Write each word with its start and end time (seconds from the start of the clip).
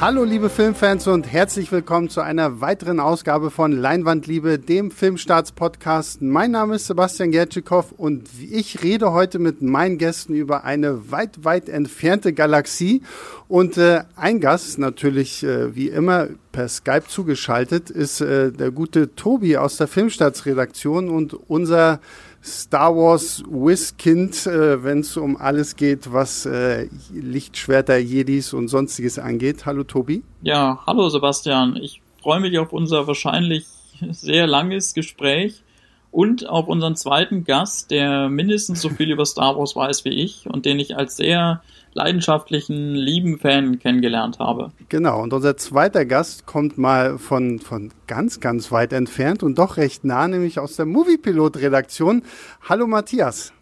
Hallo 0.00 0.22
liebe 0.22 0.48
Filmfans 0.48 1.08
und 1.08 1.26
herzlich 1.26 1.72
willkommen 1.72 2.08
zu 2.08 2.20
einer 2.20 2.60
weiteren 2.60 3.00
Ausgabe 3.00 3.50
von 3.50 3.72
Leinwandliebe, 3.72 4.60
dem 4.60 4.92
Filmstarts-Podcast. 4.92 6.22
Mein 6.22 6.52
Name 6.52 6.76
ist 6.76 6.86
Sebastian 6.86 7.32
Gertschikow 7.32 7.90
und 7.96 8.28
ich 8.48 8.84
rede 8.84 9.10
heute 9.10 9.40
mit 9.40 9.60
meinen 9.60 9.98
Gästen 9.98 10.34
über 10.34 10.62
eine 10.62 11.10
weit, 11.10 11.44
weit 11.44 11.68
entfernte 11.68 12.32
Galaxie. 12.32 13.02
Und 13.48 13.76
äh, 13.76 14.04
ein 14.14 14.38
Gast, 14.38 14.78
natürlich 14.78 15.42
äh, 15.42 15.74
wie 15.74 15.88
immer 15.88 16.28
per 16.52 16.68
Skype 16.68 17.08
zugeschaltet, 17.08 17.90
ist 17.90 18.20
äh, 18.20 18.52
der 18.52 18.70
gute 18.70 19.16
Tobi 19.16 19.56
aus 19.56 19.78
der 19.78 19.88
Filmstarts-Redaktion 19.88 21.08
und 21.08 21.34
unser 21.34 21.98
Star 22.42 22.94
Wars 22.94 23.42
Whiz-Kind, 23.48 24.46
äh, 24.46 24.82
wenn 24.82 25.00
es 25.00 25.16
um 25.16 25.36
alles 25.36 25.76
geht, 25.76 26.12
was 26.12 26.46
äh, 26.46 26.88
Lichtschwerter, 27.12 27.98
Jedis 27.98 28.52
und 28.52 28.68
sonstiges 28.68 29.18
angeht. 29.18 29.66
Hallo 29.66 29.84
Tobi. 29.84 30.22
Ja, 30.42 30.80
hallo 30.86 31.08
Sebastian. 31.08 31.76
Ich 31.76 32.00
freue 32.22 32.40
mich 32.40 32.58
auf 32.58 32.72
unser 32.72 33.06
wahrscheinlich 33.06 33.66
sehr 34.10 34.46
langes 34.46 34.94
Gespräch 34.94 35.62
und 36.10 36.48
auf 36.48 36.68
unseren 36.68 36.96
zweiten 36.96 37.44
Gast, 37.44 37.90
der 37.90 38.28
mindestens 38.28 38.80
so 38.80 38.88
viel 38.88 39.10
über 39.10 39.26
Star 39.26 39.56
Wars 39.58 39.76
weiß 39.76 40.04
wie 40.04 40.22
ich 40.22 40.46
und 40.46 40.64
den 40.64 40.78
ich 40.78 40.96
als 40.96 41.16
sehr 41.16 41.62
leidenschaftlichen, 41.98 42.94
lieben 42.94 43.38
Fan 43.38 43.78
kennengelernt 43.80 44.38
habe. 44.38 44.70
Genau, 44.88 45.20
und 45.20 45.32
unser 45.32 45.56
zweiter 45.56 46.06
Gast 46.06 46.46
kommt 46.46 46.78
mal 46.78 47.18
von, 47.18 47.58
von 47.58 47.90
ganz, 48.06 48.40
ganz 48.40 48.70
weit 48.70 48.92
entfernt 48.92 49.42
und 49.42 49.58
doch 49.58 49.76
recht 49.76 50.04
nah, 50.04 50.28
nämlich 50.28 50.60
aus 50.60 50.76
der 50.76 50.86
Moviepilot-Redaktion. 50.86 52.22
Hallo 52.68 52.86
Matthias. 52.86 53.52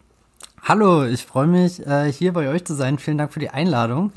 Hallo, 0.61 1.05
ich 1.05 1.25
freue 1.25 1.47
mich, 1.47 1.85
äh, 1.85 2.11
hier 2.11 2.33
bei 2.33 2.47
euch 2.49 2.63
zu 2.63 2.75
sein. 2.75 2.99
Vielen 2.99 3.17
Dank 3.17 3.33
für 3.33 3.39
die 3.39 3.49
Einladung. 3.49 4.11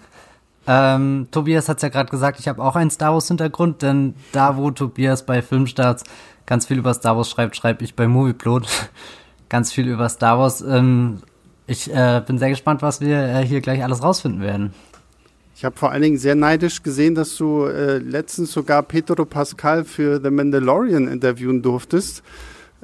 Ähm, 0.66 1.28
Tobias 1.30 1.68
hat 1.68 1.78
es 1.78 1.82
ja 1.82 1.88
gerade 1.88 2.10
gesagt, 2.10 2.38
ich 2.38 2.46
habe 2.46 2.62
auch 2.62 2.76
einen 2.76 2.90
Star 2.90 3.14
Wars-Hintergrund, 3.14 3.80
denn 3.80 4.14
da, 4.32 4.56
wo 4.56 4.70
Tobias 4.70 5.24
bei 5.24 5.40
Filmstarts 5.40 6.04
ganz 6.44 6.66
viel 6.66 6.78
über 6.78 6.92
Star 6.92 7.16
Wars 7.16 7.30
schreibt, 7.30 7.56
schreibe 7.56 7.84
ich 7.84 7.94
bei 7.96 8.06
Movieplot 8.06 8.68
ganz 9.48 9.72
viel 9.72 9.88
über 9.88 10.08
Star 10.10 10.38
Wars. 10.38 10.60
Ähm, 10.60 11.22
ich 11.70 11.88
äh, 11.94 12.20
bin 12.26 12.36
sehr 12.36 12.50
gespannt, 12.50 12.82
was 12.82 13.00
wir 13.00 13.16
äh, 13.16 13.46
hier 13.46 13.60
gleich 13.60 13.84
alles 13.84 14.02
rausfinden 14.02 14.42
werden. 14.42 14.74
Ich 15.54 15.64
habe 15.64 15.76
vor 15.76 15.92
allen 15.92 16.02
Dingen 16.02 16.18
sehr 16.18 16.34
neidisch 16.34 16.82
gesehen, 16.82 17.14
dass 17.14 17.36
du 17.36 17.64
äh, 17.66 17.98
letztens 17.98 18.50
sogar 18.50 18.82
Pedro 18.82 19.24
Pascal 19.24 19.84
für 19.84 20.20
The 20.20 20.30
Mandalorian 20.30 21.06
interviewen 21.06 21.62
durftest. 21.62 22.24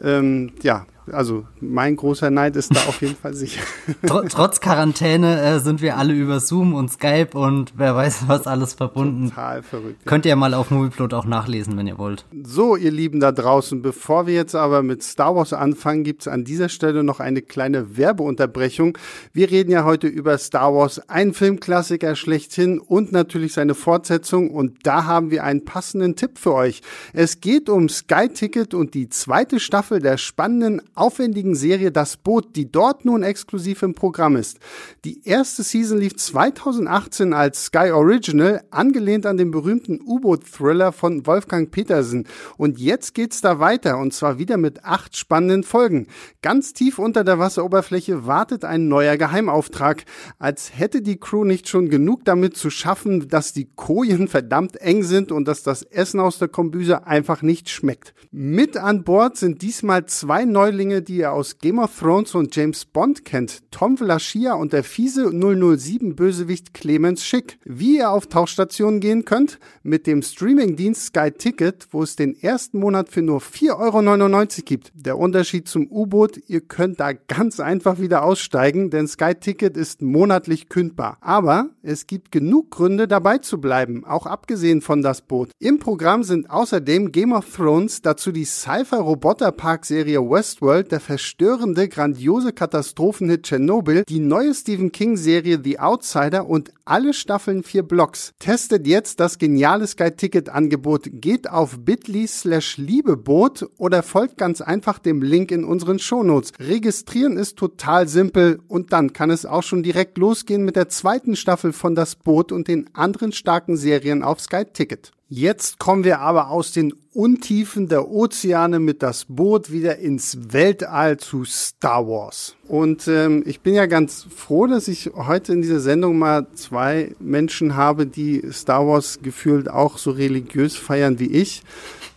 Ähm, 0.00 0.52
ja, 0.62 0.86
also 1.12 1.46
mein 1.60 1.96
großer 1.96 2.30
Neid 2.30 2.56
ist 2.56 2.74
da 2.74 2.80
auf 2.80 3.00
jeden 3.00 3.16
Fall 3.16 3.34
sicher. 3.34 3.62
Trotz 4.06 4.60
Quarantäne 4.60 5.40
äh, 5.40 5.58
sind 5.60 5.80
wir 5.80 5.96
alle 5.96 6.12
über 6.14 6.40
Zoom 6.40 6.74
und 6.74 6.90
Skype 6.90 7.30
und 7.34 7.72
wer 7.76 7.94
weiß 7.94 8.24
was 8.26 8.46
alles 8.46 8.74
verbunden. 8.74 9.28
Total 9.30 9.62
verrückt. 9.62 10.00
Ja. 10.04 10.10
Könnt 10.10 10.26
ihr 10.26 10.36
mal 10.36 10.54
auf 10.54 10.70
Movieplot 10.70 11.14
auch 11.14 11.24
nachlesen, 11.24 11.76
wenn 11.76 11.86
ihr 11.86 11.98
wollt. 11.98 12.24
So, 12.42 12.76
ihr 12.76 12.90
Lieben 12.90 13.20
da 13.20 13.32
draußen, 13.32 13.82
bevor 13.82 14.26
wir 14.26 14.34
jetzt 14.34 14.54
aber 14.54 14.82
mit 14.82 15.02
Star 15.02 15.34
Wars 15.36 15.52
anfangen, 15.52 16.04
gibt's 16.04 16.28
an 16.28 16.44
dieser 16.44 16.68
Stelle 16.68 17.04
noch 17.04 17.20
eine 17.20 17.42
kleine 17.42 17.96
Werbeunterbrechung. 17.96 18.98
Wir 19.32 19.50
reden 19.50 19.70
ja 19.70 19.84
heute 19.84 20.06
über 20.06 20.38
Star 20.38 20.74
Wars, 20.74 21.00
ein 21.08 21.34
Filmklassiker 21.34 22.16
schlechthin 22.16 22.78
und 22.78 23.12
natürlich 23.12 23.52
seine 23.52 23.74
Fortsetzung 23.74 24.50
und 24.50 24.78
da 24.84 25.04
haben 25.04 25.30
wir 25.30 25.44
einen 25.44 25.64
passenden 25.64 26.16
Tipp 26.16 26.38
für 26.38 26.54
euch. 26.54 26.82
Es 27.12 27.40
geht 27.40 27.68
um 27.68 27.88
Sky 27.88 28.28
Ticket 28.28 28.74
und 28.74 28.94
die 28.94 29.08
zweite 29.08 29.60
Staffel 29.60 30.00
der 30.00 30.16
spannenden 30.16 30.82
aufwendigen 30.96 31.54
Serie 31.54 31.92
Das 31.92 32.16
Boot, 32.16 32.56
die 32.56 32.70
dort 32.70 33.04
nun 33.04 33.22
exklusiv 33.22 33.82
im 33.82 33.94
Programm 33.94 34.36
ist. 34.36 34.58
Die 35.04 35.26
erste 35.26 35.62
Season 35.62 35.98
lief 35.98 36.16
2018 36.16 37.32
als 37.32 37.66
Sky 37.66 37.90
Original, 37.90 38.62
angelehnt 38.70 39.26
an 39.26 39.36
den 39.36 39.50
berühmten 39.50 40.00
U-Boot-Thriller 40.00 40.92
von 40.92 41.26
Wolfgang 41.26 41.70
Petersen. 41.70 42.26
Und 42.56 42.78
jetzt 42.78 43.14
geht's 43.14 43.40
da 43.40 43.60
weiter, 43.60 43.98
und 43.98 44.14
zwar 44.14 44.38
wieder 44.38 44.56
mit 44.56 44.84
acht 44.84 45.16
spannenden 45.16 45.62
Folgen. 45.62 46.06
Ganz 46.42 46.72
tief 46.72 46.98
unter 46.98 47.24
der 47.24 47.38
Wasseroberfläche 47.38 48.26
wartet 48.26 48.64
ein 48.64 48.88
neuer 48.88 49.16
Geheimauftrag. 49.16 50.04
Als 50.38 50.78
hätte 50.78 51.02
die 51.02 51.18
Crew 51.18 51.44
nicht 51.44 51.68
schon 51.68 51.90
genug 51.90 52.24
damit 52.24 52.56
zu 52.56 52.70
schaffen, 52.70 53.28
dass 53.28 53.52
die 53.52 53.68
Kojen 53.74 54.28
verdammt 54.28 54.76
eng 54.76 55.02
sind 55.02 55.32
und 55.32 55.46
dass 55.46 55.62
das 55.62 55.82
Essen 55.82 56.20
aus 56.20 56.38
der 56.38 56.48
Kombüse 56.48 57.06
einfach 57.06 57.42
nicht 57.42 57.68
schmeckt. 57.68 58.14
Mit 58.30 58.76
an 58.76 59.04
Bord 59.04 59.36
sind 59.36 59.62
diesmal 59.62 60.06
zwei 60.06 60.44
Neulinge 60.44 60.85
Neulinge, 60.86 61.02
die 61.02 61.16
ihr 61.16 61.32
aus 61.32 61.58
Game 61.58 61.78
of 61.78 61.98
Thrones 61.98 62.34
und 62.34 62.54
James 62.54 62.84
Bond 62.84 63.24
kennt, 63.24 63.62
Tom 63.70 63.96
Vlaschia 63.96 64.54
und 64.54 64.72
der 64.72 64.84
fiese 64.84 65.26
007-Bösewicht 65.26 66.74
Clemens 66.74 67.24
Schick. 67.24 67.58
Wie 67.64 67.96
ihr 67.98 68.10
auf 68.10 68.28
Tauchstationen 68.28 69.00
gehen 69.00 69.24
könnt? 69.24 69.58
Mit 69.82 70.06
dem 70.06 70.22
Streamingdienst 70.22 71.06
Sky 71.06 71.32
Ticket, 71.32 71.88
wo 71.90 72.02
es 72.02 72.14
den 72.14 72.40
ersten 72.40 72.78
Monat 72.78 73.08
für 73.08 73.22
nur 73.22 73.40
4,99 73.40 74.58
Euro 74.58 74.64
gibt. 74.64 74.92
Der 74.94 75.18
Unterschied 75.18 75.68
zum 75.68 75.90
U-Boot, 75.90 76.38
ihr 76.46 76.60
könnt 76.60 77.00
da 77.00 77.12
ganz 77.12 77.58
einfach 77.58 77.98
wieder 77.98 78.22
aussteigen, 78.22 78.90
denn 78.90 79.08
Sky 79.08 79.34
Ticket 79.34 79.76
ist 79.76 80.02
monatlich 80.02 80.68
kündbar. 80.68 81.18
Aber 81.20 81.70
es 81.82 82.06
gibt 82.06 82.30
genug 82.30 82.70
Gründe, 82.70 83.08
dabei 83.08 83.38
zu 83.38 83.60
bleiben, 83.60 84.04
auch 84.04 84.26
abgesehen 84.26 84.80
von 84.80 85.02
das 85.02 85.22
Boot. 85.22 85.50
Im 85.58 85.78
Programm 85.78 86.22
sind 86.22 86.48
außerdem 86.48 87.10
Game 87.10 87.32
of 87.32 87.46
Thrones, 87.54 88.02
dazu 88.02 88.30
die 88.30 88.44
Sci-Fi-Roboter-Park-Serie 88.44 90.20
Westworld, 90.20 90.75
World, 90.76 90.92
der 90.92 91.00
verstörende, 91.00 91.88
grandiose 91.88 92.52
Katastrophenhit 92.52 93.44
Tschernobyl, 93.44 94.04
die 94.06 94.20
neue 94.20 94.52
Stephen 94.52 94.92
King-Serie 94.92 95.58
The 95.64 95.78
Outsider 95.78 96.46
und 96.46 96.70
alle 96.84 97.14
Staffeln 97.14 97.62
vier 97.62 97.82
Blocks. 97.82 98.34
Testet 98.38 98.86
jetzt 98.86 99.18
das 99.18 99.38
geniale 99.38 99.86
Sky-Ticket-Angebot. 99.86 101.08
Geht 101.12 101.48
auf 101.48 101.78
bit.ly 101.78 102.26
slash 102.26 102.76
liebeboot 102.76 103.70
oder 103.78 104.02
folgt 104.02 104.36
ganz 104.36 104.60
einfach 104.60 104.98
dem 104.98 105.22
Link 105.22 105.50
in 105.50 105.64
unseren 105.64 105.98
Shownotes. 105.98 106.52
Registrieren 106.60 107.38
ist 107.38 107.56
total 107.56 108.06
simpel 108.06 108.60
und 108.68 108.92
dann 108.92 109.14
kann 109.14 109.30
es 109.30 109.46
auch 109.46 109.62
schon 109.62 109.82
direkt 109.82 110.18
losgehen 110.18 110.62
mit 110.62 110.76
der 110.76 110.90
zweiten 110.90 111.36
Staffel 111.36 111.72
von 111.72 111.94
Das 111.94 112.16
Boot 112.16 112.52
und 112.52 112.68
den 112.68 112.94
anderen 112.94 113.32
starken 113.32 113.78
Serien 113.78 114.22
auf 114.22 114.40
Sky 114.40 114.66
Ticket. 114.70 115.15
Jetzt 115.28 115.80
kommen 115.80 116.04
wir 116.04 116.20
aber 116.20 116.50
aus 116.50 116.70
den 116.70 116.94
Untiefen 117.12 117.88
der 117.88 118.08
Ozeane 118.08 118.78
mit 118.78 119.02
das 119.02 119.24
Boot 119.24 119.72
wieder 119.72 119.98
ins 119.98 120.52
Weltall 120.52 121.16
zu 121.16 121.44
Star 121.44 122.06
Wars. 122.06 122.54
Und 122.68 123.08
ähm, 123.08 123.42
ich 123.44 123.60
bin 123.60 123.74
ja 123.74 123.86
ganz 123.86 124.24
froh, 124.32 124.68
dass 124.68 124.86
ich 124.86 125.10
heute 125.16 125.52
in 125.52 125.62
dieser 125.62 125.80
Sendung 125.80 126.16
mal 126.16 126.46
zwei 126.54 127.16
Menschen 127.18 127.74
habe, 127.74 128.06
die 128.06 128.40
Star 128.52 128.86
Wars 128.86 129.18
gefühlt 129.20 129.68
auch 129.68 129.98
so 129.98 130.12
religiös 130.12 130.76
feiern 130.76 131.18
wie 131.18 131.32
ich. 131.32 131.62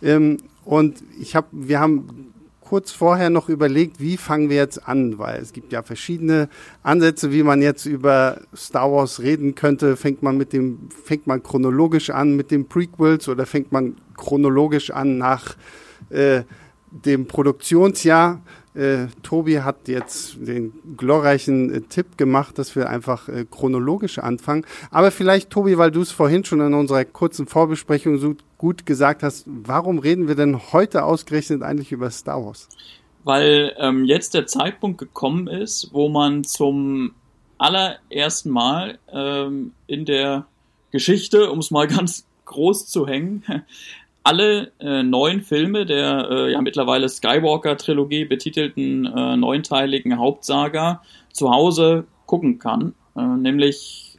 Ähm, 0.02 0.36
und 0.64 1.02
ich 1.20 1.34
habe, 1.34 1.48
wir 1.50 1.80
haben 1.80 2.29
kurz 2.70 2.92
vorher 2.92 3.30
noch 3.30 3.48
überlegt, 3.48 3.98
wie 3.98 4.16
fangen 4.16 4.48
wir 4.48 4.54
jetzt 4.54 4.86
an, 4.86 5.18
weil 5.18 5.40
es 5.40 5.52
gibt 5.52 5.72
ja 5.72 5.82
verschiedene 5.82 6.48
Ansätze, 6.84 7.32
wie 7.32 7.42
man 7.42 7.62
jetzt 7.62 7.84
über 7.84 8.42
Star 8.54 8.92
Wars 8.92 9.18
reden 9.18 9.56
könnte. 9.56 9.96
Fängt 9.96 10.22
man 10.22 10.36
mit 10.36 10.52
dem, 10.52 10.88
fängt 11.04 11.26
man 11.26 11.42
chronologisch 11.42 12.10
an 12.10 12.36
mit 12.36 12.52
den 12.52 12.68
Prequels 12.68 13.28
oder 13.28 13.44
fängt 13.44 13.72
man 13.72 13.96
chronologisch 14.16 14.92
an 14.92 15.18
nach 15.18 15.56
äh, 16.10 16.42
dem 16.92 17.26
Produktionsjahr? 17.26 18.40
Äh, 18.74 19.08
Tobi 19.24 19.62
hat 19.62 19.88
jetzt 19.88 20.36
den 20.38 20.72
glorreichen 20.96 21.74
äh, 21.74 21.80
Tipp 21.80 22.16
gemacht, 22.16 22.56
dass 22.56 22.76
wir 22.76 22.88
einfach 22.88 23.28
äh, 23.28 23.46
chronologisch 23.50 24.20
anfangen. 24.20 24.64
Aber 24.92 25.10
vielleicht, 25.10 25.50
Tobi, 25.50 25.76
weil 25.76 25.90
du 25.90 26.02
es 26.02 26.12
vorhin 26.12 26.44
schon 26.44 26.60
in 26.60 26.74
unserer 26.74 27.04
kurzen 27.04 27.48
Vorbesprechung 27.48 28.18
so 28.18 28.36
gut 28.60 28.84
gesagt 28.84 29.22
hast, 29.22 29.44
warum 29.46 29.98
reden 29.98 30.28
wir 30.28 30.34
denn 30.34 30.60
heute 30.74 31.04
ausgerechnet 31.04 31.62
eigentlich 31.62 31.92
über 31.92 32.10
Star 32.10 32.44
Wars? 32.44 32.68
Weil 33.24 33.74
ähm, 33.78 34.04
jetzt 34.04 34.34
der 34.34 34.46
Zeitpunkt 34.46 34.98
gekommen 34.98 35.48
ist, 35.48 35.88
wo 35.92 36.10
man 36.10 36.44
zum 36.44 37.12
allerersten 37.56 38.50
Mal 38.50 38.98
ähm, 39.10 39.72
in 39.86 40.04
der 40.04 40.44
Geschichte, 40.90 41.50
um 41.50 41.60
es 41.60 41.70
mal 41.70 41.86
ganz 41.96 42.26
groß 42.44 42.86
zu 42.86 43.06
hängen, 43.06 43.44
alle 44.24 44.72
äh, 44.78 45.02
neun 45.04 45.40
Filme 45.40 45.86
der 45.86 46.28
äh, 46.30 46.52
ja 46.52 46.60
mittlerweile 46.60 47.08
Skywalker-Trilogie 47.08 48.26
betitelten 48.26 49.06
äh, 49.06 49.38
neunteiligen 49.38 50.18
Hauptsaga 50.18 51.00
zu 51.32 51.50
Hause 51.50 52.04
gucken 52.26 52.58
kann. 52.58 52.92
Äh, 53.16 53.22
nämlich 53.22 54.09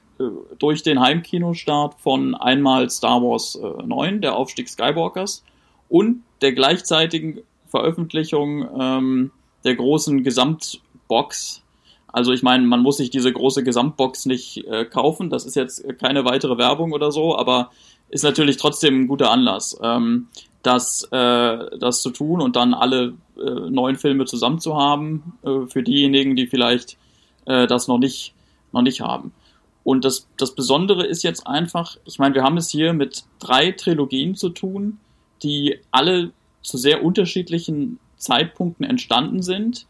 durch 0.59 0.83
den 0.83 0.99
Heimkinostart 0.99 1.95
von 1.99 2.35
einmal 2.35 2.89
Star 2.89 3.21
Wars 3.21 3.55
äh, 3.55 3.83
9, 3.83 4.21
der 4.21 4.35
Aufstieg 4.35 4.69
Skywalkers, 4.69 5.43
und 5.89 6.23
der 6.41 6.53
gleichzeitigen 6.53 7.41
Veröffentlichung 7.67 8.67
ähm, 8.79 9.31
der 9.63 9.75
großen 9.75 10.23
Gesamtbox. 10.23 11.63
Also 12.07 12.33
ich 12.33 12.43
meine, 12.43 12.65
man 12.65 12.81
muss 12.81 12.97
sich 12.97 13.09
diese 13.09 13.31
große 13.31 13.63
Gesamtbox 13.63 14.25
nicht 14.25 14.65
äh, 14.67 14.85
kaufen, 14.85 15.29
das 15.29 15.45
ist 15.45 15.55
jetzt 15.55 15.83
keine 15.99 16.25
weitere 16.25 16.57
Werbung 16.57 16.91
oder 16.91 17.11
so, 17.11 17.37
aber 17.37 17.71
ist 18.09 18.23
natürlich 18.23 18.57
trotzdem 18.57 19.01
ein 19.01 19.07
guter 19.07 19.31
Anlass, 19.31 19.79
ähm, 19.81 20.27
das, 20.63 21.07
äh, 21.11 21.77
das 21.79 22.01
zu 22.01 22.11
tun 22.11 22.41
und 22.41 22.55
dann 22.55 22.73
alle 22.73 23.13
äh, 23.37 23.69
neuen 23.69 23.95
Filme 23.95 24.25
zusammen 24.25 24.59
zu 24.59 24.75
haben, 24.75 25.33
äh, 25.43 25.67
für 25.67 25.81
diejenigen, 25.83 26.35
die 26.35 26.47
vielleicht 26.47 26.97
äh, 27.45 27.67
das 27.67 27.87
noch 27.87 27.97
nicht, 27.97 28.33
noch 28.71 28.81
nicht 28.81 29.01
haben. 29.01 29.33
Und 29.83 30.05
das, 30.05 30.27
das 30.37 30.53
Besondere 30.53 31.05
ist 31.05 31.23
jetzt 31.23 31.47
einfach, 31.47 31.97
ich 32.05 32.19
meine, 32.19 32.35
wir 32.35 32.43
haben 32.43 32.57
es 32.57 32.69
hier 32.69 32.93
mit 32.93 33.23
drei 33.39 33.71
Trilogien 33.71 34.35
zu 34.35 34.49
tun, 34.49 34.99
die 35.41 35.79
alle 35.89 36.31
zu 36.61 36.77
sehr 36.77 37.03
unterschiedlichen 37.03 37.99
Zeitpunkten 38.17 38.85
entstanden 38.85 39.41
sind, 39.41 39.87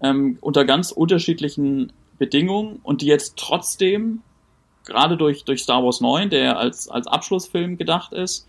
ähm, 0.00 0.38
unter 0.40 0.64
ganz 0.64 0.90
unterschiedlichen 0.90 1.92
Bedingungen 2.18 2.80
und 2.82 3.02
die 3.02 3.06
jetzt 3.06 3.36
trotzdem, 3.36 4.22
gerade 4.84 5.16
durch, 5.16 5.44
durch 5.44 5.62
Star 5.62 5.84
Wars 5.84 6.00
9, 6.00 6.30
der 6.30 6.58
als, 6.58 6.88
als 6.88 7.06
Abschlussfilm 7.06 7.76
gedacht 7.76 8.12
ist, 8.12 8.48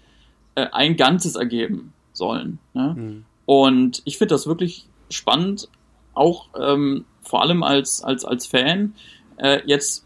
äh, 0.55 0.67
ein 0.71 0.95
Ganzes 0.95 1.35
ergeben 1.35 1.93
sollen. 2.13 2.59
Ne? 2.73 2.95
Mhm. 2.97 3.25
Und 3.45 4.01
ich 4.05 4.17
finde 4.17 4.33
das 4.33 4.47
wirklich 4.47 4.87
spannend, 5.09 5.69
auch 6.13 6.47
ähm, 6.57 7.05
vor 7.21 7.41
allem 7.41 7.63
als, 7.63 8.01
als, 8.03 8.23
als 8.23 8.47
Fan, 8.47 8.95
äh, 9.37 9.61
jetzt 9.65 10.05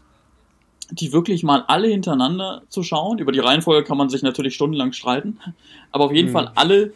die 0.90 1.12
wirklich 1.12 1.42
mal 1.42 1.64
alle 1.66 1.88
hintereinander 1.88 2.62
zu 2.68 2.82
schauen. 2.82 3.18
Über 3.18 3.32
die 3.32 3.38
Reihenfolge 3.38 3.86
kann 3.86 3.96
man 3.96 4.08
sich 4.08 4.22
natürlich 4.22 4.54
stundenlang 4.54 4.92
streiten, 4.92 5.38
aber 5.92 6.04
auf 6.04 6.12
jeden 6.12 6.28
mhm. 6.28 6.32
Fall 6.32 6.52
alle 6.54 6.92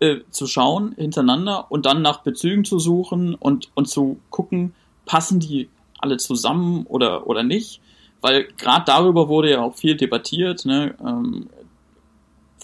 äh, 0.00 0.18
zu 0.30 0.46
schauen 0.46 0.94
hintereinander 0.96 1.70
und 1.70 1.86
dann 1.86 2.02
nach 2.02 2.22
Bezügen 2.22 2.64
zu 2.64 2.78
suchen 2.78 3.34
und, 3.34 3.70
und 3.74 3.88
zu 3.88 4.18
gucken, 4.30 4.74
passen 5.04 5.40
die 5.40 5.68
alle 5.98 6.18
zusammen 6.18 6.84
oder, 6.86 7.26
oder 7.26 7.42
nicht. 7.42 7.80
Weil 8.20 8.48
gerade 8.56 8.84
darüber 8.86 9.28
wurde 9.28 9.50
ja 9.50 9.62
auch 9.62 9.74
viel 9.74 9.96
debattiert. 9.96 10.64
Ne? 10.64 10.94
Ähm, 11.00 11.48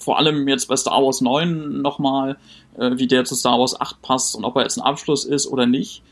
vor 0.01 0.19
allem 0.19 0.49
jetzt 0.49 0.67
bei 0.67 0.77
Star 0.77 1.03
Wars 1.03 1.21
9 1.21 1.81
nochmal, 1.81 2.37
äh, 2.77 2.91
wie 2.97 3.07
der 3.07 3.25
zu 3.25 3.35
Star 3.35 3.59
Wars 3.59 3.81
8 3.81 4.03
passt 4.03 4.35
und 4.35 4.45
ob 4.45 4.57
er 4.57 4.63
jetzt 4.63 4.79
ein 4.79 4.85
Abschluss 4.85 5.25
ist 5.25 5.47
oder 5.47 5.67
nicht. 5.67 6.03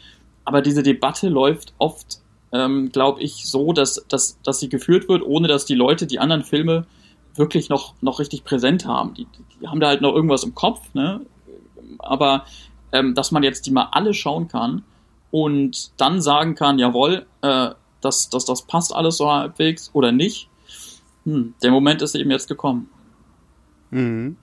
Aber 0.44 0.62
diese 0.62 0.82
Debatte 0.82 1.28
läuft 1.28 1.74
oft, 1.78 2.20
ähm, 2.52 2.90
glaube 2.92 3.20
ich, 3.22 3.46
so, 3.46 3.72
dass, 3.72 4.04
dass, 4.08 4.40
dass 4.42 4.60
sie 4.60 4.68
geführt 4.68 5.08
wird, 5.08 5.22
ohne 5.22 5.48
dass 5.48 5.64
die 5.64 5.74
Leute 5.74 6.06
die 6.06 6.18
anderen 6.18 6.44
Filme 6.44 6.86
wirklich 7.34 7.68
noch, 7.68 7.94
noch 8.00 8.18
richtig 8.18 8.44
präsent 8.44 8.86
haben. 8.86 9.14
Die, 9.14 9.26
die 9.60 9.68
haben 9.68 9.80
da 9.80 9.88
halt 9.88 10.00
noch 10.00 10.14
irgendwas 10.14 10.42
im 10.42 10.54
Kopf, 10.54 10.80
ne? 10.94 11.20
Aber 11.98 12.44
ähm, 12.92 13.14
dass 13.14 13.30
man 13.30 13.42
jetzt 13.42 13.66
die 13.66 13.70
mal 13.70 13.88
alle 13.92 14.14
schauen 14.14 14.48
kann 14.48 14.82
und 15.30 15.92
dann 15.96 16.20
sagen 16.20 16.54
kann, 16.54 16.78
jawohl, 16.78 17.26
äh, 17.42 17.70
dass, 18.00 18.30
dass 18.30 18.44
das 18.44 18.62
passt 18.62 18.94
alles 18.94 19.16
so 19.16 19.30
halbwegs 19.30 19.90
oder 19.92 20.12
nicht, 20.12 20.48
hm, 21.24 21.54
der 21.62 21.70
Moment 21.70 22.02
ist 22.02 22.14
eben 22.14 22.30
jetzt 22.30 22.48
gekommen. 22.48 22.88
Mhm. 23.90 24.36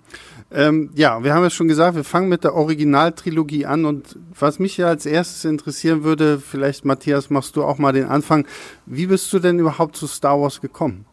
Ähm, 0.50 0.92
ja, 0.96 1.24
wir 1.24 1.34
haben 1.34 1.44
ja 1.44 1.50
schon 1.50 1.68
gesagt, 1.68 1.96
wir 1.96 2.06
fangen 2.06 2.30
mit 2.30 2.44
der 2.44 2.56
Originaltrilogie 2.56 3.66
an 3.66 3.86
und 3.86 4.18
was 4.38 4.60
mich 4.60 4.78
ja 4.78 4.88
als 4.88 5.06
erstes 5.06 5.44
interessieren 5.44 6.04
würde, 6.04 6.40
vielleicht 6.40 6.86
Matthias, 6.86 7.30
machst 7.30 7.58
du 7.58 7.64
auch 7.64 7.78
mal 7.78 7.92
den 7.92 8.06
Anfang. 8.06 8.48
Wie 8.86 9.08
bist 9.08 9.32
du 9.34 9.40
denn 9.40 9.60
überhaupt 9.60 9.98
zu 9.98 10.08
Star 10.08 10.40
Wars 10.40 10.62
gekommen? 10.62 11.06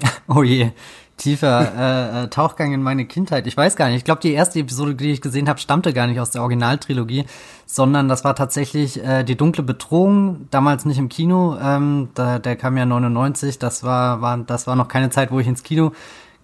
Oh 0.30 0.42
je, 0.42 0.72
tiefer 1.16 1.72
äh, 1.76 2.24
äh, 2.24 2.28
Tauchgang 2.28 2.72
in 2.72 2.82
meine 2.82 3.06
Kindheit. 3.06 3.46
Ich 3.46 3.56
weiß 3.56 3.76
gar 3.76 3.88
nicht. 3.88 3.96
Ich 3.96 4.04
glaube, 4.04 4.20
die 4.20 4.32
erste 4.32 4.58
Episode, 4.60 4.94
die 4.94 5.10
ich 5.10 5.20
gesehen 5.20 5.48
habe, 5.48 5.58
stammte 5.58 5.92
gar 5.92 6.06
nicht 6.06 6.20
aus 6.20 6.30
der 6.30 6.42
Originaltrilogie, 6.42 7.24
sondern 7.66 8.08
das 8.08 8.24
war 8.24 8.34
tatsächlich 8.34 9.02
äh, 9.02 9.24
die 9.24 9.36
dunkle 9.36 9.62
Bedrohung. 9.62 10.46
Damals 10.50 10.84
nicht 10.84 10.98
im 10.98 11.08
Kino. 11.08 11.56
Ähm, 11.60 12.10
da, 12.14 12.38
der 12.38 12.56
kam 12.56 12.76
ja 12.76 12.86
99. 12.86 13.58
Das 13.58 13.82
war, 13.82 14.20
war, 14.20 14.38
das 14.38 14.66
war 14.66 14.76
noch 14.76 14.88
keine 14.88 15.10
Zeit, 15.10 15.30
wo 15.30 15.40
ich 15.40 15.46
ins 15.46 15.62
Kino 15.62 15.92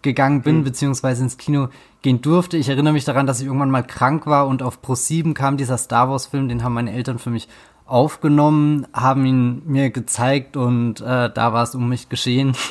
gegangen 0.05 0.43
bin, 0.43 0.59
mhm. 0.59 0.65
beziehungsweise 0.65 1.25
ins 1.25 1.37
Kino 1.37 1.69
gehen 2.03 2.23
durfte. 2.23 2.56
Ich 2.56 2.69
erinnere 2.69 2.93
mich 2.93 3.05
daran, 3.05 3.27
dass 3.27 3.41
ich 3.41 3.47
irgendwann 3.47 3.71
mal 3.71 3.83
krank 3.83 4.29
war 4.29 4.47
und 4.47 4.62
auf 4.62 4.81
Pro 4.81 4.95
7 4.95 5.35
kam 5.35 5.56
dieser 5.56 5.79
Star 5.79 6.09
Wars 6.09 6.27
Film, 6.27 6.49
den 6.49 6.62
haben 6.62 6.75
meine 6.75 6.93
Eltern 6.93 7.19
für 7.19 7.31
mich 7.31 7.49
aufgenommen, 7.87 8.87
haben 8.93 9.27
ihn 9.27 9.62
mir 9.67 9.91
gezeigt 9.91 10.56
und 10.56 11.01
äh, 11.01 11.31
da 11.33 11.53
war 11.53 11.65
es 11.65 11.75
um 11.75 11.89
mich 11.89 12.09
geschehen. 12.09 12.55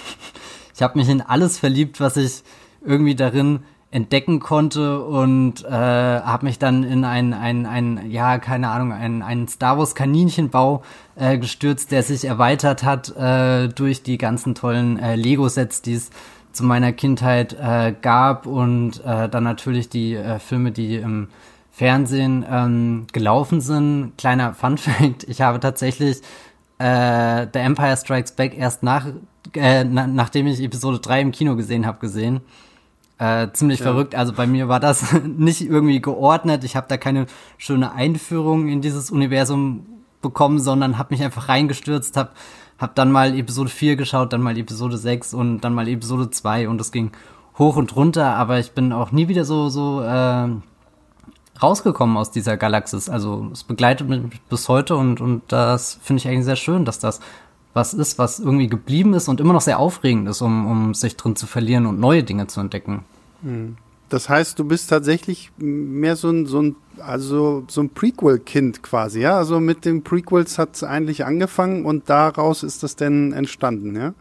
Ich 0.76 0.82
habe 0.82 0.98
mich 0.98 1.08
in 1.08 1.22
alles 1.22 1.60
verliebt, 1.60 2.00
was 2.00 2.18
ich 2.18 2.42
irgendwie 2.84 3.14
darin 3.14 3.60
entdecken 3.94 4.40
konnte 4.40 5.04
und 5.04 5.64
äh, 5.64 5.70
habe 5.70 6.48
mich 6.48 6.58
dann 6.58 6.84
in 6.84 7.06
ein, 7.06 7.32
ein, 7.32 7.68
ein, 7.68 8.10
ja, 8.10 8.40
keine 8.40 8.70
Ahnung, 8.70 8.92
ein, 8.92 9.22
ein 9.22 9.48
Star 9.48 9.78
Wars 9.78 9.94
Kaninchenbau 9.94 10.82
äh, 11.16 11.38
gestürzt, 11.38 11.92
der 11.92 12.02
sich 12.02 12.26
erweitert 12.26 12.84
hat 12.84 13.16
äh, 13.16 13.68
durch 13.68 14.02
die 14.02 14.18
ganzen 14.18 14.56
tollen 14.56 14.98
äh, 14.98 15.16
Lego-Sets, 15.16 15.84
die 15.84 15.94
es 15.94 16.10
zu 16.54 16.64
meiner 16.64 16.94
Kindheit 16.94 17.54
äh, 17.54 17.94
gab 18.02 18.46
und 18.46 19.04
äh, 19.04 19.28
dann 19.28 19.44
natürlich 19.44 19.90
die 19.90 20.16
äh, 20.16 20.40
Filme, 20.40 20.72
die 20.72 20.96
im 20.96 21.28
Fernsehen 21.72 22.46
ähm, 22.50 23.08
gelaufen 23.12 23.60
sind. 23.60 24.14
Kleiner 24.18 24.54
Fun 24.54 24.78
Fact, 24.80 25.26
ich 25.28 25.42
habe 25.42 25.60
tatsächlich 25.60 26.22
äh, 26.78 27.48
The 27.52 27.60
Empire 27.60 27.98
Strikes 27.98 28.32
Back 28.34 28.58
erst 28.58 28.84
nach 28.84 29.08
äh, 29.54 29.84
na, 29.84 30.08
nachdem 30.08 30.48
ich 30.48 30.62
Episode 30.62 31.00
3 31.00 31.22
im 31.22 31.32
Kino 31.32 31.56
gesehen 31.56 31.86
habe, 31.86 32.00
gesehen. 32.00 32.42
Äh, 33.20 33.50
ziemlich 33.54 33.80
ja. 33.80 33.86
verrückt. 33.86 34.16
Also 34.16 34.34
bei 34.34 34.48
mir 34.48 34.68
war 34.68 34.80
das 34.80 35.14
nicht 35.24 35.62
irgendwie 35.62 36.02
geordnet. 36.02 36.64
Ich 36.64 36.76
habe 36.76 36.88
da 36.90 36.98
keine 36.98 37.28
schöne 37.58 37.94
Einführung 37.94 38.68
in 38.68 38.82
dieses 38.82 39.12
Universum 39.12 39.86
bekommen, 40.22 40.60
sondern 40.60 40.98
habe 40.98 41.14
mich 41.14 41.24
einfach 41.24 41.50
reingestürzt, 41.50 42.18
habe 42.18 42.32
hab 42.84 42.96
dann 42.96 43.12
mal 43.12 43.34
Episode 43.38 43.70
4 43.70 43.96
geschaut, 43.96 44.34
dann 44.34 44.42
mal 44.42 44.58
Episode 44.58 44.98
6 44.98 45.34
und 45.34 45.62
dann 45.62 45.74
mal 45.74 45.88
Episode 45.88 46.30
2 46.30 46.68
und 46.68 46.82
es 46.82 46.92
ging 46.92 47.12
hoch 47.58 47.78
und 47.78 47.96
runter, 47.96 48.36
aber 48.36 48.60
ich 48.60 48.74
bin 48.74 48.92
auch 48.92 49.12
nie 49.12 49.28
wieder 49.30 49.46
so 49.46 49.70
so 49.70 50.02
äh, 50.02 50.50
rausgekommen 51.62 52.18
aus 52.18 52.32
dieser 52.32 52.58
Galaxis. 52.58 53.10
Also 53.10 53.50
es 53.54 53.64
begleitet 53.64 54.10
mich 54.10 54.22
bis 54.50 54.68
heute 54.68 54.98
und 54.98 55.22
und 55.22 55.44
das 55.48 55.98
finde 56.04 56.20
ich 56.20 56.28
eigentlich 56.28 56.46
sehr 56.46 56.58
schön, 56.58 56.84
dass 56.84 57.00
das 57.00 57.22
was 57.74 57.94
ist, 57.94 58.20
was 58.20 58.40
irgendwie 58.40 58.68
geblieben 58.68 59.14
ist 59.14 59.30
und 59.30 59.40
immer 59.40 59.54
noch 59.54 59.62
sehr 59.62 59.80
aufregend 59.80 60.28
ist, 60.28 60.42
um, 60.42 60.68
um 60.70 60.94
sich 60.94 61.16
drin 61.16 61.36
zu 61.36 61.48
verlieren 61.48 61.86
und 61.86 62.00
neue 62.00 62.24
Dinge 62.24 62.48
zu 62.48 62.60
entdecken. 62.60 63.06
Hm. 63.42 63.78
Das 64.10 64.30
heißt, 64.30 64.60
du 64.60 64.66
bist 64.66 64.90
tatsächlich 64.90 65.52
mehr 65.58 66.16
so 66.16 66.30
ein, 66.30 66.46
so 66.46 66.62
ein, 66.62 66.76
also 67.06 67.64
so 67.68 67.82
ein 67.82 67.90
Prequel-Kind 67.90 68.84
quasi, 68.84 69.22
ja? 69.22 69.38
Also 69.38 69.60
mit 69.60 69.86
den 69.86 70.04
Prequels 70.04 70.58
hat 70.58 70.76
es 70.76 70.84
eigentlich 70.84 71.26
angefangen 71.26 71.86
und 71.86 72.10
daraus 72.10 72.64
ist 72.64 72.84
das 72.84 72.96
denn 72.96 73.34
entstanden, 73.34 73.96
ja? 73.96 74.14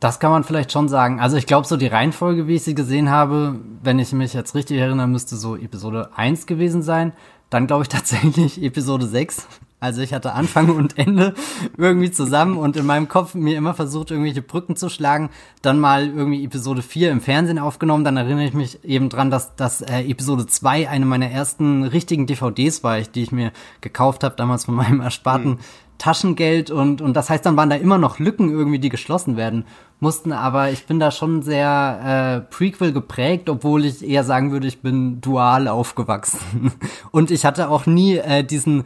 Das 0.00 0.18
kann 0.18 0.32
man 0.32 0.42
vielleicht 0.42 0.72
schon 0.72 0.88
sagen. 0.88 1.20
Also 1.20 1.36
ich 1.36 1.46
glaube, 1.46 1.66
so 1.66 1.76
die 1.76 1.86
Reihenfolge, 1.86 2.48
wie 2.48 2.56
ich 2.56 2.64
sie 2.64 2.74
gesehen 2.74 3.08
habe, 3.08 3.60
wenn 3.84 4.00
ich 4.00 4.12
mich 4.12 4.34
jetzt 4.34 4.56
richtig 4.56 4.78
erinnere, 4.78 5.06
müsste 5.06 5.36
so 5.36 5.54
Episode 5.54 6.10
1 6.16 6.46
gewesen 6.46 6.82
sein. 6.82 7.12
Dann 7.50 7.68
glaube 7.68 7.82
ich 7.84 7.88
tatsächlich 7.90 8.60
Episode 8.62 9.06
6. 9.06 9.46
Also 9.82 10.00
ich 10.00 10.14
hatte 10.14 10.32
Anfang 10.32 10.70
und 10.76 10.96
Ende 10.96 11.34
irgendwie 11.76 12.12
zusammen 12.12 12.56
und 12.56 12.76
in 12.76 12.86
meinem 12.86 13.08
Kopf 13.08 13.34
mir 13.34 13.56
immer 13.56 13.74
versucht, 13.74 14.12
irgendwelche 14.12 14.40
Brücken 14.40 14.76
zu 14.76 14.88
schlagen. 14.88 15.30
Dann 15.60 15.80
mal 15.80 16.06
irgendwie 16.06 16.44
Episode 16.44 16.82
4 16.82 17.10
im 17.10 17.20
Fernsehen 17.20 17.58
aufgenommen. 17.58 18.04
Dann 18.04 18.16
erinnere 18.16 18.44
ich 18.44 18.54
mich 18.54 18.84
eben 18.84 19.08
dran, 19.08 19.30
dass, 19.30 19.56
dass 19.56 19.82
äh, 19.82 20.02
Episode 20.02 20.46
2 20.46 20.88
eine 20.88 21.04
meiner 21.04 21.30
ersten 21.30 21.82
richtigen 21.82 22.28
DVDs 22.28 22.84
war, 22.84 23.00
die 23.00 23.22
ich 23.22 23.32
mir 23.32 23.50
gekauft 23.80 24.22
habe, 24.22 24.36
damals 24.36 24.66
von 24.66 24.74
meinem 24.76 25.00
ersparten 25.00 25.50
mhm. 25.50 25.58
Taschengeld. 25.98 26.70
Und, 26.70 27.00
und 27.00 27.14
das 27.14 27.28
heißt, 27.28 27.44
dann 27.44 27.56
waren 27.56 27.70
da 27.70 27.76
immer 27.76 27.98
noch 27.98 28.20
Lücken 28.20 28.50
irgendwie, 28.50 28.78
die 28.78 28.88
geschlossen 28.88 29.36
werden 29.36 29.64
mussten. 29.98 30.32
Aber 30.32 30.70
ich 30.70 30.86
bin 30.86 31.00
da 31.00 31.10
schon 31.10 31.42
sehr 31.42 32.44
äh, 32.46 32.54
Prequel 32.54 32.92
geprägt, 32.92 33.48
obwohl 33.48 33.84
ich 33.84 34.06
eher 34.06 34.22
sagen 34.22 34.52
würde, 34.52 34.68
ich 34.68 34.80
bin 34.80 35.20
dual 35.20 35.66
aufgewachsen. 35.66 36.70
und 37.10 37.32
ich 37.32 37.44
hatte 37.44 37.68
auch 37.68 37.86
nie 37.86 38.16
äh, 38.16 38.44
diesen 38.44 38.84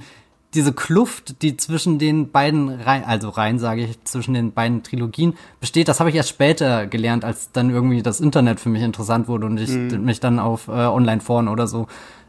diese 0.57 0.73
Kluft, 0.73 1.43
die 1.43 1.57
zwischen 1.57 1.99
den 1.99 2.33
beiden 2.33 2.69
Reihen, 2.69 3.05
also 3.05 3.29
Reihen 3.29 3.59
sage 3.59 3.85
ich, 3.85 4.03
zwischen 4.05 4.35
den 4.35 4.53
beiden 4.53 4.83
Trilogien 4.83 5.35
besteht, 5.61 5.89
das 5.89 6.01
habe 6.01 6.11
ich 6.11 6.17
erst 6.17 6.31
später 6.31 6.87
gelernt, 6.87 7.25
als 7.25 7.53
dann 7.53 7.71
irgendwie 7.71 8.03
das 8.03 8.21
Internet 8.21 8.59
für 8.59 8.71
mich 8.71 8.83
interessant 8.83 9.29
wurde 9.29 9.47
und 9.47 9.59
ich 9.59 9.71
mhm. 9.71 10.05
mich 10.05 10.19
dann 10.19 10.39
auf 10.39 10.69
äh, 10.69 10.73
Online-Foren 10.73 11.49
oder 11.49 11.67
so 11.67 11.87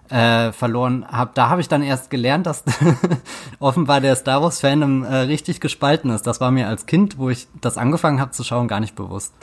äh, 0.09 0.51
verloren 0.51 1.05
habe. 1.07 1.31
Da 1.33 1.49
habe 1.49 1.61
ich 1.61 1.67
dann 1.67 1.81
erst 1.81 2.09
gelernt, 2.09 2.45
dass 2.45 2.63
offenbar 3.59 4.01
der 4.01 4.15
Star 4.15 4.41
Wars-Fandom 4.41 5.03
äh, 5.03 5.15
richtig 5.19 5.59
gespalten 5.59 6.11
ist. 6.11 6.27
Das 6.27 6.39
war 6.41 6.51
mir 6.51 6.67
als 6.67 6.85
Kind, 6.85 7.17
wo 7.17 7.29
ich 7.29 7.47
das 7.61 7.77
angefangen 7.77 8.19
habe 8.19 8.31
zu 8.31 8.43
schauen, 8.43 8.67
gar 8.67 8.79
nicht 8.79 8.95
bewusst. 8.95 9.33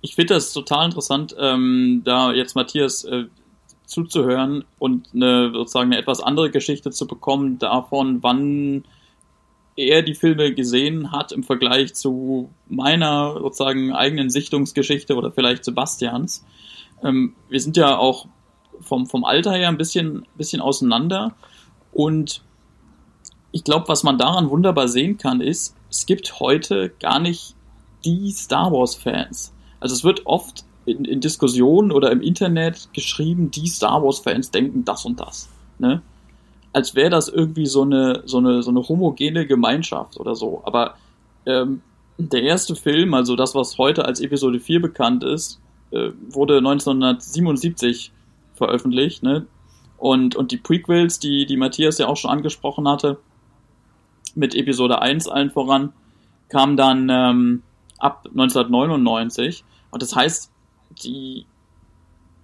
Ich 0.00 0.14
finde 0.14 0.34
das 0.34 0.52
total 0.52 0.86
interessant, 0.86 1.34
ähm, 1.38 2.02
da 2.04 2.32
jetzt 2.32 2.54
Matthias 2.54 3.04
äh, 3.04 3.24
zuzuhören 3.90 4.64
und 4.78 5.08
eine 5.12 5.50
sozusagen 5.52 5.92
eine 5.92 6.00
etwas 6.00 6.20
andere 6.20 6.50
Geschichte 6.50 6.90
zu 6.90 7.06
bekommen 7.06 7.58
davon, 7.58 8.22
wann 8.22 8.84
er 9.76 10.02
die 10.02 10.14
Filme 10.14 10.54
gesehen 10.54 11.10
hat 11.10 11.32
im 11.32 11.42
Vergleich 11.42 11.94
zu 11.94 12.50
meiner 12.68 13.34
sozusagen 13.40 13.92
eigenen 13.92 14.30
Sichtungsgeschichte 14.30 15.16
oder 15.16 15.32
vielleicht 15.32 15.64
Sebastians. 15.64 16.44
Ähm, 17.02 17.34
wir 17.48 17.60
sind 17.60 17.76
ja 17.76 17.98
auch 17.98 18.26
vom, 18.80 19.06
vom 19.06 19.24
Alter 19.24 19.52
her 19.52 19.68
ein 19.68 19.76
bisschen, 19.76 20.26
bisschen 20.36 20.60
auseinander 20.60 21.34
und 21.92 22.42
ich 23.52 23.64
glaube, 23.64 23.88
was 23.88 24.04
man 24.04 24.18
daran 24.18 24.50
wunderbar 24.50 24.86
sehen 24.86 25.18
kann, 25.18 25.40
ist, 25.40 25.74
es 25.90 26.06
gibt 26.06 26.38
heute 26.38 26.90
gar 27.00 27.18
nicht 27.18 27.56
die 28.04 28.30
Star 28.30 28.70
Wars 28.70 28.94
Fans. 28.94 29.52
Also 29.80 29.94
es 29.94 30.04
wird 30.04 30.26
oft 30.26 30.64
in, 30.86 31.04
in 31.04 31.20
Diskussionen 31.20 31.92
oder 31.92 32.10
im 32.10 32.20
Internet 32.20 32.88
geschrieben, 32.92 33.50
die 33.50 33.66
Star 33.66 34.02
Wars-Fans 34.02 34.50
denken 34.50 34.84
das 34.84 35.04
und 35.04 35.20
das. 35.20 35.48
Ne? 35.78 36.02
Als 36.72 36.94
wäre 36.94 37.10
das 37.10 37.28
irgendwie 37.28 37.66
so 37.66 37.82
eine, 37.82 38.22
so, 38.24 38.38
eine, 38.38 38.62
so 38.62 38.70
eine 38.70 38.88
homogene 38.88 39.46
Gemeinschaft 39.46 40.18
oder 40.18 40.34
so. 40.34 40.62
Aber 40.64 40.94
ähm, 41.46 41.82
der 42.18 42.42
erste 42.42 42.76
Film, 42.76 43.14
also 43.14 43.36
das, 43.36 43.54
was 43.54 43.78
heute 43.78 44.04
als 44.04 44.20
Episode 44.20 44.60
4 44.60 44.80
bekannt 44.80 45.24
ist, 45.24 45.60
äh, 45.90 46.10
wurde 46.28 46.58
1977 46.58 48.12
veröffentlicht, 48.54 49.22
ne? 49.22 49.46
Und, 49.96 50.34
und 50.34 50.50
die 50.50 50.56
Prequels, 50.56 51.18
die, 51.18 51.44
die 51.44 51.58
Matthias 51.58 51.98
ja 51.98 52.06
auch 52.06 52.16
schon 52.16 52.30
angesprochen 52.30 52.88
hatte, 52.88 53.18
mit 54.34 54.54
Episode 54.54 55.02
1 55.02 55.28
allen 55.28 55.50
voran, 55.50 55.92
kamen 56.48 56.76
dann 56.76 57.08
ähm, 57.10 57.62
ab 57.98 58.26
1999. 58.30 59.64
Und 59.90 60.02
das 60.02 60.16
heißt, 60.16 60.50
die, 61.04 61.46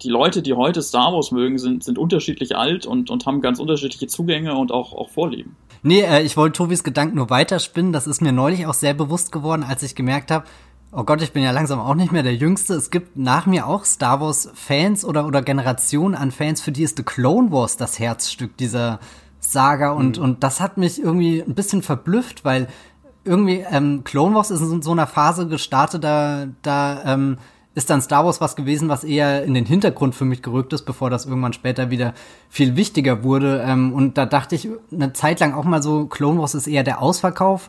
die 0.03 0.09
Leute, 0.09 0.43
die 0.43 0.55
heute 0.55 0.83
Star 0.83 1.13
Wars 1.13 1.31
mögen, 1.31 1.59
sind, 1.59 1.85
sind 1.85 1.99
unterschiedlich 1.99 2.57
alt 2.57 2.87
und, 2.87 3.11
und 3.11 3.27
haben 3.27 3.41
ganz 3.41 3.59
unterschiedliche 3.59 4.07
Zugänge 4.07 4.55
und 4.55 4.73
auch, 4.73 4.93
auch 4.93 5.11
Vorlieben. 5.11 5.57
Nee, 5.83 6.03
äh, 6.03 6.23
ich 6.23 6.37
wollte 6.37 6.59
Tobis 6.59 6.85
Gedanken 6.85 7.17
nur 7.17 7.31
weiterspinnen. 7.31 7.93
Das 7.93 8.07
ist 8.07 8.21
mir 8.21 8.33
neulich 8.33 8.67
auch 8.67 8.75
sehr 8.75 8.95
bewusst 8.95 9.33
geworden, 9.33 9.63
als 9.63 9.83
ich 9.83 9.95
gemerkt 9.95 10.31
habe, 10.31 10.45
oh 10.93 11.05
Gott, 11.05 11.23
ich 11.23 11.33
bin 11.33 11.43
ja 11.43 11.51
langsam 11.51 11.79
auch 11.79 11.95
nicht 11.95 12.13
mehr 12.13 12.23
der 12.23 12.35
Jüngste. 12.35 12.75
Es 12.75 12.91
gibt 12.91 13.17
nach 13.17 13.47
mir 13.47 13.67
auch 13.67 13.85
Star 13.85 14.21
Wars 14.21 14.51
Fans 14.55 15.05
oder, 15.05 15.27
oder 15.27 15.43
Generationen 15.43 16.15
an 16.15 16.31
Fans, 16.31 16.61
für 16.61 16.73
die 16.73 16.83
ist 16.83 16.97
The 16.97 17.03
Clone 17.03 17.53
Wars 17.53 17.77
das 17.77 17.99
Herzstück 17.99 18.57
dieser 18.57 19.01
Saga. 19.41 19.93
Und, 19.93 20.19
mhm. 20.19 20.25
und 20.25 20.43
das 20.43 20.61
hat 20.61 20.79
mich 20.79 21.03
irgendwie 21.03 21.43
ein 21.43 21.55
bisschen 21.55 21.83
verblüfft, 21.83 22.45
weil 22.45 22.69
irgendwie 23.25 23.65
ähm, 23.71 24.05
Clone 24.05 24.35
Wars 24.35 24.51
ist 24.51 24.61
in 24.61 24.83
so 24.83 24.93
einer 24.93 25.07
Phase 25.07 25.49
gestartet, 25.49 26.05
da, 26.05 26.47
da 26.63 27.03
ähm, 27.05 27.39
ist 27.77 27.91
dann 27.91 28.01
Star 28.01 28.25
Wars 28.25 28.41
was 28.41 28.57
gewesen, 28.57 28.89
was 28.89 29.05
eher 29.05 29.45
in 29.45 29.53
den 29.53 29.67
Hintergrund 29.67 30.15
für 30.15 30.25
mich 30.25 30.41
gerückt 30.41 30.73
ist, 30.73 30.87
bevor 30.87 31.11
das 31.11 31.27
irgendwann 31.27 31.53
später 31.53 31.91
wieder 31.91 32.15
viel 32.49 32.75
wichtiger 32.75 33.23
wurde. 33.23 33.63
Ähm, 33.67 33.93
und 33.93 34.17
da 34.17 34.25
dachte 34.25 34.55
ich 34.55 34.69
eine 34.91 35.13
Zeit 35.13 35.41
lang 35.41 35.53
auch 35.53 35.65
mal 35.65 35.83
so, 35.83 36.07
Clone 36.07 36.41
Wars 36.41 36.55
ist 36.55 36.69
eher 36.69 36.85
der 36.85 37.03
Ausverkauf 37.03 37.69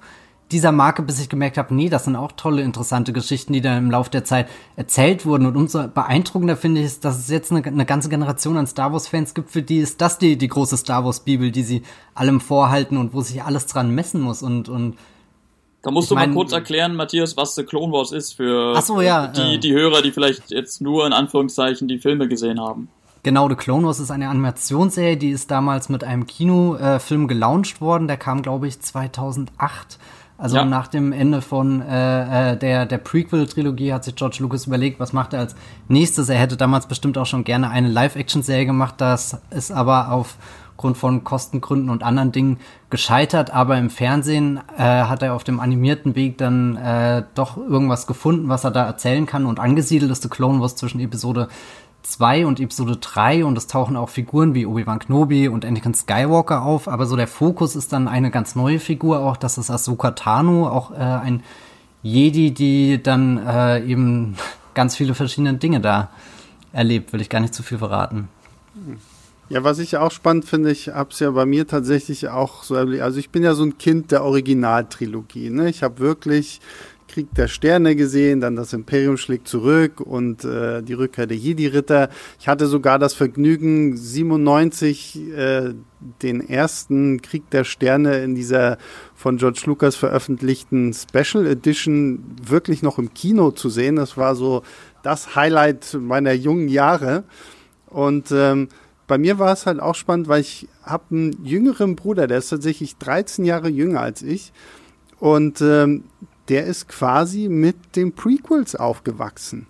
dieser 0.52 0.72
Marke, 0.72 1.02
bis 1.02 1.20
ich 1.20 1.28
gemerkt 1.28 1.58
habe, 1.58 1.76
nee, 1.76 1.90
das 1.90 2.06
sind 2.06 2.16
auch 2.16 2.32
tolle, 2.32 2.62
interessante 2.62 3.12
Geschichten, 3.12 3.52
die 3.52 3.60
da 3.60 3.78
im 3.78 3.92
Laufe 3.92 4.10
der 4.10 4.24
Zeit 4.24 4.48
erzählt 4.78 5.26
wurden. 5.26 5.46
Und 5.46 5.58
umso 5.58 5.90
beeindruckender 5.90 6.56
finde 6.56 6.80
ich 6.80 6.88
es, 6.88 7.00
dass 7.02 7.20
es 7.20 7.28
jetzt 7.28 7.52
eine, 7.52 7.66
eine 7.66 7.86
ganze 7.86 8.08
Generation 8.08 8.56
an 8.56 8.66
Star 8.66 8.94
Wars-Fans 8.94 9.34
gibt, 9.34 9.50
für 9.50 9.62
die 9.62 9.80
ist 9.80 10.00
das 10.00 10.20
die, 10.20 10.38
die 10.38 10.48
große 10.48 10.78
Star 10.78 11.04
Wars-Bibel, 11.04 11.52
die 11.52 11.64
sie 11.64 11.84
allem 12.16 12.40
vorhalten 12.40 12.96
und 12.96 13.14
wo 13.14 13.20
sich 13.20 13.44
alles 13.44 13.66
dran 13.66 13.94
messen 13.94 14.22
muss. 14.22 14.42
Und, 14.42 14.70
und 14.70 14.96
da 15.88 15.92
musst 15.92 16.08
ich 16.08 16.10
du 16.10 16.16
mein, 16.16 16.32
mal 16.32 16.36
kurz 16.36 16.52
erklären, 16.52 16.96
Matthias, 16.96 17.38
was 17.38 17.56
The 17.56 17.64
Clone 17.64 17.94
Wars 17.94 18.12
ist 18.12 18.34
für 18.34 18.76
so, 18.82 19.00
ja, 19.00 19.28
die, 19.28 19.56
äh, 19.56 19.58
die 19.58 19.72
Hörer, 19.72 20.02
die 20.02 20.12
vielleicht 20.12 20.52
jetzt 20.52 20.82
nur 20.82 21.08
in 21.08 21.14
Anführungszeichen 21.14 21.88
die 21.88 21.98
Filme 21.98 22.28
gesehen 22.28 22.60
haben. 22.60 22.90
Genau, 23.24 23.48
The 23.48 23.56
Clone 23.56 23.88
Wars 23.88 24.02
ist 24.02 24.12
eine 24.12 24.28
Animationsserie, 24.28 25.16
die 25.16 25.30
ist 25.30 25.50
damals 25.50 25.88
mit 25.88 26.04
einem 26.04 26.28
Kinofilm 26.28 27.24
äh, 27.24 27.28
gelauncht 27.28 27.80
worden. 27.80 28.10
Der 28.10 28.18
kam, 28.18 28.42
glaube 28.42 28.68
ich, 28.68 28.82
2008. 28.82 29.98
Also 30.38 30.58
ja. 30.58 30.66
nach 30.66 30.90
dem 30.90 31.14
Ende 31.14 31.42
von 31.42 31.82
äh, 31.82 32.52
äh, 32.52 32.58
der, 32.58 32.86
der 32.86 32.98
Prequel-Trilogie 32.98 33.94
hat 33.94 34.04
sich 34.04 34.16
George 34.16 34.40
Lucas 34.42 34.68
überlegt, 34.68 35.00
was 35.00 35.14
macht 35.14 35.32
er 35.32 35.40
als 35.40 35.56
nächstes. 35.88 36.28
Er 36.28 36.38
hätte 36.38 36.58
damals 36.58 36.88
bestimmt 36.88 37.18
auch 37.18 37.26
schon 37.26 37.46
gerne 37.46 37.70
eine 37.70 37.88
Live-Action-Serie 37.88 38.66
gemacht. 38.66 38.96
Das 38.98 39.40
ist 39.52 39.72
aber 39.72 40.12
auf 40.12 40.36
aufgrund 40.78 40.98
von 40.98 41.24
Kostengründen 41.24 41.90
und 41.90 42.04
anderen 42.04 42.32
Dingen 42.32 42.60
gescheitert, 42.92 43.50
aber 43.50 43.80
im 43.80 43.90
Fernsehen 43.90 44.60
äh, 44.78 44.84
hat 44.84 45.24
er 45.24 45.34
auf 45.34 45.44
dem 45.44 45.60
animierten 45.60 46.14
Weg 46.14 46.38
dann 46.38 46.78
äh, 46.78 47.24
doch 47.34 47.58
irgendwas 47.58 48.06
gefunden, 48.06 48.48
was 48.48 48.64
er 48.64 48.70
da 48.70 48.86
erzählen 48.86 49.26
kann 49.26 49.48
und 49.48 49.60
angesiedelt 49.60 50.12
ist 50.12 50.22
The 50.22 50.30
Clone 50.30 50.62
Wars 50.62 50.76
zwischen 50.76 51.00
Episode 51.00 51.48
2 52.04 52.46
und 52.46 52.60
Episode 52.60 52.98
3 52.98 53.44
und 53.44 53.58
es 53.58 53.66
tauchen 53.66 53.98
auch 53.98 54.10
Figuren 54.10 54.54
wie 54.54 54.68
Obi-Wan 54.68 55.00
Kenobi 55.00 55.48
und 55.48 55.66
Anakin 55.66 55.96
Skywalker 55.96 56.62
auf, 56.62 56.88
aber 56.88 57.08
so 57.08 57.16
der 57.16 57.28
Fokus 57.28 57.76
ist 57.76 57.92
dann 57.92 58.08
eine 58.08 58.30
ganz 58.30 58.56
neue 58.56 58.80
Figur 58.80 59.22
auch, 59.22 59.36
das 59.36 59.58
ist 59.58 59.72
Ahsoka 59.72 60.12
Tano, 60.12 60.70
auch 60.70 60.92
äh, 60.92 60.98
ein 60.98 61.42
Jedi, 62.04 62.52
die 62.52 63.02
dann 63.02 63.40
äh, 63.44 63.84
eben 63.84 64.38
ganz 64.76 64.96
viele 64.96 65.16
verschiedene 65.16 65.56
Dinge 65.56 65.82
da 65.82 66.10
erlebt, 66.72 67.14
will 67.14 67.22
ich 67.22 67.30
gar 67.30 67.40
nicht 67.40 67.56
zu 67.56 67.64
viel 67.64 67.80
verraten. 67.80 68.30
Mhm. 68.76 68.98
Ja, 69.50 69.64
was 69.64 69.80
ich 69.80 69.96
auch 69.96 70.12
spannend 70.12 70.44
finde, 70.44 70.72
ich 70.72 70.90
habe 70.90 71.12
es 71.12 71.20
ja 71.20 71.32
bei 71.32 71.46
mir 71.46 71.66
tatsächlich 71.68 72.28
auch 72.28 72.64
so. 72.64 72.76
Also 72.76 73.18
ich 73.18 73.30
bin 73.30 73.44
ja 73.44 73.54
so 73.54 73.64
ein 73.64 73.78
Kind 73.78 74.12
der 74.12 74.24
Originaltrilogie. 74.24 75.50
Ne? 75.50 75.70
Ich 75.70 75.84
habe 75.84 76.00
wirklich 76.00 76.60
Krieg 77.08 77.34
der 77.34 77.48
Sterne 77.48 77.96
gesehen, 77.96 78.42
dann 78.42 78.58
das 78.58 78.74
Imperium 78.74 79.16
schlägt 79.16 79.48
zurück 79.48 80.02
und 80.02 80.44
äh, 80.44 80.84
die 80.84 80.94
Rückkehr 80.94 81.28
der 81.28 81.38
Jedi-Ritter. 81.38 82.10
Ich 82.40 82.50
hatte 82.50 82.68
sogar 82.68 83.00
das 83.00 83.14
Vergnügen, 83.14 83.96
97 83.96 85.32
äh, 85.32 85.74
den 86.22 86.48
ersten 86.48 87.22
Krieg 87.22 87.50
der 87.50 87.64
Sterne 87.64 88.20
in 88.20 88.36
dieser 88.36 88.78
von 89.16 89.38
George 89.38 89.62
Lucas 89.66 89.96
veröffentlichten 89.96 90.94
Special 90.94 91.48
Edition 91.48 92.36
wirklich 92.44 92.84
noch 92.84 93.00
im 93.00 93.14
Kino 93.14 93.52
zu 93.52 93.70
sehen. 93.70 93.96
Das 93.96 94.18
war 94.18 94.36
so 94.36 94.64
das 95.04 95.36
Highlight 95.36 95.98
meiner 96.00 96.34
jungen 96.34 96.68
Jahre. 96.68 97.24
Und 97.90 98.32
ähm, 98.32 98.68
bei 99.08 99.18
mir 99.18 99.40
war 99.40 99.54
es 99.54 99.66
halt 99.66 99.80
auch 99.80 99.96
spannend, 99.96 100.28
weil 100.28 100.42
ich 100.42 100.68
habe 100.84 101.04
einen 101.12 101.46
jüngeren 101.46 101.96
Bruder, 101.96 102.28
der 102.28 102.40
ist 102.40 102.50
tatsächlich 102.50 102.98
13 102.98 103.46
Jahre 103.46 103.70
jünger 103.70 104.02
als 104.02 104.22
ich. 104.22 104.52
Und 105.20 105.62
ähm, 105.62 106.04
der 106.50 106.66
ist 106.66 106.88
quasi 106.88 107.48
mit 107.50 107.96
den 107.96 108.14
Prequels 108.14 108.76
aufgewachsen. 108.76 109.68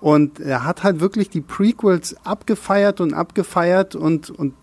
Und 0.00 0.38
er 0.38 0.64
hat 0.64 0.82
halt 0.82 1.00
wirklich 1.00 1.30
die 1.30 1.40
Prequels 1.40 2.16
abgefeiert 2.24 3.00
und 3.00 3.14
abgefeiert 3.14 3.94
und, 3.94 4.28
und 4.30 4.54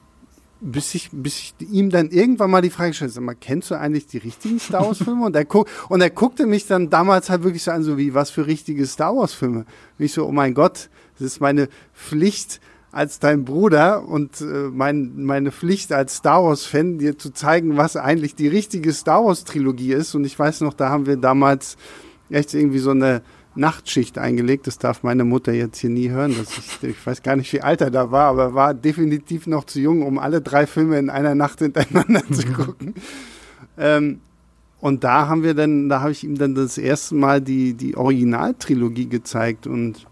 bis 0.60 0.94
ich, 0.94 1.10
bis 1.12 1.39
ich 1.39 1.72
ihm 1.72 1.89
dann 1.89 2.12
irgendwann 2.12 2.51
mal 2.51 2.62
die 2.62 2.70
Frage 2.70 2.94
stelle, 2.94 3.10
sag 3.10 3.24
mal, 3.24 3.36
kennst 3.36 3.72
du 3.72 3.75
eigentlich 3.75 4.06
die 4.06 4.20
richtigen 4.20 4.60
Star 4.60 4.86
Wars 4.86 5.00
Filme? 5.00 5.25
Und 5.25 5.36
er 5.36 5.48
und 5.89 6.01
er 6.01 6.10
guckte 6.12 6.46
mich 6.46 6.68
dann 6.68 6.91
damals 6.91 7.32
halt 7.32 7.44
wirklich 7.44 7.63
so 7.63 7.72
an, 7.72 7.82
so 7.82 7.98
wie, 7.98 8.13
was 8.13 8.30
für 8.30 8.46
richtige 8.46 8.86
Star 8.86 9.15
Wars 9.15 9.34
Filme? 9.34 9.65
Und 9.98 10.06
ich 10.06 10.13
so, 10.13 10.27
oh 10.27 10.32
mein 10.32 10.53
Gott, 10.53 10.89
das 11.18 11.25
ist 11.25 11.41
meine 11.41 11.70
Pflicht, 11.96 12.62
als 12.91 13.19
dein 13.19 13.45
Bruder 13.45 14.07
und 14.07 14.41
äh, 14.41 14.69
mein, 14.71 15.24
meine 15.24 15.51
Pflicht 15.51 15.93
als 15.93 16.17
Star 16.17 16.43
Wars-Fan, 16.43 16.98
dir 16.98 17.17
zu 17.17 17.31
zeigen, 17.31 17.77
was 17.77 17.95
eigentlich 17.95 18.36
die 18.36 18.50
richtige 18.50 18.91
Star 18.91 19.24
Wars-Trilogie 19.24 19.93
ist. 19.93 20.13
Und 20.13 20.25
ich 20.25 20.38
weiß 20.38 20.62
noch, 20.62 20.74
da 20.74 20.89
haben 20.89 21.05
wir 21.05 21.15
damals 21.17 21.77
echt 22.29 22.53
irgendwie 22.53 22.79
so 22.79 22.91
eine 22.91 23.21
Nachtschicht 23.55 24.17
eingelegt. 24.17 24.67
Das 24.67 24.77
darf 24.77 25.03
meine 25.03 25.24
Mutter 25.24 25.53
jetzt 25.53 25.79
hier 25.79 25.89
nie 25.89 26.10
hören. 26.10 26.36
Dass 26.38 26.57
ich, 26.57 26.89
ich 26.89 27.05
weiß 27.07 27.24
gar 27.24 27.38
nicht, 27.38 27.51
wie 27.53 27.62
alt 27.62 27.79
er 27.81 27.91
da 27.91 28.12
war, 28.12 28.29
aber 28.29 28.43
er 28.43 28.53
war 28.53 28.74
definitiv 28.74 29.48
noch 29.48 29.65
zu 29.65 29.79
jung, 29.79 30.03
um 30.03 30.19
alle 30.19 30.41
drei 30.41 30.67
Filme 30.67 31.00
in 31.00 31.10
einer 31.10 31.36
Nacht 31.36 31.60
hintereinander 31.60 32.24
zu 32.31 32.45
gucken. 32.48 32.95
Ähm, 33.77 34.19
und 34.81 35.03
da 35.03 35.27
haben 35.27 35.43
wir 35.43 35.53
dann, 35.53 35.89
da 35.89 36.01
habe 36.01 36.12
ich 36.12 36.24
ihm 36.24 36.38
dann 36.38 36.55
das 36.55 36.77
erste 36.77 37.15
Mal 37.15 37.39
die, 37.39 37.74
die 37.74 37.95
Originaltrilogie 37.95 39.07
gezeigt 39.07 39.67
und 39.67 40.07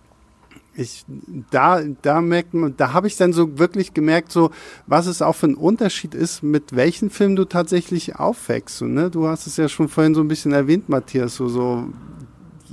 ich, 0.79 1.05
da, 1.51 1.81
da 2.01 2.21
merkt 2.21 2.53
man, 2.53 2.75
da 2.77 2.93
habe 2.93 3.07
ich 3.07 3.17
dann 3.17 3.33
so 3.33 3.59
wirklich 3.59 3.93
gemerkt, 3.93 4.31
so, 4.31 4.51
was 4.87 5.07
es 5.07 5.21
auch 5.21 5.35
für 5.35 5.47
ein 5.47 5.55
Unterschied 5.55 6.15
ist, 6.15 6.41
mit 6.41 6.75
welchen 6.75 7.09
Filmen 7.09 7.35
du 7.35 7.45
tatsächlich 7.45 8.15
aufwächst. 8.15 8.77
So, 8.77 8.85
ne? 8.85 9.09
Du 9.09 9.27
hast 9.27 9.45
es 9.45 9.57
ja 9.57 9.67
schon 9.67 9.89
vorhin 9.89 10.15
so 10.15 10.21
ein 10.21 10.27
bisschen 10.29 10.53
erwähnt, 10.53 10.87
Matthias, 10.87 11.35
so, 11.35 11.49
so, 11.49 11.85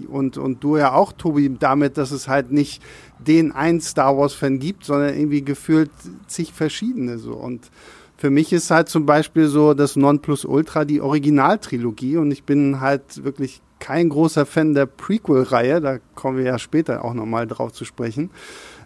und, 0.08 0.38
und 0.38 0.62
du 0.62 0.76
ja 0.76 0.92
auch, 0.92 1.12
Tobi, 1.12 1.56
damit, 1.58 1.98
dass 1.98 2.12
es 2.12 2.28
halt 2.28 2.52
nicht 2.52 2.82
den 3.18 3.52
einen 3.52 3.80
Star 3.80 4.16
Wars-Fan 4.16 4.58
gibt, 4.58 4.84
sondern 4.84 5.14
irgendwie 5.14 5.42
gefühlt 5.42 5.90
zig 6.28 6.52
verschiedene, 6.52 7.18
so. 7.18 7.34
Und 7.34 7.70
für 8.16 8.30
mich 8.30 8.52
ist 8.52 8.70
halt 8.70 8.88
zum 8.88 9.04
Beispiel 9.04 9.48
so 9.48 9.74
das 9.74 9.96
Nonplusultra 9.96 10.84
die 10.84 11.00
Originaltrilogie 11.00 12.18
und 12.18 12.30
ich 12.30 12.44
bin 12.44 12.80
halt 12.80 13.24
wirklich 13.24 13.60
kein 13.78 14.08
großer 14.08 14.46
Fan 14.46 14.74
der 14.74 14.86
Prequel-Reihe, 14.86 15.80
da 15.80 15.98
kommen 16.14 16.38
wir 16.38 16.44
ja 16.44 16.58
später 16.58 17.04
auch 17.04 17.14
nochmal 17.14 17.46
drauf 17.46 17.72
zu 17.72 17.84
sprechen. 17.84 18.30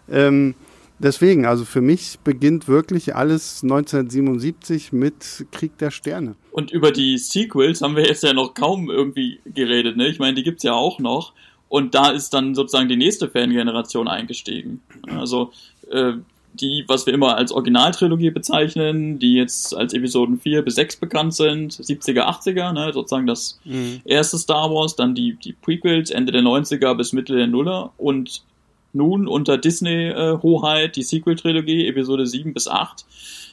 Ähm, 0.09 0.55
deswegen, 0.99 1.45
also 1.45 1.65
für 1.65 1.81
mich 1.81 2.19
beginnt 2.23 2.67
wirklich 2.67 3.15
alles 3.15 3.63
1977 3.63 4.91
mit 4.91 5.45
Krieg 5.51 5.77
der 5.77 5.91
Sterne. 5.91 6.35
Und 6.51 6.71
über 6.71 6.91
die 6.91 7.17
Sequels 7.17 7.81
haben 7.81 7.95
wir 7.95 8.05
jetzt 8.05 8.23
ja 8.23 8.33
noch 8.33 8.53
kaum 8.53 8.89
irgendwie 8.89 9.39
geredet, 9.45 9.97
ne? 9.97 10.07
Ich 10.07 10.19
meine, 10.19 10.35
die 10.35 10.43
gibt 10.43 10.57
es 10.57 10.63
ja 10.63 10.73
auch 10.73 10.99
noch. 10.99 11.33
Und 11.69 11.95
da 11.95 12.09
ist 12.09 12.33
dann 12.33 12.53
sozusagen 12.53 12.89
die 12.89 12.97
nächste 12.97 13.29
Fangeneration 13.29 14.09
eingestiegen. 14.09 14.81
Also 15.07 15.53
äh, 15.89 16.15
die, 16.53 16.83
was 16.87 17.05
wir 17.05 17.13
immer 17.13 17.37
als 17.37 17.51
Originaltrilogie 17.51 18.31
bezeichnen, 18.31 19.19
die 19.19 19.35
jetzt 19.35 19.75
als 19.75 19.93
Episoden 19.93 20.39
4 20.39 20.61
bis 20.63 20.75
6 20.75 20.97
bekannt 20.97 21.33
sind, 21.33 21.73
70er, 21.73 22.23
80er, 22.23 22.73
ne, 22.73 22.91
sozusagen 22.93 23.27
das 23.27 23.59
mhm. 23.63 24.01
erste 24.05 24.37
Star 24.37 24.69
Wars, 24.69 24.95
dann 24.95 25.15
die, 25.15 25.33
die 25.33 25.53
Prequels, 25.53 26.09
Ende 26.11 26.31
der 26.31 26.41
90er 26.41 26.93
bis 26.95 27.13
Mitte 27.13 27.35
der 27.35 27.47
Nuller 27.47 27.91
und 27.97 28.43
nun 28.93 29.27
unter 29.27 29.57
Disney-Hoheit 29.57 30.97
die 30.97 31.03
Sequel-Trilogie, 31.03 31.87
Episode 31.87 32.27
7 32.27 32.53
bis 32.53 32.67
8. 32.67 33.05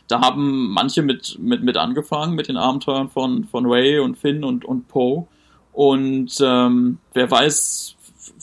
Da 0.09 0.21
haben 0.21 0.71
manche 0.71 1.03
mit, 1.03 1.39
mit, 1.39 1.63
mit 1.63 1.77
angefangen, 1.77 2.35
mit 2.35 2.49
den 2.49 2.57
Abenteuern 2.57 3.09
von, 3.09 3.45
von 3.45 3.67
Ray 3.67 4.01
und 4.01 4.19
Finn 4.19 4.43
und, 4.43 4.65
und 4.65 4.89
Poe. 4.89 5.29
Und 5.73 6.37
ähm, 6.41 6.99
wer 7.15 7.31
weiß, 7.31 7.95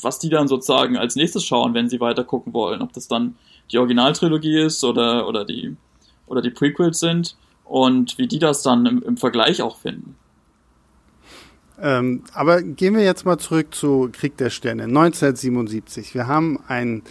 was 0.01 0.19
die 0.19 0.29
dann 0.29 0.47
sozusagen 0.47 0.97
als 0.97 1.15
nächstes 1.15 1.43
schauen, 1.43 1.74
wenn 1.74 1.89
sie 1.89 2.00
weiter 2.00 2.24
gucken 2.24 2.53
wollen. 2.53 2.81
Ob 2.81 2.93
das 2.93 3.07
dann 3.07 3.35
die 3.72 3.77
Originaltrilogie 3.77 4.62
ist 4.62 4.84
oder, 4.84 5.27
oder, 5.27 5.45
die, 5.45 5.75
oder 6.27 6.41
die 6.41 6.51
Prequels 6.51 7.00
sind 7.00 7.36
und 7.63 8.17
wie 8.17 8.27
die 8.27 8.39
das 8.39 8.62
dann 8.63 8.86
im, 8.86 9.03
im 9.03 9.17
Vergleich 9.17 9.62
auch 9.62 9.77
finden. 9.77 10.15
Ähm, 11.81 12.24
aber 12.34 12.62
gehen 12.62 12.95
wir 12.95 13.03
jetzt 13.03 13.25
mal 13.25 13.38
zurück 13.38 13.74
zu 13.75 14.10
Krieg 14.13 14.38
der 14.38 14.50
Sterne 14.50 14.84
1977. 14.84 16.13
Wir 16.13 16.27
haben 16.27 16.60
einen 16.67 17.03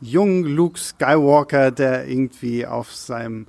jungen 0.00 0.44
Luke 0.44 0.78
Skywalker, 0.78 1.70
der 1.70 2.06
irgendwie 2.06 2.66
auf 2.66 2.94
seinem 2.94 3.46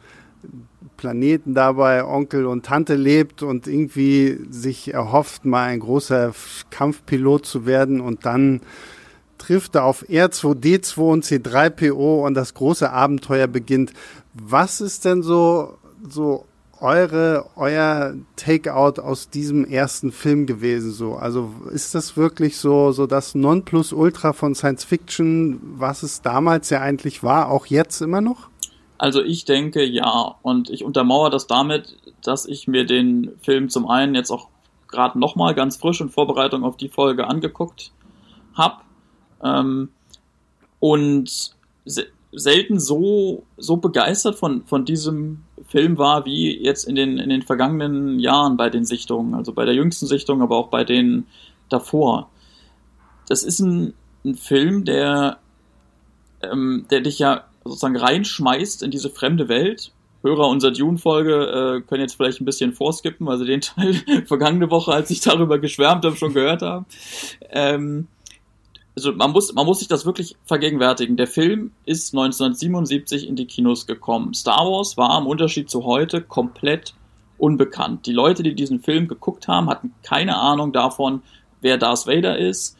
Planeten 0.98 1.54
dabei 1.54 2.06
Onkel 2.06 2.46
und 2.46 2.66
Tante 2.66 2.96
lebt 2.96 3.44
und 3.44 3.68
irgendwie 3.68 4.40
sich 4.50 4.94
erhofft, 4.94 5.46
mal 5.46 5.66
ein 5.66 5.80
großer 5.80 6.34
Kampfpilot 6.70 7.46
zu 7.46 7.66
werden 7.66 8.02
und 8.02 8.26
dann 8.26 8.62
trifft 9.44 9.76
er 9.76 9.84
auf 9.84 10.04
R2D2 10.04 10.98
und 11.00 11.26
C3PO 11.26 12.26
und 12.26 12.34
das 12.34 12.54
große 12.54 12.90
Abenteuer 12.90 13.48
beginnt. 13.48 13.92
Was 14.34 14.80
ist 14.80 15.04
denn 15.04 15.22
so, 15.22 15.78
so 16.08 16.46
eure, 16.80 17.46
euer 17.58 18.16
Takeout 18.38 19.02
aus 19.02 19.30
diesem 19.30 19.66
ersten 19.66 20.14
Film 20.14 20.46
gewesen? 20.46 20.92
So, 20.92 21.16
also 21.16 21.52
ist 21.72 21.94
das 21.94 22.16
wirklich 22.16 22.58
so, 22.58 22.94
so 22.94 23.06
das 23.06 23.36
Nonplusultra 23.36 24.32
von 24.32 24.56
Science 24.56 24.86
Fiction, 24.86 25.60
was 25.78 26.04
es 26.04 26.22
damals 26.22 26.70
ja 26.70 26.80
eigentlich 26.80 27.22
war, 27.22 27.50
auch 27.50 27.66
jetzt 27.66 28.02
immer 28.02 28.22
noch? 28.22 28.48
Also 28.98 29.22
ich 29.22 29.44
denke 29.44 29.84
ja 29.84 30.36
und 30.42 30.70
ich 30.70 30.86
untermauere 30.86 31.30
das 31.30 31.48
damit, 31.48 31.98
dass 32.24 32.46
ich 32.46 32.70
mir 32.70 32.86
den 32.86 33.32
Film 33.42 33.68
zum 33.68 33.88
einen 33.90 34.16
jetzt 34.16 34.32
auch 34.32 34.48
gerade 34.88 35.20
nochmal 35.20 35.54
ganz 35.54 35.76
frisch 35.76 36.00
in 36.00 36.10
Vorbereitung 36.10 36.64
auf 36.64 36.78
die 36.78 36.88
Folge 36.88 37.28
angeguckt 37.28 37.92
habe 38.54 38.78
ähm, 39.44 39.90
und 40.80 41.56
se 41.86 42.06
selten 42.36 42.80
so 42.80 43.44
so 43.58 43.78
begeistert 43.78 44.36
von 44.36 44.66
von 44.66 44.86
diesem 44.86 45.44
Film 45.68 46.00
war 46.00 46.26
wie 46.26 46.64
jetzt 46.64 46.86
in 46.86 46.96
den 46.96 47.20
in 47.20 47.30
den 47.30 47.44
vergangenen 47.44 48.20
Jahren 48.20 48.58
bei 48.58 48.70
den 48.70 48.86
Sichtungen, 48.86 49.36
also 49.36 49.54
bei 49.54 49.66
der 49.66 49.76
jüngsten 49.76 50.08
Sichtung, 50.08 50.42
aber 50.42 50.58
auch 50.58 50.70
bei 50.70 50.84
den 50.84 51.28
davor. 51.70 52.30
Das 53.28 53.44
ist 53.44 53.60
ein, 53.60 53.94
ein 54.26 54.36
Film, 54.36 54.84
der 54.84 55.38
ähm, 56.42 56.86
der 56.90 57.02
dich 57.02 57.20
ja 57.20 57.46
sozusagen 57.64 57.96
reinschmeißt 57.96 58.84
in 58.84 58.92
diese 58.92 59.10
fremde 59.10 59.48
Welt. 59.48 59.92
Hörer 60.24 60.48
unserer 60.48 60.72
Dune-Folge 60.72 61.82
äh, 61.82 61.82
können 61.82 62.02
jetzt 62.02 62.16
vielleicht 62.16 62.40
ein 62.40 62.46
bisschen 62.46 62.74
vorskippen, 62.74 63.28
also 63.28 63.44
den 63.46 63.62
Teil 63.62 63.94
vergangene 64.26 64.72
Woche, 64.72 64.94
als 64.94 65.10
ich 65.12 65.20
darüber 65.20 65.60
geschwärmt 65.60 66.06
habe, 66.06 66.16
schon 66.16 66.34
gehört 66.34 66.62
haben. 66.62 66.86
Ähm, 67.50 68.08
also 68.96 69.12
man 69.14 69.32
muss, 69.32 69.54
man 69.54 69.66
muss 69.66 69.80
sich 69.80 69.88
das 69.88 70.06
wirklich 70.06 70.36
vergegenwärtigen. 70.46 71.18
Der 71.18 71.28
Film 71.28 71.72
ist 71.86 72.14
1977 72.14 73.28
in 73.28 73.36
die 73.36 73.48
Kinos 73.48 73.88
gekommen. 73.88 74.34
Star 74.34 74.66
Wars 74.66 74.98
war 74.98 75.20
im 75.20 75.26
Unterschied 75.26 75.70
zu 75.70 75.84
heute 75.84 76.22
komplett 76.22 76.94
unbekannt. 77.38 78.06
Die 78.06 78.14
Leute, 78.14 78.44
die 78.44 78.54
diesen 78.54 78.80
Film 78.80 79.08
geguckt 79.08 79.48
haben, 79.48 79.70
hatten 79.70 79.94
keine 80.04 80.38
Ahnung 80.38 80.72
davon, 80.74 81.24
wer 81.62 81.78
Darth 81.78 82.06
Vader 82.06 82.38
ist, 82.38 82.78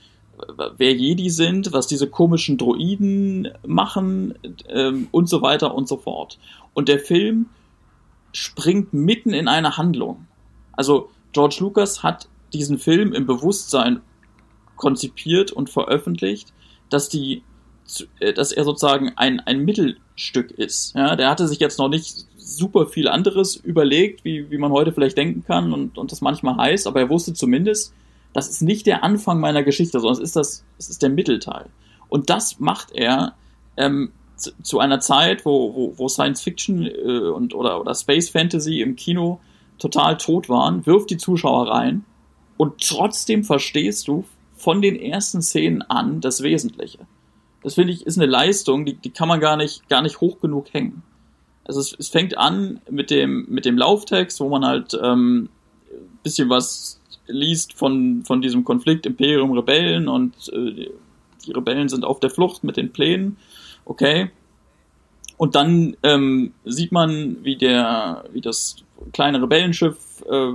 wer 0.78 0.94
Jedi 0.94 1.30
sind, 1.30 1.74
was 1.74 1.88
diese 1.88 2.08
komischen 2.08 2.58
Droiden 2.58 3.50
machen 3.66 4.36
ähm, 4.70 5.08
und 5.12 5.30
so 5.30 5.42
weiter 5.42 5.74
und 5.74 5.88
so 5.88 5.98
fort. 5.98 6.38
Und 6.74 6.90
der 6.90 7.00
Film 7.00 7.48
springt 8.32 8.94
mitten 8.94 9.34
in 9.34 9.48
eine 9.48 9.78
Handlung. 9.78 10.28
Also 10.74 11.10
George 11.34 11.58
Lucas 11.60 12.04
hat 12.04 12.28
diesen 12.52 12.78
Film 12.78 13.14
im 13.14 13.26
Bewusstsein 13.26 14.02
konzipiert 14.84 15.54
und 15.54 15.70
veröffentlicht, 15.70 16.54
dass 16.90 17.08
die, 17.08 17.42
äh, 18.20 18.34
dass 18.34 18.52
er 18.52 18.66
sozusagen 18.66 19.14
ein, 19.16 19.40
ein 19.40 19.64
Mittelstück 19.64 20.52
ist. 20.52 20.94
Ja, 20.94 21.16
der 21.16 21.30
hatte 21.30 21.48
sich 21.48 21.60
jetzt 21.60 21.80
noch 21.80 21.88
nicht 21.88 22.28
super 22.36 22.86
viel 22.86 23.08
anderes 23.08 23.56
überlegt, 23.56 24.26
wie, 24.26 24.52
wie 24.52 24.58
man 24.58 24.74
heute 24.74 24.92
vielleicht 24.92 25.18
denken 25.18 25.46
kann 25.46 25.72
und, 25.72 25.98
und 25.98 26.12
das 26.12 26.20
manchmal 26.20 26.58
heißt, 26.58 26.86
aber 26.86 27.00
er 27.00 27.10
wusste 27.10 27.34
zumindest, 27.34 27.94
das 28.34 28.50
ist 28.50 28.62
nicht 28.62 28.86
der 28.86 29.06
Anfang 29.06 29.40
meiner 29.40 29.64
Geschichte, 29.64 30.02
sondern 30.02 30.22
es 30.22 30.30
ist 30.30 30.36
das, 30.36 30.66
es 30.78 30.90
ist 30.90 31.02
der 31.02 31.10
Mittelteil. 31.10 31.68
Und 32.10 32.30
das 32.30 32.60
macht 32.60 32.92
er 32.92 33.36
ähm, 33.78 34.12
zu, 34.36 34.52
zu, 34.62 34.80
einer 34.80 35.00
Zeit, 35.00 35.46
wo, 35.46 35.74
wo, 35.74 35.94
wo 35.98 36.10
Science 36.10 36.42
Fiction 36.42 36.86
äh, 36.86 37.30
und 37.30 37.56
oder, 37.56 37.80
oder 37.80 37.96
Space 37.96 38.30
Fantasy 38.30 38.82
im 38.82 38.98
Kino 38.98 39.40
total 39.78 40.18
tot 40.18 40.50
waren, 40.50 40.86
wirft 40.86 41.10
die 41.10 41.18
Zuschauer 41.18 41.70
rein 41.70 42.04
und 42.58 42.82
trotzdem 42.86 43.46
verstehst 43.46 44.10
du 44.10 44.26
von 44.64 44.82
den 44.82 44.96
ersten 44.96 45.42
Szenen 45.42 45.82
an 45.82 46.22
das 46.22 46.42
Wesentliche. 46.42 47.00
Das 47.64 47.76
finde 47.76 47.92
ich 47.92 48.06
ist 48.06 48.18
eine 48.18 48.30
Leistung, 48.30 48.86
die, 48.86 48.96
die 48.96 49.10
kann 49.10 49.28
man 49.28 49.42
gar 49.42 49.58
nicht, 49.58 49.90
gar 49.90 50.02
nicht 50.02 50.22
hoch 50.22 50.40
genug 50.40 50.74
hängen. 50.74 51.04
Also 51.66 51.82
es, 51.82 51.94
es 51.98 52.10
fängt 52.10 52.38
an 52.38 52.80
mit 52.90 53.10
dem, 53.10 53.46
mit 53.50 53.66
dem 53.66 53.78
Lauftext, 53.78 54.40
wo 54.40 54.50
man 54.50 54.66
halt 54.66 54.98
ähm, 55.02 55.50
bisschen 56.24 56.50
was 56.50 57.02
liest 57.28 57.74
von, 57.74 58.24
von 58.26 58.42
diesem 58.42 58.64
Konflikt 58.64 59.06
Imperium 59.06 59.52
Rebellen 59.52 60.08
und 60.08 60.34
äh, 60.54 60.90
die 61.46 61.52
Rebellen 61.52 61.90
sind 61.90 62.06
auf 62.06 62.22
der 62.22 62.30
Flucht 62.30 62.64
mit 62.64 62.78
den 62.78 62.94
Plänen. 62.94 63.38
Okay. 63.84 64.32
Und 65.36 65.56
dann 65.56 65.98
ähm, 66.04 66.54
sieht 66.64 66.94
man, 66.94 67.44
wie 67.44 67.58
der, 67.58 68.24
wie 68.32 68.40
das 68.40 68.78
kleine 69.12 69.42
Rebellenschiff 69.42 70.24
äh, 70.30 70.54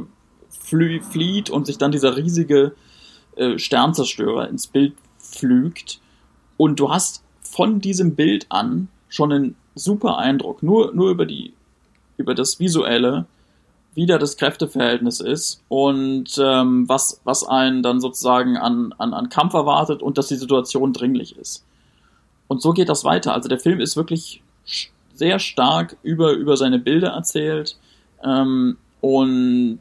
flieht 1.10 1.50
und 1.50 1.66
sich 1.66 1.76
dann 1.76 1.92
dieser 1.92 2.16
riesige 2.16 2.72
äh, 3.38 3.58
Sternzerstörer 3.58 4.48
ins 4.48 4.66
Bild 4.66 4.94
pflügt. 5.18 6.00
Und 6.56 6.80
du 6.80 6.90
hast 6.90 7.22
von 7.40 7.80
diesem 7.80 8.14
Bild 8.14 8.46
an 8.50 8.88
schon 9.08 9.32
einen 9.32 9.56
super 9.74 10.18
Eindruck, 10.18 10.62
nur, 10.62 10.92
nur 10.94 11.10
über 11.10 11.24
die, 11.24 11.54
über 12.16 12.34
das 12.34 12.60
Visuelle, 12.60 13.26
wieder 13.94 14.18
das 14.18 14.36
Kräfteverhältnis 14.36 15.20
ist 15.20 15.60
und 15.68 16.38
ähm, 16.38 16.88
was, 16.88 17.20
was 17.24 17.42
einen 17.44 17.82
dann 17.82 18.00
sozusagen 18.00 18.56
an, 18.56 18.94
an, 18.98 19.12
an 19.12 19.28
Kampf 19.28 19.54
erwartet 19.54 20.02
und 20.02 20.18
dass 20.18 20.28
die 20.28 20.36
Situation 20.36 20.92
dringlich 20.92 21.36
ist. 21.36 21.64
Und 22.46 22.62
so 22.62 22.72
geht 22.72 22.88
das 22.88 23.04
weiter. 23.04 23.34
Also 23.34 23.48
der 23.48 23.58
Film 23.58 23.80
ist 23.80 23.96
wirklich 23.96 24.42
sehr 25.14 25.38
stark 25.40 25.96
über, 26.02 26.32
über 26.32 26.56
seine 26.56 26.78
Bilder 26.78 27.08
erzählt 27.08 27.76
ähm, 28.22 28.76
und 29.00 29.80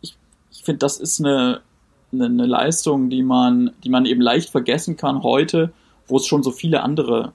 ich, 0.00 0.16
ich 0.52 0.62
finde, 0.62 0.78
das 0.78 0.98
ist 0.98 1.20
eine, 1.20 1.60
eine, 2.12 2.46
Leistung, 2.46 3.10
die 3.10 3.22
man, 3.22 3.72
die 3.84 3.90
man 3.90 4.06
eben 4.06 4.20
leicht 4.20 4.50
vergessen 4.50 4.96
kann 4.96 5.22
heute, 5.22 5.72
wo 6.08 6.16
es 6.16 6.26
schon 6.26 6.42
so 6.42 6.50
viele 6.50 6.82
andere 6.82 7.32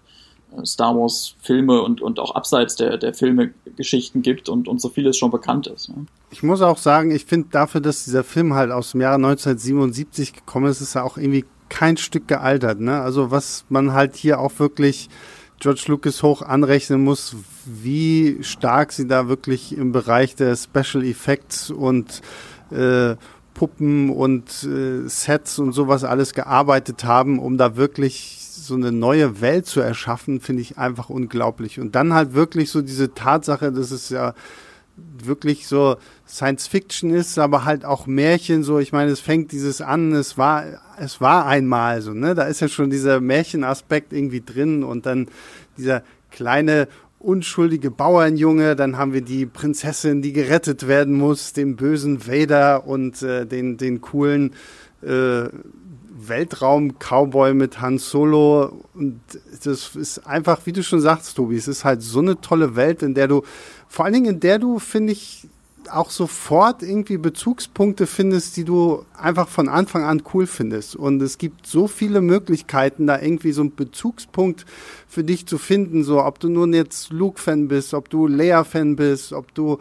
Star 0.65 0.95
Wars 0.95 1.35
Filme 1.41 1.81
und, 1.81 2.01
und 2.01 2.19
auch 2.19 2.35
abseits 2.35 2.75
der, 2.75 2.97
der 2.97 3.13
Filme 3.13 3.53
Geschichten 3.77 4.21
gibt 4.21 4.49
und, 4.49 4.67
und 4.67 4.81
so 4.81 4.89
vieles 4.89 5.17
schon 5.17 5.31
bekannt 5.31 5.67
ist. 5.67 5.89
Ne? 5.89 6.05
Ich 6.29 6.43
muss 6.43 6.61
auch 6.61 6.77
sagen, 6.77 7.11
ich 7.11 7.25
finde 7.25 7.47
dafür, 7.51 7.81
dass 7.81 8.03
dieser 8.03 8.23
Film 8.23 8.53
halt 8.53 8.71
aus 8.71 8.91
dem 8.91 9.01
Jahre 9.01 9.15
1977 9.15 10.33
gekommen 10.33 10.67
ist, 10.67 10.81
ist 10.81 10.95
er 10.95 11.05
auch 11.05 11.17
irgendwie 11.17 11.45
kein 11.69 11.95
Stück 11.95 12.27
gealtert. 12.27 12.81
Ne? 12.81 13.01
Also 13.01 13.31
was 13.31 13.65
man 13.69 13.93
halt 13.93 14.15
hier 14.15 14.39
auch 14.39 14.59
wirklich 14.59 15.09
George 15.59 15.83
Lucas 15.87 16.23
hoch 16.23 16.41
anrechnen 16.41 17.03
muss, 17.03 17.35
wie 17.65 18.39
stark 18.41 18.91
sie 18.91 19.07
da 19.07 19.29
wirklich 19.29 19.77
im 19.77 19.91
Bereich 19.91 20.35
der 20.35 20.55
Special 20.55 21.03
Effects 21.05 21.69
und 21.69 22.21
äh, 22.71 23.15
Puppen 23.53 24.09
und 24.09 24.63
äh, 24.63 25.07
Sets 25.07 25.59
und 25.59 25.73
sowas 25.73 26.03
alles 26.03 26.33
gearbeitet 26.33 27.03
haben, 27.03 27.39
um 27.39 27.57
da 27.57 27.75
wirklich 27.75 28.37
so 28.39 28.75
eine 28.75 28.91
neue 28.91 29.41
Welt 29.41 29.65
zu 29.65 29.81
erschaffen, 29.81 30.39
finde 30.39 30.61
ich 30.61 30.77
einfach 30.77 31.09
unglaublich. 31.09 31.79
Und 31.79 31.95
dann 31.95 32.13
halt 32.13 32.33
wirklich 32.33 32.69
so 32.69 32.81
diese 32.81 33.13
Tatsache, 33.13 33.71
dass 33.71 33.91
es 33.91 34.09
ja 34.09 34.33
wirklich 34.95 35.67
so 35.67 35.97
Science 36.27 36.67
Fiction 36.67 37.11
ist, 37.11 37.37
aber 37.39 37.65
halt 37.65 37.85
auch 37.85 38.07
Märchen 38.07 38.63
so. 38.63 38.79
Ich 38.79 38.91
meine, 38.91 39.11
es 39.11 39.19
fängt 39.19 39.51
dieses 39.51 39.81
an, 39.81 40.13
es 40.13 40.37
war, 40.37 40.63
es 40.97 41.21
war 41.21 41.45
einmal 41.45 42.01
so, 42.01 42.13
ne? 42.13 42.35
Da 42.35 42.43
ist 42.43 42.61
ja 42.61 42.67
schon 42.67 42.89
dieser 42.89 43.19
Märchenaspekt 43.19 44.13
irgendwie 44.13 44.41
drin 44.41 44.83
und 44.83 45.05
dann 45.05 45.27
dieser 45.77 46.03
kleine 46.29 46.87
unschuldige 47.23 47.91
Bauernjunge, 47.91 48.75
dann 48.75 48.97
haben 48.97 49.13
wir 49.13 49.21
die 49.21 49.45
Prinzessin, 49.45 50.21
die 50.21 50.33
gerettet 50.33 50.87
werden 50.87 51.17
muss, 51.17 51.53
den 51.53 51.75
bösen 51.75 52.27
Vader 52.27 52.87
und 52.87 53.21
äh, 53.21 53.45
den, 53.45 53.77
den 53.77 54.01
coolen 54.01 54.53
äh, 55.01 55.49
Weltraum-Cowboy 56.27 57.53
mit 57.53 57.81
Han 57.81 57.97
Solo. 57.97 58.83
Und 58.93 59.21
das 59.63 59.95
ist 59.95 60.27
einfach, 60.27 60.59
wie 60.65 60.73
du 60.73 60.83
schon 60.83 61.01
sagst, 61.01 61.35
Tobi, 61.35 61.55
es 61.55 61.67
ist 61.67 61.85
halt 61.85 62.01
so 62.01 62.19
eine 62.19 62.39
tolle 62.41 62.75
Welt, 62.75 63.03
in 63.03 63.13
der 63.13 63.27
du, 63.27 63.43
vor 63.87 64.05
allen 64.05 64.13
Dingen 64.13 64.35
in 64.35 64.39
der 64.39 64.59
du, 64.59 64.79
finde 64.79 65.13
ich, 65.13 65.47
auch 65.93 66.09
sofort 66.09 66.83
irgendwie 66.83 67.17
Bezugspunkte 67.17 68.07
findest, 68.07 68.57
die 68.57 68.63
du 68.63 69.05
einfach 69.17 69.47
von 69.47 69.69
Anfang 69.69 70.03
an 70.03 70.23
cool 70.33 70.47
findest. 70.47 70.95
Und 70.95 71.21
es 71.21 71.37
gibt 71.37 71.67
so 71.67 71.87
viele 71.87 72.21
Möglichkeiten, 72.21 73.07
da 73.07 73.21
irgendwie 73.21 73.51
so 73.51 73.61
einen 73.61 73.75
Bezugspunkt 73.75 74.65
für 75.07 75.23
dich 75.23 75.45
zu 75.45 75.57
finden. 75.57 76.03
So, 76.03 76.23
ob 76.23 76.39
du 76.39 76.49
nun 76.49 76.73
jetzt 76.73 77.11
Luke-Fan 77.11 77.67
bist, 77.67 77.93
ob 77.93 78.09
du 78.09 78.27
Leia-Fan 78.27 78.95
bist, 78.95 79.33
ob 79.33 79.53
du 79.53 79.77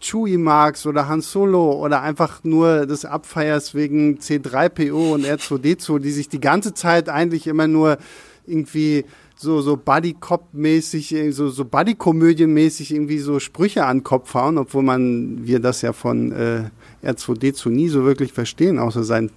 Chewie 0.00 0.38
magst 0.38 0.86
oder 0.86 1.08
Han 1.08 1.20
Solo 1.20 1.72
oder 1.72 2.02
einfach 2.02 2.44
nur 2.44 2.86
das 2.86 3.04
abfeierst 3.04 3.74
wegen 3.74 4.18
C3PO 4.18 5.14
und 5.14 5.24
R2D2, 5.24 5.98
die 5.98 6.12
sich 6.12 6.28
die 6.28 6.40
ganze 6.40 6.72
Zeit 6.72 7.08
eigentlich 7.08 7.46
immer 7.46 7.66
nur 7.66 7.98
irgendwie 8.46 9.04
so, 9.38 9.60
so 9.60 9.76
Buddy-Cop-mäßig, 9.76 11.32
so, 11.32 11.48
so 11.48 11.64
Buddy-Komödien-mäßig 11.64 12.92
irgendwie 12.92 13.18
so 13.18 13.38
Sprüche 13.38 13.86
an 13.86 13.98
den 13.98 14.04
Kopf 14.04 14.34
hauen, 14.34 14.58
obwohl 14.58 14.82
man, 14.82 15.46
wir 15.46 15.60
das 15.60 15.80
ja 15.82 15.92
von 15.92 16.32
äh, 16.32 16.70
R2D2 17.04 17.68
nie 17.68 17.88
so 17.88 18.04
wirklich 18.04 18.32
verstehen, 18.32 18.78
außer 18.78 19.04
sein 19.04 19.30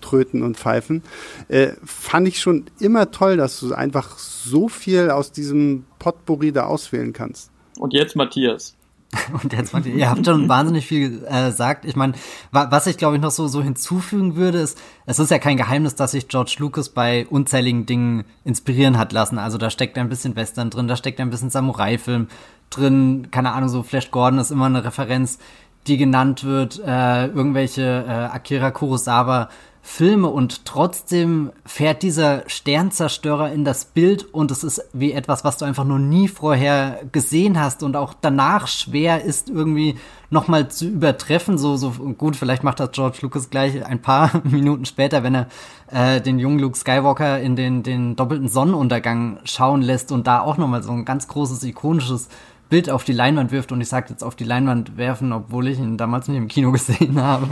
Tröten 0.00 0.42
und 0.42 0.56
Pfeifen, 0.56 1.02
äh, 1.48 1.72
fand 1.84 2.26
ich 2.26 2.40
schon 2.40 2.64
immer 2.80 3.12
toll, 3.12 3.36
dass 3.36 3.60
du 3.60 3.72
einfach 3.72 4.18
so 4.18 4.68
viel 4.68 5.10
aus 5.10 5.30
diesem 5.30 5.84
Potpourri 6.00 6.50
da 6.50 6.64
auswählen 6.64 7.12
kannst. 7.12 7.50
Und 7.78 7.92
jetzt 7.92 8.16
Matthias. 8.16 8.75
Und 9.42 9.52
jetzt, 9.52 9.74
ihr 9.86 10.10
habt 10.10 10.24
schon 10.24 10.48
wahnsinnig 10.48 10.86
viel 10.86 11.26
äh, 11.28 11.46
gesagt. 11.46 11.84
Ich 11.84 11.96
meine, 11.96 12.14
wa 12.52 12.70
was 12.70 12.86
ich 12.86 12.96
glaube 12.96 13.16
ich 13.16 13.22
noch 13.22 13.30
so, 13.30 13.48
so 13.48 13.62
hinzufügen 13.62 14.36
würde, 14.36 14.58
ist, 14.58 14.78
es 15.06 15.18
ist 15.18 15.30
ja 15.30 15.38
kein 15.38 15.56
Geheimnis, 15.56 15.94
dass 15.94 16.12
sich 16.12 16.28
George 16.28 16.56
Lucas 16.58 16.88
bei 16.88 17.26
unzähligen 17.28 17.86
Dingen 17.86 18.24
inspirieren 18.44 18.98
hat 18.98 19.12
lassen. 19.12 19.38
Also 19.38 19.58
da 19.58 19.70
steckt 19.70 19.98
ein 19.98 20.08
bisschen 20.08 20.36
Western 20.36 20.70
drin, 20.70 20.88
da 20.88 20.96
steckt 20.96 21.20
ein 21.20 21.30
bisschen 21.30 21.50
Samurai-Film 21.50 22.28
drin. 22.70 23.28
Keine 23.30 23.52
Ahnung, 23.52 23.68
so 23.68 23.82
Flash 23.82 24.10
Gordon 24.10 24.38
ist 24.38 24.50
immer 24.50 24.66
eine 24.66 24.84
Referenz, 24.84 25.38
die 25.86 25.96
genannt 25.96 26.44
wird. 26.44 26.80
Äh, 26.84 27.26
irgendwelche 27.26 28.04
äh, 28.06 28.10
Akira 28.10 28.70
Kurosawa 28.70 29.48
Filme 29.88 30.26
und 30.26 30.64
trotzdem 30.64 31.52
fährt 31.64 32.02
dieser 32.02 32.42
Sternzerstörer 32.48 33.52
in 33.52 33.64
das 33.64 33.84
Bild 33.84 34.24
und 34.34 34.50
es 34.50 34.64
ist 34.64 34.84
wie 34.92 35.12
etwas, 35.12 35.44
was 35.44 35.58
du 35.58 35.64
einfach 35.64 35.84
noch 35.84 36.00
nie 36.00 36.26
vorher 36.26 37.00
gesehen 37.12 37.58
hast 37.58 37.84
und 37.84 37.96
auch 37.96 38.12
danach 38.20 38.66
schwer 38.66 39.22
ist 39.22 39.48
irgendwie 39.48 39.96
nochmal 40.28 40.68
zu 40.68 40.86
übertreffen. 40.86 41.56
So, 41.56 41.76
so 41.76 41.92
gut, 42.18 42.34
vielleicht 42.34 42.64
macht 42.64 42.80
das 42.80 42.90
George 42.90 43.18
Lucas 43.22 43.48
gleich 43.48 43.86
ein 43.86 44.02
paar 44.02 44.32
Minuten 44.44 44.86
später, 44.86 45.22
wenn 45.22 45.36
er 45.36 45.46
äh, 45.92 46.20
den 46.20 46.40
jungen 46.40 46.58
Luke 46.58 46.76
Skywalker 46.76 47.40
in 47.40 47.54
den, 47.54 47.84
den 47.84 48.16
doppelten 48.16 48.48
Sonnenuntergang 48.48 49.38
schauen 49.44 49.82
lässt 49.82 50.10
und 50.10 50.26
da 50.26 50.40
auch 50.40 50.58
nochmal 50.58 50.82
so 50.82 50.90
ein 50.90 51.04
ganz 51.04 51.28
großes, 51.28 51.62
ikonisches 51.62 52.28
Bild 52.68 52.90
auf 52.90 53.04
die 53.04 53.12
Leinwand 53.12 53.52
wirft 53.52 53.70
und 53.70 53.80
ich 53.80 53.88
sage 53.88 54.08
jetzt 54.10 54.24
auf 54.24 54.34
die 54.34 54.44
Leinwand 54.44 54.96
werfen, 54.96 55.32
obwohl 55.32 55.68
ich 55.68 55.78
ihn 55.78 55.96
damals 55.96 56.26
nicht 56.26 56.38
im 56.38 56.48
Kino 56.48 56.72
gesehen 56.72 57.22
habe. 57.22 57.46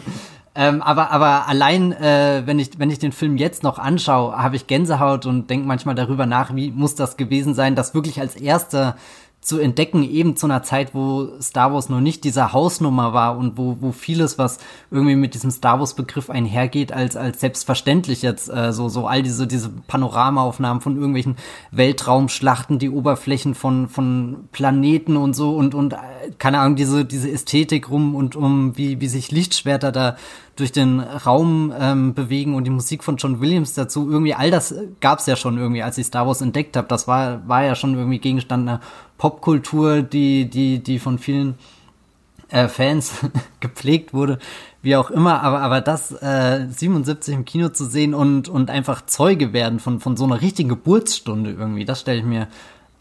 Ähm, 0.57 0.83
aber, 0.83 1.11
aber 1.11 1.49
allein, 1.49 1.93
äh, 1.93 2.43
wenn, 2.45 2.61
ich, 2.61 2.79
wenn 2.79 2.91
ich 2.91 3.01
den 3.01 3.11
Film 3.11 3.37
jetzt 3.37 3.65
noch 3.65 3.79
anschaue, 3.79 4.37
habe 4.37 4.55
ich 4.55 4.69
Gänsehaut 4.69 5.27
und 5.27 5.51
denke 5.51 5.67
manchmal 5.67 5.97
darüber 5.97 6.27
nach, 6.27 6.55
wie 6.55 6.71
muss 6.71 6.95
das 6.95 7.17
gewesen 7.17 7.55
sein, 7.55 7.75
dass 7.75 7.95
wirklich 7.95 8.21
als 8.21 8.37
erster 8.37 8.97
zu 9.45 9.59
entdecken, 9.59 10.03
eben 10.03 10.37
zu 10.37 10.47
einer 10.47 10.63
Zeit, 10.63 10.95
wo 10.95 11.39
Star 11.39 11.71
Wars 11.73 11.91
noch 11.91 12.01
nicht 12.01 12.25
dieser 12.25 12.55
Hausnummer 12.55 13.13
war 13.13 13.37
und 13.37 13.59
wo, 13.59 13.77
wo 13.81 13.93
vieles, 13.93 14.39
was 14.39 14.59
irgendwie 14.91 15.17
mit 15.17 15.35
diesem 15.35 15.51
Star 15.51 15.79
Wars-Begriff 15.79 16.31
einhergeht, 16.31 16.93
als, 16.93 17.15
als 17.15 17.41
selbstverständlich 17.41 18.23
jetzt, 18.23 18.49
äh, 18.49 18.73
so, 18.73 18.89
so 18.89 19.07
all 19.07 19.23
diese, 19.23 19.47
diese 19.47 19.69
Panoramaaufnahmen 19.69 20.81
von 20.81 20.97
irgendwelchen 20.97 21.37
Weltraumschlachten, 21.73 22.79
die 22.79 22.89
Oberflächen 22.89 23.55
von, 23.55 23.91
von 23.91 24.49
Planeten 24.51 25.19
und 25.19 25.37
so 25.37 25.55
und, 25.55 25.75
und, 25.75 25.93
äh, 25.93 25.97
keine 26.39 26.61
Ahnung, 26.61 26.77
diese, 26.77 27.05
diese 27.05 27.31
Ästhetik 27.31 27.91
rum 27.91 28.15
und 28.15 28.37
um, 28.37 28.79
wie, 28.79 29.03
wie 29.03 29.09
sich 29.09 29.31
Lichtschwerter 29.31 29.93
da 29.93 30.17
durch 30.57 30.73
den 30.73 31.01
Raum 31.01 31.73
ähm, 31.79 32.15
bewegen 32.15 32.55
und 32.55 32.65
die 32.65 32.71
Musik 32.71 33.03
von 33.03 33.17
John 33.17 33.41
Williams 33.41 33.75
dazu. 33.75 34.09
Irgendwie 34.09 34.35
all 34.35 34.51
das 34.51 34.75
gab's 35.01 35.27
ja 35.27 35.37
schon 35.37 35.59
irgendwie, 35.59 35.83
als 35.83 35.99
ich 35.99 36.07
Star 36.07 36.27
Wars 36.27 36.41
entdeckt 36.41 36.77
habe. 36.77 36.87
Das 36.89 37.09
war, 37.09 37.47
war 37.49 37.65
ja 37.65 37.75
schon 37.75 37.95
irgendwie 37.95 38.19
Gegenstand 38.19 38.69
einer 38.69 38.81
Popkultur, 39.19 40.03
die, 40.03 40.49
die, 40.49 40.81
die 40.81 40.99
von 40.99 41.19
vielen 41.19 41.55
äh, 42.49 42.69
Fans 42.69 43.13
gepflegt 43.61 44.15
wurde, 44.15 44.39
wie 44.83 44.97
auch 44.97 45.11
immer, 45.11 45.43
aber, 45.43 45.61
aber 45.61 45.81
das 45.81 46.13
äh, 46.13 46.67
77 46.69 47.35
im 47.35 47.45
Kino 47.45 47.71
zu 47.71 47.87
sehen 47.87 48.15
und, 48.15 48.49
und 48.49 48.71
einfach 48.71 49.07
Zeuge 49.07 49.53
werden 49.53 49.81
von, 49.81 50.01
von 50.01 50.17
so 50.17 50.25
einer 50.25 50.41
richtigen 50.41 50.69
Geburtsstunde 50.69 51.53
irgendwie, 51.53 51.85
das 51.85 52.01
stelle 52.01 52.19
ich 52.19 52.25
mir 52.25 52.49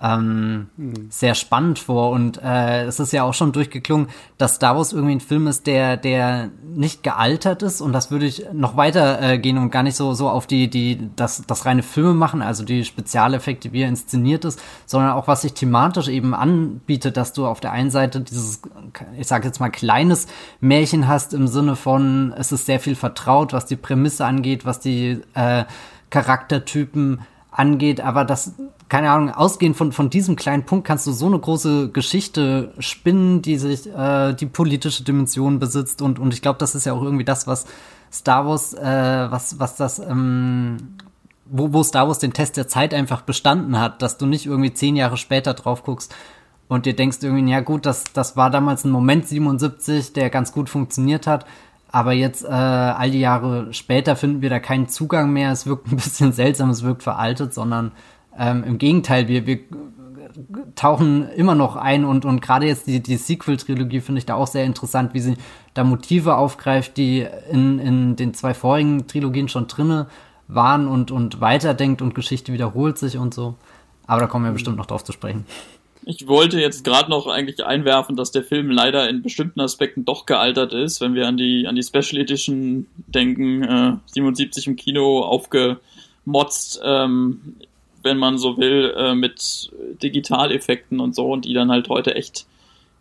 ähm, 0.03 0.67
mhm. 0.75 1.07
sehr 1.09 1.33
spannend 1.33 1.79
vor. 1.79 2.11
Und 2.11 2.39
äh, 2.43 2.83
es 2.83 2.99
ist 2.99 3.13
ja 3.13 3.23
auch 3.23 3.33
schon 3.33 3.53
durchgeklungen, 3.53 4.09
dass 4.37 4.55
Star 4.55 4.75
Wars 4.75 4.91
irgendwie 4.91 5.15
ein 5.15 5.21
Film 5.21 5.47
ist, 5.47 5.65
der, 5.65 5.95
der 5.95 6.49
nicht 6.63 7.03
gealtert 7.03 7.63
ist. 7.63 7.79
Und 7.79 7.93
das 7.93 8.11
würde 8.11 8.25
ich 8.25 8.45
noch 8.51 8.75
weiter 8.75 9.21
äh, 9.21 9.39
gehen 9.39 9.57
und 9.57 9.71
gar 9.71 9.81
nicht 9.81 9.95
so, 9.95 10.13
so 10.13 10.29
auf 10.29 10.45
die, 10.45 10.69
die, 10.69 11.09
das, 11.15 11.43
das 11.47 11.65
reine 11.65 11.83
Filme 11.83 12.13
machen, 12.13 12.41
also 12.41 12.65
die 12.65 12.83
Spezialeffekte, 12.83 13.71
wie 13.71 13.83
er 13.83 13.87
inszeniert 13.87 14.43
ist, 14.43 14.61
sondern 14.85 15.11
auch 15.11 15.27
was 15.27 15.43
sich 15.43 15.53
thematisch 15.53 16.09
eben 16.09 16.33
anbietet, 16.33 17.15
dass 17.15 17.31
du 17.31 17.47
auf 17.47 17.61
der 17.61 17.71
einen 17.71 17.89
Seite 17.89 18.19
dieses, 18.19 18.61
ich 19.17 19.27
sage 19.27 19.47
jetzt 19.47 19.61
mal, 19.61 19.69
kleines 19.69 20.27
Märchen 20.59 21.07
hast 21.07 21.33
im 21.33 21.47
Sinne 21.47 21.77
von, 21.77 22.33
es 22.37 22.51
ist 22.51 22.65
sehr 22.65 22.81
viel 22.81 22.95
vertraut, 22.95 23.53
was 23.53 23.65
die 23.67 23.77
Prämisse 23.77 24.25
angeht, 24.25 24.65
was 24.65 24.81
die 24.81 25.21
äh, 25.33 25.63
Charaktertypen 26.09 27.21
angeht, 27.53 28.01
aber 28.01 28.25
das, 28.25 28.53
keine 28.89 29.11
Ahnung, 29.11 29.29
ausgehend 29.29 29.75
von, 29.75 29.91
von 29.91 30.09
diesem 30.09 30.35
kleinen 30.35 30.65
Punkt 30.65 30.85
kannst 30.85 31.07
du 31.07 31.11
so 31.11 31.27
eine 31.27 31.39
große 31.39 31.89
Geschichte 31.89 32.73
spinnen, 32.79 33.41
die 33.41 33.57
sich, 33.57 33.87
äh, 33.87 34.33
die 34.33 34.45
politische 34.45 35.03
Dimension 35.03 35.59
besitzt 35.59 36.01
und, 36.01 36.19
und 36.19 36.33
ich 36.33 36.41
glaube, 36.41 36.59
das 36.59 36.75
ist 36.75 36.85
ja 36.85 36.93
auch 36.93 37.03
irgendwie 37.03 37.25
das, 37.25 37.47
was 37.47 37.65
Star 38.11 38.47
Wars, 38.47 38.73
äh, 38.73 39.31
was, 39.31 39.59
was 39.59 39.75
das, 39.75 39.99
ähm, 39.99 40.95
wo, 41.45 41.73
wo 41.73 41.83
Star 41.83 42.07
Wars 42.07 42.19
den 42.19 42.33
Test 42.33 42.57
der 42.57 42.67
Zeit 42.67 42.93
einfach 42.93 43.21
bestanden 43.21 43.79
hat, 43.79 44.01
dass 44.01 44.17
du 44.17 44.25
nicht 44.25 44.45
irgendwie 44.45 44.73
zehn 44.73 44.95
Jahre 44.95 45.17
später 45.17 45.53
drauf 45.53 45.83
guckst 45.83 46.13
und 46.67 46.85
dir 46.85 46.95
denkst 46.95 47.17
irgendwie, 47.21 47.51
ja 47.51 47.61
gut, 47.61 47.85
das, 47.85 48.05
das 48.13 48.35
war 48.35 48.49
damals 48.49 48.83
ein 48.83 48.91
Moment 48.91 49.27
77, 49.27 50.13
der 50.13 50.29
ganz 50.29 50.51
gut 50.51 50.69
funktioniert 50.69 51.27
hat, 51.27 51.45
aber 51.93 52.11
jetzt, 52.11 52.43
äh, 52.43 52.47
all 52.47 53.11
die 53.11 53.19
Jahre 53.19 53.71
später, 53.71 54.15
finden 54.15 54.41
wir 54.41 54.49
da 54.49 54.59
keinen 54.59 54.89
Zugang 54.89 55.31
mehr. 55.31 55.51
Es 55.51 55.67
wirkt 55.67 55.91
ein 55.91 55.97
bisschen 55.97 56.33
seltsam, 56.33 56.71
es 56.71 56.81
wirkt 56.81 57.03
veraltet, 57.03 57.53
sondern 57.53 57.91
ähm, 58.35 58.63
im 58.63 58.79
Gegenteil, 58.79 59.27
wir, 59.27 59.45
wir 59.45 59.59
tauchen 60.73 61.29
immer 61.29 61.53
noch 61.53 61.75
ein 61.75 62.03
und, 62.03 62.25
und 62.25 62.41
gerade 62.41 62.65
jetzt 62.65 62.87
die, 62.87 62.99
die 62.99 63.17
Sequel-Trilogie 63.17 64.01
finde 64.01 64.17
ich 64.17 64.25
da 64.25 64.33
auch 64.33 64.47
sehr 64.47 64.65
interessant, 64.65 65.13
wie 65.13 65.19
sie 65.19 65.35
da 65.75 65.83
Motive 65.83 66.35
aufgreift, 66.35 66.97
die 66.97 67.27
in, 67.51 67.77
in 67.77 68.15
den 68.15 68.33
zwei 68.33 68.55
vorigen 68.55 69.05
Trilogien 69.05 69.47
schon 69.47 69.67
drinne 69.67 70.07
waren 70.47 70.87
und, 70.87 71.11
und 71.11 71.41
weiterdenkt 71.41 72.01
und 72.01 72.15
Geschichte 72.15 72.53
wiederholt 72.53 72.97
sich 72.97 73.19
und 73.19 73.35
so. 73.35 73.53
Aber 74.07 74.21
da 74.21 74.25
kommen 74.25 74.45
wir 74.45 74.51
bestimmt 74.51 74.77
noch 74.77 74.87
drauf 74.87 75.03
zu 75.03 75.11
sprechen. 75.11 75.45
Ich 76.05 76.27
wollte 76.27 76.59
jetzt 76.59 76.83
gerade 76.83 77.09
noch 77.09 77.27
eigentlich 77.27 77.63
einwerfen, 77.65 78.15
dass 78.15 78.31
der 78.31 78.43
Film 78.43 78.69
leider 78.69 79.09
in 79.09 79.21
bestimmten 79.21 79.61
Aspekten 79.61 80.05
doch 80.05 80.25
gealtert 80.25 80.73
ist, 80.73 81.01
wenn 81.01 81.13
wir 81.13 81.27
an 81.27 81.37
die, 81.37 81.67
an 81.67 81.75
die 81.75 81.83
Special 81.83 82.21
Edition 82.21 82.87
denken, 83.07 83.63
äh, 83.63 83.93
77 84.07 84.67
im 84.67 84.75
Kino 84.75 85.21
aufgemotzt, 85.21 86.81
ähm, 86.83 87.55
wenn 88.01 88.17
man 88.17 88.37
so 88.37 88.57
will, 88.57 88.93
äh, 88.97 89.15
mit 89.15 89.71
Digitaleffekten 90.01 90.99
und 90.99 91.15
so, 91.15 91.31
und 91.31 91.45
die 91.45 91.53
dann 91.53 91.71
halt 91.71 91.87
heute 91.89 92.15
echt 92.15 92.45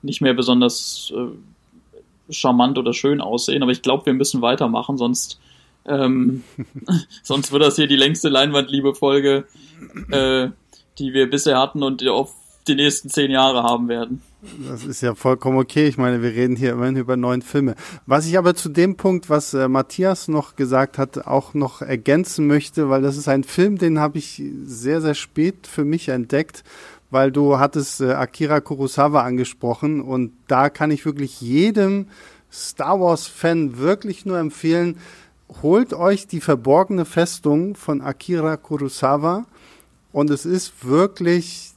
nicht 0.02 0.20
mehr 0.20 0.34
besonders 0.34 1.12
äh, 1.16 2.32
charmant 2.32 2.78
oder 2.78 2.92
schön 2.92 3.20
aussehen. 3.20 3.62
Aber 3.62 3.72
ich 3.72 3.82
glaube, 3.82 4.06
wir 4.06 4.14
müssen 4.14 4.42
weitermachen, 4.42 4.96
sonst 4.96 5.40
ähm, 5.86 6.44
sonst 7.22 7.50
wird 7.52 7.62
das 7.62 7.76
hier 7.76 7.88
die 7.88 7.96
längste 7.96 8.28
Leinwandliebe-Folge, 8.28 9.44
äh, 10.10 10.48
die 10.98 11.14
wir 11.14 11.28
bisher 11.28 11.58
hatten 11.58 11.82
und 11.82 12.06
auf 12.06 12.34
die 12.68 12.74
nächsten 12.74 13.08
zehn 13.08 13.30
Jahre 13.30 13.62
haben 13.62 13.88
werden. 13.88 14.22
Das 14.68 14.84
ist 14.84 15.02
ja 15.02 15.14
vollkommen 15.14 15.58
okay. 15.58 15.86
Ich 15.86 15.98
meine, 15.98 16.20
wir 16.20 16.30
reden 16.30 16.56
hier 16.56 16.72
immerhin 16.72 16.96
über 16.96 17.16
neun 17.16 17.42
Filme. 17.42 17.76
Was 18.06 18.26
ich 18.26 18.36
aber 18.36 18.54
zu 18.54 18.68
dem 18.68 18.96
Punkt, 18.96 19.30
was 19.30 19.54
äh, 19.54 19.68
Matthias 19.68 20.26
noch 20.26 20.56
gesagt 20.56 20.98
hat, 20.98 21.26
auch 21.26 21.54
noch 21.54 21.80
ergänzen 21.80 22.48
möchte, 22.48 22.90
weil 22.90 23.02
das 23.02 23.16
ist 23.16 23.28
ein 23.28 23.44
Film, 23.44 23.78
den 23.78 24.00
habe 24.00 24.18
ich 24.18 24.42
sehr, 24.64 25.00
sehr 25.00 25.14
spät 25.14 25.68
für 25.68 25.84
mich 25.84 26.08
entdeckt, 26.08 26.64
weil 27.10 27.30
du 27.30 27.58
hattest 27.58 28.00
äh, 28.00 28.12
Akira 28.12 28.60
Kurosawa 28.60 29.22
angesprochen 29.22 30.00
und 30.00 30.32
da 30.48 30.70
kann 30.70 30.90
ich 30.90 31.04
wirklich 31.04 31.40
jedem 31.40 32.06
Star 32.50 33.00
Wars-Fan 33.00 33.78
wirklich 33.78 34.26
nur 34.26 34.38
empfehlen, 34.38 34.98
holt 35.62 35.94
euch 35.94 36.26
die 36.26 36.40
verborgene 36.40 37.04
Festung 37.04 37.76
von 37.76 38.00
Akira 38.00 38.56
Kurosawa 38.56 39.46
und 40.12 40.30
es 40.30 40.44
ist 40.46 40.84
wirklich 40.84 41.71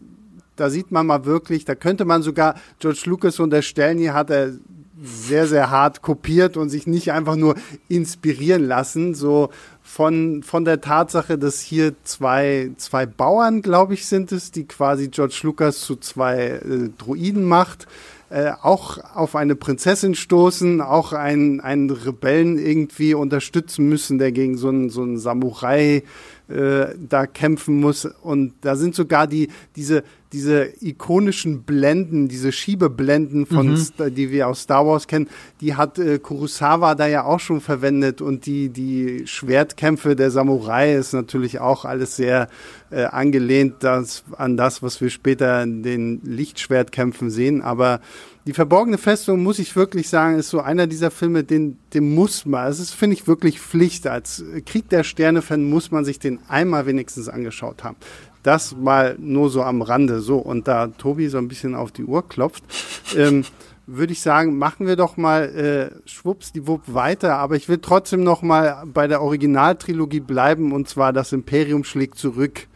da 0.56 0.70
sieht 0.70 0.92
man 0.92 1.08
mal 1.08 1.26
wirklich, 1.26 1.66
da 1.66 1.76
könnte 1.76 2.06
man 2.06 2.22
sogar 2.22 2.56
George 2.80 3.04
Lucas 3.06 3.40
unterstellen, 3.40 3.98
hier 3.98 4.14
hat 4.14 4.30
er 4.30 4.54
sehr, 5.02 5.48
sehr 5.48 5.70
hart 5.70 6.02
kopiert 6.02 6.56
und 6.56 6.70
sich 6.70 6.88
nicht 6.88 7.12
einfach 7.12 7.36
nur 7.36 7.56
inspirieren 7.90 8.66
lassen, 8.66 9.14
so 9.14 9.50
von, 9.84 10.42
von 10.42 10.66
der 10.66 10.82
Tatsache, 10.82 11.38
dass 11.38 11.60
hier 11.60 11.94
zwei, 12.04 12.72
zwei 12.78 13.06
Bauern, 13.06 13.62
glaube 13.62 13.94
ich, 13.94 14.06
sind 14.06 14.32
es, 14.32 14.52
die 14.52 14.66
quasi 14.66 15.10
George 15.10 15.40
Lucas 15.44 15.82
zu 15.82 15.98
zwei 15.98 16.38
äh, 16.38 16.90
Druiden 16.98 17.44
macht, 17.44 17.88
äh, 18.30 18.52
auch 18.62 18.98
auf 19.14 19.36
eine 19.36 19.56
Prinzessin 19.56 20.16
stoßen, 20.16 20.82
auch 20.82 21.14
einen, 21.14 21.60
einen 21.60 21.90
Rebellen 21.90 22.58
irgendwie 22.58 23.14
unterstützen 23.14 23.88
müssen, 23.88 24.18
der 24.18 24.32
gegen 24.32 24.58
so 24.58 24.70
einen, 24.70 24.90
so 24.90 25.04
einen 25.04 25.18
Samurai 25.18 26.04
äh, 26.48 26.94
da 26.98 27.26
kämpfen 27.26 27.80
muss. 27.80 28.06
Und 28.06 28.54
da 28.62 28.76
sind 28.76 28.96
sogar 28.96 29.28
die, 29.28 29.50
diese, 29.76 30.04
diese 30.32 30.70
ikonischen 30.82 31.64
Blenden, 31.64 32.28
diese 32.28 32.52
Schiebeblenden 32.52 33.46
von, 33.46 33.72
mhm. 33.72 34.16
die 34.16 34.32
wir 34.32 34.48
aus 34.48 34.62
Star 34.62 34.86
Wars 34.86 35.08
kennen, 35.08 35.28
die 35.62 35.76
hat 35.76 35.98
äh, 35.98 36.20
Kurosawa 36.20 36.94
da 36.94 37.08
ja 37.08 37.24
auch 37.24 37.40
schon 37.40 37.62
verwendet 37.62 38.22
und 38.22 38.46
die, 38.46 38.70
die 38.70 39.26
Schwertkämpfe 39.26 40.16
der 40.16 40.30
Samurai 40.30 40.94
ist 40.94 41.14
natürlich 41.14 41.60
auch 41.60 41.86
alles 41.86 42.16
sehr 42.16 42.50
äh, 42.92 43.06
angelehnt 43.06 43.76
das, 43.80 44.24
an 44.38 44.58
das, 44.58 44.84
was 44.84 45.02
wir 45.02 45.10
später 45.10 45.64
in 45.64 45.84
den 45.84 46.22
Lichtschwertkämpfen 46.24 47.30
sehen, 47.30 47.62
aber 47.62 48.02
Die 48.48 48.54
verborgene 48.54 49.00
Festung, 49.00 49.42
muss 49.42 49.58
ich 49.58 49.76
wirklich 49.76 50.08
sagen, 50.08 50.38
ist 50.38 50.50
so 50.50 50.60
einer 50.60 50.86
dieser 50.86 51.10
Filme, 51.10 51.44
den, 51.44 51.80
den 51.96 52.14
muss 52.14 52.46
man, 52.46 52.68
es 52.68 52.80
ist, 52.80 52.92
finde 52.92 53.16
ich, 53.16 53.28
wirklich 53.28 53.60
Pflicht. 53.60 54.06
Als 54.06 54.44
Krieg 54.68 54.88
der 54.90 55.04
Sterne-Fan 55.04 55.68
muss 55.68 55.90
man 55.90 56.06
sich 56.06 56.20
den 56.20 56.40
einmal 56.48 56.86
wenigstens 56.86 57.28
angeschaut 57.28 57.84
haben. 57.84 57.96
Das 58.44 58.76
mal 58.76 59.16
nur 59.18 59.50
so 59.50 59.64
am 59.64 59.82
Rande. 59.82 60.20
So, 60.20 60.38
und 60.38 60.68
da 60.68 60.88
Tobi 60.88 61.28
so 61.30 61.40
ein 61.40 61.48
bisschen 61.48 61.74
auf 61.74 61.92
die 61.92 62.04
Uhr 62.04 62.28
klopft, 62.30 62.64
ähm, 63.18 63.46
würde 63.88 64.14
ich 64.14 64.22
sagen, 64.22 64.60
machen 64.60 64.86
wir 64.86 64.96
doch 64.96 65.18
mal 65.18 65.44
äh, 65.44 66.08
schwupps 66.08 66.52
die 66.52 66.68
Wupp 66.68 66.82
weiter. 66.86 67.38
Aber 67.38 67.56
ich 67.56 67.68
will 67.68 67.80
trotzdem 67.80 68.24
noch 68.24 68.44
mal 68.44 68.84
bei 68.86 69.08
der 69.08 69.24
Originaltrilogie 69.24 70.20
bleiben 70.20 70.72
und 70.72 70.88
zwar 70.88 71.14
das 71.14 71.32
Imperium 71.34 71.84
schlägt 71.84 72.20
zurück. 72.20 72.68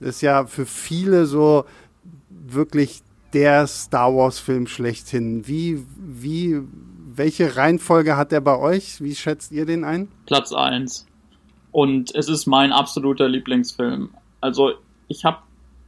Das 0.00 0.16
ist 0.16 0.22
ja 0.22 0.46
für 0.46 0.64
viele 0.64 1.26
so 1.26 1.66
wirklich 2.30 3.02
der 3.34 3.66
Star 3.66 4.14
Wars 4.14 4.38
Film 4.38 4.66
schlechthin. 4.66 5.46
Wie, 5.46 5.84
wie, 5.96 6.60
welche 7.14 7.56
Reihenfolge 7.56 8.16
hat 8.16 8.32
der 8.32 8.40
bei 8.40 8.58
euch? 8.58 9.00
Wie 9.00 9.14
schätzt 9.14 9.52
ihr 9.52 9.66
den 9.66 9.84
ein? 9.84 10.08
Platz 10.26 10.52
1. 10.52 11.06
Und 11.70 12.14
es 12.14 12.28
ist 12.28 12.46
mein 12.46 12.72
absoluter 12.72 13.28
Lieblingsfilm. 13.28 14.10
Also, 14.40 14.72
ich 15.08 15.24
habe 15.24 15.38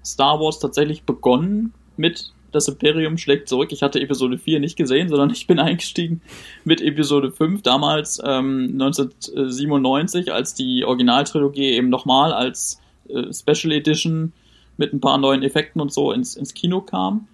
Star 0.05 0.41
Wars 0.41 0.59
tatsächlich 0.59 1.05
begonnen 1.05 1.73
mit 1.97 2.33
Das 2.53 2.69
Imperium 2.69 3.19
schlägt 3.19 3.49
zurück. 3.49 3.73
Ich 3.73 3.83
hatte 3.83 4.01
Episode 4.01 4.39
4 4.39 4.61
nicht 4.61 4.77
gesehen, 4.77 5.09
sondern 5.09 5.31
ich 5.31 5.47
bin 5.47 5.59
eingestiegen 5.59 6.23
mit 6.65 6.81
Episode 6.81 7.33
5, 7.33 7.63
damals 7.63 8.21
ähm, 8.25 8.71
1997, 8.75 10.33
als 10.33 10.55
die 10.55 10.85
Originaltrilogie 10.85 11.73
eben 11.73 11.89
nochmal 11.89 12.33
als 12.33 12.81
äh, 13.09 13.33
Special 13.33 13.73
Edition 13.73 14.33
mit 14.77 14.93
ein 14.93 15.01
paar 15.01 15.19
neuen 15.19 15.43
Effekten 15.43 15.81
und 15.81 15.93
so 15.93 16.13
ins, 16.13 16.37
ins 16.37 16.55
Kino 16.55 16.81
kam. 16.81 17.27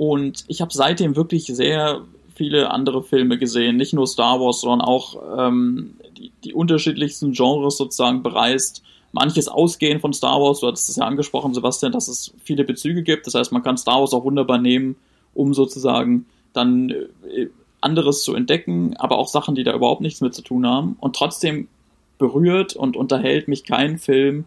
Und 0.00 0.46
ich 0.48 0.62
habe 0.62 0.72
seitdem 0.72 1.14
wirklich 1.14 1.44
sehr 1.44 2.00
viele 2.34 2.70
andere 2.70 3.02
Filme 3.02 3.36
gesehen, 3.36 3.76
nicht 3.76 3.92
nur 3.92 4.06
Star 4.06 4.40
Wars, 4.40 4.62
sondern 4.62 4.80
auch 4.80 5.20
ähm, 5.38 5.90
die, 6.16 6.32
die 6.42 6.54
unterschiedlichsten 6.54 7.32
Genres 7.32 7.76
sozusagen 7.76 8.22
bereist. 8.22 8.82
Manches 9.12 9.48
ausgehen 9.48 10.00
von 10.00 10.14
Star 10.14 10.40
Wars, 10.40 10.60
du 10.60 10.68
hattest 10.68 10.88
es 10.88 10.96
ja 10.96 11.04
angesprochen, 11.04 11.52
Sebastian, 11.52 11.92
dass 11.92 12.08
es 12.08 12.32
viele 12.42 12.64
Bezüge 12.64 13.02
gibt. 13.02 13.26
Das 13.26 13.34
heißt, 13.34 13.52
man 13.52 13.62
kann 13.62 13.76
Star 13.76 14.00
Wars 14.00 14.14
auch 14.14 14.24
wunderbar 14.24 14.56
nehmen, 14.56 14.96
um 15.34 15.52
sozusagen 15.52 16.24
dann 16.54 16.88
äh, 16.88 17.48
anderes 17.82 18.22
zu 18.22 18.34
entdecken, 18.34 18.96
aber 18.96 19.18
auch 19.18 19.28
Sachen, 19.28 19.54
die 19.54 19.64
da 19.64 19.74
überhaupt 19.74 20.00
nichts 20.00 20.22
mit 20.22 20.32
zu 20.32 20.40
tun 20.40 20.66
haben. 20.66 20.96
Und 20.98 21.14
trotzdem 21.14 21.68
berührt 22.16 22.74
und 22.74 22.96
unterhält 22.96 23.48
mich 23.48 23.64
kein 23.64 23.98
Film 23.98 24.46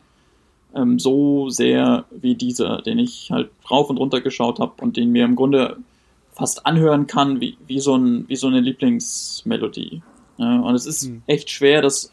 ähm, 0.76 1.00
so 1.00 1.50
sehr 1.50 2.06
wie 2.12 2.36
dieser, 2.36 2.82
den 2.82 3.00
ich 3.00 3.30
halt 3.32 3.50
rauf 3.70 3.90
und 3.90 3.98
runter 3.98 4.22
geschaut 4.22 4.60
habe 4.60 4.74
und 4.82 4.98
den 4.98 5.12
mir 5.12 5.26
im 5.26 5.36
Grunde 5.36 5.78
fast 6.32 6.66
anhören 6.66 7.08
kann 7.08 7.40
wie, 7.40 7.58
wie, 7.68 7.80
so, 7.80 7.96
ein, 7.96 8.28
wie 8.28 8.36
so 8.36 8.48
eine 8.48 8.60
Lieblingsmelodie. 8.60 10.02
Ja, 10.38 10.60
und 10.62 10.76
es 10.76 10.86
ist 10.86 11.06
mhm. 11.06 11.22
echt 11.28 11.52
schwer, 11.52 11.82
das 11.82 12.12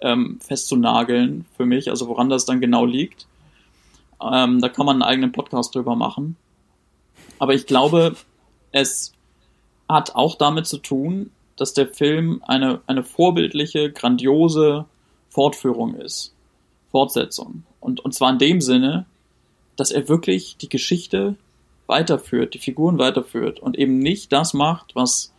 ähm, 0.00 0.38
festzunageln 0.40 1.46
für 1.56 1.66
mich, 1.66 1.90
also 1.90 2.08
woran 2.08 2.28
das 2.28 2.44
dann 2.44 2.60
genau 2.60 2.84
liegt. 2.84 3.26
Ähm, 4.22 4.60
da 4.60 4.68
kann 4.68 4.86
man 4.86 4.96
einen 4.96 5.10
eigenen 5.10 5.32
Podcast 5.32 5.74
drüber 5.74 5.96
machen. 5.96 6.36
Aber 7.38 7.54
ich 7.54 7.66
glaube, 7.66 8.14
es 8.72 9.12
hat 9.88 10.14
auch 10.14 10.36
damit 10.36 10.66
zu 10.66 10.78
tun, 10.78 11.30
dass 11.56 11.74
der 11.74 11.88
Film 11.88 12.42
eine, 12.46 12.80
eine 12.86 13.02
vorbildliche, 13.02 13.90
grandiose 13.90 14.86
Fortführung 15.30 15.94
ist. 15.94 16.34
Fortsetzung. 16.90 17.64
Und, 17.86 18.04
und 18.04 18.14
zwar 18.14 18.32
in 18.32 18.38
dem 18.38 18.60
Sinne, 18.60 19.06
dass 19.76 19.92
er 19.92 20.08
wirklich 20.08 20.56
die 20.56 20.68
Geschichte 20.68 21.36
weiterführt, 21.86 22.54
die 22.54 22.58
Figuren 22.58 22.98
weiterführt 22.98 23.60
und 23.60 23.78
eben 23.78 24.00
nicht 24.00 24.32
das 24.32 24.54
macht, 24.54 24.96
was 24.96 25.32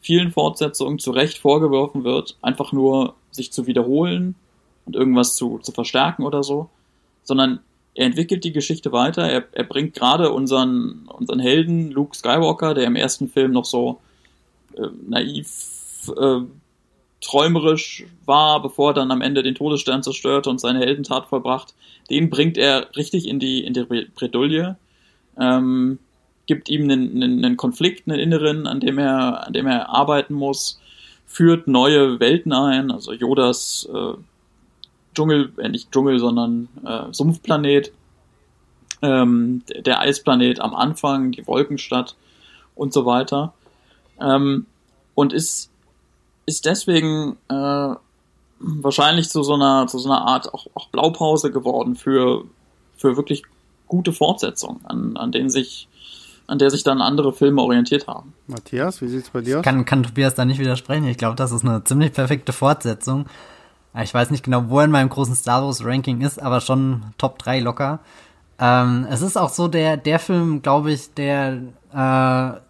vielen 0.00 0.32
Fortsetzungen 0.32 0.98
zu 0.98 1.12
Recht 1.12 1.38
vorgeworfen 1.38 2.02
wird, 2.02 2.36
einfach 2.42 2.72
nur 2.72 3.14
sich 3.30 3.52
zu 3.52 3.68
wiederholen 3.68 4.34
und 4.86 4.96
irgendwas 4.96 5.36
zu, 5.36 5.60
zu 5.62 5.70
verstärken 5.70 6.24
oder 6.24 6.42
so, 6.42 6.68
sondern 7.22 7.60
er 7.94 8.06
entwickelt 8.06 8.42
die 8.42 8.52
Geschichte 8.52 8.90
weiter, 8.90 9.30
er, 9.30 9.44
er 9.52 9.64
bringt 9.64 9.94
gerade 9.94 10.32
unseren, 10.32 11.08
unseren 11.16 11.38
Helden 11.38 11.92
Luke 11.92 12.16
Skywalker, 12.16 12.74
der 12.74 12.88
im 12.88 12.96
ersten 12.96 13.28
Film 13.28 13.52
noch 13.52 13.66
so 13.66 14.00
äh, 14.76 14.88
naiv 15.06 16.10
äh, 16.20 16.40
träumerisch 17.24 18.04
war, 18.26 18.60
bevor 18.60 18.90
er 18.90 18.94
dann 18.94 19.10
am 19.10 19.22
Ende 19.22 19.42
den 19.42 19.54
Todesstern 19.54 20.02
zerstört 20.02 20.46
und 20.46 20.60
seine 20.60 20.80
Heldentat 20.80 21.26
vollbracht, 21.26 21.74
den 22.10 22.28
bringt 22.28 22.58
er 22.58 22.94
richtig 22.96 23.26
in 23.26 23.38
die, 23.38 23.64
in 23.64 23.72
die 23.72 23.84
Bredouille, 24.14 24.76
ähm, 25.40 25.98
gibt 26.46 26.68
ihm 26.68 26.82
einen, 26.82 27.22
einen, 27.22 27.56
Konflikt, 27.56 28.06
einen 28.06 28.20
inneren, 28.20 28.66
an 28.66 28.80
dem 28.80 28.98
er, 28.98 29.46
an 29.46 29.54
dem 29.54 29.66
er 29.66 29.88
arbeiten 29.88 30.34
muss, 30.34 30.80
führt 31.26 31.66
neue 31.66 32.20
Welten 32.20 32.52
ein, 32.52 32.90
also 32.90 33.12
Yodas 33.12 33.88
äh, 33.92 34.12
Dschungel, 35.14 35.52
äh, 35.56 35.70
nicht 35.70 35.90
Dschungel, 35.90 36.18
sondern 36.18 36.68
äh, 36.84 37.12
Sumpfplanet, 37.12 37.92
ähm, 39.00 39.62
der 39.74 40.00
Eisplanet 40.00 40.60
am 40.60 40.74
Anfang, 40.74 41.32
die 41.32 41.46
Wolkenstadt 41.46 42.16
und 42.74 42.92
so 42.92 43.06
weiter. 43.06 43.54
Ähm, 44.20 44.66
und 45.14 45.32
ist 45.32 45.70
ist 46.46 46.66
deswegen 46.66 47.36
äh, 47.48 47.94
wahrscheinlich 48.58 49.28
zu 49.28 49.42
so 49.42 49.54
einer, 49.54 49.86
zu 49.86 49.98
so 49.98 50.10
einer 50.10 50.22
Art 50.22 50.52
auch, 50.52 50.66
auch 50.74 50.88
Blaupause 50.88 51.50
geworden 51.50 51.96
für, 51.96 52.44
für 52.96 53.16
wirklich 53.16 53.42
gute 53.88 54.12
Fortsetzungen, 54.12 54.84
an, 54.84 55.16
an 55.16 55.32
denen 55.32 55.50
sich 55.50 55.88
an 56.46 56.58
der 56.58 56.70
sich 56.70 56.82
dann 56.82 57.00
andere 57.00 57.32
Filme 57.32 57.62
orientiert 57.62 58.06
haben. 58.06 58.34
Matthias, 58.46 59.00
wie 59.00 59.08
sieht's 59.08 59.30
bei 59.30 59.40
dir 59.40 59.58
aus? 59.58 59.64
Kann, 59.64 59.86
kann 59.86 60.02
Tobias 60.02 60.34
da 60.34 60.44
nicht 60.44 60.58
widersprechen. 60.58 61.06
Ich 61.06 61.16
glaube, 61.16 61.36
das 61.36 61.52
ist 61.52 61.64
eine 61.64 61.84
ziemlich 61.84 62.12
perfekte 62.12 62.52
Fortsetzung. 62.52 63.26
Ich 64.02 64.12
weiß 64.12 64.30
nicht 64.30 64.44
genau, 64.44 64.68
wo 64.68 64.80
er 64.80 64.84
in 64.84 64.90
meinem 64.90 65.08
großen 65.08 65.34
Star 65.34 65.64
Wars 65.64 65.84
Ranking 65.84 66.20
ist, 66.20 66.42
aber 66.42 66.60
schon 66.60 67.02
Top 67.16 67.38
3 67.38 67.60
locker. 67.60 68.00
Ähm, 68.58 69.06
es 69.08 69.22
ist 69.22 69.36
auch 69.36 69.48
so 69.48 69.68
der, 69.68 69.96
der 69.96 70.18
Film, 70.18 70.62
glaube 70.62 70.92
ich, 70.92 71.14
der 71.14 71.60
äh, 71.92 72.60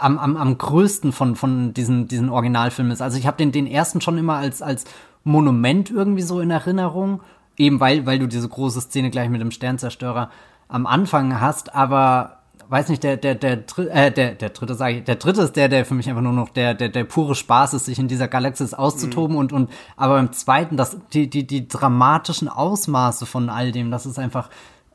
am, 0.00 0.18
am, 0.18 0.36
am 0.36 0.58
größten 0.58 1.12
von, 1.12 1.36
von 1.36 1.74
diesen, 1.74 2.08
diesen 2.08 2.30
Originalfilmen 2.30 2.92
ist. 2.92 3.02
Also 3.02 3.18
ich 3.18 3.26
habe 3.26 3.36
den, 3.36 3.52
den 3.52 3.66
ersten 3.66 4.00
schon 4.00 4.18
immer 4.18 4.36
als, 4.36 4.62
als 4.62 4.84
Monument 5.24 5.90
irgendwie 5.90 6.22
so 6.22 6.40
in 6.40 6.50
Erinnerung, 6.50 7.20
eben 7.56 7.80
weil, 7.80 8.06
weil 8.06 8.18
du 8.18 8.26
diese 8.26 8.48
große 8.48 8.80
Szene 8.80 9.10
gleich 9.10 9.28
mit 9.28 9.40
dem 9.40 9.50
Sternzerstörer 9.50 10.30
am 10.68 10.86
Anfang 10.86 11.40
hast, 11.40 11.74
aber 11.74 12.38
weiß 12.68 12.88
nicht, 12.88 13.02
der, 13.02 13.16
der, 13.16 13.34
der, 13.34 13.64
äh, 13.78 14.12
der, 14.12 14.34
der 14.34 14.50
dritte, 14.50 14.74
sage 14.74 14.98
ich, 14.98 15.04
der 15.04 15.16
dritte 15.16 15.42
ist 15.42 15.56
der, 15.56 15.68
der 15.68 15.84
für 15.84 15.94
mich 15.94 16.08
einfach 16.08 16.22
nur 16.22 16.32
noch 16.32 16.50
der, 16.50 16.74
der, 16.74 16.88
der 16.88 17.02
pure 17.04 17.34
Spaß 17.34 17.74
ist, 17.74 17.86
sich 17.86 17.98
in 17.98 18.06
dieser 18.06 18.28
Galaxis 18.28 18.74
auszutoben 18.74 19.34
mhm. 19.34 19.40
und, 19.40 19.52
und, 19.52 19.70
aber 19.96 20.14
beim 20.14 20.32
zweiten, 20.32 20.76
das, 20.76 20.96
die, 21.12 21.28
die, 21.28 21.46
die 21.46 21.66
dramatischen 21.66 22.48
Ausmaße 22.48 23.26
von 23.26 23.48
all 23.50 23.72
dem, 23.72 23.90
das 23.90 24.06
ist 24.06 24.20
einfach, 24.20 24.50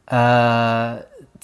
äh, 0.07 0.95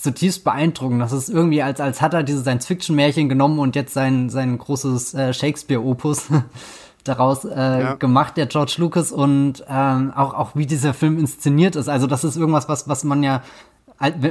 zutiefst 0.01 0.43
beeindruckend. 0.43 1.01
Das 1.01 1.11
ist 1.11 1.29
irgendwie, 1.29 1.61
als, 1.61 1.79
als 1.79 2.01
hat 2.01 2.13
er 2.13 2.23
dieses 2.23 2.41
Science-Fiction-Märchen 2.41 3.29
genommen 3.29 3.59
und 3.59 3.75
jetzt 3.75 3.93
sein, 3.93 4.29
sein 4.29 4.57
großes 4.57 5.13
äh, 5.13 5.33
Shakespeare-Opus 5.33 6.27
daraus 7.03 7.45
äh, 7.45 7.55
ja. 7.55 7.93
gemacht, 7.95 8.37
der 8.37 8.47
George 8.47 8.75
Lucas, 8.77 9.11
und 9.11 9.63
ähm, 9.69 10.11
auch, 10.15 10.33
auch 10.33 10.51
wie 10.55 10.65
dieser 10.65 10.93
Film 10.93 11.19
inszeniert 11.19 11.75
ist. 11.75 11.87
Also 11.87 12.07
das 12.07 12.23
ist 12.23 12.35
irgendwas, 12.35 12.67
was, 12.67 12.87
was 12.87 13.03
man 13.03 13.23
ja 13.23 13.41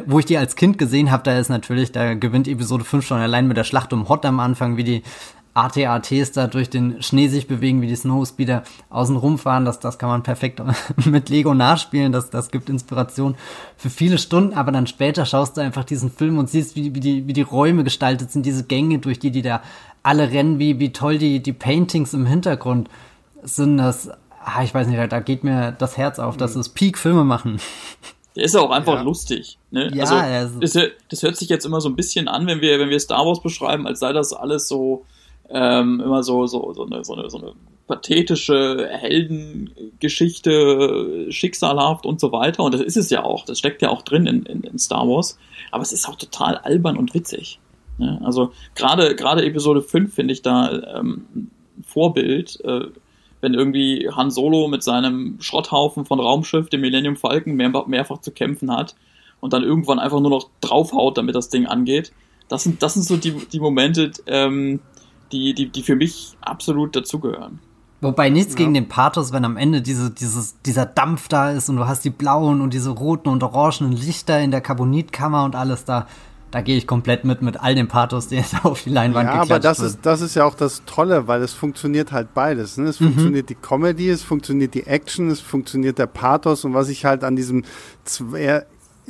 wo 0.07 0.19
ich 0.19 0.25
die 0.25 0.37
als 0.37 0.57
Kind 0.57 0.79
gesehen 0.79 1.13
habe, 1.13 1.23
da 1.23 1.39
ist 1.39 1.49
natürlich, 1.49 1.93
da 1.93 2.15
gewinnt 2.15 2.49
Episode 2.49 2.83
5 2.83 3.07
schon 3.07 3.21
allein 3.21 3.47
mit 3.47 3.57
der 3.57 3.63
Schlacht 3.63 3.93
um 3.93 4.09
Hot 4.09 4.27
am 4.27 4.41
Anfang, 4.41 4.77
wie 4.77 4.83
die 4.83 5.03
ATATs 5.61 6.33
da 6.33 6.47
durch 6.47 6.71
den 6.71 7.03
Schnee 7.03 7.29
sich 7.29 7.47
bewegen, 7.47 7.83
wie 7.83 7.87
die 7.87 7.97
Snowspeeder 7.97 8.63
außen 8.89 9.17
rumfahren. 9.17 9.65
Das, 9.65 9.79
das 9.79 9.99
kann 9.99 10.09
man 10.09 10.23
perfekt 10.23 10.63
mit 11.05 11.29
Lego 11.29 11.55
nachspielen. 11.55 12.13
Das, 12.13 12.31
das 12.31 12.51
gibt 12.51 12.71
Inspiration 12.71 13.37
für 13.77 13.91
viele 13.91 14.19
Stunden. 14.19 14.55
Aber 14.55 14.73
dann 14.73 14.87
später 14.87 15.27
schaust 15.27 15.57
du 15.57 15.61
einfach 15.61 15.85
diesen 15.85 16.11
Film 16.11 16.39
und 16.39 16.49
siehst, 16.49 16.77
wie, 16.77 16.95
wie, 16.95 17.01
die, 17.01 17.27
wie 17.27 17.33
die 17.33 17.43
Räume 17.43 17.85
gestaltet 17.85 18.31
sind, 18.31 18.47
diese 18.47 18.65
Gänge, 18.65 18.99
durch 18.99 19.19
die 19.19 19.31
die 19.31 19.43
da 19.43 19.63
alle 20.03 20.31
rennen, 20.31 20.59
wie, 20.59 20.79
wie 20.79 20.93
toll 20.93 21.19
die, 21.19 21.43
die 21.43 21.53
Paintings 21.53 22.15
im 22.15 22.25
Hintergrund 22.27 22.89
sind. 23.43 23.77
Das, 23.77 24.09
ah, 24.43 24.63
ich 24.63 24.73
weiß 24.73 24.87
nicht, 24.87 25.13
da 25.13 25.21
geht 25.21 25.45
mir 25.45 25.73
das 25.73 25.97
Herz 25.97 26.19
auf. 26.19 26.37
Das 26.37 26.57
ist 26.57 26.71
Peak-Filme 26.71 27.25
machen. 27.25 27.61
Der 28.37 28.45
ist 28.45 28.57
auch 28.57 28.71
einfach 28.71 28.95
ja. 28.95 29.03
lustig. 29.03 29.59
Ne? 29.71 29.91
Ja, 29.93 30.05
also, 30.05 30.61
das, 30.61 30.79
das 31.11 31.23
hört 31.23 31.37
sich 31.37 31.49
jetzt 31.49 31.67
immer 31.67 31.81
so 31.81 31.89
ein 31.89 31.97
bisschen 31.97 32.29
an, 32.29 32.47
wenn 32.47 32.61
wir, 32.61 32.79
wenn 32.79 32.89
wir 32.89 33.01
Star 33.01 33.27
Wars 33.27 33.43
beschreiben, 33.43 33.87
als 33.87 34.01
sei 34.01 34.13
das 34.13 34.33
alles 34.33 34.69
so 34.69 35.05
ähm, 35.51 36.01
immer 36.01 36.23
so, 36.23 36.47
so, 36.47 36.73
so, 36.73 36.87
eine, 36.87 37.05
so, 37.05 37.15
eine, 37.15 37.29
so 37.31 37.39
eine 37.39 37.53
pathetische 37.87 38.89
Heldengeschichte, 38.91 41.27
schicksalhaft 41.31 42.07
und 42.07 42.19
so 42.21 42.33
weiter. 42.33 42.63
Und 42.63 42.73
das 42.75 42.81
ist 42.81 42.97
es 42.97 43.11
ja 43.11 43.23
auch. 43.25 43.45
Das 43.45 43.59
steckt 43.59 43.83
ja 43.83 43.91
auch 43.91 44.01
drin 44.03 44.27
in, 44.27 44.45
in, 44.45 44.63
in 44.63 44.79
Star 44.79 45.07
Wars. 45.09 45.39
Aber 45.71 45.83
es 45.83 45.93
ist 45.93 46.09
auch 46.09 46.17
total 46.17 46.57
albern 46.57 46.97
und 46.97 47.13
witzig. 47.15 47.59
Ne? 47.99 48.19
Also 48.25 48.53
gerade 48.75 49.15
gerade 49.17 49.45
Episode 49.45 49.83
5 49.83 50.15
finde 50.15 50.33
ich 50.33 50.41
da 50.43 50.99
ähm, 50.99 51.27
ein 51.35 51.51
Vorbild, 51.85 52.61
äh, 52.65 52.87
wenn 53.41 53.55
irgendwie 53.55 54.09
Han 54.11 54.31
Solo 54.31 54.69
mit 54.69 54.83
seinem 54.83 55.39
Schrotthaufen 55.41 56.05
von 56.05 56.21
Raumschiff, 56.21 56.69
dem 56.69 56.83
Millennium 56.83 57.17
Falcon, 57.17 57.55
mehr, 57.55 57.73
mehrfach 57.87 58.21
zu 58.21 58.33
kämpfen 58.33 58.71
hat 58.71 58.95
und 59.41 59.53
dann 59.53 59.65
irgendwann 59.65 59.99
einfach 59.99 60.21
nur 60.21 60.31
noch 60.31 60.51
draufhaut, 60.61 61.19
damit 61.19 61.35
das 61.35 61.49
Ding 61.49 61.67
angeht 61.67 62.13
das 62.51 62.65
sind, 62.65 62.83
das 62.83 62.95
sind 62.95 63.05
so 63.05 63.17
die, 63.17 63.33
die 63.47 63.61
Momente, 63.61 64.11
ähm, 64.27 64.81
die, 65.33 65.55
die, 65.55 65.69
die 65.69 65.83
für 65.83 65.97
mich 65.97 66.37
absolut 66.41 66.95
dazugehören. 66.97 67.61
Wobei 68.03 68.31
nichts 68.31 68.55
ja. 68.55 68.59
gegen 68.59 68.75
den 68.75 68.89
Pathos, 68.89 69.33
wenn 69.33 69.45
am 69.45 69.57
Ende 69.57 69.83
diese, 69.83 70.11
dieses, 70.11 70.61
dieser 70.63 70.87
Dampf 70.87 71.29
da 71.29 71.51
ist 71.51 71.69
und 71.69 71.77
du 71.77 71.87
hast 71.87 72.05
die 72.05 72.11
blauen 72.11 72.63
und 72.63 72.73
diese 72.73 72.91
roten 72.91 73.29
und 73.29 73.43
orangenen 73.43 73.93
Lichter 73.93 74.41
in 74.41 74.51
der 74.51 74.61
Carbonitkammer 74.61 75.45
und 75.45 75.55
alles 75.55 75.85
da. 75.85 76.07
Da 76.51 76.63
gehe 76.63 76.77
ich 76.77 76.89
komplett 76.89 77.25
mit, 77.25 77.43
mit 77.43 77.61
all 77.61 77.77
dem 77.77 77.87
Pathos, 77.87 78.27
den 78.27 78.43
da 78.53 78.69
auf 78.69 78.83
die 78.83 78.91
Leinwand 78.91 79.29
ja, 79.29 79.41
aber 79.41 79.61
das 79.61 79.79
wird. 79.79 79.91
ist, 79.91 79.99
das 80.03 80.21
ist 80.21 80.35
ja 80.35 80.45
auch 80.45 80.55
das 80.55 80.83
Tolle, 80.85 81.29
weil 81.29 81.43
es 81.43 81.53
funktioniert 81.53 82.11
halt 82.11 82.35
beides. 82.35 82.77
Ne? 82.77 82.89
Es 82.89 82.99
mhm. 82.99 83.07
funktioniert 83.07 83.51
die 83.51 83.55
Comedy, 83.55 84.09
es 84.09 84.23
funktioniert 84.23 84.75
die 84.75 84.85
Action, 84.85 85.31
es 85.31 85.41
funktioniert 85.41 85.99
der 85.99 86.07
Pathos 86.07 86.65
und 86.65 86.75
was 86.75 86.89
ich 86.89 87.05
halt 87.05 87.23
an 87.23 87.37
diesem 87.37 87.65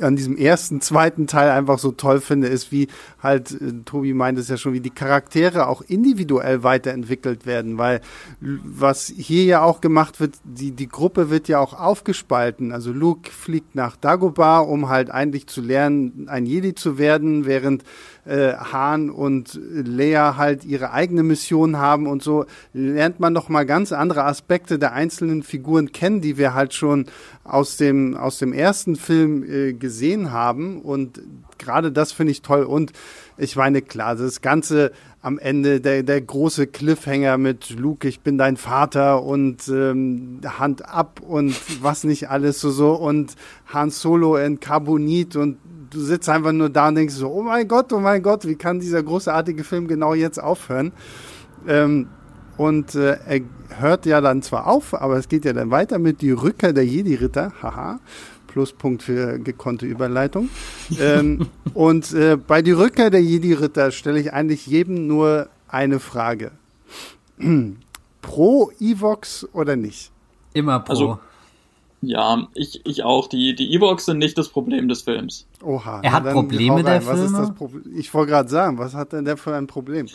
an 0.03 0.15
diesem 0.15 0.37
ersten, 0.37 0.81
zweiten 0.81 1.27
Teil 1.27 1.49
einfach 1.49 1.79
so 1.79 1.91
toll 1.91 2.21
finde, 2.21 2.47
ist, 2.47 2.71
wie 2.71 2.87
halt, 3.21 3.51
äh, 3.51 3.73
Tobi 3.85 4.13
meint 4.13 4.37
es 4.37 4.49
ja 4.49 4.57
schon, 4.57 4.73
wie 4.73 4.79
die 4.79 4.89
Charaktere 4.89 5.67
auch 5.67 5.81
individuell 5.81 6.63
weiterentwickelt 6.63 7.45
werden, 7.45 7.77
weil 7.77 8.01
was 8.39 9.07
hier 9.07 9.43
ja 9.43 9.61
auch 9.61 9.81
gemacht 9.81 10.19
wird, 10.19 10.35
die, 10.43 10.71
die 10.71 10.87
Gruppe 10.87 11.29
wird 11.29 11.47
ja 11.47 11.59
auch 11.59 11.79
aufgespalten. 11.79 12.71
Also 12.71 12.91
Luke 12.91 13.31
fliegt 13.31 13.75
nach 13.75 13.95
Dagobah, 13.95 14.59
um 14.59 14.89
halt 14.89 15.11
eigentlich 15.11 15.47
zu 15.47 15.61
lernen, 15.61 16.27
ein 16.29 16.45
Jedi 16.45 16.75
zu 16.75 16.97
werden, 16.97 17.45
während 17.45 17.83
äh, 18.25 18.53
Han 18.53 19.09
und 19.09 19.59
Leia 19.63 20.37
halt 20.37 20.63
ihre 20.65 20.91
eigene 20.91 21.23
Mission 21.23 21.77
haben 21.77 22.07
und 22.07 22.21
so 22.21 22.45
lernt 22.73 23.19
man 23.19 23.33
noch 23.33 23.49
mal 23.49 23.65
ganz 23.65 23.91
andere 23.91 24.23
Aspekte 24.25 24.79
der 24.79 24.93
einzelnen 24.93 25.43
Figuren 25.43 25.91
kennen, 25.91 26.21
die 26.21 26.37
wir 26.37 26.53
halt 26.53 26.73
schon 26.73 27.05
aus 27.43 27.77
dem 27.77 28.15
aus 28.15 28.37
dem 28.37 28.53
ersten 28.53 28.95
Film 28.95 29.43
äh, 29.43 29.73
gesehen 29.73 30.31
haben. 30.31 30.81
Und 30.81 31.21
gerade 31.57 31.91
das 31.91 32.11
finde 32.11 32.31
ich 32.31 32.41
toll. 32.41 32.63
Und 32.63 32.91
ich 33.37 33.55
meine 33.55 33.81
klar, 33.81 34.15
das 34.15 34.41
ganze 34.41 34.91
am 35.23 35.37
Ende 35.37 35.81
der, 35.81 36.01
der 36.03 36.19
große 36.19 36.67
Cliffhanger 36.67 37.37
mit 37.37 37.69
Luke, 37.69 38.07
ich 38.07 38.21
bin 38.21 38.37
dein 38.37 38.57
Vater 38.57 39.23
und 39.23 39.67
ähm, 39.67 40.41
Hand 40.43 40.87
ab 40.87 41.21
und 41.21 41.55
was 41.83 42.03
nicht 42.03 42.29
alles 42.29 42.59
so 42.59 42.71
so. 42.71 42.93
Und 42.93 43.35
Han 43.67 43.91
Solo 43.91 44.37
in 44.37 44.59
Carbonit 44.59 45.35
und 45.35 45.57
du 45.91 45.99
sitzt 45.99 46.29
einfach 46.29 46.51
nur 46.51 46.69
da 46.69 46.87
und 46.87 46.95
denkst 46.95 47.13
so, 47.13 47.29
oh 47.29 47.43
mein 47.43 47.67
Gott, 47.67 47.93
oh 47.93 47.99
mein 47.99 48.23
Gott, 48.23 48.47
wie 48.47 48.55
kann 48.55 48.79
dieser 48.79 49.03
großartige 49.03 49.63
Film 49.63 49.87
genau 49.87 50.13
jetzt 50.13 50.41
aufhören? 50.41 50.91
Ähm, 51.67 52.07
und 52.57 52.95
äh, 52.95 53.17
er 53.25 53.41
hört 53.79 54.05
ja 54.05 54.21
dann 54.21 54.41
zwar 54.41 54.67
auf, 54.67 54.93
aber 54.93 55.17
es 55.17 55.29
geht 55.29 55.45
ja 55.45 55.53
dann 55.53 55.71
weiter 55.71 55.99
mit 55.99 56.21
die 56.21 56.31
Rückkehr 56.31 56.73
der 56.73 56.85
Jedi-Ritter. 56.85 57.53
Haha. 57.61 57.99
Pluspunkt 58.47 59.03
für 59.03 59.39
gekonnte 59.39 59.85
Überleitung. 59.85 60.49
ähm, 60.99 61.47
und 61.73 62.13
äh, 62.13 62.35
bei 62.35 62.61
die 62.61 62.71
Rückkehr 62.71 63.09
der 63.09 63.23
Jedi-Ritter 63.23 63.91
stelle 63.91 64.19
ich 64.19 64.33
eigentlich 64.33 64.67
jedem 64.67 65.07
nur 65.07 65.47
eine 65.67 65.99
Frage. 65.99 66.51
pro 68.21 68.71
Evox 68.79 69.47
oder 69.53 69.75
nicht? 69.75 70.11
Immer 70.53 70.79
pro. 70.81 70.91
Also, 70.91 71.19
ja, 72.01 72.47
ich, 72.55 72.81
ich 72.85 73.03
auch. 73.03 73.27
Die, 73.27 73.55
die 73.55 73.73
Evox 73.75 74.05
sind 74.05 74.17
nicht 74.17 74.37
das 74.37 74.49
Problem 74.49 74.87
des 74.87 75.03
Films. 75.03 75.45
Oha. 75.63 76.01
Er 76.01 76.11
hat 76.13 76.31
Probleme, 76.31 76.83
der 76.83 77.01
Film. 77.01 77.53
Ich 77.95 78.13
wollte 78.13 78.31
gerade 78.31 78.49
sagen, 78.49 78.79
was 78.79 78.95
hat 78.95 79.13
denn 79.13 79.25
der 79.25 79.37
für 79.37 79.55
ein 79.55 79.67
Problem? 79.67 80.07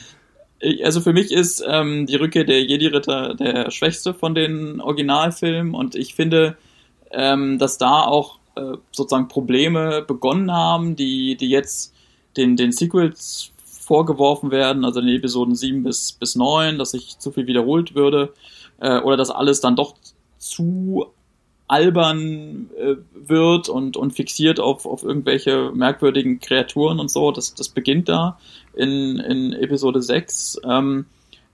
Also 0.83 1.01
für 1.01 1.12
mich 1.12 1.33
ist 1.33 1.62
ähm, 1.66 2.07
die 2.07 2.16
Rückkehr 2.16 2.44
der 2.44 2.62
Jedi-Ritter 2.64 3.35
der 3.35 3.70
schwächste 3.70 4.14
von 4.14 4.35
den 4.35 4.81
Originalfilmen 4.81 5.75
und 5.75 5.94
ich 5.94 6.14
finde, 6.14 6.57
ähm, 7.12 7.59
dass 7.59 7.79
da 7.79 8.03
auch 8.03 8.38
äh, 8.57 8.79
sozusagen 8.90 9.29
Probleme 9.29 10.03
begonnen 10.03 10.51
haben, 10.51 10.96
die, 10.96 11.37
die 11.37 11.51
jetzt 11.51 11.94
den, 12.37 12.57
den 12.57 12.72
Sequels 12.72 13.53
vorgeworfen 13.64 14.51
werden, 14.51 14.85
also 14.85 15.01
in 15.01 15.07
den 15.07 15.16
Episoden 15.16 15.55
7 15.55 15.85
bis, 15.85 16.12
bis 16.12 16.35
9, 16.35 16.79
dass 16.79 16.92
sich 16.92 17.18
zu 17.18 17.31
viel 17.31 17.46
wiederholt 17.46 17.94
würde 17.94 18.33
äh, 18.81 18.99
oder 18.99 19.16
dass 19.16 19.31
alles 19.31 19.61
dann 19.61 19.77
doch 19.77 19.94
zu 20.38 21.07
albern 21.69 22.71
äh, 22.79 22.97
wird 23.15 23.69
und, 23.69 23.97
und 23.97 24.13
fixiert 24.13 24.61
auf, 24.61 24.87
auf 24.87 25.03
irgendwelche 25.03 25.73
merkwürdigen 25.75 26.39
Kreaturen 26.39 27.01
und 27.01 27.11
so. 27.11 27.33
Das, 27.33 27.55
das 27.55 27.69
beginnt 27.69 28.09
da 28.09 28.39
in, 28.75 29.19
in 29.19 29.53
Episode 29.53 30.01
6. 30.01 30.61
Ähm, 30.65 31.07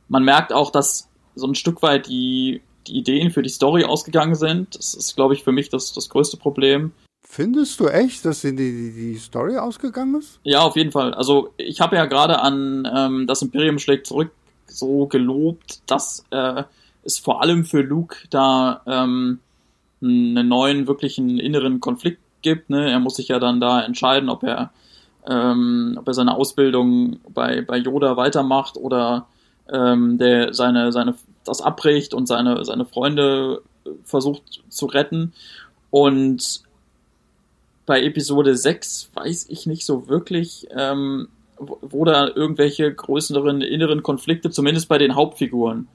man 0.09 0.25
merkt 0.25 0.53
auch, 0.53 0.71
dass 0.71 1.09
so 1.35 1.47
ein 1.47 1.55
Stück 1.55 1.83
weit 1.83 2.09
die, 2.09 2.61
die 2.87 2.99
Ideen 2.99 3.31
für 3.31 3.43
die 3.43 3.49
Story 3.49 3.85
ausgegangen 3.85 4.35
sind. 4.35 4.75
Das 4.77 4.95
ist, 4.95 5.17
glaube 5.17 5.35
ich, 5.35 5.45
für 5.45 5.53
mich 5.53 5.71
das, 5.71 5.93
das 5.95 6.09
größte 6.11 6.37
Problem. 6.37 6.93
Findest 7.27 7.81
du 7.81 7.87
echt, 7.87 8.25
dass 8.27 8.43
die, 8.43 8.55
die, 8.55 8.93
die 8.93 9.15
Story 9.17 9.57
ausgegangen 9.57 10.17
ist? 10.17 10.41
Ja, 10.43 10.61
auf 10.61 10.77
jeden 10.77 10.93
Fall. 10.93 11.15
Also 11.15 11.55
ich 11.57 11.81
habe 11.81 11.97
ja 11.97 12.05
gerade 12.05 12.41
an 12.41 12.87
ähm, 12.95 13.27
das 13.27 13.41
Imperium 13.41 13.79
schlägt 13.79 14.07
zurück 14.07 14.33
so 14.67 15.07
gelobt, 15.07 15.81
dass 15.87 16.25
äh, 16.31 16.65
es 17.03 17.19
vor 17.19 17.41
allem 17.41 17.65
für 17.65 17.81
Luke 17.81 18.17
da 18.31 18.83
ähm, 18.87 19.41
einen 20.03 20.49
neuen 20.49 20.87
wirklichen 20.87 21.39
inneren 21.39 21.81
Konflikt 21.81 22.21
gibt. 22.43 22.71
Ne? 22.71 22.91
Er 22.91 23.01
muss 23.01 23.17
sich 23.17 23.29
ja 23.29 23.39
dann 23.39 23.61
da 23.61 23.83
entscheiden, 23.83 24.29
ob 24.29 24.43
er, 24.43 24.73
ähm, 25.27 25.97
ob 25.99 26.07
er 26.09 26.15
seine 26.15 26.37
Ausbildung 26.37 27.21
bei, 27.29 27.63
bei 27.63 27.79
Yoda 27.79 28.17
weitermacht 28.17 28.77
oder 28.77 29.27
ähm, 29.73 30.19
der 30.19 30.53
seine, 30.55 30.93
seine, 30.93 31.15
das 31.45 31.61
abbricht 31.61 32.15
und 32.15 32.27
seine, 32.27 32.65
seine 32.65 32.85
Freunde 32.85 33.63
versucht 34.05 34.63
zu 34.69 34.87
retten. 34.87 35.33
Und 35.91 36.63
bei 37.87 38.03
Episode 38.03 38.57
6 38.57 39.11
weiß 39.15 39.47
ich 39.49 39.67
nicht 39.67 39.85
so 39.85 40.09
wirklich, 40.09 40.67
ähm, 40.77 41.29
wo, 41.59 41.79
wo 41.83 42.05
da 42.05 42.29
irgendwelche 42.29 42.93
größeren 42.93 43.61
inneren 43.61 44.03
Konflikte, 44.03 44.51
zumindest 44.51 44.89
bei 44.89 44.99
den 44.99 45.15
Hauptfiguren, 45.15 45.89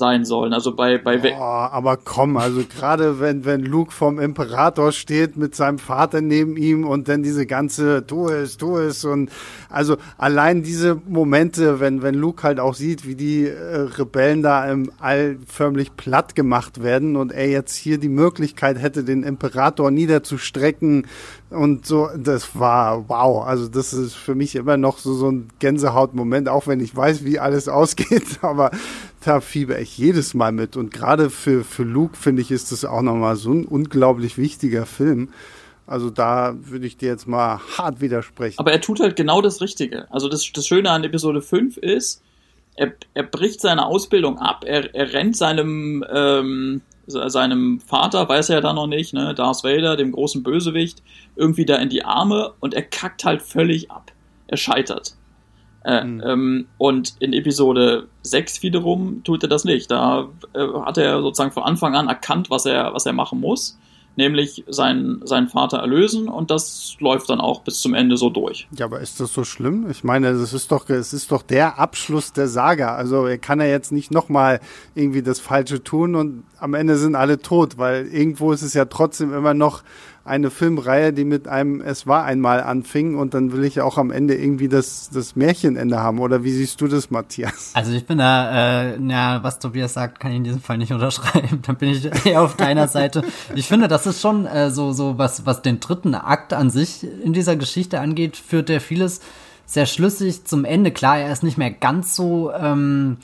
sein 0.00 0.24
sollen. 0.24 0.52
Also 0.52 0.74
bei 0.74 0.98
bei 0.98 1.20
oh, 1.22 1.40
aber 1.40 1.96
komm, 1.96 2.36
also 2.36 2.62
gerade 2.64 3.20
wenn 3.20 3.44
wenn 3.44 3.62
Luke 3.62 3.92
vom 3.92 4.18
Imperator 4.18 4.90
steht 4.90 5.36
mit 5.36 5.54
seinem 5.54 5.78
Vater 5.78 6.20
neben 6.20 6.56
ihm 6.56 6.84
und 6.84 7.06
dann 7.08 7.22
diese 7.22 7.46
ganze 7.46 8.04
tu 8.06 8.28
es, 8.28 8.56
tu 8.56 8.78
es 8.78 9.04
und 9.04 9.30
also 9.68 9.98
allein 10.18 10.64
diese 10.64 11.00
Momente, 11.06 11.78
wenn 11.78 12.02
wenn 12.02 12.14
Luke 12.14 12.42
halt 12.42 12.58
auch 12.58 12.74
sieht, 12.74 13.06
wie 13.06 13.14
die 13.14 13.46
äh, 13.46 13.88
Rebellen 13.98 14.42
da 14.42 14.64
im 14.68 14.90
All 14.98 15.36
förmlich 15.46 15.94
platt 15.96 16.34
gemacht 16.34 16.82
werden 16.82 17.14
und 17.14 17.30
er 17.30 17.48
jetzt 17.48 17.76
hier 17.76 17.98
die 17.98 18.08
Möglichkeit 18.08 18.80
hätte, 18.80 19.04
den 19.04 19.22
Imperator 19.22 19.90
niederzustrecken 19.90 21.06
und 21.50 21.84
so, 21.84 22.08
das 22.16 22.58
war 22.58 23.08
wow. 23.08 23.44
Also 23.44 23.68
das 23.68 23.92
ist 23.92 24.14
für 24.14 24.34
mich 24.34 24.54
immer 24.56 24.76
noch 24.76 24.98
so 24.98 25.12
so 25.14 25.30
ein 25.30 25.50
Gänsehautmoment, 25.58 26.48
auch 26.48 26.66
wenn 26.66 26.80
ich 26.80 26.96
weiß, 26.96 27.24
wie 27.24 27.38
alles 27.38 27.68
ausgeht, 27.80 28.38
aber 28.42 28.70
da 29.24 29.40
fieber 29.40 29.78
ich 29.78 29.96
jedes 29.98 30.34
Mal 30.34 30.52
mit. 30.52 30.76
Und 30.76 30.92
gerade 30.92 31.30
für, 31.30 31.64
für 31.64 31.82
Luke, 31.82 32.16
finde 32.16 32.42
ich, 32.42 32.50
ist 32.50 32.72
das 32.72 32.84
auch 32.84 33.02
nochmal 33.02 33.36
so 33.36 33.52
ein 33.52 33.64
unglaublich 33.64 34.38
wichtiger 34.38 34.86
Film. 34.86 35.28
Also 35.86 36.08
da 36.08 36.54
würde 36.60 36.86
ich 36.86 36.96
dir 36.96 37.08
jetzt 37.08 37.26
mal 37.26 37.60
hart 37.76 38.00
widersprechen. 38.00 38.58
Aber 38.58 38.72
er 38.72 38.80
tut 38.80 39.00
halt 39.00 39.16
genau 39.16 39.42
das 39.42 39.60
Richtige. 39.60 40.10
Also 40.10 40.28
das, 40.28 40.50
das 40.52 40.66
Schöne 40.66 40.90
an 40.90 41.04
Episode 41.04 41.42
5 41.42 41.76
ist, 41.78 42.22
er, 42.76 42.92
er 43.14 43.24
bricht 43.24 43.60
seine 43.60 43.84
Ausbildung 43.84 44.38
ab, 44.38 44.64
er, 44.64 44.94
er 44.94 45.12
rennt 45.12 45.36
seinem, 45.36 46.04
ähm, 46.10 46.80
seinem 47.06 47.80
Vater, 47.80 48.28
weiß 48.28 48.50
er 48.50 48.56
ja 48.56 48.60
da 48.60 48.72
noch 48.72 48.86
nicht, 48.86 49.12
ne, 49.12 49.34
Darth 49.34 49.64
Vader, 49.64 49.96
dem 49.96 50.12
großen 50.12 50.42
Bösewicht, 50.42 51.02
irgendwie 51.34 51.66
da 51.66 51.76
in 51.76 51.88
die 51.88 52.04
Arme 52.04 52.52
und 52.60 52.72
er 52.72 52.82
kackt 52.82 53.24
halt 53.24 53.42
völlig 53.42 53.90
ab. 53.90 54.12
Er 54.46 54.56
scheitert. 54.56 55.14
Äh, 55.84 56.04
mhm. 56.04 56.22
ähm, 56.24 56.66
und 56.78 57.14
in 57.20 57.32
Episode 57.32 58.08
6 58.22 58.62
wiederum 58.62 59.22
tut 59.24 59.42
er 59.42 59.48
das 59.48 59.64
nicht. 59.64 59.90
Da 59.90 60.28
äh, 60.52 60.66
hat 60.84 60.98
er 60.98 61.22
sozusagen 61.22 61.52
von 61.52 61.62
Anfang 61.62 61.94
an 61.94 62.08
erkannt, 62.08 62.50
was 62.50 62.66
er, 62.66 62.92
was 62.92 63.06
er 63.06 63.14
machen 63.14 63.40
muss, 63.40 63.78
nämlich 64.16 64.64
seinen, 64.68 65.26
seinen 65.26 65.48
Vater 65.48 65.78
erlösen 65.78 66.28
und 66.28 66.50
das 66.50 66.96
läuft 66.98 67.30
dann 67.30 67.40
auch 67.40 67.62
bis 67.62 67.80
zum 67.80 67.94
Ende 67.94 68.18
so 68.18 68.28
durch. 68.28 68.68
Ja, 68.76 68.84
aber 68.84 69.00
ist 69.00 69.20
das 69.20 69.32
so 69.32 69.44
schlimm? 69.44 69.88
Ich 69.90 70.04
meine, 70.04 70.28
es 70.28 70.52
ist 70.52 70.70
doch, 70.70 70.88
es 70.90 71.14
ist 71.14 71.32
doch 71.32 71.42
der 71.42 71.78
Abschluss 71.78 72.34
der 72.34 72.48
Saga. 72.48 72.94
Also 72.94 73.24
er 73.24 73.38
kann 73.38 73.60
ja 73.60 73.66
jetzt 73.66 73.90
nicht 73.90 74.10
nochmal 74.10 74.60
irgendwie 74.94 75.22
das 75.22 75.40
Falsche 75.40 75.82
tun 75.82 76.14
und 76.14 76.44
am 76.58 76.74
Ende 76.74 76.98
sind 76.98 77.14
alle 77.14 77.40
tot, 77.40 77.78
weil 77.78 78.06
irgendwo 78.08 78.52
ist 78.52 78.62
es 78.62 78.74
ja 78.74 78.84
trotzdem 78.84 79.32
immer 79.32 79.54
noch 79.54 79.82
eine 80.24 80.50
Filmreihe, 80.50 81.12
die 81.12 81.24
mit 81.24 81.48
einem 81.48 81.80
Es 81.80 82.06
war 82.06 82.24
einmal 82.24 82.62
anfing 82.62 83.16
und 83.16 83.34
dann 83.34 83.52
will 83.52 83.64
ich 83.64 83.80
auch 83.80 83.96
am 83.96 84.10
Ende 84.10 84.34
irgendwie 84.34 84.68
das, 84.68 85.10
das 85.12 85.34
Märchenende 85.34 85.98
haben. 86.00 86.18
Oder 86.18 86.44
wie 86.44 86.52
siehst 86.52 86.80
du 86.80 86.88
das, 86.88 87.10
Matthias? 87.10 87.70
Also 87.74 87.92
ich 87.92 88.06
bin 88.06 88.18
da, 88.18 88.92
äh, 88.92 88.96
na, 88.98 89.42
was 89.42 89.58
Tobias 89.58 89.94
sagt, 89.94 90.20
kann 90.20 90.30
ich 90.30 90.36
in 90.36 90.44
diesem 90.44 90.60
Fall 90.60 90.78
nicht 90.78 90.92
unterschreiben. 90.92 91.62
Dann 91.66 91.76
bin 91.76 91.90
ich 91.90 92.26
eher 92.26 92.42
auf 92.42 92.56
deiner 92.56 92.88
Seite. 92.88 93.22
Ich 93.54 93.66
finde, 93.66 93.88
das 93.88 94.06
ist 94.06 94.20
schon 94.20 94.46
äh, 94.46 94.70
so, 94.70 94.92
so 94.92 95.18
was, 95.18 95.46
was 95.46 95.62
den 95.62 95.80
dritten 95.80 96.14
Akt 96.14 96.52
an 96.52 96.70
sich 96.70 97.06
in 97.24 97.32
dieser 97.32 97.56
Geschichte 97.56 98.00
angeht, 98.00 98.36
führt 98.36 98.68
der 98.68 98.80
vieles 98.80 99.20
sehr 99.64 99.86
schlüssig 99.86 100.44
zum 100.44 100.64
Ende. 100.64 100.90
Klar, 100.90 101.18
er 101.18 101.32
ist 101.32 101.42
nicht 101.42 101.56
mehr 101.56 101.70
ganz 101.70 102.14
so 102.16 102.52
ähm, 102.52 103.18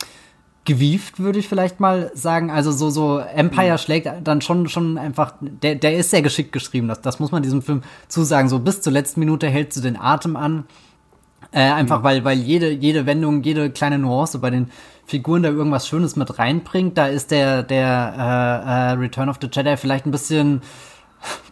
gewieft, 0.66 1.18
würde 1.18 1.38
ich 1.38 1.48
vielleicht 1.48 1.80
mal 1.80 2.10
sagen. 2.14 2.50
Also 2.50 2.70
so, 2.72 2.90
so 2.90 3.18
Empire 3.18 3.72
mhm. 3.72 3.78
schlägt 3.78 4.08
dann 4.24 4.40
schon, 4.40 4.68
schon 4.68 4.98
einfach, 4.98 5.34
der, 5.40 5.76
der 5.76 5.96
ist 5.96 6.10
sehr 6.10 6.22
geschickt 6.22 6.52
geschrieben. 6.52 6.88
Das, 6.88 7.00
das 7.00 7.18
muss 7.18 7.32
man 7.32 7.42
diesem 7.42 7.62
Film 7.62 7.82
zusagen. 8.08 8.48
So 8.48 8.58
bis 8.58 8.82
zur 8.82 8.92
letzten 8.92 9.20
Minute 9.20 9.48
hältst 9.48 9.78
du 9.78 9.82
den 9.82 9.96
Atem 9.96 10.36
an. 10.36 10.64
Äh, 11.52 11.60
einfach 11.60 12.02
weil, 12.02 12.24
weil 12.24 12.38
jede, 12.38 12.70
jede 12.70 13.06
Wendung, 13.06 13.42
jede 13.42 13.70
kleine 13.70 13.98
Nuance 13.98 14.38
bei 14.40 14.50
den 14.50 14.70
Figuren 15.06 15.44
da 15.44 15.48
irgendwas 15.48 15.86
Schönes 15.86 16.16
mit 16.16 16.38
reinbringt. 16.38 16.98
Da 16.98 17.06
ist 17.06 17.30
der, 17.30 17.62
der 17.62 18.14
äh, 18.18 18.92
äh, 18.94 18.98
Return 18.98 19.28
of 19.28 19.38
the 19.40 19.48
Jedi 19.50 19.76
vielleicht 19.76 20.06
ein 20.06 20.10
bisschen 20.10 20.62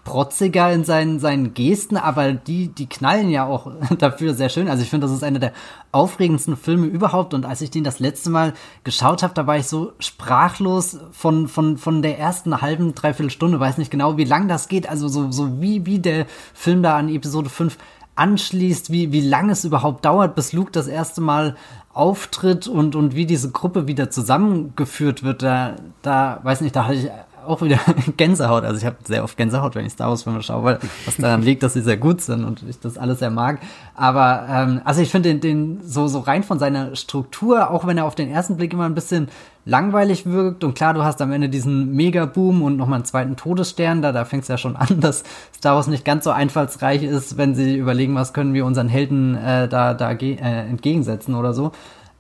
protziger 0.05 0.71
in 0.71 0.85
seinen, 0.85 1.19
seinen 1.19 1.55
Gesten, 1.55 1.97
aber 1.97 2.33
die, 2.33 2.69
die 2.69 2.87
knallen 2.89 3.31
ja 3.31 3.47
auch 3.47 3.73
dafür 3.99 4.35
sehr 4.35 4.51
schön. 4.51 4.69
Also 4.69 4.83
ich 4.83 4.91
finde, 4.91 5.07
das 5.07 5.17
ist 5.17 5.25
einer 5.25 5.39
der 5.39 5.53
aufregendsten 5.93 6.57
Filme 6.57 6.87
überhaupt. 6.87 7.35
Und 7.35 7.47
als 7.47 7.63
ich 7.63 7.71
den 7.71 7.85
das 7.85 7.99
letzte 7.99 8.31
Mal 8.31 8.53
geschaut 8.85 9.23
habe, 9.23 9.35
da 9.35 9.47
war 9.47 9.57
ich 9.57 9.67
so 9.67 9.93
sprachlos 9.99 10.99
von, 11.13 11.49
von, 11.49 11.79
von 11.79 12.03
der 12.03 12.19
ersten 12.19 12.61
halben, 12.61 12.95
dreiviertel 12.95 13.31
Stunde, 13.31 13.59
weiß 13.59 13.79
nicht 13.79 13.91
genau, 13.91 14.17
wie 14.17 14.25
lang 14.25 14.47
das 14.47 14.69
geht. 14.69 14.89
Also 14.89 15.09
so, 15.09 15.33
so 15.33 15.61
wie, 15.61 15.87
wie 15.87 15.99
der 15.99 16.27
Film 16.53 16.83
da 16.83 16.97
an 16.97 17.09
Episode 17.09 17.49
5 17.49 17.79
anschließt, 18.17 18.91
wie, 18.93 19.11
wie 19.11 19.23
lange 19.23 19.53
es 19.53 19.65
überhaupt 19.65 20.05
dauert, 20.05 20.37
bis 20.37 20.53
Luke 20.53 20.71
das 20.71 20.87
erste 20.87 21.21
Mal 21.21 21.57
auftritt 21.93 22.69
und, 22.69 22.95
und 22.95 23.15
wie 23.15 23.27
diese 23.27 23.51
Gruppe 23.51 23.87
wieder 23.87 24.11
zusammengeführt 24.11 25.23
wird, 25.23 25.43
da, 25.43 25.77
da, 26.03 26.41
weiß 26.43 26.61
nicht, 26.61 26.77
da 26.77 26.85
hatte 26.85 26.95
ich 26.95 27.11
auch 27.47 27.63
wieder 27.63 27.79
Gänsehaut. 28.17 28.65
Also 28.65 28.79
ich 28.79 28.85
habe 28.85 28.97
sehr 29.05 29.25
oft 29.25 29.37
Gänsehaut, 29.37 29.75
wenn 29.75 29.87
ich 29.87 29.93
Star 29.93 30.09
Wars 30.09 30.23
Filme 30.25 30.43
schaue, 30.43 30.65
weil 30.65 30.79
was 31.05 31.17
daran 31.17 31.43
liegt, 31.43 31.63
dass 31.63 31.75
sie 31.75 31.83
sehr 31.83 31.97
gut 31.97 32.21
sind 32.21 32.45
und 32.45 32.63
ich 32.69 32.81
das 32.81 32.99
alles 32.99 33.19
sehr 33.19 33.31
mag. 33.31 33.61
Aber 33.95 34.47
ähm, 34.49 34.81
also 34.85 35.01
ich 35.03 35.11
finde 35.11 35.31
den, 35.31 35.41
den 35.41 35.81
so 35.85 36.09
so 36.09 36.21
rein 36.21 36.43
von 36.43 36.59
seiner 36.59 36.97
Struktur, 36.97 37.71
auch 37.71 37.87
wenn 37.87 37.99
er 37.99 38.05
auf 38.05 38.15
den 38.15 38.31
ersten 38.31 38.57
Blick 38.57 38.73
immer 38.73 38.87
ein 38.87 38.95
bisschen 38.95 39.29
langweilig 39.67 40.27
wirkt 40.27 40.63
und 40.63 40.75
klar, 40.75 40.93
du 40.95 41.05
hast 41.05 41.23
am 41.23 41.33
Ende 41.33 41.49
diesen 41.49 41.95
Mega-Boom 41.95 42.63
und 42.63 42.77
nochmal 42.77 42.97
einen 42.97 43.05
zweiten 43.07 43.37
Todesstern, 43.37 44.03
da, 44.03 44.13
da 44.13 44.25
fängt 44.25 44.43
es 44.43 44.49
ja 44.49 44.59
schon 44.59 44.77
an, 44.77 45.01
dass 45.01 45.25
Star 45.57 45.77
Wars 45.77 45.87
nicht 45.87 46.05
ganz 46.05 46.25
so 46.25 46.31
einfallsreich 46.31 47.03
ist, 47.03 47.39
wenn 47.39 47.55
sie 47.55 47.77
überlegen, 47.77 48.15
was 48.15 48.33
können 48.33 48.55
wir 48.55 48.67
unseren 48.67 48.89
Helden 48.89 49.37
äh, 49.37 49.69
da, 49.69 49.95
da 49.95 50.13
äh, 50.13 50.37
entgegensetzen 50.37 51.35
oder 51.35 51.55
so. 51.55 51.73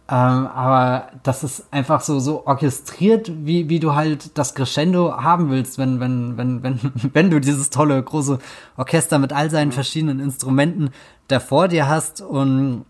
Ähm, 0.06 0.46
aber 0.48 1.08
das 1.22 1.44
ist 1.44 1.72
einfach 1.72 2.02
so, 2.02 2.20
so 2.20 2.46
orchestriert, 2.46 3.32
wie, 3.46 3.70
wie 3.70 3.80
du 3.80 3.94
halt 3.94 4.36
das 4.36 4.54
Crescendo 4.54 5.16
haben 5.16 5.48
willst, 5.50 5.78
wenn, 5.78 5.98
wenn, 5.98 6.36
wenn, 6.36 6.62
wenn, 6.62 6.78
wenn 7.14 7.30
du 7.30 7.40
dieses 7.40 7.70
tolle, 7.70 8.02
große 8.02 8.38
Orchester 8.76 9.18
mit 9.18 9.32
all 9.32 9.50
seinen 9.50 9.72
verschiedenen 9.72 10.20
Instrumenten 10.20 10.90
da 11.28 11.40
vor 11.40 11.68
dir 11.68 11.88
hast. 11.88 12.20
Und 12.20 12.84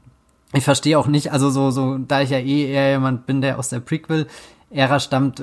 ich 0.52 0.64
verstehe 0.64 0.98
auch 0.98 1.06
nicht, 1.06 1.30
also 1.30 1.50
so, 1.50 1.70
so, 1.70 1.98
da 1.98 2.20
ich 2.20 2.30
ja 2.30 2.38
eh 2.38 2.72
eher 2.72 2.90
jemand 2.90 3.26
bin, 3.26 3.40
der 3.40 3.60
aus 3.60 3.68
der 3.68 3.80
Prequel-Ära 3.80 4.98
stammt, 4.98 5.40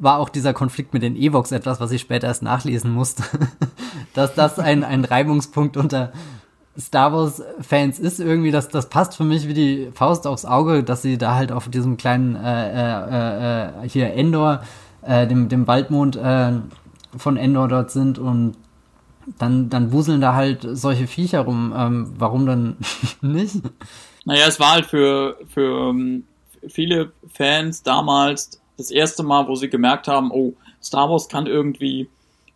war 0.00 0.18
auch 0.18 0.30
dieser 0.30 0.54
Konflikt 0.54 0.94
mit 0.94 1.02
den 1.02 1.14
Evox 1.14 1.52
etwas, 1.52 1.78
was 1.78 1.92
ich 1.92 2.00
später 2.00 2.26
erst 2.26 2.42
nachlesen 2.42 2.90
musste. 2.90 3.22
dass 4.14 4.34
das 4.34 4.58
ein, 4.58 4.82
ein 4.82 5.04
Reibungspunkt 5.04 5.76
unter 5.76 6.12
Star 6.78 7.12
Wars-Fans 7.12 7.98
ist 7.98 8.18
irgendwie, 8.18 8.50
das, 8.50 8.68
das 8.68 8.88
passt 8.88 9.16
für 9.16 9.24
mich 9.24 9.46
wie 9.46 9.54
die 9.54 9.90
Faust 9.92 10.26
aufs 10.26 10.44
Auge, 10.44 10.82
dass 10.82 11.02
sie 11.02 11.18
da 11.18 11.34
halt 11.34 11.52
auf 11.52 11.68
diesem 11.68 11.96
kleinen 11.96 12.34
äh, 12.34 12.70
äh, 12.70 13.84
äh, 13.84 13.88
hier 13.88 14.14
Endor, 14.14 14.62
äh, 15.02 15.26
dem, 15.26 15.48
dem 15.48 15.66
Waldmond 15.66 16.16
äh, 16.16 16.52
von 17.16 17.36
Endor 17.36 17.68
dort 17.68 17.90
sind 17.90 18.18
und 18.18 18.56
dann, 19.38 19.68
dann 19.68 19.92
wuseln 19.92 20.20
da 20.20 20.34
halt 20.34 20.66
solche 20.72 21.06
Viecher 21.06 21.40
rum. 21.42 21.74
Ähm, 21.76 22.14
warum 22.18 22.46
dann 22.46 22.76
nicht? 23.20 23.56
Naja, 24.24 24.46
es 24.48 24.58
war 24.58 24.72
halt 24.72 24.86
für, 24.86 25.36
für 25.48 25.90
ähm, 25.90 26.24
viele 26.68 27.12
Fans 27.32 27.82
damals 27.82 28.60
das 28.78 28.90
erste 28.90 29.22
Mal, 29.22 29.46
wo 29.46 29.54
sie 29.54 29.68
gemerkt 29.68 30.08
haben, 30.08 30.30
oh, 30.32 30.54
Star 30.82 31.10
Wars 31.10 31.28
kann 31.28 31.46
irgendwie 31.46 32.08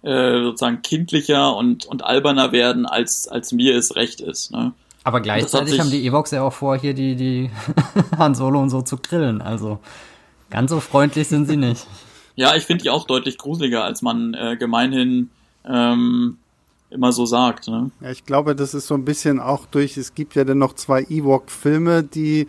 äh, 0.06 0.40
sozusagen 0.40 0.82
kindlicher 0.82 1.56
und, 1.56 1.84
und 1.84 2.04
alberner 2.04 2.52
werden, 2.52 2.86
als, 2.86 3.26
als 3.26 3.50
mir 3.50 3.76
es 3.76 3.96
recht 3.96 4.20
ist. 4.20 4.52
Ne? 4.52 4.72
Aber 5.02 5.20
gleichzeitig 5.20 5.80
haben 5.80 5.90
die 5.90 6.06
Evox 6.06 6.30
ja 6.30 6.42
auch 6.42 6.52
vor, 6.52 6.76
hier 6.78 6.94
die, 6.94 7.16
die 7.16 7.50
Han 8.18 8.36
Solo 8.36 8.60
und 8.60 8.70
so 8.70 8.82
zu 8.82 8.98
grillen. 8.98 9.42
Also 9.42 9.80
ganz 10.48 10.70
so 10.70 10.78
freundlich 10.78 11.28
sind 11.28 11.48
sie 11.48 11.56
nicht. 11.56 11.86
Ja, 12.38 12.54
ich 12.54 12.64
finde 12.64 12.82
die 12.82 12.90
auch 12.90 13.06
deutlich 13.06 13.38
gruseliger, 13.38 13.82
als 13.82 14.02
man 14.02 14.34
äh, 14.34 14.58
gemeinhin 14.58 15.30
ähm, 15.64 16.36
immer 16.90 17.10
so 17.10 17.24
sagt. 17.24 17.66
Ne? 17.66 17.90
Ja, 18.02 18.10
ich 18.10 18.26
glaube, 18.26 18.54
das 18.54 18.74
ist 18.74 18.88
so 18.88 18.92
ein 18.92 19.06
bisschen 19.06 19.40
auch 19.40 19.64
durch, 19.64 19.96
es 19.96 20.14
gibt 20.14 20.34
ja 20.34 20.44
dann 20.44 20.58
noch 20.58 20.74
zwei 20.74 21.00
Ewok-Filme, 21.08 22.02
die 22.02 22.46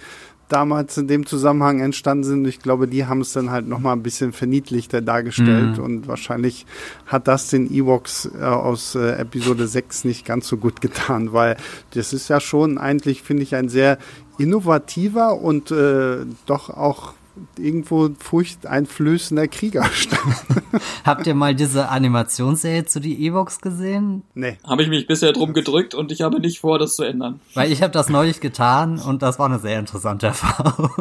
damals 0.50 0.98
in 0.98 1.08
dem 1.08 1.26
Zusammenhang 1.26 1.80
entstanden 1.80 2.24
sind. 2.24 2.48
Ich 2.48 2.60
glaube, 2.60 2.88
die 2.88 3.06
haben 3.06 3.22
es 3.22 3.34
dann 3.34 3.52
halt 3.52 3.68
nochmal 3.68 3.96
ein 3.96 4.04
bisschen 4.04 4.34
verniedlichter 4.34 5.02
dargestellt 5.02 5.78
mhm. 5.78 5.84
und 5.84 6.08
wahrscheinlich 6.08 6.66
hat 7.06 7.28
das 7.28 7.50
den 7.50 7.72
Ewoks 7.72 8.30
äh, 8.40 8.44
aus 8.44 8.96
äh, 8.96 9.14
Episode 9.18 9.68
6 9.68 10.06
nicht 10.06 10.26
ganz 10.26 10.48
so 10.48 10.58
gut 10.58 10.82
getan, 10.82 11.34
weil 11.34 11.58
das 11.92 12.14
ist 12.14 12.30
ja 12.30 12.40
schon 12.40 12.78
eigentlich, 12.78 13.24
finde 13.24 13.44
ich, 13.44 13.56
ein 13.56 13.70
sehr 13.70 13.98
innovativer 14.38 15.40
und 15.42 15.72
äh, 15.72 16.18
doch 16.46 16.70
auch 16.70 17.14
irgendwo 17.58 18.10
furchteinflößender 18.20 19.48
Kriegerstamm. 19.48 20.36
Habt 21.06 21.28
ihr 21.28 21.36
mal 21.36 21.56
diese 21.56 21.90
Animationsserie 21.90 22.86
zu 22.86 23.00
die 23.00 23.26
Evox 23.26 23.60
gesehen? 23.60 24.24
Nee. 24.34 24.58
Habe 24.64 24.84
ich 24.84 24.90
mich 24.90 25.08
bisher 25.08 25.34
drum 25.34 25.54
gedrückt 25.54 25.96
und 25.96 26.12
ich 26.12 26.22
habe 26.22 26.40
nicht 26.40 26.60
vor, 26.60 26.80
das 26.80 26.96
zu 26.96 27.04
ändern. 27.04 27.40
Weil 27.54 27.72
ich 27.72 27.82
habe 27.82 27.92
das 27.92 28.10
neulich 28.10 28.40
getan 28.40 29.00
und 29.00 29.22
das 29.22 29.40
war 29.40 29.48
eine 29.48 29.60
sehr 29.60 29.80
interessante 29.80 30.28
Erfahrung. 30.28 30.92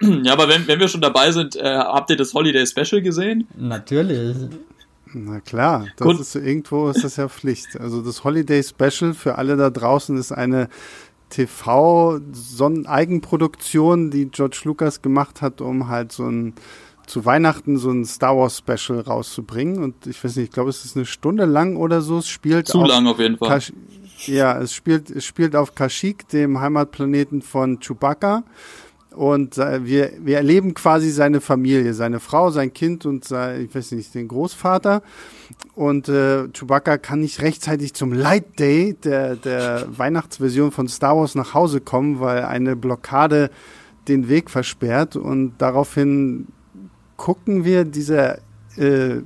ja, 0.22 0.32
aber 0.32 0.48
wenn, 0.48 0.66
wenn 0.68 0.80
wir 0.80 0.88
schon 0.88 1.00
dabei 1.00 1.32
sind, 1.32 1.56
äh, 1.56 1.78
habt 1.78 2.10
ihr 2.10 2.16
das 2.16 2.34
Holiday 2.34 2.66
Special 2.66 3.02
gesehen? 3.02 3.48
Natürlich. 3.56 4.36
Na 5.14 5.40
klar, 5.40 5.86
das 5.96 6.06
Gut. 6.06 6.20
ist 6.20 6.34
irgendwo 6.34 6.90
ist 6.90 7.02
das 7.02 7.16
ja 7.16 7.28
Pflicht. 7.28 7.80
Also 7.80 8.02
das 8.02 8.24
Holiday 8.24 8.62
Special 8.62 9.14
für 9.14 9.38
alle 9.38 9.56
da 9.56 9.70
draußen 9.70 10.16
ist 10.18 10.32
eine 10.32 10.68
TV-Eigenproduktion, 11.30 14.10
die 14.10 14.26
George 14.26 14.60
Lucas 14.64 15.00
gemacht 15.02 15.42
hat, 15.42 15.60
um 15.60 15.88
halt 15.88 16.12
so 16.12 16.28
ein 16.28 16.54
zu 17.06 17.24
Weihnachten 17.24 17.78
so 17.78 17.90
ein 17.90 18.04
Star 18.04 18.36
Wars 18.36 18.58
Special 18.58 19.00
rauszubringen. 19.00 19.82
Und 19.82 20.06
ich 20.06 20.22
weiß 20.22 20.36
nicht, 20.36 20.48
ich 20.48 20.52
glaube, 20.52 20.70
es 20.70 20.84
ist 20.84 20.96
eine 20.96 21.06
Stunde 21.06 21.46
lang 21.46 21.76
oder 21.76 22.02
so. 22.02 22.18
Es 22.18 22.28
spielt 22.28 22.68
zu 22.68 22.84
lang 22.84 23.06
auf 23.06 23.18
jeden 23.18 23.38
Fall. 23.38 23.48
Kash 23.48 23.72
ja, 24.26 24.58
es 24.58 24.74
spielt, 24.74 25.10
es 25.10 25.24
spielt 25.24 25.54
auf 25.54 25.74
Kashyyyk, 25.74 26.28
dem 26.28 26.60
Heimatplaneten 26.60 27.40
von 27.40 27.78
Chewbacca. 27.78 28.42
Und 29.18 29.56
wir, 29.56 30.12
wir 30.20 30.36
erleben 30.36 30.74
quasi 30.74 31.10
seine 31.10 31.40
Familie, 31.40 31.92
seine 31.92 32.20
Frau, 32.20 32.52
sein 32.52 32.72
Kind 32.72 33.04
und 33.04 33.24
sein, 33.24 33.64
ich 33.64 33.74
weiß 33.74 33.90
nicht, 33.90 34.14
den 34.14 34.28
Großvater. 34.28 35.02
Und 35.74 36.08
äh, 36.08 36.46
Chewbacca 36.52 36.98
kann 36.98 37.18
nicht 37.18 37.42
rechtzeitig 37.42 37.94
zum 37.94 38.12
Light 38.12 38.60
Day 38.60 38.94
der, 39.02 39.34
der 39.34 39.86
Weihnachtsversion 39.90 40.70
von 40.70 40.86
Star 40.86 41.16
Wars 41.16 41.34
nach 41.34 41.52
Hause 41.52 41.80
kommen, 41.80 42.20
weil 42.20 42.44
eine 42.44 42.76
Blockade 42.76 43.50
den 44.06 44.28
Weg 44.28 44.50
versperrt. 44.50 45.16
Und 45.16 45.54
daraufhin 45.58 46.46
gucken 47.16 47.64
wir 47.64 47.84
dieser 47.84 48.38
äh, 48.76 49.16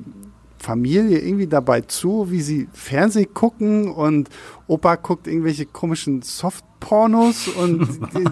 Familie 0.56 1.18
irgendwie 1.18 1.48
dabei 1.48 1.82
zu, 1.82 2.30
wie 2.30 2.40
sie 2.40 2.66
Fernseh 2.72 3.26
gucken 3.26 3.90
und 3.90 4.30
Opa 4.68 4.96
guckt 4.96 5.26
irgendwelche 5.26 5.66
komischen 5.66 6.22
Softpornos 6.22 7.48
und 7.48 8.00
die, 8.16 8.24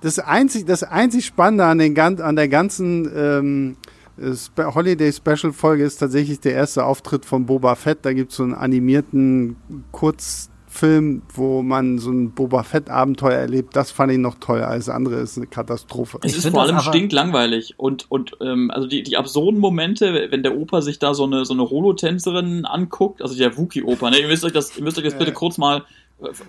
das 0.00 0.18
einzig 0.18 0.66
das 0.66 0.82
einzig 0.82 1.24
Spannende 1.26 1.64
an 1.64 1.78
den 1.78 1.98
an 1.98 2.36
der 2.36 2.48
ganzen 2.48 3.10
ähm, 3.14 3.76
Holiday 4.16 5.12
Special 5.12 5.52
Folge 5.52 5.84
ist 5.84 5.98
tatsächlich 5.98 6.40
der 6.40 6.52
erste 6.52 6.84
Auftritt 6.84 7.24
von 7.24 7.46
Boba 7.46 7.74
Fett. 7.74 7.98
Da 8.02 8.12
gibt 8.12 8.30
es 8.30 8.36
so 8.36 8.44
einen 8.44 8.54
animierten 8.54 9.56
Kurzfilm, 9.90 11.22
wo 11.34 11.62
man 11.62 11.98
so 11.98 12.10
ein 12.10 12.30
Boba 12.30 12.62
Fett 12.62 12.90
Abenteuer 12.90 13.38
erlebt. 13.38 13.74
Das 13.74 13.90
fand 13.90 14.12
ich 14.12 14.18
noch 14.18 14.36
toll. 14.38 14.62
Alles 14.62 14.88
andere 14.88 15.16
ist 15.16 15.36
eine 15.36 15.48
Katastrophe. 15.48 16.18
Es 16.22 16.36
ist 16.36 16.48
vor 16.48 16.62
allem 16.62 16.78
stinklangweilig 16.78 17.74
und 17.76 18.08
und 18.08 18.36
ähm, 18.40 18.70
also 18.70 18.86
die 18.86 19.02
die 19.02 19.16
absurden 19.16 19.58
Momente, 19.58 20.28
wenn 20.30 20.44
der 20.44 20.56
Opa 20.56 20.80
sich 20.80 21.00
da 21.00 21.12
so 21.14 21.24
eine 21.24 21.44
so 21.44 21.54
eine 21.54 21.68
Holotänzerin 21.68 22.66
anguckt, 22.66 23.20
also 23.20 23.36
der 23.36 23.56
Wookie 23.56 23.82
Opa. 23.82 24.10
Ne? 24.10 24.20
Ihr 24.20 24.28
müsst 24.28 24.44
euch 24.44 24.52
das 24.52 24.76
ihr 24.76 24.84
müsst 24.84 24.96
euch 24.98 25.04
das 25.04 25.18
bitte 25.18 25.32
kurz 25.32 25.58
mal 25.58 25.78
äh, 25.78 25.82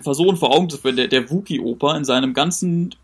versuchen 0.02 0.36
vor 0.36 0.54
Augen 0.54 0.70
zu 0.70 0.78
führen. 0.78 0.96
Der 0.96 1.08
der 1.08 1.30
Wookie 1.30 1.60
Opa 1.60 1.96
in 1.96 2.04
seinem 2.04 2.34
ganzen 2.34 2.94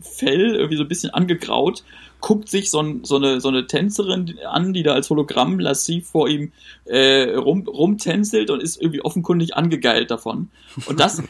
Fell 0.00 0.54
irgendwie 0.54 0.76
so 0.76 0.82
ein 0.82 0.88
bisschen 0.88 1.10
angegraut 1.10 1.84
guckt 2.20 2.48
sich 2.48 2.70
so, 2.70 2.80
ein, 2.80 3.04
so, 3.04 3.16
eine, 3.16 3.40
so 3.40 3.48
eine 3.48 3.66
Tänzerin 3.66 4.38
an, 4.48 4.72
die 4.72 4.82
da 4.82 4.94
als 4.94 5.10
Hologramm 5.10 5.58
lassiv 5.58 6.08
vor 6.08 6.28
ihm 6.28 6.52
äh, 6.84 7.34
rum, 7.34 7.68
rumtänzelt 7.68 8.50
und 8.50 8.62
ist 8.62 8.80
irgendwie 8.80 9.02
offenkundig 9.02 9.56
angegeilt 9.56 10.10
davon. 10.10 10.48
Und 10.86 10.98
das, 10.98 11.22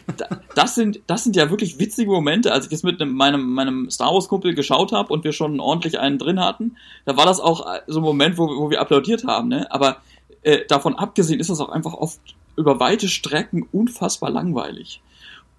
das, 0.55 0.75
sind, 0.75 1.01
das 1.07 1.25
sind 1.25 1.37
ja 1.37 1.51
wirklich 1.51 1.79
witzige 1.79 2.11
Momente. 2.11 2.53
Als 2.53 2.67
ich 2.67 2.71
das 2.71 2.83
mit 2.83 3.01
einem, 3.01 3.15
meinem, 3.15 3.53
meinem 3.53 3.91
Star 3.91 4.15
Wars-Kumpel 4.15 4.55
geschaut 4.55 4.93
habe 4.93 5.13
und 5.13 5.25
wir 5.25 5.33
schon 5.33 5.61
ordentlich 5.61 5.99
einen 5.99 6.19
drin 6.19 6.41
hatten, 6.41 6.77
da 7.05 7.17
war 7.17 7.27
das 7.27 7.41
auch 7.41 7.67
so 7.87 8.01
ein 8.01 8.05
Moment, 8.05 8.39
wo, 8.39 8.47
wo 8.47 8.71
wir 8.71 8.81
applaudiert 8.81 9.25
haben. 9.25 9.49
Ne? 9.49 9.71
Aber 9.71 9.99
äh, 10.47 10.65
davon 10.67 10.95
abgesehen 10.95 11.41
ist 11.41 11.51
das 11.51 11.61
auch 11.61 11.71
einfach 11.71 11.95
oft 11.95 12.21
über 12.57 12.79
weite 12.79 13.09
Strecken 13.09 13.69
unfassbar 13.73 14.31
langweilig. 14.31 15.03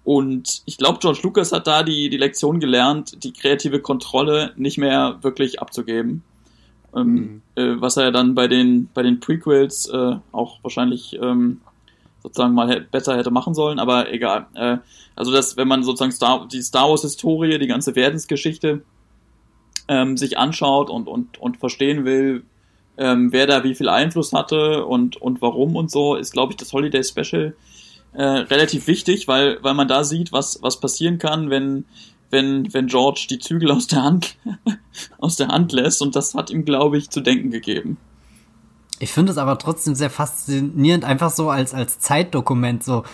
Und 0.02 0.62
ich 0.64 0.78
glaube, 0.78 0.98
George 1.00 1.20
Lucas 1.22 1.52
hat 1.52 1.66
da 1.66 1.82
die, 1.82 2.08
die 2.08 2.16
Lektion 2.16 2.58
gelernt, 2.58 3.22
die 3.22 3.34
kreative 3.34 3.80
Kontrolle 3.80 4.52
nicht 4.56 4.78
mehr 4.78 5.18
wirklich 5.20 5.60
abzugeben. 5.60 6.22
Ähm, 6.96 7.12
mhm. 7.12 7.42
äh, 7.54 7.80
was 7.82 7.98
er 7.98 8.10
dann 8.12 8.34
bei 8.34 8.48
den, 8.48 8.88
bei 8.94 9.02
den 9.02 9.20
Prequels 9.20 9.90
äh, 9.90 10.16
auch 10.32 10.58
wahrscheinlich 10.62 11.18
ähm, 11.20 11.60
sozusagen 12.22 12.54
mal 12.54 12.80
besser 12.80 13.14
hätte 13.18 13.30
machen 13.30 13.52
sollen, 13.52 13.78
aber 13.78 14.10
egal. 14.10 14.46
Äh, 14.54 14.78
also 15.14 15.30
das, 15.30 15.58
wenn 15.58 15.68
man 15.68 15.82
sozusagen 15.82 16.12
Star, 16.12 16.48
die 16.50 16.62
Star 16.62 16.88
Wars 16.88 17.02
Historie, 17.02 17.58
die 17.58 17.66
ganze 17.66 17.94
Werdensgeschichte 17.94 18.80
ähm, 19.86 20.16
sich 20.16 20.38
anschaut 20.38 20.88
und, 20.88 21.08
und, 21.08 21.36
und 21.38 21.58
verstehen 21.58 22.06
will, 22.06 22.42
ähm, 22.98 23.32
wer 23.32 23.46
da 23.46 23.64
wie 23.64 23.74
viel 23.74 23.88
Einfluss 23.88 24.32
hatte 24.32 24.84
und, 24.84 25.16
und 25.16 25.40
warum 25.40 25.76
und 25.76 25.90
so, 25.90 26.16
ist, 26.16 26.32
glaube 26.32 26.52
ich, 26.52 26.56
das 26.56 26.72
Holiday 26.72 27.02
Special 27.04 27.54
äh, 28.12 28.22
relativ 28.22 28.86
wichtig, 28.86 29.28
weil, 29.28 29.62
weil 29.62 29.74
man 29.74 29.88
da 29.88 30.04
sieht, 30.04 30.32
was, 30.32 30.62
was 30.62 30.80
passieren 30.80 31.18
kann, 31.18 31.48
wenn, 31.48 31.84
wenn, 32.30 32.72
wenn 32.74 32.88
George 32.88 33.26
die 33.30 33.38
Zügel 33.38 33.70
aus 33.70 33.86
der 33.86 34.02
Hand, 34.02 34.36
aus 35.18 35.36
der 35.36 35.48
Hand 35.48 35.72
lässt 35.72 36.02
und 36.02 36.16
das 36.16 36.34
hat 36.34 36.50
ihm, 36.50 36.64
glaube 36.64 36.98
ich, 36.98 37.10
zu 37.10 37.20
denken 37.20 37.50
gegeben. 37.50 37.96
Ich 38.98 39.12
finde 39.12 39.30
es 39.30 39.38
aber 39.38 39.58
trotzdem 39.58 39.94
sehr 39.94 40.10
faszinierend, 40.10 41.04
einfach 41.04 41.30
so 41.30 41.50
als, 41.50 41.72
als 41.72 42.00
Zeitdokument, 42.00 42.82
so 42.82 43.04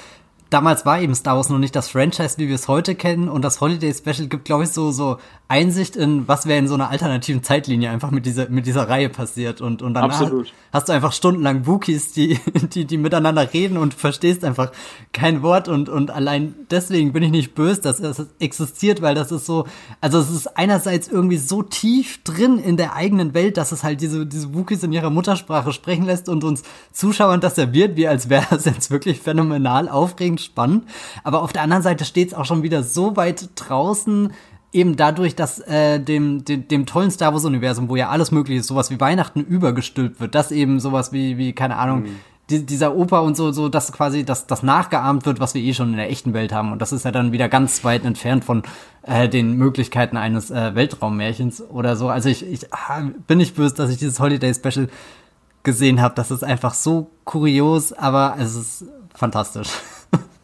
damals 0.54 0.86
war 0.86 1.00
eben 1.00 1.16
Star 1.16 1.36
Wars 1.36 1.48
noch 1.48 1.58
nicht 1.58 1.74
das 1.74 1.88
Franchise, 1.88 2.38
wie 2.38 2.46
wir 2.46 2.54
es 2.54 2.68
heute 2.68 2.94
kennen. 2.94 3.28
Und 3.28 3.42
das 3.42 3.60
Holiday 3.60 3.92
Special 3.92 4.28
gibt, 4.28 4.44
glaube 4.44 4.62
ich, 4.62 4.70
so, 4.70 4.92
so 4.92 5.18
Einsicht 5.48 5.96
in, 5.96 6.28
was 6.28 6.46
wäre 6.46 6.60
in 6.60 6.68
so 6.68 6.74
einer 6.74 6.90
alternativen 6.90 7.42
Zeitlinie 7.42 7.90
einfach 7.90 8.12
mit 8.12 8.24
dieser, 8.24 8.48
mit 8.48 8.64
dieser 8.64 8.88
Reihe 8.88 9.08
passiert. 9.08 9.60
Und, 9.60 9.82
und 9.82 9.94
danach 9.94 10.20
Absolut. 10.20 10.54
hast 10.72 10.88
du 10.88 10.92
einfach 10.92 11.12
stundenlang 11.12 11.66
Wookies, 11.66 12.12
die, 12.12 12.38
die, 12.72 12.84
die 12.84 12.98
miteinander 12.98 13.52
reden 13.52 13.76
und 13.76 13.94
verstehst 13.94 14.44
einfach 14.44 14.70
kein 15.12 15.42
Wort. 15.42 15.66
Und, 15.66 15.88
und 15.88 16.12
allein 16.12 16.54
deswegen 16.70 17.12
bin 17.12 17.24
ich 17.24 17.32
nicht 17.32 17.56
böse, 17.56 17.80
dass 17.80 17.98
es 17.98 18.24
existiert, 18.38 19.02
weil 19.02 19.16
das 19.16 19.32
ist 19.32 19.46
so, 19.46 19.66
also 20.00 20.20
es 20.20 20.30
ist 20.30 20.56
einerseits 20.56 21.08
irgendwie 21.08 21.38
so 21.38 21.64
tief 21.64 22.22
drin 22.22 22.58
in 22.58 22.76
der 22.76 22.94
eigenen 22.94 23.34
Welt, 23.34 23.56
dass 23.56 23.72
es 23.72 23.82
halt 23.82 24.00
diese, 24.00 24.24
diese 24.24 24.54
Wookies 24.54 24.84
in 24.84 24.92
ihrer 24.92 25.10
Muttersprache 25.10 25.72
sprechen 25.72 26.04
lässt 26.04 26.28
und 26.28 26.44
uns 26.44 26.62
Zuschauern 26.92 27.40
das 27.40 27.56
serviert, 27.56 27.96
wie 27.96 28.06
als 28.06 28.28
wäre 28.28 28.54
es 28.54 28.66
jetzt 28.66 28.92
wirklich 28.92 29.20
phänomenal 29.20 29.88
aufregend 29.88 30.43
spannend. 30.44 30.84
Aber 31.22 31.42
auf 31.42 31.52
der 31.52 31.62
anderen 31.62 31.82
Seite 31.82 32.04
steht 32.04 32.28
es 32.28 32.34
auch 32.34 32.44
schon 32.44 32.62
wieder 32.62 32.82
so 32.82 33.16
weit 33.16 33.50
draußen, 33.56 34.32
eben 34.74 34.96
dadurch, 34.96 35.36
dass 35.36 35.60
äh, 35.60 36.00
dem, 36.00 36.44
dem, 36.44 36.68
dem 36.68 36.84
tollen 36.84 37.10
Star 37.10 37.32
Wars-Universum, 37.32 37.88
wo 37.88 37.96
ja 37.96 38.10
alles 38.10 38.32
möglich 38.32 38.58
ist, 38.58 38.66
sowas 38.66 38.90
wie 38.90 39.00
Weihnachten 39.00 39.40
übergestülpt 39.40 40.20
wird, 40.20 40.34
dass 40.34 40.50
eben 40.50 40.80
sowas 40.80 41.12
wie, 41.12 41.38
wie 41.38 41.52
keine 41.52 41.76
Ahnung, 41.76 42.02
mhm. 42.02 42.16
die, 42.50 42.66
dieser 42.66 42.96
Oper 42.96 43.22
und 43.22 43.36
so, 43.36 43.52
so, 43.52 43.68
dass 43.68 43.92
quasi 43.92 44.24
das, 44.24 44.48
das 44.48 44.64
nachgeahmt 44.64 45.26
wird, 45.26 45.38
was 45.38 45.54
wir 45.54 45.62
eh 45.62 45.72
schon 45.74 45.90
in 45.90 45.96
der 45.96 46.10
echten 46.10 46.34
Welt 46.34 46.52
haben. 46.52 46.72
Und 46.72 46.82
das 46.82 46.92
ist 46.92 47.04
ja 47.04 47.12
dann 47.12 47.30
wieder 47.30 47.48
ganz 47.48 47.84
weit 47.84 48.04
entfernt 48.04 48.44
von 48.44 48.64
äh, 49.02 49.28
den 49.28 49.56
Möglichkeiten 49.56 50.16
eines 50.16 50.50
äh, 50.50 50.74
Weltraummärchens 50.74 51.62
oder 51.62 51.94
so. 51.94 52.08
Also 52.08 52.28
ich, 52.28 52.44
ich 52.44 52.74
ah, 52.74 53.02
bin 53.28 53.38
nicht 53.38 53.54
böse, 53.54 53.76
dass 53.76 53.90
ich 53.90 53.98
dieses 53.98 54.18
Holiday 54.18 54.52
Special 54.52 54.88
gesehen 55.62 56.02
habe. 56.02 56.16
Das 56.16 56.32
ist 56.32 56.42
einfach 56.42 56.74
so 56.74 57.12
kurios, 57.24 57.92
aber 57.92 58.36
es 58.40 58.56
ist 58.56 58.84
fantastisch. 59.14 59.68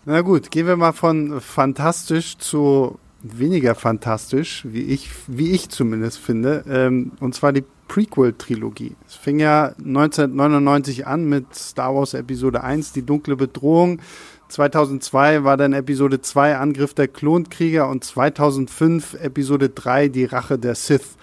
Na 0.07 0.23
gut, 0.23 0.51
gehen 0.51 0.67
wir 0.67 0.77
mal 0.77 0.93
von 0.93 1.43
fantastisch 1.43 2.39
zu 2.39 2.99
weniger 3.23 3.75
fantastisch, 3.75 4.65
wie 4.67 4.85
ich, 4.85 5.11
wie 5.27 5.51
ich 5.51 5.69
zumindest 5.69 6.19
finde. 6.19 6.65
Ähm, 6.71 7.13
und 7.21 7.35
zwar 7.35 7.53
die 7.53 7.65
Prequel-Trilogie. 7.89 8.97
Es 9.07 9.17
fing 9.17 9.39
ja 9.41 9.75
1999 9.79 11.07
an 11.07 11.29
mit 11.29 11.55
Star 11.55 11.95
Wars 11.95 12.15
Episode 12.15 12.65
1, 12.65 12.93
die 12.93 13.05
dunkle 13.05 13.37
Bedrohung. 13.37 14.01
2002 14.49 15.45
war 15.45 15.59
dann 15.59 15.75
Episode 15.75 16.23
2 16.23 16.57
Angriff 16.57 16.95
der 16.95 17.09
Klonkrieger 17.09 17.87
und 17.87 18.03
2005 18.03 19.19
Episode 19.21 19.69
3 19.69 20.09
die 20.09 20.25
Rache 20.25 20.59
der 20.59 20.77
Sith. 20.77 21.17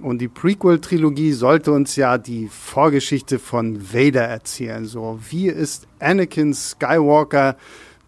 Und 0.00 0.18
die 0.18 0.28
Prequel-Trilogie 0.28 1.32
sollte 1.32 1.70
uns 1.70 1.94
ja 1.94 2.18
die 2.18 2.48
Vorgeschichte 2.48 3.38
von 3.38 3.94
Vader 3.94 4.24
erzählen. 4.24 4.84
So, 4.84 5.20
wie 5.30 5.46
ist 5.46 5.86
Anakin 6.00 6.52
Skywalker 6.54 7.56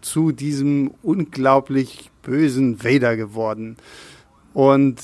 zu 0.01 0.31
diesem 0.31 0.91
unglaublich 1.03 2.11
bösen 2.21 2.83
Vader 2.83 3.15
geworden? 3.15 3.77
Und 4.53 5.01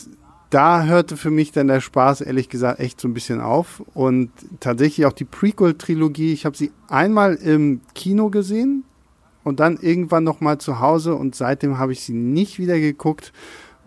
da 0.49 0.83
hörte 0.83 1.17
für 1.17 1.31
mich 1.31 1.51
dann 1.51 1.67
der 1.67 1.81
Spaß, 1.81 2.21
ehrlich 2.21 2.49
gesagt, 2.49 2.79
echt 2.79 3.01
so 3.01 3.07
ein 3.07 3.13
bisschen 3.13 3.41
auf. 3.41 3.83
Und 3.93 4.31
tatsächlich 4.59 5.05
auch 5.05 5.13
die 5.13 5.25
Prequel-Trilogie, 5.25 6.33
ich 6.33 6.45
habe 6.45 6.55
sie 6.55 6.71
einmal 6.87 7.35
im 7.35 7.81
Kino 7.93 8.29
gesehen 8.29 8.83
und 9.43 9.59
dann 9.59 9.77
irgendwann 9.77 10.23
nochmal 10.23 10.57
zu 10.57 10.79
Hause 10.79 11.15
und 11.15 11.35
seitdem 11.35 11.77
habe 11.77 11.91
ich 11.91 12.01
sie 12.01 12.13
nicht 12.13 12.59
wieder 12.59 12.79
geguckt 12.79 13.33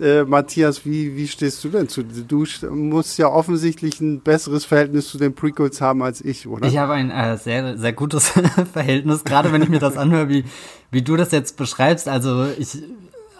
äh, 0.00 0.24
Matthias, 0.24 0.84
wie, 0.84 1.16
wie 1.16 1.26
stehst 1.26 1.64
du 1.64 1.70
denn 1.70 1.88
zu? 1.88 2.02
Du 2.02 2.44
musst 2.70 3.18
ja 3.18 3.28
offensichtlich 3.28 4.00
ein 4.00 4.20
besseres 4.20 4.66
Verhältnis 4.66 5.08
zu 5.08 5.18
den 5.18 5.34
Prequels 5.34 5.80
haben 5.80 6.02
als 6.02 6.20
ich, 6.20 6.46
oder? 6.46 6.68
Ich 6.68 6.76
habe 6.76 6.92
ein 6.92 7.10
äh, 7.10 7.38
sehr, 7.38 7.78
sehr 7.78 7.94
gutes 7.94 8.28
Verhältnis, 8.72 9.24
gerade 9.24 9.50
wenn 9.52 9.62
ich 9.62 9.70
mir 9.70 9.78
das 9.78 9.96
anhöre, 9.96 10.28
wie, 10.28 10.44
wie 10.90 11.02
du 11.02 11.16
das 11.16 11.30
jetzt 11.32 11.56
beschreibst. 11.56 12.06
Also 12.06 12.46
ich 12.58 12.82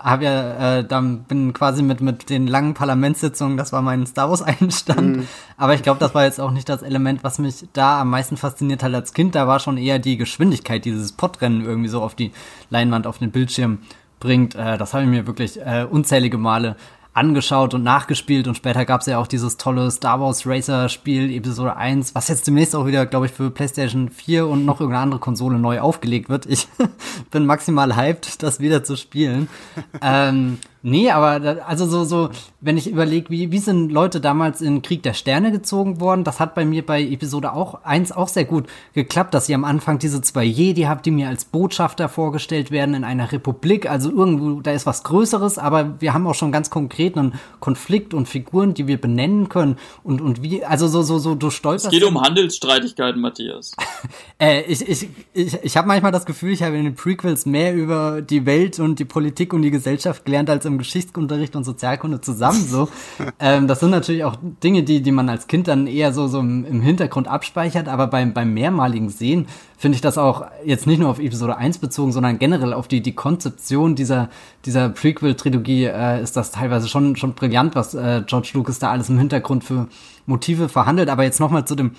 habe 0.03 0.25
ja 0.25 0.79
äh, 0.79 0.85
dann 0.85 1.25
bin 1.25 1.53
quasi 1.53 1.83
mit 1.83 2.01
mit 2.01 2.31
den 2.31 2.47
langen 2.47 2.75
Parlamentssitzungen, 2.75 3.57
das 3.57 3.73
war 3.73 3.83
mein 3.83 4.07
Star 4.07 4.31
Wars 4.31 4.43
Einstand, 4.61 5.17
mhm. 5.17 5.29
aber 5.57 5.75
ich 5.75 5.83
glaube, 5.83 6.01
das 6.01 6.15
war 6.15 6.25
jetzt 6.25 6.41
auch 6.41 6.51
nicht 6.51 6.69
das 6.69 6.83
Element, 6.83 7.23
was 7.23 7.39
mich 7.39 7.69
da 7.73 8.01
am 8.01 8.11
meisten 8.11 8.37
fasziniert 8.37 8.83
hat 8.83 8.95
als 8.95 9.13
Kind, 9.13 9.35
da 9.35 9.47
war 9.47 9.61
schon 9.61 9.77
eher 9.77 9.99
die 9.99 10.17
Geschwindigkeit 10.17 10.85
dieses 10.85 11.13
Podrennen 11.13 11.65
irgendwie 11.65 11.89
so 11.89 12.03
auf 12.03 12.15
die 12.15 12.33
Leinwand 12.71 13.07
auf 13.07 13.19
den 13.19 13.31
Bildschirm 13.31 13.79
bringt. 14.21 14.55
Äh, 14.55 14.79
das 14.79 14.95
habe 14.95 15.05
ich 15.05 15.11
mir 15.11 15.27
wirklich 15.27 15.61
äh, 15.61 15.87
unzählige 15.91 16.39
Male 16.39 16.77
angeschaut 17.13 17.75
und 17.75 17.83
nachgespielt 17.83 18.47
und 18.47 18.57
später 18.57 18.85
gab 18.85 19.01
es 19.01 19.07
ja 19.07 19.19
auch 19.19 19.27
dieses 19.27 19.57
tolle 19.57 19.91
Star 19.91 20.21
Wars 20.21 20.47
Racer 20.47 20.89
Spiel 20.89 21.33
Episode 21.33 21.77
1, 21.77 22.15
was 22.15 22.29
jetzt 22.29 22.47
demnächst 22.47 22.77
auch 22.77 22.87
wieder, 22.87 23.05
glaube 23.07 23.27
ich, 23.27 23.33
für 23.33 23.51
PlayStation 23.51 24.09
4 24.09 24.47
und 24.47 24.65
noch 24.65 24.81
irgendeine 24.81 25.03
andere 25.03 25.21
Konsole 25.21 25.59
neu 25.59 25.81
aufgelegt 25.81 26.29
wird. 26.29 26.47
Ich 26.47 26.69
bin 27.31 27.47
maximal 27.47 27.97
hyped, 27.97 28.43
das 28.43 28.61
wieder 28.61 28.85
zu 28.85 28.97
spielen. 28.97 29.49
ähm, 30.03 30.59
Nee, 30.83 31.11
aber 31.11 31.41
da, 31.41 31.53
also 31.67 31.87
so, 31.87 32.05
so, 32.05 32.31
wenn 32.63 32.79
ich 32.79 32.89
überlege, 32.89 33.29
wie, 33.29 33.53
wie 33.53 33.59
sind 33.59 33.93
Leute 33.93 34.19
damals 34.19 34.63
in 34.63 34.81
Krieg 34.81 35.03
der 35.03 35.13
Sterne 35.13 35.53
gezogen 35.53 36.01
worden, 36.01 36.25
das 36.25 36.41
hat 36.41 36.55
bei 36.55 36.65
mir 36.65 36.85
bei 36.87 37.03
Episode 37.03 37.53
auch 37.53 37.85
eins 37.85 38.13
auch 38.13 38.29
sehr 38.29 38.47
gut 38.47 38.67
geklappt, 38.95 39.35
dass 39.35 39.49
ihr 39.51 39.57
am 39.57 39.65
Anfang 39.65 39.99
diese 39.99 40.23
zwei 40.23 40.45
Jedi 40.45 40.83
habt, 40.83 41.05
die 41.05 41.11
mir 41.11 41.29
als 41.29 41.45
Botschafter 41.45 42.09
vorgestellt 42.09 42.71
werden 42.71 42.95
in 42.95 43.05
einer 43.05 43.31
Republik. 43.31 43.91
Also 43.91 44.11
irgendwo, 44.11 44.63
da 44.63 44.73
ist 44.73 44.87
was 44.87 45.03
Größeres, 45.03 45.59
aber 45.59 46.01
wir 46.01 46.15
haben 46.15 46.27
auch 46.27 46.35
schon 46.35 46.51
ganz 46.51 46.71
konkret 46.71 47.19
einen 47.19 47.35
Konflikt 47.61 48.15
und 48.15 48.27
Figuren, 48.27 48.73
die 48.73 48.87
wir 48.87 48.99
benennen 48.99 49.51
können. 49.51 49.77
Und, 50.03 50.23
und 50.23 50.43
wie, 50.43 50.65
also 50.65 50.89
so, 50.89 51.03
so, 51.03 51.19
so, 51.19 51.35
du 51.35 51.51
stolperst. 51.51 51.87
Es 51.87 51.93
geht 51.93 52.05
um 52.05 52.19
Handelsstreitigkeiten, 52.23 53.21
Matthias. 53.21 53.73
äh, 54.41 54.63
ich, 54.63 54.89
ich, 54.89 55.09
ich, 55.35 55.59
ich 55.63 55.77
habe 55.77 55.89
manchmal 55.89 56.13
das 56.13 56.25
Gefühl, 56.25 56.53
ich 56.53 56.63
habe 56.63 56.79
in 56.79 56.85
den 56.85 56.95
Prequels 56.95 57.45
mehr 57.45 57.75
über 57.75 58.23
die 58.23 58.47
Welt 58.47 58.79
und 58.81 58.99
die 58.99 59.05
Politik 59.05 59.53
und 59.53 59.61
die 59.61 59.71
Gesellschaft 59.71 60.25
gelernt 60.25 60.49
als 60.49 60.70
im 60.71 60.79
Geschichtsunterricht 60.79 61.57
und 61.57 61.65
Sozialkunde 61.65 62.21
zusammen 62.21 62.65
so. 62.67 62.89
ähm, 63.41 63.67
das 63.67 63.81
sind 63.81 63.91
natürlich 63.91 64.25
auch 64.25 64.37
Dinge, 64.63 64.83
die, 64.83 65.03
die 65.03 65.13
man 65.13 65.29
als 65.29 65.47
Kind 65.47 65.69
dann 65.69 65.87
eher 65.87 66.13
so, 66.13 66.29
so 66.29 66.41
im, 66.41 66.81
Hintergrund 66.81 67.29
abspeichert, 67.29 67.89
aber 67.89 68.07
beim, 68.07 68.33
beim 68.33 68.55
mehrmaligen 68.55 69.11
Sehen 69.11 69.47
finde 69.77 69.97
ich 69.97 70.03
das 70.03 70.19
auch 70.19 70.47
jetzt 70.65 70.87
nicht 70.87 70.99
nur 70.99 71.11
auf 71.11 71.19
Episode 71.19 71.57
1 71.57 71.79
bezogen, 71.79 72.13
sondern 72.13 72.39
generell 72.39 72.73
auf 72.73 72.89
die, 72.89 73.01
die 73.01 73.15
Konzeption 73.15 73.95
dieser, 73.95 74.31
dieser 74.65 74.89
Prequel-Trilogie 74.89 75.85
äh, 75.85 76.23
ist 76.23 76.37
das 76.37 76.51
teilweise 76.51 76.89
schon, 76.89 77.17
schon 77.17 77.35
brillant, 77.35 77.75
was 77.75 77.95
äh, 77.95 78.23
George 78.27 78.51
Lucas 78.55 78.79
da 78.79 78.91
alles 78.91 79.09
im 79.09 79.19
Hintergrund 79.19 79.65
für 79.65 79.89
Motive 80.27 80.69
verhandelt. 80.69 81.09
Aber 81.09 81.25
jetzt 81.25 81.41
nochmal 81.41 81.67
zu 81.67 81.75
dem 81.75 81.93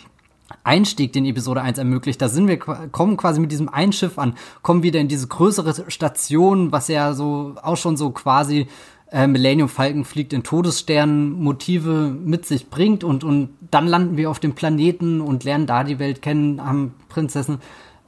Einstieg, 0.63 1.13
den 1.13 1.25
Episode 1.25 1.61
1 1.61 1.77
ermöglicht. 1.77 2.21
Da 2.21 2.29
sind 2.29 2.47
wir, 2.47 2.57
kommen 2.57 3.17
quasi 3.17 3.39
mit 3.39 3.51
diesem 3.51 3.69
Einschiff 3.69 4.17
an, 4.17 4.35
kommen 4.61 4.83
wieder 4.83 4.99
in 4.99 5.07
diese 5.07 5.27
größere 5.27 5.89
Station, 5.89 6.71
was 6.71 6.87
ja 6.87 7.13
so 7.13 7.55
auch 7.61 7.77
schon 7.77 7.97
so 7.97 8.11
quasi 8.11 8.67
äh, 9.11 9.27
Millennium 9.27 9.69
Falcon 9.69 10.05
fliegt 10.05 10.33
in 10.33 10.43
Todessternen 10.43 11.33
Motive 11.33 12.15
mit 12.23 12.45
sich 12.45 12.69
bringt 12.69 13.03
und, 13.03 13.23
und 13.23 13.49
dann 13.69 13.87
landen 13.87 14.17
wir 14.17 14.29
auf 14.29 14.39
dem 14.39 14.53
Planeten 14.53 15.21
und 15.21 15.43
lernen 15.43 15.67
da 15.67 15.83
die 15.83 15.99
Welt 15.99 16.21
kennen, 16.21 16.63
haben 16.63 16.93
Prinzessin, 17.09 17.59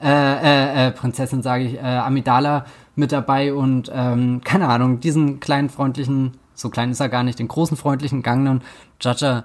äh, 0.01 0.07
äh, 0.07 0.87
äh 0.87 0.91
Prinzessin 0.91 1.41
sage 1.41 1.65
ich, 1.65 1.75
äh, 1.75 1.81
Amidala 1.81 2.65
mit 2.95 3.11
dabei 3.11 3.53
und 3.53 3.91
ähm, 3.93 4.41
keine 4.43 4.69
Ahnung, 4.69 4.99
diesen 4.99 5.39
kleinen 5.39 5.69
freundlichen, 5.69 6.37
so 6.53 6.69
klein 6.69 6.91
ist 6.91 6.99
er 6.99 7.09
gar 7.09 7.23
nicht, 7.23 7.39
den 7.39 7.47
großen 7.47 7.75
freundlichen 7.75 8.23
Gangnen 8.23 8.61
Jaja 9.01 9.43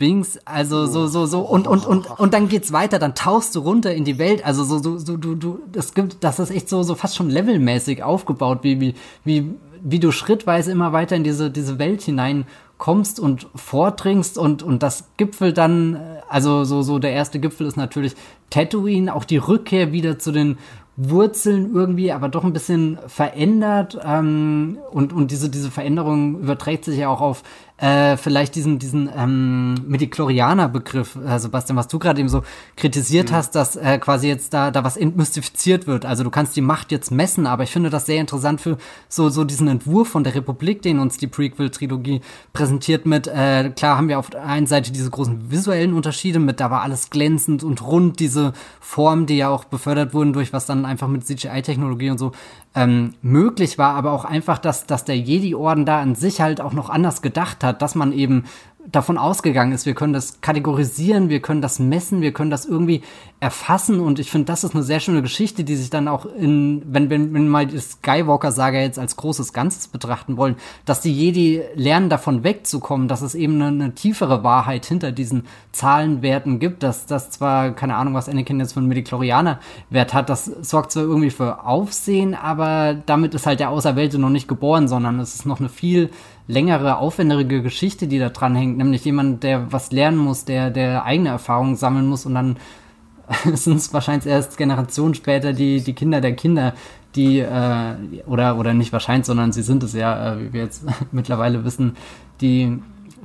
Bings, 0.00 0.38
also 0.46 0.86
so 0.86 1.06
so 1.06 1.26
so 1.26 1.42
und 1.42 1.68
und 1.68 1.86
und 1.86 2.10
und 2.18 2.34
dann 2.34 2.48
geht's 2.48 2.72
weiter, 2.72 2.98
dann 2.98 3.14
tauchst 3.14 3.54
du 3.54 3.60
runter 3.60 3.94
in 3.94 4.04
die 4.04 4.18
Welt, 4.18 4.44
also 4.44 4.64
so 4.64 4.78
so 4.78 4.96
so 4.96 5.18
du 5.18 5.34
du 5.34 5.60
das 5.70 5.92
gibt 5.92 6.24
das 6.24 6.40
ist 6.40 6.50
echt 6.50 6.70
so 6.70 6.82
so 6.82 6.94
fast 6.94 7.16
schon 7.16 7.28
levelmäßig 7.28 8.02
aufgebaut, 8.02 8.60
wie 8.62 8.80
wie 8.80 8.94
wie 9.24 9.54
wie 9.82 10.00
du 10.00 10.10
schrittweise 10.10 10.72
immer 10.72 10.94
weiter 10.94 11.16
in 11.16 11.22
diese 11.22 11.50
diese 11.50 11.78
Welt 11.78 12.00
hinein 12.00 12.46
kommst 12.78 13.20
und 13.20 13.46
vordringst 13.54 14.38
und 14.38 14.62
und 14.62 14.82
das 14.82 15.10
Gipfel 15.18 15.52
dann 15.52 16.00
also 16.30 16.64
so 16.64 16.80
so 16.80 16.98
der 16.98 17.12
erste 17.12 17.38
Gipfel 17.38 17.66
ist 17.66 17.76
natürlich 17.76 18.14
Tatooine, 18.48 19.14
auch 19.14 19.24
die 19.24 19.36
Rückkehr 19.36 19.92
wieder 19.92 20.18
zu 20.18 20.32
den 20.32 20.56
Wurzeln 20.96 21.74
irgendwie, 21.74 22.12
aber 22.12 22.28
doch 22.28 22.44
ein 22.44 22.52
bisschen 22.52 22.98
verändert. 23.06 23.98
Ähm, 24.04 24.78
und, 24.90 25.12
und 25.12 25.30
diese, 25.30 25.48
diese 25.48 25.70
Veränderung 25.70 26.40
überträgt 26.40 26.84
sich 26.84 26.98
ja 26.98 27.08
auch 27.08 27.22
auf 27.22 27.42
äh, 27.80 28.18
vielleicht 28.18 28.54
diesen, 28.54 28.78
diesen 28.78 29.08
ähm, 29.16 29.74
Mediklorianer-Begriff, 29.86 31.16
äh, 31.16 31.38
Sebastian, 31.38 31.76
was 31.76 31.88
du 31.88 31.98
gerade 31.98 32.20
eben 32.20 32.28
so 32.28 32.42
kritisiert 32.76 33.30
mhm. 33.30 33.34
hast, 33.34 33.54
dass 33.54 33.76
äh, 33.76 33.98
quasi 33.98 34.28
jetzt 34.28 34.52
da, 34.52 34.70
da 34.70 34.84
was 34.84 34.98
entmystifiziert 34.98 35.86
wird. 35.86 36.04
Also 36.04 36.22
du 36.22 36.30
kannst 36.30 36.54
die 36.56 36.60
Macht 36.60 36.92
jetzt 36.92 37.10
messen, 37.10 37.46
aber 37.46 37.62
ich 37.62 37.70
finde 37.70 37.88
das 37.88 38.04
sehr 38.04 38.20
interessant 38.20 38.60
für 38.60 38.76
so, 39.08 39.30
so 39.30 39.44
diesen 39.44 39.66
Entwurf 39.66 40.08
von 40.08 40.24
der 40.24 40.34
Republik, 40.34 40.82
den 40.82 40.98
uns 40.98 41.16
die 41.16 41.26
Prequel-Trilogie 41.26 42.20
präsentiert 42.52 43.06
mit, 43.06 43.26
äh, 43.28 43.70
klar 43.70 43.96
haben 43.96 44.08
wir 44.08 44.18
auf 44.18 44.28
der 44.28 44.44
einen 44.44 44.66
Seite 44.66 44.92
diese 44.92 45.08
großen 45.08 45.50
visuellen 45.50 45.94
Unterschiede 45.94 46.38
mit, 46.38 46.60
da 46.60 46.70
war 46.70 46.82
alles 46.82 47.08
glänzend 47.08 47.64
und 47.64 47.82
rund, 47.82 48.20
diese 48.20 48.52
Formen, 48.80 49.24
die 49.24 49.38
ja 49.38 49.48
auch 49.48 49.64
befördert 49.64 50.12
wurden 50.12 50.34
durch 50.34 50.52
was 50.52 50.66
dann 50.66 50.84
einfach 50.84 51.08
mit 51.08 51.26
CGI-Technologie 51.26 52.10
und 52.10 52.18
so 52.18 52.32
ähm, 52.74 53.14
möglich 53.20 53.78
war, 53.78 53.94
aber 53.94 54.12
auch 54.12 54.24
einfach, 54.24 54.58
dass, 54.58 54.86
dass 54.86 55.04
der 55.04 55.18
Jedi-Orden 55.18 55.84
da 55.84 56.00
an 56.00 56.14
sich 56.14 56.40
halt 56.40 56.60
auch 56.60 56.72
noch 56.72 56.88
anders 56.88 57.20
gedacht 57.20 57.64
hat, 57.64 57.82
dass 57.82 57.94
man 57.94 58.12
eben 58.12 58.44
davon 58.86 59.18
ausgegangen 59.18 59.72
ist, 59.72 59.86
wir 59.86 59.94
können 59.94 60.12
das 60.12 60.40
kategorisieren, 60.40 61.28
wir 61.28 61.40
können 61.40 61.62
das 61.62 61.78
messen, 61.78 62.22
wir 62.22 62.32
können 62.32 62.50
das 62.50 62.64
irgendwie 62.64 63.02
erfassen. 63.38 64.00
Und 64.00 64.18
ich 64.18 64.30
finde, 64.30 64.46
das 64.46 64.64
ist 64.64 64.74
eine 64.74 64.82
sehr 64.82 65.00
schöne 65.00 65.22
Geschichte, 65.22 65.64
die 65.64 65.76
sich 65.76 65.90
dann 65.90 66.08
auch 66.08 66.26
in, 66.26 66.82
wenn, 66.86 67.10
wenn, 67.10 67.32
wenn 67.34 67.48
mal 67.48 67.66
die 67.66 67.78
Skywalker-Saga 67.78 68.80
jetzt 68.80 68.98
als 68.98 69.16
großes 69.16 69.52
Ganzes 69.52 69.88
betrachten 69.88 70.36
wollen, 70.36 70.56
dass 70.84 71.00
die 71.00 71.12
Jedi 71.12 71.62
lernen, 71.74 72.08
davon 72.08 72.42
wegzukommen, 72.42 73.08
dass 73.08 73.22
es 73.22 73.34
eben 73.34 73.54
eine, 73.54 73.66
eine 73.66 73.94
tiefere 73.94 74.42
Wahrheit 74.42 74.86
hinter 74.86 75.12
diesen 75.12 75.44
Zahlenwerten 75.72 76.58
gibt, 76.58 76.82
dass 76.82 77.06
das 77.06 77.30
zwar, 77.30 77.72
keine 77.72 77.96
Ahnung, 77.96 78.14
was 78.14 78.28
Anakin 78.28 78.60
jetzt 78.60 78.72
für 78.72 78.80
einen 78.80 78.88
Mediklorianer-Wert 78.88 80.14
hat, 80.14 80.28
das 80.28 80.44
sorgt 80.44 80.92
zwar 80.92 81.04
irgendwie 81.04 81.30
für 81.30 81.64
Aufsehen, 81.64 82.34
aber 82.34 82.94
damit 83.06 83.34
ist 83.34 83.46
halt 83.46 83.60
der 83.60 83.70
Auserwählte 83.70 84.18
noch 84.18 84.30
nicht 84.30 84.48
geboren, 84.48 84.88
sondern 84.88 85.20
es 85.20 85.34
ist 85.34 85.46
noch 85.46 85.60
eine 85.60 85.68
viel 85.68 86.10
längere, 86.50 86.98
aufwendigere 86.98 87.62
Geschichte, 87.62 88.06
die 88.06 88.18
da 88.18 88.28
dran 88.28 88.54
hängt, 88.54 88.78
nämlich 88.78 89.04
jemand, 89.04 89.42
der 89.42 89.72
was 89.72 89.92
lernen 89.92 90.18
muss, 90.18 90.44
der, 90.44 90.70
der 90.70 91.04
eigene 91.04 91.30
Erfahrungen 91.30 91.76
sammeln 91.76 92.06
muss 92.06 92.26
und 92.26 92.34
dann 92.34 92.56
sind 93.54 93.76
es 93.76 93.92
wahrscheinlich 93.94 94.26
erst 94.26 94.58
Generationen 94.58 95.14
später 95.14 95.52
die, 95.52 95.82
die 95.82 95.94
Kinder 95.94 96.20
der 96.20 96.34
Kinder, 96.34 96.74
die, 97.14 97.38
äh, 97.38 97.94
oder, 98.26 98.58
oder 98.58 98.74
nicht 98.74 98.92
wahrscheinlich, 98.92 99.26
sondern 99.26 99.52
sie 99.52 99.62
sind 99.62 99.82
es 99.82 99.94
ja, 99.94 100.34
äh, 100.34 100.40
wie 100.40 100.52
wir 100.52 100.62
jetzt 100.62 100.84
mittlerweile 101.12 101.64
wissen, 101.64 101.96
die 102.40 102.78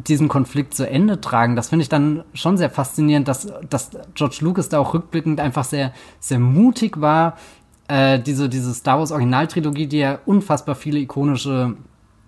diesen 0.07 0.27
Konflikt 0.27 0.73
zu 0.73 0.89
Ende 0.89 1.21
tragen. 1.21 1.55
Das 1.55 1.69
finde 1.69 1.83
ich 1.83 1.89
dann 1.89 2.23
schon 2.33 2.57
sehr 2.57 2.69
faszinierend, 2.69 3.29
dass, 3.29 3.47
dass 3.69 3.91
George 4.13 4.39
Lucas 4.41 4.67
da 4.67 4.79
auch 4.79 4.93
rückblickend 4.93 5.39
einfach 5.39 5.63
sehr, 5.63 5.93
sehr 6.19 6.39
mutig 6.39 6.99
war, 6.99 7.37
äh, 7.87 8.19
diese, 8.19 8.49
diese 8.49 8.73
Star 8.73 8.99
Wars 8.99 9.11
Originaltrilogie, 9.11 9.87
die 9.87 9.99
ja 9.99 10.19
unfassbar 10.25 10.75
viele 10.75 10.99
ikonische 10.99 11.75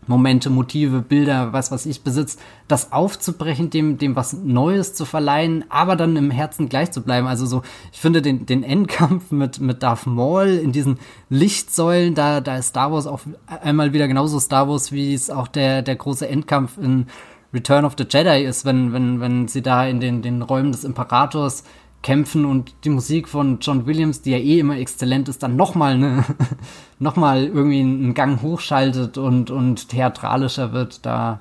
Momente, 0.08 0.50
Motive, 0.50 1.02
Bilder, 1.02 1.54
was 1.54 1.72
was 1.72 1.86
ich 1.86 2.02
besitzt, 2.02 2.40
das 2.68 2.92
aufzubrechen, 2.92 3.70
dem 3.70 3.98
dem 3.98 4.16
was 4.16 4.34
Neues 4.34 4.94
zu 4.94 5.06
verleihen, 5.06 5.66
aber 5.70 5.96
dann 5.96 6.16
im 6.16 6.32
Herzen 6.32 6.70
gleich 6.70 6.92
zu 6.92 7.02
bleiben. 7.02 7.28
Also 7.28 7.46
so, 7.46 7.62
ich 7.92 8.00
finde 8.00 8.22
den 8.22 8.46
den 8.46 8.64
Endkampf 8.64 9.32
mit 9.32 9.60
mit 9.60 9.84
Darth 9.84 10.08
Maul 10.08 10.48
in 10.48 10.72
diesen 10.72 11.00
Lichtsäulen, 11.30 12.16
da 12.16 12.42
da 12.42 12.58
ist 12.58 12.70
Star 12.70 12.92
Wars 12.92 13.08
auch 13.08 13.22
einmal 13.62 13.94
wieder 13.94 14.08
genauso 14.08 14.40
Star 14.40 14.68
Wars, 14.68 14.92
wie 14.92 15.14
es 15.14 15.30
auch 15.30 15.48
der 15.48 15.82
der 15.82 15.96
große 15.96 16.28
Endkampf 16.28 16.78
in 16.78 17.08
Return 17.54 17.86
of 17.86 17.96
the 17.98 18.06
Jedi 18.10 18.44
ist, 18.44 18.66
wenn 18.66 18.94
wenn 18.94 19.20
wenn 19.20 19.48
sie 19.48 19.62
da 19.62 19.86
in 19.86 20.00
den 20.00 20.22
den 20.22 20.42
Räumen 20.42 20.72
des 20.72 20.84
Imperators 20.84 21.64
kämpfen 22.04 22.46
und 22.46 22.74
die 22.84 22.90
Musik 22.90 23.28
von 23.28 23.60
John 23.60 23.86
Williams, 23.86 24.22
die 24.22 24.32
ja 24.32 24.38
eh 24.38 24.60
immer 24.60 24.78
exzellent 24.78 25.30
ist, 25.30 25.44
dann 25.44 25.56
nochmal 25.56 25.98
ne, 25.98 26.24
nochmal 27.00 27.46
irgendwie 27.46 27.82
einen 27.82 28.14
Gang 28.14 28.42
hochschaltet 28.42 29.18
und, 29.18 29.52
und 29.52 29.90
theatralischer 29.90 30.74
wird, 30.74 31.06
da, 31.06 31.40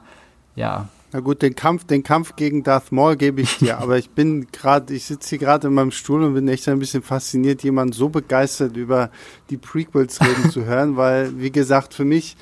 ja. 0.54 0.88
Na 1.12 1.20
gut, 1.20 1.42
den 1.42 1.54
Kampf, 1.54 1.84
den 1.84 2.02
Kampf 2.02 2.36
gegen 2.36 2.62
Darth 2.62 2.90
Maul 2.90 3.16
gebe 3.16 3.40
ich 3.40 3.58
dir, 3.58 3.78
aber 3.80 3.98
ich 3.98 4.10
bin 4.10 4.48
gerade, 4.50 4.92
ich 4.92 5.04
sitze 5.04 5.30
hier 5.30 5.38
gerade 5.38 5.68
in 5.68 5.74
meinem 5.74 5.92
Stuhl 5.92 6.24
und 6.24 6.34
bin 6.34 6.48
echt 6.48 6.68
ein 6.68 6.78
bisschen 6.78 7.02
fasziniert, 7.02 7.62
jemanden 7.62 7.92
so 7.92 8.08
begeistert 8.08 8.76
über 8.76 9.10
die 9.50 9.56
Prequels 9.56 10.20
reden 10.20 10.50
zu 10.50 10.64
hören, 10.64 10.96
weil, 10.96 11.38
wie 11.38 11.52
gesagt, 11.52 11.94
für 11.94 12.04
mich, 12.04 12.36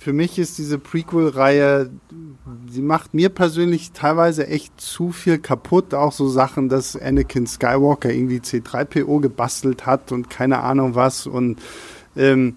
für 0.00 0.14
mich 0.14 0.38
ist 0.38 0.56
diese 0.56 0.78
Prequel-Reihe, 0.78 1.90
sie 2.70 2.80
macht 2.80 3.12
mir 3.12 3.28
persönlich 3.28 3.92
teilweise 3.92 4.46
echt 4.46 4.80
zu 4.80 5.12
viel 5.12 5.38
kaputt. 5.38 5.92
Auch 5.92 6.12
so 6.12 6.26
Sachen, 6.26 6.70
dass 6.70 6.96
Anakin 6.96 7.46
Skywalker 7.46 8.10
irgendwie 8.10 8.38
C3PO 8.38 9.20
gebastelt 9.20 9.84
hat 9.84 10.10
und 10.10 10.30
keine 10.30 10.60
Ahnung 10.60 10.94
was. 10.94 11.26
Und 11.26 11.60
ähm, 12.16 12.56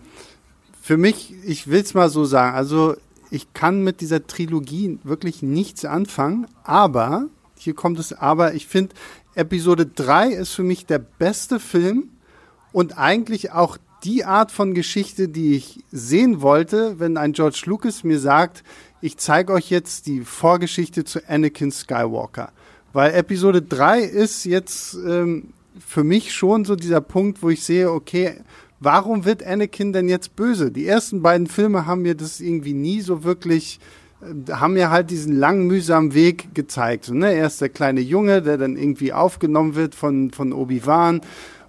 für 0.82 0.96
mich, 0.96 1.34
ich 1.46 1.68
will 1.68 1.82
es 1.82 1.94
mal 1.94 2.10
so 2.10 2.24
sagen, 2.24 2.56
also 2.56 2.96
ich 3.30 3.54
kann 3.54 3.84
mit 3.84 4.00
dieser 4.00 4.26
Trilogie 4.26 5.00
wirklich 5.04 5.44
nichts 5.44 5.84
anfangen, 5.84 6.48
aber, 6.64 7.28
hier 7.58 7.74
kommt 7.74 8.00
es 8.00 8.14
aber, 8.14 8.54
ich 8.54 8.68
finde, 8.68 8.96
Episode 9.36 9.86
3 9.86 10.30
ist 10.30 10.54
für 10.54 10.64
mich 10.64 10.86
der 10.86 11.00
beste 11.00 11.60
Film 11.60 12.10
und 12.72 12.98
eigentlich 12.98 13.52
auch 13.52 13.78
die 14.04 14.26
Art 14.26 14.52
von 14.52 14.74
Geschichte, 14.74 15.30
die 15.30 15.56
ich 15.56 15.84
sehen 15.92 16.42
wollte, 16.42 17.00
wenn 17.00 17.18
ein 17.18 17.34
George 17.34 17.64
Lucas 17.66 18.04
mir 18.04 18.20
sagt, 18.20 18.64
ich 19.02 19.18
zeige 19.18 19.54
euch 19.54 19.70
jetzt 19.70 20.08
die 20.08 20.22
Vorgeschichte 20.22 21.04
zu 21.04 21.20
Anakin 21.28 21.72
Skywalker. 21.72 22.52
Weil 22.92 23.14
Episode 23.14 23.62
3 23.62 24.02
ist 24.02 24.46
jetzt 24.46 24.96
ähm, 24.96 25.50
für 25.86 26.04
mich 26.04 26.34
schon 26.34 26.66
so 26.66 26.76
dieser 26.76 27.02
Punkt, 27.02 27.42
wo 27.42 27.50
ich 27.50 27.64
sehe, 27.64 27.92
okay, 27.92 28.36
warum 28.80 29.26
wird 29.26 29.46
Anakin 29.46 29.94
denn 29.94 30.10
jetzt 30.10 30.36
böse? 30.36 30.72
Die 30.72 30.86
ersten 30.86 31.22
beiden 31.22 31.48
Filme 31.48 31.86
haben 31.86 32.04
mir 32.04 32.16
das 32.16 32.40
irgendwie 32.40 32.74
nie 32.74 33.02
so 33.02 33.24
wirklich 33.24 33.80
äh, 34.22 34.52
haben 34.52 34.74
mir 34.74 34.90
halt 34.90 35.10
diesen 35.10 35.36
langen, 35.36 35.68
mühsamen 35.68 36.14
Weg 36.14 36.54
gezeigt. 36.54 37.10
Ne? 37.10 37.34
Er 37.34 37.48
ist 37.48 37.62
der 37.62 37.70
kleine 37.70 38.02
Junge, 38.02 38.42
der 38.42 38.58
dann 38.58 38.78
irgendwie 38.78 39.14
aufgenommen 39.14 39.76
wird 39.76 39.96
von, 39.96 40.32
von 40.32 40.54
Obi-Wan 40.54 41.22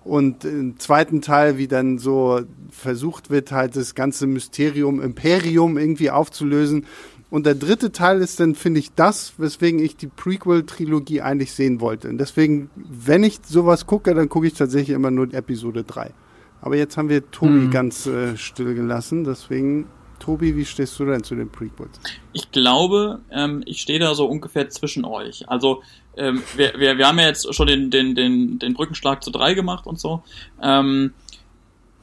und 0.04 0.44
im 0.44 0.78
zweiten 0.78 1.22
Teil, 1.22 1.56
wie 1.56 1.66
dann 1.66 1.98
so 1.98 2.42
versucht 2.70 3.30
wird, 3.30 3.52
halt 3.52 3.74
das 3.74 3.94
ganze 3.94 4.26
Mysterium 4.26 5.00
Imperium 5.00 5.78
irgendwie 5.78 6.10
aufzulösen. 6.10 6.86
Und 7.30 7.46
der 7.46 7.54
dritte 7.54 7.90
Teil 7.90 8.20
ist 8.20 8.38
dann, 8.38 8.54
finde 8.54 8.80
ich, 8.80 8.94
das, 8.94 9.32
weswegen 9.38 9.80
ich 9.80 9.96
die 9.96 10.06
Prequel-Trilogie 10.06 11.22
eigentlich 11.22 11.52
sehen 11.52 11.80
wollte. 11.80 12.08
Und 12.08 12.18
deswegen, 12.18 12.70
wenn 12.76 13.24
ich 13.24 13.40
sowas 13.44 13.86
gucke, 13.86 14.14
dann 14.14 14.28
gucke 14.28 14.46
ich 14.46 14.54
tatsächlich 14.54 14.94
immer 14.94 15.10
nur 15.10 15.32
Episode 15.32 15.84
3. 15.84 16.12
Aber 16.60 16.76
jetzt 16.76 16.96
haben 16.96 17.08
wir 17.08 17.30
Tobi 17.30 17.62
hm. 17.62 17.70
ganz 17.70 18.06
äh, 18.06 18.36
still 18.36 18.74
gelassen, 18.74 19.24
deswegen 19.24 19.86
Tobi, 20.24 20.56
wie 20.56 20.64
stehst 20.64 20.98
du 20.98 21.04
denn 21.04 21.22
zu 21.22 21.34
den 21.34 21.50
Prequels? 21.50 22.00
Ich 22.32 22.50
glaube, 22.50 23.20
ähm, 23.30 23.62
ich 23.66 23.82
stehe 23.82 23.98
da 23.98 24.14
so 24.14 24.26
ungefähr 24.26 24.70
zwischen 24.70 25.04
euch. 25.04 25.46
Also 25.50 25.82
ähm, 26.16 26.42
wir, 26.56 26.72
wir, 26.78 26.96
wir 26.96 27.06
haben 27.06 27.18
ja 27.18 27.26
jetzt 27.26 27.52
schon 27.54 27.66
den, 27.66 27.90
den, 27.90 28.14
den, 28.14 28.58
den 28.58 28.72
Brückenschlag 28.72 29.22
zu 29.22 29.30
drei 29.30 29.52
gemacht 29.52 29.86
und 29.86 30.00
so. 30.00 30.22
Ähm, 30.62 31.12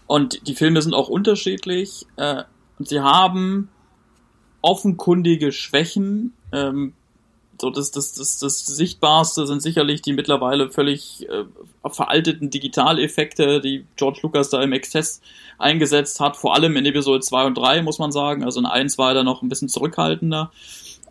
und 0.05 0.47
die 0.47 0.53
Filme 0.53 0.83
sind 0.83 0.93
auch 0.93 1.07
unterschiedlich. 1.07 2.05
Äh, 2.17 2.43
sie 2.77 2.99
haben 2.99 3.69
offenkundige 4.61 5.51
Schwächen. 5.51 6.33
Ähm, 6.51 6.93
so 7.61 7.69
das, 7.69 7.91
das, 7.91 8.13
das, 8.13 8.39
das 8.39 8.65
Sichtbarste 8.65 9.47
sind 9.47 9.61
sicherlich 9.61 10.01
die 10.01 10.13
mittlerweile 10.13 10.69
völlig 10.69 11.27
äh, 11.29 11.45
veralteten 11.89 12.49
Digitaleffekte, 12.49 13.61
die 13.61 13.85
George 13.95 14.19
Lucas 14.23 14.49
da 14.49 14.61
im 14.61 14.73
Exzess 14.73 15.21
eingesetzt 15.57 16.19
hat, 16.19 16.37
vor 16.37 16.55
allem 16.55 16.75
in 16.75 16.85
Episode 16.85 17.21
2 17.21 17.45
und 17.45 17.57
3, 17.57 17.83
muss 17.83 17.99
man 17.99 18.11
sagen. 18.11 18.43
Also 18.43 18.59
in 18.59 18.65
1 18.65 18.97
war 18.97 19.09
er 19.09 19.15
da 19.15 19.23
noch 19.23 19.41
ein 19.41 19.49
bisschen 19.49 19.69
zurückhaltender. 19.69 20.51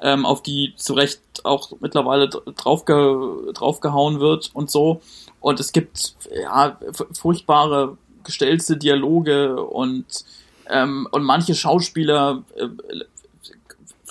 ähm, 0.02 0.26
auf 0.26 0.42
die 0.42 0.72
zu 0.76 0.94
Recht 0.94 1.20
auch 1.44 1.72
mittlerweile 1.80 2.28
draufge 2.28 3.52
draufgehauen 3.54 4.20
wird 4.20 4.50
und 4.54 4.70
so. 4.70 5.00
Und 5.40 5.60
es 5.60 5.72
gibt 5.72 6.14
ja 6.34 6.78
furchtbare 7.12 7.96
gestellte 8.24 8.76
Dialoge 8.76 9.62
und 9.62 10.24
ähm, 10.68 11.08
und 11.10 11.24
manche 11.24 11.54
Schauspieler 11.54 12.44
äh, 12.56 12.68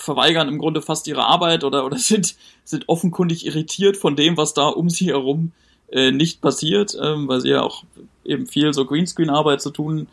verweigern 0.00 0.48
im 0.48 0.58
Grunde 0.58 0.82
fast 0.82 1.06
ihre 1.06 1.24
Arbeit 1.24 1.64
oder 1.64 1.84
oder 1.84 1.98
sind 1.98 2.36
sind 2.64 2.88
offenkundig 2.88 3.46
irritiert 3.46 3.96
von 3.96 4.16
dem, 4.16 4.36
was 4.36 4.54
da 4.54 4.68
um 4.68 4.90
sie 4.90 5.06
herum 5.06 5.52
äh, 5.90 6.10
nicht 6.10 6.40
passiert, 6.40 6.96
ähm, 7.00 7.28
weil 7.28 7.40
sie 7.40 7.50
ja 7.50 7.62
auch 7.62 7.84
eben 8.24 8.46
viel 8.46 8.72
so 8.72 8.84
Greenscreen-Arbeit 8.84 9.60
zu 9.60 9.70
tun 9.70 10.08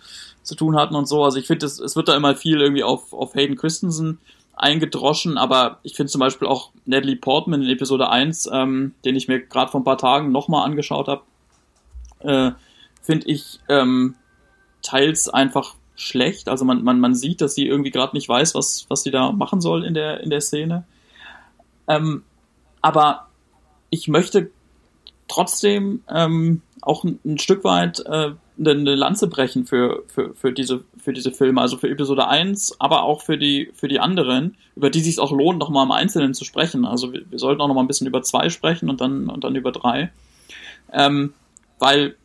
zu 0.47 0.55
tun 0.55 0.77
hatten 0.77 0.95
und 0.95 1.07
so. 1.07 1.23
Also 1.23 1.39
ich 1.39 1.45
finde, 1.45 1.65
es, 1.65 1.95
wird 1.95 2.07
da 2.07 2.15
immer 2.15 2.35
viel 2.35 2.61
irgendwie 2.61 2.83
auf, 2.83 3.13
auf 3.13 3.35
Hayden 3.35 3.57
Christensen 3.57 4.19
eingedroschen, 4.55 5.37
aber 5.37 5.79
ich 5.83 5.95
finde 5.95 6.11
zum 6.11 6.19
Beispiel 6.19 6.47
auch 6.47 6.71
Natalie 6.85 7.17
Portman 7.17 7.61
in 7.61 7.69
Episode 7.69 8.09
1, 8.09 8.49
ähm, 8.51 8.95
den 9.05 9.15
ich 9.15 9.27
mir 9.27 9.39
gerade 9.39 9.69
vor 9.69 9.81
ein 9.81 9.83
paar 9.83 9.97
Tagen 9.97 10.31
nochmal 10.31 10.65
angeschaut 10.65 11.07
habe, 11.07 11.21
äh, 12.19 12.51
finde 13.03 13.27
ich 13.27 13.59
ähm, 13.69 14.15
teils 14.81 15.29
einfach 15.29 15.75
schlecht. 15.97 16.47
Also 16.47 16.63
man, 16.63 16.83
man, 16.83 16.99
man 17.01 17.15
sieht, 17.15 17.41
dass 17.41 17.55
sie 17.55 17.67
irgendwie 17.67 17.91
gerade 17.91 18.15
nicht 18.15 18.29
weiß, 18.29 18.55
was, 18.55 18.85
was 18.87 19.03
sie 19.03 19.11
da 19.11 19.31
machen 19.33 19.59
soll 19.59 19.83
in 19.83 19.93
der, 19.93 20.21
in 20.21 20.29
der 20.29 20.41
Szene. 20.41 20.85
Ähm, 21.87 22.23
aber 22.81 23.27
ich 23.89 24.07
möchte 24.07 24.51
trotzdem 25.27 26.03
ähm, 26.09 26.61
auch 26.81 27.03
ein, 27.03 27.19
ein 27.25 27.39
Stück 27.39 27.63
weit 27.63 27.99
äh, 28.05 28.31
eine 28.59 28.95
Lanze 28.95 29.27
brechen 29.27 29.65
für, 29.65 30.03
für, 30.07 30.33
für, 30.33 30.51
diese, 30.51 30.83
für 30.97 31.13
diese 31.13 31.31
Filme, 31.31 31.61
also 31.61 31.77
für 31.77 31.89
Episode 31.89 32.27
1, 32.27 32.79
aber 32.79 33.03
auch 33.03 33.21
für 33.21 33.37
die, 33.37 33.71
für 33.73 33.87
die 33.87 33.99
anderen, 33.99 34.55
über 34.75 34.89
die 34.89 35.01
sich 35.01 35.19
auch 35.19 35.31
lohnt, 35.31 35.59
nochmal 35.59 35.85
im 35.85 35.91
Einzelnen 35.91 36.33
zu 36.33 36.45
sprechen. 36.45 36.85
Also 36.85 37.13
wir, 37.13 37.29
wir 37.29 37.39
sollten 37.39 37.61
auch 37.61 37.67
nochmal 37.67 37.83
ein 37.83 37.87
bisschen 37.87 38.07
über 38.07 38.21
zwei 38.21 38.49
sprechen 38.49 38.89
und 38.89 39.01
dann, 39.01 39.29
und 39.29 39.43
dann 39.43 39.55
über 39.55 39.71
drei. 39.71 40.11
Ähm, 40.91 41.33
weil 41.79 42.15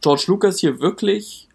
George 0.00 0.24
Lucas 0.26 0.58
hier 0.58 0.80
wirklich 0.80 1.48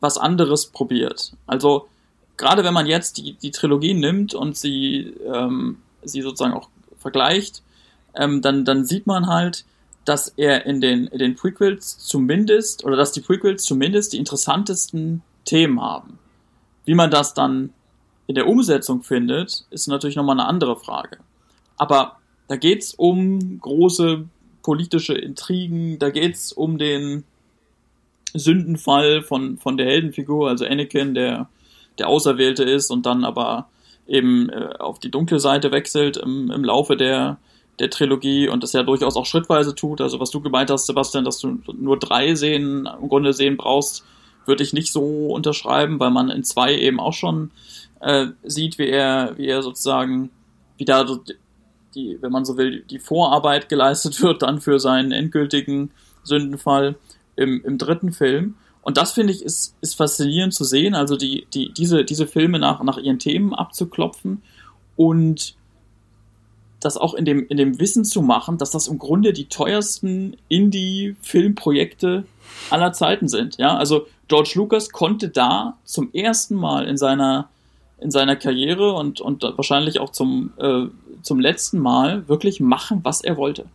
was 0.00 0.18
anderes 0.18 0.66
probiert. 0.66 1.32
Also 1.46 1.88
gerade 2.36 2.64
wenn 2.64 2.74
man 2.74 2.86
jetzt 2.86 3.16
die, 3.18 3.34
die 3.34 3.50
Trilogie 3.50 3.94
nimmt 3.94 4.34
und 4.34 4.56
sie, 4.56 5.14
ähm, 5.32 5.78
sie 6.02 6.22
sozusagen 6.22 6.54
auch 6.54 6.68
vergleicht, 6.98 7.62
ähm, 8.14 8.42
dann, 8.42 8.64
dann 8.64 8.84
sieht 8.84 9.06
man 9.06 9.26
halt, 9.26 9.64
dass 10.04 10.28
er 10.36 10.66
in 10.66 10.80
den, 10.80 11.06
in 11.08 11.18
den 11.18 11.34
Prequels 11.34 11.98
zumindest, 11.98 12.84
oder 12.84 12.96
dass 12.96 13.12
die 13.12 13.20
Prequels 13.20 13.64
zumindest 13.64 14.12
die 14.12 14.18
interessantesten 14.18 15.22
Themen 15.44 15.80
haben. 15.80 16.18
Wie 16.84 16.94
man 16.94 17.10
das 17.10 17.34
dann 17.34 17.72
in 18.26 18.34
der 18.34 18.46
Umsetzung 18.46 19.02
findet, 19.02 19.64
ist 19.70 19.88
natürlich 19.88 20.16
nochmal 20.16 20.38
eine 20.38 20.48
andere 20.48 20.76
Frage. 20.76 21.18
Aber 21.76 22.16
da 22.48 22.56
geht's 22.56 22.94
um 22.94 23.60
große 23.60 24.24
politische 24.62 25.14
Intrigen, 25.14 25.98
da 25.98 26.10
geht's 26.10 26.52
um 26.52 26.78
den 26.78 27.24
Sündenfall 28.38 29.22
von, 29.22 29.58
von 29.58 29.76
der 29.76 29.86
Heldenfigur, 29.86 30.48
also 30.48 30.64
Anakin, 30.64 31.14
der, 31.14 31.48
der 31.98 32.08
Auserwählte 32.08 32.64
ist 32.64 32.90
und 32.90 33.06
dann 33.06 33.24
aber 33.24 33.68
eben 34.06 34.48
äh, 34.50 34.74
auf 34.78 34.98
die 34.98 35.10
dunkle 35.10 35.40
Seite 35.40 35.72
wechselt 35.72 36.16
im, 36.16 36.50
im 36.50 36.64
Laufe 36.64 36.96
der, 36.96 37.38
der 37.78 37.90
Trilogie 37.90 38.48
und 38.48 38.62
das 38.62 38.72
ja 38.72 38.82
durchaus 38.82 39.16
auch 39.16 39.26
schrittweise 39.26 39.74
tut. 39.74 40.00
Also 40.00 40.20
was 40.20 40.30
du 40.30 40.40
gemeint 40.40 40.70
hast, 40.70 40.86
Sebastian, 40.86 41.24
dass 41.24 41.38
du 41.38 41.58
nur 41.74 41.98
drei 41.98 42.34
Szenen 42.34 42.86
im 42.86 43.08
Grunde 43.08 43.32
sehen 43.32 43.56
brauchst, 43.56 44.04
würde 44.46 44.62
ich 44.62 44.72
nicht 44.72 44.92
so 44.92 45.32
unterschreiben, 45.32 45.98
weil 45.98 46.10
man 46.10 46.30
in 46.30 46.44
zwei 46.44 46.76
eben 46.76 47.00
auch 47.00 47.12
schon 47.12 47.50
äh, 48.00 48.26
sieht, 48.44 48.78
wie 48.78 48.88
er, 48.88 49.36
wie 49.36 49.46
er 49.46 49.62
sozusagen, 49.62 50.30
wie 50.76 50.84
da 50.84 51.04
die, 51.94 52.18
wenn 52.20 52.30
man 52.30 52.44
so 52.44 52.56
will, 52.56 52.84
die 52.88 52.98
Vorarbeit 52.98 53.68
geleistet 53.68 54.22
wird 54.22 54.42
dann 54.42 54.60
für 54.60 54.78
seinen 54.78 55.12
endgültigen 55.12 55.90
Sündenfall 56.22 56.96
im, 57.36 57.62
im 57.64 57.78
dritten 57.78 58.12
Film. 58.12 58.54
Und 58.82 58.96
das 58.96 59.12
finde 59.12 59.32
ich 59.32 59.42
ist, 59.42 59.74
ist 59.80 59.96
faszinierend 59.96 60.54
zu 60.54 60.64
sehen, 60.64 60.94
also 60.94 61.16
die, 61.16 61.46
die, 61.52 61.72
diese, 61.72 62.04
diese 62.04 62.26
Filme 62.26 62.58
nach, 62.58 62.82
nach 62.82 62.98
ihren 62.98 63.18
Themen 63.18 63.52
abzuklopfen 63.52 64.42
und 64.96 65.56
das 66.80 66.96
auch 66.96 67.14
in 67.14 67.24
dem, 67.24 67.46
in 67.48 67.56
dem 67.56 67.80
Wissen 67.80 68.04
zu 68.04 68.22
machen, 68.22 68.58
dass 68.58 68.70
das 68.70 68.86
im 68.86 68.98
Grunde 68.98 69.32
die 69.32 69.46
teuersten 69.46 70.36
Indie-Filmprojekte 70.48 72.26
aller 72.70 72.92
Zeiten 72.92 73.28
sind. 73.28 73.56
Ja, 73.58 73.76
also 73.76 74.06
George 74.28 74.52
Lucas 74.54 74.90
konnte 74.90 75.28
da 75.28 75.76
zum 75.84 76.12
ersten 76.12 76.54
Mal 76.54 76.86
in 76.86 76.96
seiner, 76.96 77.48
in 77.98 78.10
seiner 78.10 78.36
Karriere 78.36 78.92
und, 78.92 79.20
und 79.20 79.42
wahrscheinlich 79.42 80.00
auch 80.00 80.10
zum, 80.10 80.52
äh, 80.58 80.86
zum 81.22 81.40
letzten 81.40 81.78
Mal 81.78 82.28
wirklich 82.28 82.60
machen, 82.60 83.00
was 83.02 83.20
er 83.22 83.36
wollte. 83.36 83.66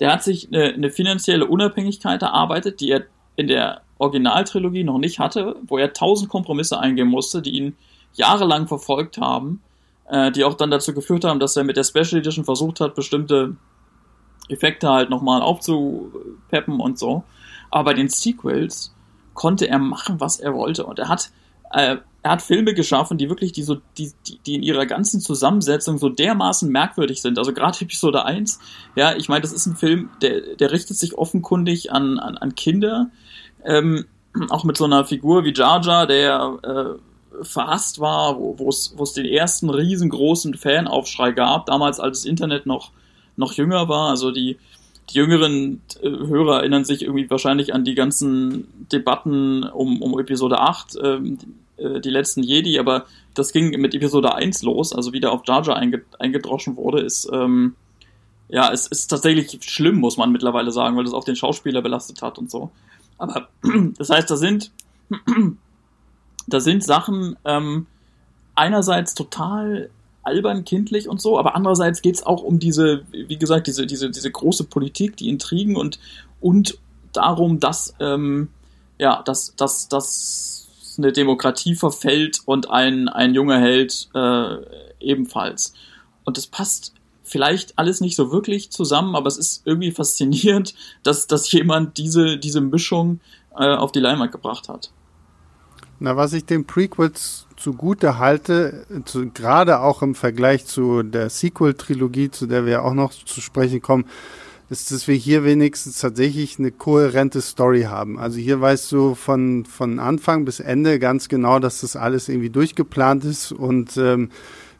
Der 0.00 0.12
hat 0.12 0.22
sich 0.22 0.48
eine, 0.48 0.74
eine 0.74 0.90
finanzielle 0.90 1.46
Unabhängigkeit 1.46 2.22
erarbeitet, 2.22 2.80
die 2.80 2.90
er 2.90 3.04
in 3.36 3.48
der 3.48 3.82
Originaltrilogie 3.98 4.84
noch 4.84 4.98
nicht 4.98 5.18
hatte, 5.18 5.56
wo 5.66 5.78
er 5.78 5.92
tausend 5.92 6.28
Kompromisse 6.28 6.78
eingehen 6.78 7.08
musste, 7.08 7.42
die 7.42 7.50
ihn 7.50 7.76
jahrelang 8.14 8.66
verfolgt 8.66 9.18
haben 9.18 9.60
äh, 10.08 10.30
die 10.30 10.44
auch 10.44 10.54
dann 10.54 10.70
dazu 10.70 10.94
geführt 10.94 11.24
haben, 11.24 11.40
dass 11.40 11.56
er 11.56 11.64
mit 11.64 11.76
der 11.76 11.84
Special 11.84 12.20
Edition 12.20 12.44
versucht 12.44 12.80
hat, 12.80 12.94
bestimmte 12.94 13.56
Effekte 14.48 14.88
halt 14.88 15.10
nochmal 15.10 15.42
aufzupeppen 15.42 16.80
und 16.80 16.98
so. 16.98 17.24
Aber 17.70 17.84
bei 17.84 17.94
den 17.94 18.08
Sequels 18.08 18.94
konnte 19.32 19.66
er 19.66 19.78
machen, 19.78 20.20
was 20.20 20.38
er 20.38 20.54
wollte. 20.54 20.84
Und 20.84 20.98
er 20.98 21.08
hat, 21.08 21.30
äh, 21.72 21.96
er 22.24 22.30
hat 22.30 22.42
Filme 22.42 22.72
geschaffen, 22.72 23.18
die 23.18 23.28
wirklich 23.28 23.52
die, 23.52 23.62
so, 23.62 23.76
die, 23.98 24.10
die, 24.26 24.38
die 24.46 24.54
in 24.54 24.62
ihrer 24.62 24.86
ganzen 24.86 25.20
Zusammensetzung 25.20 25.98
so 25.98 26.08
dermaßen 26.08 26.70
merkwürdig 26.70 27.20
sind. 27.20 27.38
Also 27.38 27.52
gerade 27.52 27.78
Episode 27.82 28.24
1, 28.24 28.60
ja, 28.96 29.14
ich 29.14 29.28
meine, 29.28 29.42
das 29.42 29.52
ist 29.52 29.66
ein 29.66 29.76
Film, 29.76 30.08
der, 30.22 30.56
der 30.56 30.72
richtet 30.72 30.96
sich 30.96 31.18
offenkundig 31.18 31.92
an, 31.92 32.18
an, 32.18 32.38
an 32.38 32.54
Kinder. 32.54 33.10
Ähm, 33.62 34.06
auch 34.48 34.64
mit 34.64 34.78
so 34.78 34.86
einer 34.86 35.04
Figur 35.04 35.44
wie 35.44 35.52
Jar 35.52 35.84
Jar, 35.84 36.06
der 36.06 36.58
äh, 36.62 37.44
verhasst 37.44 38.00
war, 38.00 38.38
wo 38.38 38.70
es 38.70 39.12
den 39.12 39.26
ersten 39.26 39.68
riesengroßen 39.68 40.54
Fanaufschrei 40.54 41.32
gab, 41.32 41.66
damals 41.66 42.00
als 42.00 42.20
das 42.20 42.24
Internet 42.24 42.64
noch, 42.64 42.90
noch 43.36 43.52
jünger 43.52 43.90
war. 43.90 44.08
Also 44.08 44.30
die, 44.30 44.56
die 45.10 45.18
jüngeren 45.18 45.82
äh, 46.00 46.08
Hörer 46.08 46.60
erinnern 46.60 46.86
sich 46.86 47.02
irgendwie 47.02 47.28
wahrscheinlich 47.28 47.74
an 47.74 47.84
die 47.84 47.94
ganzen 47.94 48.88
Debatten 48.90 49.64
um, 49.64 50.00
um 50.00 50.18
Episode 50.18 50.58
8, 50.58 50.96
ähm, 51.02 51.38
äh, 51.84 52.00
die 52.00 52.10
letzten 52.10 52.42
Jedi, 52.42 52.78
aber 52.78 53.06
das 53.34 53.52
ging 53.52 53.70
mit 53.80 53.94
Episode 53.94 54.34
1 54.34 54.62
los, 54.62 54.92
also 54.92 55.12
wie 55.12 55.20
der 55.20 55.32
auf 55.32 55.42
Jar 55.46 55.62
Jar 55.64 55.76
einge, 55.76 56.02
eingedroschen 56.18 56.76
wurde, 56.76 57.00
ist, 57.00 57.28
ähm, 57.32 57.74
ja, 58.48 58.72
es 58.72 58.86
ist 58.86 59.08
tatsächlich 59.08 59.58
schlimm, 59.64 59.96
muss 59.96 60.16
man 60.16 60.32
mittlerweile 60.32 60.70
sagen, 60.70 60.96
weil 60.96 61.04
das 61.04 61.14
auch 61.14 61.24
den 61.24 61.36
Schauspieler 61.36 61.82
belastet 61.82 62.22
hat 62.22 62.38
und 62.38 62.50
so. 62.50 62.70
Aber 63.18 63.48
das 63.98 64.10
heißt, 64.10 64.30
da 64.30 64.36
sind 64.36 64.70
da 66.46 66.60
sind 66.60 66.84
Sachen 66.84 67.36
ähm, 67.44 67.86
einerseits 68.54 69.14
total 69.14 69.90
albern, 70.22 70.64
kindlich 70.64 71.08
und 71.08 71.20
so, 71.20 71.38
aber 71.38 71.54
andererseits 71.54 72.00
geht 72.00 72.16
es 72.16 72.24
auch 72.24 72.42
um 72.42 72.58
diese, 72.58 73.02
wie 73.10 73.36
gesagt, 73.36 73.66
diese, 73.66 73.86
diese, 73.86 74.10
diese 74.10 74.30
große 74.30 74.64
Politik, 74.64 75.16
die 75.16 75.28
Intrigen 75.28 75.76
und, 75.76 75.98
und 76.40 76.78
darum, 77.12 77.60
dass, 77.60 77.94
ähm, 78.00 78.48
ja, 78.98 79.22
dass, 79.22 79.54
dass, 79.56 79.88
dass 79.88 80.63
eine 80.98 81.12
Demokratie 81.12 81.74
verfällt 81.74 82.40
und 82.44 82.70
ein, 82.70 83.08
ein 83.08 83.34
junger 83.34 83.60
Held 83.60 84.08
äh, 84.14 84.56
ebenfalls. 85.00 85.74
Und 86.24 86.36
das 86.36 86.46
passt 86.46 86.94
vielleicht 87.22 87.78
alles 87.78 88.00
nicht 88.00 88.16
so 88.16 88.30
wirklich 88.30 88.70
zusammen, 88.70 89.16
aber 89.16 89.28
es 89.28 89.38
ist 89.38 89.62
irgendwie 89.64 89.90
faszinierend, 89.90 90.74
dass, 91.02 91.26
dass 91.26 91.50
jemand 91.52 91.98
diese, 91.98 92.38
diese 92.38 92.60
Mischung 92.60 93.20
äh, 93.56 93.74
auf 93.74 93.92
die 93.92 94.00
Leinwand 94.00 94.32
gebracht 94.32 94.68
hat. 94.68 94.90
Na, 96.00 96.16
was 96.16 96.32
ich 96.32 96.44
den 96.44 96.66
Prequels 96.66 97.46
zugute 97.56 98.18
halte, 98.18 98.84
zu, 99.04 99.30
gerade 99.30 99.80
auch 99.80 100.02
im 100.02 100.14
Vergleich 100.14 100.66
zu 100.66 101.02
der 101.02 101.30
Sequel-Trilogie, 101.30 102.30
zu 102.30 102.46
der 102.46 102.66
wir 102.66 102.84
auch 102.84 102.94
noch 102.94 103.12
zu 103.12 103.40
sprechen 103.40 103.80
kommen, 103.80 104.04
ist, 104.70 104.90
dass 104.90 105.08
wir 105.08 105.14
hier 105.14 105.44
wenigstens 105.44 106.00
tatsächlich 106.00 106.58
eine 106.58 106.72
kohärente 106.72 107.40
Story 107.40 107.82
haben. 107.82 108.18
Also 108.18 108.38
hier 108.38 108.60
weißt 108.60 108.90
du 108.92 109.14
von, 109.14 109.64
von 109.66 109.98
Anfang 109.98 110.44
bis 110.44 110.60
Ende 110.60 110.98
ganz 110.98 111.28
genau, 111.28 111.58
dass 111.58 111.82
das 111.82 111.96
alles 111.96 112.28
irgendwie 112.28 112.50
durchgeplant 112.50 113.24
ist 113.24 113.52
und 113.52 113.96
ähm, 113.96 114.30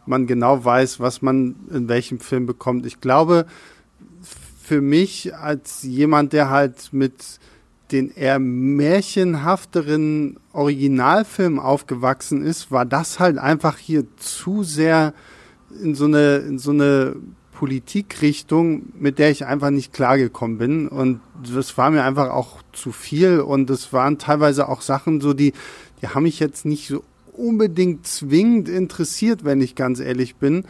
man 0.06 0.26
genau 0.26 0.64
weiß, 0.64 1.00
was 1.00 1.22
man 1.22 1.56
in 1.70 1.88
welchem 1.88 2.20
Film 2.20 2.46
bekommt. 2.46 2.86
Ich 2.86 3.00
glaube, 3.00 3.46
für 4.62 4.80
mich 4.80 5.34
als 5.34 5.82
jemand, 5.82 6.32
der 6.32 6.50
halt 6.50 6.92
mit 6.92 7.40
den 7.92 8.10
eher 8.10 8.38
märchenhafteren 8.38 10.38
Originalfilm 10.52 11.60
aufgewachsen 11.60 12.42
ist, 12.42 12.70
war 12.70 12.86
das 12.86 13.20
halt 13.20 13.38
einfach 13.38 13.76
hier 13.76 14.04
zu 14.16 14.62
sehr 14.62 15.12
in 15.82 15.94
so 15.94 16.06
eine, 16.06 16.36
in 16.36 16.58
so 16.58 16.70
eine 16.70 17.16
Politikrichtung, 17.54 18.92
mit 18.98 19.18
der 19.18 19.30
ich 19.30 19.46
einfach 19.46 19.70
nicht 19.70 19.92
klargekommen 19.92 20.58
bin. 20.58 20.88
Und 20.88 21.20
das 21.54 21.78
war 21.78 21.90
mir 21.90 22.02
einfach 22.02 22.30
auch 22.30 22.62
zu 22.72 22.92
viel. 22.92 23.40
Und 23.40 23.70
es 23.70 23.92
waren 23.92 24.18
teilweise 24.18 24.68
auch 24.68 24.82
Sachen 24.82 25.20
so, 25.20 25.32
die, 25.32 25.52
die 26.02 26.08
haben 26.08 26.24
mich 26.24 26.40
jetzt 26.40 26.66
nicht 26.66 26.88
so 26.88 27.02
unbedingt 27.32 28.06
zwingend 28.06 28.68
interessiert, 28.68 29.44
wenn 29.44 29.60
ich 29.60 29.74
ganz 29.74 30.00
ehrlich 30.00 30.36
bin. 30.36 30.64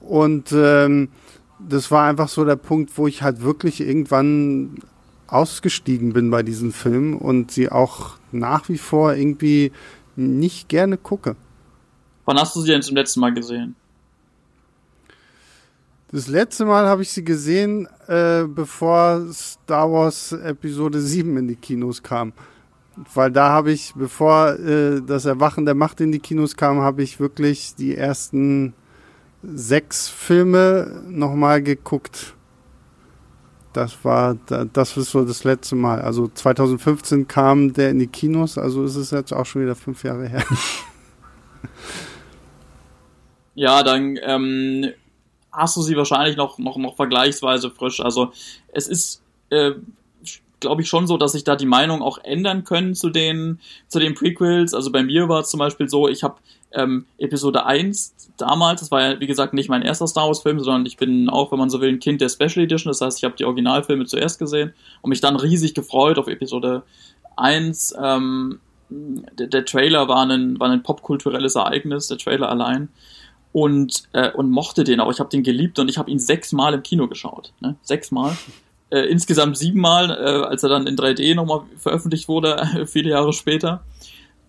Und 0.00 0.52
ähm, 0.52 1.08
das 1.58 1.90
war 1.90 2.08
einfach 2.08 2.28
so 2.28 2.44
der 2.44 2.56
Punkt, 2.56 2.98
wo 2.98 3.06
ich 3.06 3.22
halt 3.22 3.42
wirklich 3.42 3.80
irgendwann 3.80 4.78
ausgestiegen 5.26 6.12
bin 6.12 6.30
bei 6.30 6.42
diesen 6.42 6.72
Filmen 6.72 7.14
und 7.14 7.50
sie 7.50 7.70
auch 7.70 8.18
nach 8.32 8.68
wie 8.68 8.78
vor 8.78 9.14
irgendwie 9.14 9.72
nicht 10.16 10.68
gerne 10.68 10.96
gucke. 10.96 11.36
Wann 12.24 12.38
hast 12.38 12.54
du 12.56 12.60
sie 12.60 12.70
denn 12.70 12.82
zum 12.82 12.96
letzten 12.96 13.20
Mal 13.20 13.32
gesehen? 13.32 13.76
Das 16.14 16.28
letzte 16.28 16.64
Mal 16.64 16.86
habe 16.86 17.02
ich 17.02 17.10
sie 17.10 17.24
gesehen, 17.24 17.88
äh, 18.06 18.44
bevor 18.46 19.26
Star 19.32 19.90
Wars 19.90 20.30
Episode 20.30 21.00
7 21.00 21.36
in 21.38 21.48
die 21.48 21.56
Kinos 21.56 22.04
kam. 22.04 22.32
Weil 23.14 23.32
da 23.32 23.48
habe 23.48 23.72
ich, 23.72 23.94
bevor 23.96 24.50
äh, 24.50 25.02
das 25.04 25.24
Erwachen 25.24 25.64
der 25.64 25.74
Macht 25.74 26.00
in 26.00 26.12
die 26.12 26.20
Kinos 26.20 26.56
kam, 26.56 26.82
habe 26.82 27.02
ich 27.02 27.18
wirklich 27.18 27.74
die 27.74 27.96
ersten 27.96 28.74
sechs 29.42 30.08
Filme 30.08 31.02
nochmal 31.08 31.60
geguckt. 31.64 32.34
Das 33.72 34.04
war, 34.04 34.36
das 34.72 34.96
ist 34.96 35.10
so 35.10 35.24
das 35.24 35.42
letzte 35.42 35.74
Mal. 35.74 36.00
Also 36.00 36.28
2015 36.28 37.26
kam 37.26 37.72
der 37.72 37.90
in 37.90 37.98
die 37.98 38.06
Kinos, 38.06 38.56
also 38.56 38.84
ist 38.84 38.94
es 38.94 39.10
jetzt 39.10 39.32
auch 39.32 39.46
schon 39.46 39.62
wieder 39.62 39.74
fünf 39.74 40.04
Jahre 40.04 40.28
her. 40.28 40.44
Ja, 43.56 43.84
dann 43.84 44.18
ähm, 44.20 44.92
hast 45.54 45.76
du 45.76 45.82
sie 45.82 45.96
wahrscheinlich 45.96 46.36
noch, 46.36 46.58
noch, 46.58 46.76
noch 46.76 46.96
vergleichsweise 46.96 47.70
frisch. 47.70 48.00
Also 48.00 48.32
es 48.72 48.88
ist, 48.88 49.22
äh, 49.50 49.72
glaube 50.60 50.82
ich, 50.82 50.88
schon 50.88 51.06
so, 51.06 51.16
dass 51.16 51.32
sich 51.32 51.44
da 51.44 51.56
die 51.56 51.66
Meinung 51.66 52.02
auch 52.02 52.18
ändern 52.18 52.64
können 52.64 52.94
zu 52.94 53.10
den, 53.10 53.60
zu 53.86 53.98
den 53.98 54.14
Prequels. 54.14 54.74
Also 54.74 54.90
bei 54.90 55.02
mir 55.02 55.28
war 55.28 55.40
es 55.40 55.50
zum 55.50 55.58
Beispiel 55.58 55.88
so, 55.88 56.08
ich 56.08 56.22
habe 56.22 56.36
ähm, 56.72 57.06
Episode 57.18 57.66
1 57.66 58.14
damals, 58.36 58.80
das 58.80 58.90
war 58.90 59.02
ja 59.02 59.20
wie 59.20 59.26
gesagt 59.26 59.54
nicht 59.54 59.68
mein 59.68 59.82
erster 59.82 60.08
Star 60.08 60.26
Wars 60.26 60.42
Film, 60.42 60.58
sondern 60.58 60.86
ich 60.86 60.96
bin 60.96 61.28
auch, 61.28 61.52
wenn 61.52 61.58
man 61.58 61.70
so 61.70 61.80
will, 61.80 61.88
ein 61.88 62.00
Kind 62.00 62.20
der 62.20 62.28
Special 62.28 62.64
Edition. 62.64 62.90
Das 62.90 63.00
heißt, 63.00 63.18
ich 63.18 63.24
habe 63.24 63.36
die 63.36 63.44
Originalfilme 63.44 64.06
zuerst 64.06 64.38
gesehen 64.38 64.74
und 65.02 65.10
mich 65.10 65.20
dann 65.20 65.36
riesig 65.36 65.74
gefreut 65.74 66.18
auf 66.18 66.26
Episode 66.26 66.82
1. 67.36 67.94
Ähm, 68.02 68.58
der, 68.88 69.46
der 69.46 69.64
Trailer 69.64 70.08
war 70.08 70.26
ein, 70.26 70.58
war 70.58 70.70
ein 70.70 70.82
popkulturelles 70.82 71.54
Ereignis, 71.54 72.08
der 72.08 72.18
Trailer 72.18 72.48
allein 72.48 72.88
und, 73.54 74.08
äh, 74.12 74.32
und 74.32 74.50
mochte 74.50 74.82
den 74.82 74.98
auch. 74.98 75.12
Ich 75.12 75.20
habe 75.20 75.30
den 75.30 75.44
geliebt 75.44 75.78
und 75.78 75.88
ich 75.88 75.96
habe 75.96 76.10
ihn 76.10 76.18
sechsmal 76.18 76.74
im 76.74 76.82
Kino 76.82 77.06
geschaut. 77.08 77.54
Ne? 77.60 77.76
Sechsmal. 77.82 78.36
Äh, 78.90 79.06
insgesamt 79.06 79.56
siebenmal, 79.56 80.10
äh, 80.10 80.46
als 80.46 80.62
er 80.62 80.68
dann 80.68 80.86
in 80.86 80.94
3D 80.94 81.34
nochmal 81.34 81.62
veröffentlicht 81.78 82.28
wurde, 82.28 82.84
viele 82.86 83.10
Jahre 83.10 83.32
später. 83.32 83.82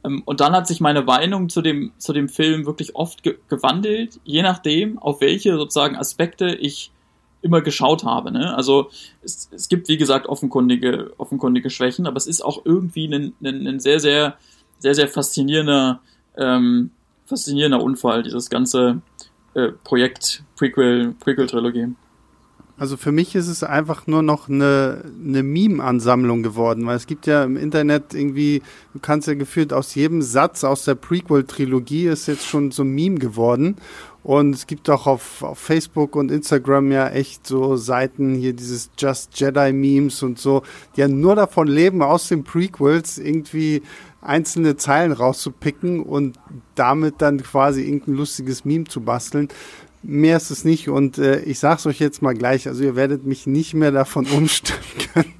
Ähm, 0.04 0.22
und 0.26 0.42
dann 0.42 0.54
hat 0.54 0.68
sich 0.68 0.82
meine 0.82 1.02
Meinung 1.02 1.48
zu 1.48 1.62
dem, 1.62 1.94
zu 1.98 2.12
dem 2.12 2.28
Film 2.28 2.66
wirklich 2.66 2.96
oft 2.96 3.24
ge 3.24 3.38
gewandelt, 3.48 4.20
je 4.26 4.44
nachdem, 4.44 5.00
auf 5.00 5.22
welche 5.22 5.56
sozusagen 5.56 5.96
Aspekte 5.96 6.54
ich 6.54 6.92
immer 7.42 7.62
geschaut 7.62 8.04
habe. 8.04 8.30
Ne? 8.32 8.54
Also 8.56 8.90
es, 9.24 9.50
es 9.52 9.70
gibt, 9.70 9.88
wie 9.88 9.98
gesagt, 9.98 10.28
offenkundige, 10.28 11.14
offenkundige 11.18 11.70
Schwächen, 11.70 12.06
aber 12.06 12.18
es 12.18 12.28
ist 12.28 12.44
auch 12.44 12.66
irgendwie 12.66 13.06
ein, 13.08 13.34
ein, 13.42 13.66
ein 13.66 13.80
sehr, 13.80 14.02
sehr, 14.02 14.38
sehr, 14.80 14.94
sehr 14.94 15.08
faszinierender 15.08 16.02
ähm, 16.38 16.92
faszinierender 17.26 17.82
Unfall, 17.82 18.24
dieses 18.24 18.50
ganze 18.50 19.02
äh, 19.54 19.70
Projekt 19.84 20.44
Prequel, 20.58 21.14
Prequel-Trilogie. 21.20 21.96
Also 22.78 22.98
für 22.98 23.14
mich 23.14 23.36
ist 23.36 23.48
es 23.48 23.64
einfach 23.64 24.06
nur 24.06 24.22
noch 24.22 24.50
eine, 24.50 25.06
eine 25.24 25.44
Meme-Ansammlung 25.44 26.44
geworden, 26.44 26.86
weil 26.86 26.98
es 26.98 27.08
gibt 27.08 27.26
ja 27.26 27.46
im 27.46 27.56
Internet 27.56 28.14
irgendwie, 28.14 28.62
du 28.94 29.00
kannst 29.00 29.30
ja 29.30 29.34
gefühlt 29.34 29.72
aus 29.72 29.96
jedem 29.96 30.22
Satz 30.22 30.66
aus 30.66 30.84
der 30.84 30.96
Prequel-Trilogie 30.96 32.08
ist 32.08 32.28
jetzt 32.28 32.46
schon 32.46 32.72
so 32.72 32.84
ein 32.84 32.90
Meme 32.90 33.18
geworden. 33.18 33.78
Und 34.24 34.56
es 34.56 34.68
gibt 34.68 34.90
auch 34.90 35.06
auf, 35.06 35.44
auf 35.44 35.60
Facebook 35.60 36.16
und 36.16 36.32
Instagram 36.32 36.92
ja 36.92 37.08
echt 37.10 37.48
so 37.48 37.78
Seiten, 37.78 38.34
hier 38.34 38.54
dieses 38.54 38.90
Just 38.98 39.40
Jedi 39.40 39.72
Memes 39.72 40.24
und 40.24 40.40
so, 40.40 40.64
die 40.96 41.02
ja 41.02 41.08
nur 41.08 41.36
davon 41.36 41.68
leben, 41.68 42.02
aus 42.02 42.28
den 42.28 42.44
Prequels 42.44 43.20
irgendwie 43.20 43.84
einzelne 44.26 44.76
Zeilen 44.78 45.12
rauszupicken 45.12 46.02
und 46.02 46.38
damit 46.76 47.16
dann 47.20 47.42
quasi 47.42 47.82
irgendein 47.84 48.16
lustiges 48.16 48.66
Meme 48.66 48.86
zu 48.86 49.02
basteln. 49.02 49.50
Mehr 50.04 50.38
ist 50.38 50.52
es 50.52 50.66
nicht 50.66 50.90
und 50.90 51.18
äh, 51.18 51.40
ich 51.42 51.60
sag's 51.60 51.86
euch 51.86 52.00
jetzt 52.00 52.22
mal 52.22 52.36
gleich, 52.36 52.68
also 52.68 52.84
ihr 52.84 52.96
werdet 52.96 53.26
mich 53.26 53.48
nicht 53.48 53.74
mehr 53.74 53.92
davon 53.92 54.26
umstimmen 54.36 54.80
können, 55.14 55.34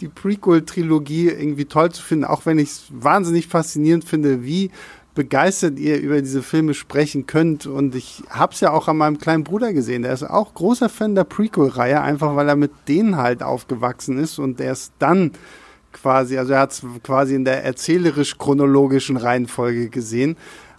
die 0.00 0.08
Prequel-Trilogie 0.08 1.28
irgendwie 1.28 1.66
toll 1.66 1.92
zu 1.92 2.02
finden, 2.02 2.24
auch 2.24 2.44
wenn 2.46 2.58
ich 2.58 2.70
es 2.70 2.84
wahnsinnig 2.90 3.46
faszinierend 3.46 4.04
finde, 4.04 4.44
wie 4.44 4.70
begeistert 5.18 5.80
ihr 5.80 6.00
über 6.00 6.20
diese 6.22 6.44
Filme 6.44 6.74
sprechen 6.74 7.26
könnt. 7.26 7.66
Und 7.66 7.96
ich 7.96 8.22
hab's 8.30 8.60
ja 8.60 8.70
auch 8.70 8.86
an 8.86 8.98
meinem 8.98 9.18
kleinen 9.18 9.42
Bruder 9.42 9.72
gesehen. 9.72 10.02
Der 10.02 10.12
ist 10.12 10.22
auch 10.22 10.54
großer 10.54 10.88
Fan 10.88 11.16
der 11.16 11.24
Prequel-Reihe, 11.24 12.00
einfach 12.00 12.36
weil 12.36 12.48
er 12.48 12.54
mit 12.54 12.70
denen 12.86 13.16
halt 13.16 13.42
aufgewachsen 13.42 14.16
ist 14.16 14.38
und 14.38 14.60
der 14.60 14.70
ist 14.70 14.92
dann 15.00 15.32
quasi, 15.92 16.38
also 16.38 16.52
er 16.52 16.60
hat 16.60 16.72
es 16.72 16.82
quasi 17.02 17.34
in 17.34 17.44
der 17.44 17.64
erzählerisch-chronologischen 17.64 19.16
Reihenfolge 19.16 19.88
gesehen. 19.88 20.36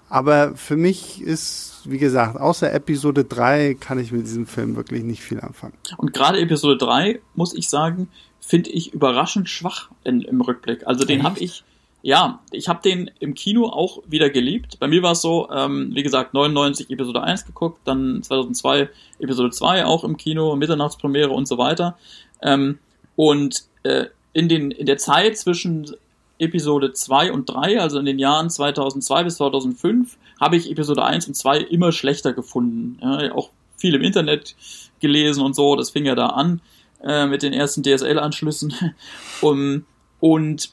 Aber 0.10 0.55
für 0.55 0.76
mich 0.76 1.22
ist, 1.22 1.82
wie 1.86 1.99
gesagt, 1.99 2.39
außer 2.39 2.74
Episode 2.74 3.26
3 3.26 3.76
kann 3.76 3.99
ich 3.99 4.12
mit 4.12 4.24
diesem 4.24 4.47
Film 4.47 4.76
wirklich 4.76 5.03
nicht 5.03 5.22
viel 5.22 5.39
anfangen. 5.39 5.74
Und 5.97 6.14
gerade 6.14 6.39
Episode 6.39 6.78
3, 6.78 7.20
muss 7.36 7.53
ich 7.53 7.70
sagen, 7.70 8.10
finde 8.39 8.72
ich 8.72 8.93
überraschend 8.93 9.49
schwach 9.49 9.89
in, 10.03 10.22
im 10.22 10.41
Rückblick. 10.41 10.88
Also 10.88 11.05
den 11.05 11.22
habe 11.22 11.39
ich, 11.39 11.64
ja, 12.01 12.39
ich 12.51 12.68
habe 12.68 12.82
den 12.82 13.12
im 13.20 13.36
Kino 13.36 13.68
auch 13.68 14.01
wieder 14.07 14.32
geliebt. 14.32 14.80
Bei 14.80 14.88
mir 14.88 15.03
war 15.03 15.12
es 15.12 15.22
so, 15.22 15.47
ähm, 15.51 15.91
wie 15.93 16.01
gesagt, 16.01 16.34
99 16.34 16.89
Episode 16.89 17.22
1 17.22 17.45
geguckt, 17.45 17.82
dann 17.86 18.24
2002 18.24 18.89
Episode 19.20 19.51
2 19.51 19.86
auch 19.86 20.03
im 20.03 20.18
Kino, 20.18 20.55
Mitternachtspremiere 20.55 21.30
und 21.30 21.47
so 21.47 21.60
weiter. 21.60 21.99
Ähm, 22.41 22.80
und 23.16 23.66
äh, 23.84 24.05
in, 24.34 24.49
den, 24.49 24.71
in 24.71 24.86
der 24.86 24.97
Zeit 24.97 25.38
zwischen 25.38 25.91
Episode 26.39 26.93
2 26.93 27.32
und 27.32 27.49
3, 27.49 27.82
also 27.82 27.99
in 27.99 28.05
den 28.05 28.19
Jahren 28.19 28.49
2002 28.49 29.23
bis 29.23 29.36
2005, 29.36 30.17
habe 30.39 30.55
ich 30.55 30.71
Episode 30.71 31.03
1 31.03 31.27
und 31.27 31.34
2 31.36 31.59
immer 31.59 31.91
schlechter 31.91 32.34
gefunden. 32.34 32.97
Ja, 33.01 33.34
auch 33.34 33.49
viel 33.77 33.95
im 33.95 34.01
Internet 34.01 34.55
gelesen 34.99 35.43
und 35.43 35.55
so, 35.55 35.75
das 35.75 35.89
fing 35.89 36.05
ja 36.05 36.15
da 36.15 36.27
an 36.27 36.61
äh, 37.03 37.25
mit 37.25 37.43
den 37.43 37.53
ersten 37.53 37.84
DSL-Anschlüssen. 37.84 38.73
um, 39.41 39.86
und 40.19 40.71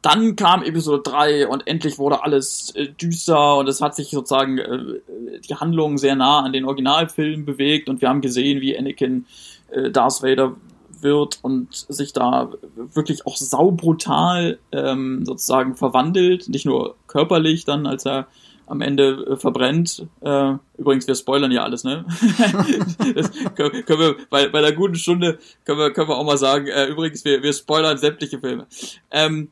dann 0.00 0.36
kam 0.36 0.62
Episode 0.62 1.02
3 1.02 1.48
und 1.48 1.66
endlich 1.66 1.98
wurde 1.98 2.22
alles 2.22 2.72
äh, 2.76 2.88
düster 2.88 3.56
und 3.56 3.68
es 3.68 3.80
hat 3.80 3.96
sich 3.96 4.10
sozusagen 4.10 4.58
äh, 4.58 5.00
die 5.48 5.54
Handlung 5.54 5.98
sehr 5.98 6.14
nah 6.14 6.40
an 6.40 6.52
den 6.52 6.64
Originalfilm 6.64 7.44
bewegt 7.44 7.88
und 7.88 8.00
wir 8.00 8.08
haben 8.08 8.20
gesehen, 8.20 8.60
wie 8.60 8.78
Anakin 8.78 9.26
äh, 9.70 9.90
Darth 9.90 10.22
Vader 10.22 10.54
wird 11.02 11.38
und 11.42 11.86
sich 11.88 12.12
da 12.12 12.50
wirklich 12.76 13.26
auch 13.26 13.36
saubrutal 13.36 14.58
ähm, 14.72 15.24
sozusagen 15.24 15.74
verwandelt, 15.74 16.48
nicht 16.48 16.66
nur 16.66 16.96
körperlich 17.06 17.64
dann, 17.64 17.86
als 17.86 18.06
er 18.06 18.26
am 18.68 18.80
Ende 18.80 19.26
äh, 19.30 19.36
verbrennt. 19.36 20.06
Äh, 20.20 20.54
übrigens, 20.76 21.06
wir 21.06 21.14
spoilern 21.14 21.50
ja 21.50 21.62
alles, 21.62 21.84
ne? 21.84 22.04
das 23.14 23.30
können, 23.54 23.84
können 23.84 24.00
wir 24.00 24.16
bei, 24.30 24.48
bei 24.48 24.58
einer 24.58 24.72
guten 24.72 24.94
Stunde 24.94 25.38
können 25.64 25.78
wir, 25.78 25.92
können 25.92 26.08
wir 26.08 26.16
auch 26.16 26.24
mal 26.24 26.38
sagen, 26.38 26.66
äh, 26.66 26.86
übrigens, 26.86 27.24
wir, 27.24 27.42
wir 27.42 27.52
spoilern 27.52 27.98
sämtliche 27.98 28.38
Filme. 28.38 28.66
Ähm, 29.10 29.50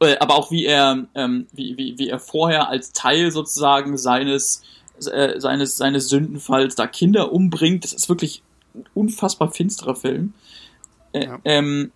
äh, 0.00 0.18
aber 0.18 0.34
auch 0.34 0.50
wie 0.50 0.64
er, 0.66 1.06
ähm, 1.14 1.46
wie, 1.52 1.76
wie, 1.76 1.98
wie 1.98 2.08
er 2.08 2.18
vorher 2.18 2.68
als 2.68 2.92
Teil 2.92 3.30
sozusagen 3.30 3.96
seines, 3.96 4.62
äh, 5.10 5.38
seines, 5.40 5.76
seines 5.76 6.08
Sündenfalls 6.08 6.74
da 6.74 6.86
Kinder 6.86 7.32
umbringt, 7.32 7.84
das 7.84 7.92
ist 7.92 8.08
wirklich 8.08 8.42
unfassbar 8.94 9.50
finsterer 9.50 9.96
Film. 9.96 10.34
Äh, 11.12 11.26
ja. 11.26 11.38
ähm, 11.44 11.92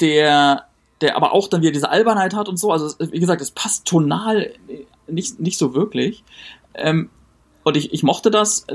der, 0.00 0.64
der 1.00 1.16
aber 1.16 1.32
auch 1.32 1.48
dann 1.48 1.62
wieder 1.62 1.72
diese 1.72 1.90
Albernheit 1.90 2.34
hat 2.34 2.48
und 2.48 2.56
so. 2.56 2.72
Also, 2.72 2.94
wie 2.98 3.20
gesagt, 3.20 3.40
es 3.40 3.50
passt 3.50 3.86
tonal 3.86 4.52
nicht, 5.06 5.40
nicht 5.40 5.58
so 5.58 5.74
wirklich. 5.74 6.24
Ähm, 6.74 7.10
und 7.64 7.76
ich, 7.76 7.92
ich 7.92 8.02
mochte 8.02 8.30
das 8.30 8.66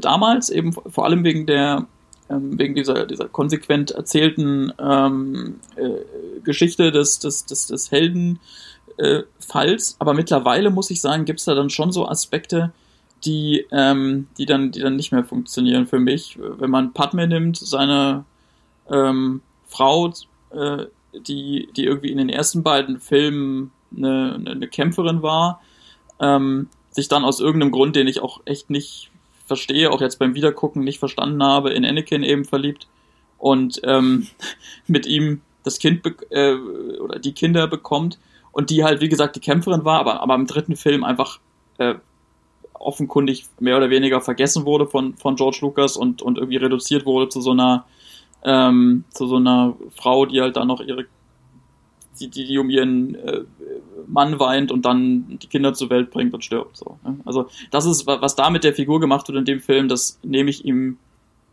damals 0.00 0.50
eben 0.50 0.72
vor 0.72 1.04
allem 1.04 1.24
wegen 1.24 1.46
der, 1.46 1.86
ähm, 2.28 2.58
wegen 2.58 2.74
dieser, 2.74 3.06
dieser 3.06 3.28
konsequent 3.28 3.92
erzählten 3.92 4.72
ähm, 4.78 5.60
äh, 5.76 6.40
Geschichte 6.42 6.90
des, 6.90 7.18
des, 7.18 7.46
des, 7.46 7.66
des 7.66 7.90
Heldenfalls. 7.90 9.92
Äh, 9.92 9.96
aber 9.98 10.14
mittlerweile 10.14 10.70
muss 10.70 10.90
ich 10.90 11.00
sagen, 11.00 11.24
gibt 11.24 11.40
es 11.40 11.46
da 11.46 11.54
dann 11.54 11.70
schon 11.70 11.92
so 11.92 12.08
Aspekte, 12.08 12.72
die, 13.24 13.66
ähm, 13.70 14.28
die, 14.38 14.46
dann, 14.46 14.72
die 14.72 14.80
dann 14.80 14.96
nicht 14.96 15.12
mehr 15.12 15.24
funktionieren 15.24 15.86
für 15.86 15.98
mich. 15.98 16.38
Wenn 16.38 16.70
man 16.70 16.92
Padme 16.92 17.26
nimmt, 17.26 17.56
seine 17.56 18.24
ähm, 18.90 19.42
Frau, 19.66 20.12
äh, 20.50 20.86
die, 21.12 21.68
die 21.76 21.84
irgendwie 21.84 22.10
in 22.10 22.18
den 22.18 22.28
ersten 22.28 22.62
beiden 22.62 23.00
Filmen 23.00 23.72
eine, 23.96 24.40
eine 24.46 24.68
Kämpferin 24.68 25.22
war, 25.22 25.60
ähm, 26.20 26.68
sich 26.90 27.08
dann 27.08 27.24
aus 27.24 27.40
irgendeinem 27.40 27.72
Grund, 27.72 27.96
den 27.96 28.08
ich 28.08 28.20
auch 28.20 28.40
echt 28.44 28.70
nicht 28.70 29.10
verstehe, 29.46 29.90
auch 29.90 30.00
jetzt 30.00 30.18
beim 30.18 30.34
Wiedergucken 30.34 30.84
nicht 30.84 30.98
verstanden 30.98 31.42
habe, 31.42 31.70
in 31.70 31.84
Anakin 31.84 32.22
eben 32.22 32.44
verliebt 32.44 32.88
und 33.38 33.80
ähm, 33.84 34.28
mit 34.86 35.06
ihm 35.06 35.42
das 35.64 35.78
Kind 35.78 36.06
äh, 36.30 36.54
oder 36.54 37.18
die 37.18 37.32
Kinder 37.32 37.66
bekommt 37.66 38.18
und 38.52 38.70
die 38.70 38.84
halt, 38.84 39.00
wie 39.00 39.08
gesagt, 39.08 39.36
die 39.36 39.40
Kämpferin 39.40 39.84
war, 39.84 40.00
aber, 40.00 40.20
aber 40.20 40.34
im 40.34 40.46
dritten 40.46 40.76
Film 40.76 41.04
einfach 41.04 41.40
äh, 41.78 41.96
offenkundig 42.80 43.46
mehr 43.60 43.76
oder 43.76 43.90
weniger 43.90 44.20
vergessen 44.20 44.64
wurde 44.64 44.86
von, 44.86 45.14
von 45.14 45.36
George 45.36 45.58
Lucas 45.60 45.96
und, 45.96 46.22
und 46.22 46.38
irgendwie 46.38 46.56
reduziert 46.56 47.06
wurde 47.06 47.28
zu 47.28 47.40
so 47.40 47.52
einer 47.52 47.84
ähm, 48.42 49.04
zu 49.10 49.26
so 49.26 49.36
einer 49.36 49.76
Frau, 49.94 50.26
die 50.26 50.40
halt 50.40 50.56
dann 50.56 50.68
noch 50.68 50.80
ihre 50.80 51.04
die, 52.18 52.28
die, 52.28 52.46
die 52.46 52.58
um 52.58 52.70
ihren 52.70 53.14
äh, 53.14 53.42
Mann 54.06 54.40
weint 54.40 54.72
und 54.72 54.84
dann 54.84 55.38
die 55.38 55.46
Kinder 55.46 55.72
zur 55.74 55.90
Welt 55.90 56.10
bringt 56.10 56.34
und 56.34 56.44
stirbt. 56.44 56.76
So, 56.76 56.98
ne? 57.04 57.18
Also 57.24 57.48
das 57.70 57.86
ist, 57.86 58.06
was 58.06 58.34
da 58.34 58.50
mit 58.50 58.64
der 58.64 58.74
Figur 58.74 59.00
gemacht 59.00 59.28
wird 59.28 59.38
in 59.38 59.44
dem 59.44 59.60
Film, 59.60 59.88
das 59.88 60.18
nehme 60.22 60.50
ich 60.50 60.64
ihm 60.64 60.98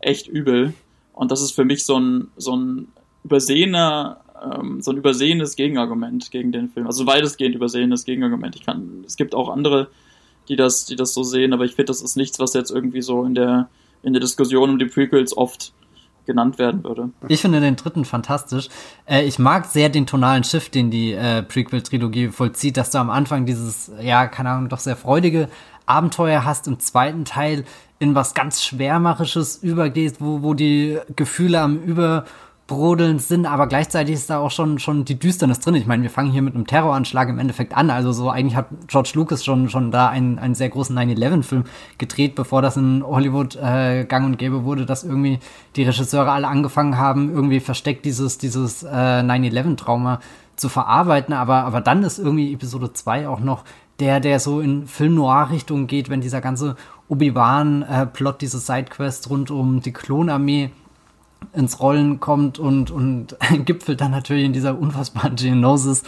echt 0.00 0.28
übel. 0.28 0.74
Und 1.14 1.30
das 1.30 1.40
ist 1.40 1.52
für 1.52 1.64
mich 1.64 1.84
so 1.84 1.98
ein, 1.98 2.28
so 2.36 2.54
ein 2.54 2.88
übersehener, 3.24 4.20
ähm, 4.42 4.80
so 4.80 4.90
ein 4.90 4.96
übersehenes 4.96 5.56
Gegenargument 5.56 6.30
gegen 6.30 6.52
den 6.52 6.68
Film. 6.68 6.86
Also 6.86 7.06
weitestgehend 7.06 7.54
übersehenes 7.54 8.04
Gegenargument. 8.04 8.54
Ich 8.56 8.64
kann, 8.64 9.04
es 9.06 9.16
gibt 9.16 9.34
auch 9.34 9.48
andere, 9.48 9.88
die 10.48 10.56
das, 10.56 10.86
die 10.86 10.96
das 10.96 11.14
so 11.14 11.22
sehen, 11.22 11.52
aber 11.52 11.64
ich 11.64 11.74
finde, 11.74 11.86
das 11.86 12.00
ist 12.00 12.16
nichts, 12.16 12.38
was 12.38 12.54
jetzt 12.54 12.70
irgendwie 12.70 13.02
so 13.02 13.24
in 13.24 13.34
der, 13.34 13.68
in 14.02 14.12
der 14.12 14.20
Diskussion 14.20 14.70
um 14.70 14.78
die 14.78 14.86
Prequels 14.86 15.36
oft 15.36 15.72
genannt 16.28 16.58
werden 16.58 16.84
würde. 16.84 17.10
Ich 17.28 17.40
finde 17.40 17.60
den 17.60 17.76
dritten 17.76 18.04
fantastisch. 18.04 18.68
Äh, 19.06 19.24
ich 19.24 19.38
mag 19.38 19.64
sehr 19.64 19.88
den 19.88 20.06
tonalen 20.06 20.44
Shift, 20.44 20.74
den 20.74 20.90
die 20.90 21.12
äh, 21.12 21.42
Prequel-Trilogie 21.42 22.28
vollzieht, 22.28 22.76
dass 22.76 22.90
du 22.90 22.98
am 22.98 23.10
Anfang 23.10 23.46
dieses, 23.46 23.90
ja, 24.00 24.26
keine 24.26 24.50
Ahnung, 24.50 24.68
doch 24.68 24.78
sehr 24.78 24.96
freudige 24.96 25.48
Abenteuer 25.86 26.44
hast, 26.44 26.68
im 26.68 26.78
zweiten 26.78 27.24
Teil 27.24 27.64
in 27.98 28.14
was 28.14 28.34
ganz 28.34 28.62
Schwärmerisches 28.62 29.56
übergehst, 29.56 30.20
wo, 30.20 30.42
wo 30.42 30.54
die 30.54 30.98
Gefühle 31.16 31.60
am 31.60 31.82
Über 31.82 32.26
brodelnd 32.68 33.22
sind, 33.22 33.46
aber 33.46 33.66
gleichzeitig 33.66 34.14
ist 34.14 34.28
da 34.28 34.38
auch 34.38 34.50
schon, 34.50 34.78
schon 34.78 35.06
die 35.06 35.18
Düsternis 35.18 35.58
drin. 35.58 35.74
Ich 35.74 35.86
meine, 35.86 36.02
wir 36.02 36.10
fangen 36.10 36.30
hier 36.30 36.42
mit 36.42 36.54
einem 36.54 36.66
Terroranschlag 36.66 37.30
im 37.30 37.38
Endeffekt 37.38 37.74
an. 37.74 37.88
Also 37.90 38.12
so 38.12 38.28
eigentlich 38.28 38.56
hat 38.56 38.66
George 38.86 39.12
Lucas 39.14 39.42
schon, 39.42 39.70
schon 39.70 39.90
da 39.90 40.08
einen, 40.10 40.38
einen 40.38 40.54
sehr 40.54 40.68
großen 40.68 40.96
9-11-Film 40.96 41.64
gedreht, 41.96 42.34
bevor 42.34 42.60
das 42.60 42.76
in 42.76 43.02
Hollywood 43.02 43.56
äh, 43.56 44.04
gang 44.04 44.26
und 44.26 44.38
gäbe 44.38 44.64
wurde, 44.64 44.84
dass 44.84 45.02
irgendwie 45.02 45.38
die 45.76 45.84
Regisseure 45.84 46.30
alle 46.30 46.46
angefangen 46.46 46.98
haben, 46.98 47.32
irgendwie 47.32 47.60
versteckt 47.60 48.04
dieses, 48.04 48.36
dieses 48.36 48.82
äh, 48.82 48.86
9-11-Trauma 48.86 50.20
zu 50.56 50.68
verarbeiten. 50.68 51.32
Aber, 51.32 51.64
aber 51.64 51.80
dann 51.80 52.02
ist 52.02 52.18
irgendwie 52.18 52.52
Episode 52.52 52.92
2 52.92 53.28
auch 53.28 53.40
noch 53.40 53.64
der, 53.98 54.20
der 54.20 54.40
so 54.40 54.60
in 54.60 54.86
Film-Noir-Richtung 54.86 55.86
geht, 55.86 56.10
wenn 56.10 56.20
dieser 56.20 56.42
ganze 56.42 56.76
Obi-Wan-Plot, 57.08 58.34
äh, 58.34 58.38
diese 58.38 58.58
Sidequest 58.58 59.30
rund 59.30 59.50
um 59.50 59.80
die 59.80 59.92
Klonarmee 59.92 60.70
ins 61.52 61.80
Rollen 61.80 62.20
kommt 62.20 62.58
und, 62.58 62.90
und 62.90 63.36
gipfelt 63.64 64.00
dann 64.00 64.10
natürlich 64.10 64.44
in 64.44 64.52
dieser 64.52 64.78
unfassbaren 64.78 65.36
Geonosis. 65.36 66.02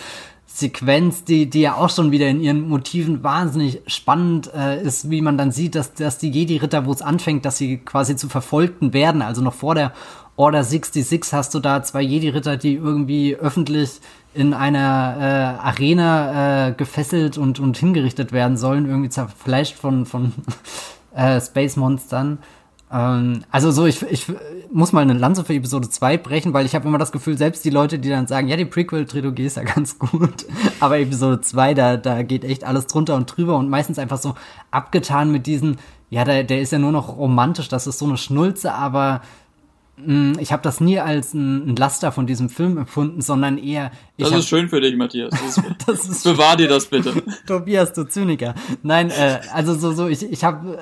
Sequenz, 0.53 1.25
die, 1.25 1.49
die 1.49 1.61
ja 1.61 1.77
auch 1.77 1.91
schon 1.91 2.11
wieder 2.11 2.29
in 2.29 2.41
ihren 2.41 2.69
Motiven 2.69 3.23
wahnsinnig 3.23 3.83
spannend 3.87 4.53
äh, 4.53 4.83
ist, 4.83 5.09
wie 5.09 5.23
man 5.23 5.39
dann 5.39 5.53
sieht, 5.53 5.77
dass, 5.77 5.95
dass 5.95 6.19
die 6.19 6.31
Jedi-Ritter, 6.31 6.87
wo 6.87 6.93
es 6.93 7.03
anfängt, 7.03 7.45
dass 7.45 7.57
sie 7.57 7.79
quasi 7.79 8.17
zu 8.17 8.29
Verfolgten 8.29 8.93
werden. 8.93 9.23
Also 9.23 9.43
noch 9.43 9.55
vor 9.55 9.77
der 9.77 9.93
Order 10.37 10.65
66 10.65 11.33
hast 11.33 11.55
du 11.55 11.61
da 11.61 11.83
zwei 11.83 12.03
Jedi-Ritter, 12.03 12.57
die 12.57 12.75
irgendwie 12.75 13.37
öffentlich 13.37 14.01
in 14.35 14.53
einer 14.53 15.17
äh, 15.19 15.67
Arena 15.67 16.69
äh, 16.69 16.73
gefesselt 16.73 17.39
und, 17.39 17.61
und 17.61 17.79
hingerichtet 17.79 18.33
werden 18.33 18.57
sollen, 18.57 18.87
irgendwie 18.87 19.09
zerfleischt 19.09 19.77
von, 19.77 20.05
von 20.05 20.33
äh, 21.15 21.41
Space-Monstern. 21.41 22.39
Ähm, 22.93 23.45
also 23.51 23.71
so, 23.71 23.87
ich, 23.87 24.03
ich 24.03 24.27
muss 24.73 24.93
mal 24.93 25.03
eine 25.03 25.13
Lanze 25.13 25.45
für 25.45 25.55
Episode 25.55 25.89
2 25.89 26.19
brechen, 26.19 26.53
weil 26.53 26.67
ich 26.67 26.75
habe 26.75 26.89
immer 26.89 26.99
das 26.99 27.13
Gefühl, 27.13 27.39
selbst 27.39 27.65
die 27.65 27.71
Leute, 27.71 27.99
die 27.99 28.09
dann 28.09 28.27
sagen, 28.27 28.49
ja, 28.49 28.57
die 28.57 28.65
Prequel-Trilogie 28.65 29.47
ist 29.47 29.57
ja 29.57 29.63
ganz 29.75 29.99
gut, 29.99 30.47
aber 30.81 30.99
Episode 30.99 31.41
2, 31.41 31.75
da, 31.75 31.97
da 31.97 32.23
geht 32.23 32.45
echt 32.45 32.65
alles 32.65 32.87
drunter 32.87 33.15
und 33.15 33.27
drüber 33.27 33.57
und 33.57 33.69
meistens 33.69 33.99
einfach 33.99 34.19
so 34.19 34.35
abgetan 34.71 35.31
mit 35.31 35.47
diesen, 35.47 35.79
ja, 36.09 36.25
der, 36.25 36.43
der 36.43 36.61
ist 36.61 36.73
ja 36.73 36.79
nur 36.79 36.93
noch 36.93 37.17
romantisch, 37.17 37.69
das 37.69 37.87
ist 37.87 37.99
so 37.99 38.07
eine 38.07 38.17
Schnulze, 38.17 38.75
aber 38.75 39.23
mh, 39.97 40.33
mm, 40.33 40.39
ich 40.41 40.53
habe 40.53 40.63
das 40.63 40.81
nie 40.81 40.99
als 40.99 41.33
ein, 41.33 41.77
Laster 41.77 42.11
von 42.11 42.27
diesem 42.27 42.49
Film 42.49 42.77
empfunden, 42.77 43.21
sondern 43.21 43.57
eher. 43.57 43.93
das 44.19 44.33
hab, 44.33 44.39
ist 44.41 44.49
schön 44.49 44.69
für 44.69 44.81
dich, 44.81 44.97
Matthias. 44.97 45.31
Das 45.31 45.59
ist, 45.59 45.63
das 45.87 46.09
ist 46.09 46.25
bewahr 46.25 46.57
dir 46.57 46.67
das 46.67 46.87
bitte. 46.87 47.23
Tobias, 47.47 47.93
du 47.93 48.03
Zyniker. 48.03 48.57
Nein, 48.83 49.11
äh, 49.11 49.39
also 49.55 49.75
so, 49.75 49.93
so, 49.93 50.09
ich, 50.09 50.25
ich 50.25 50.43
habe 50.43 50.79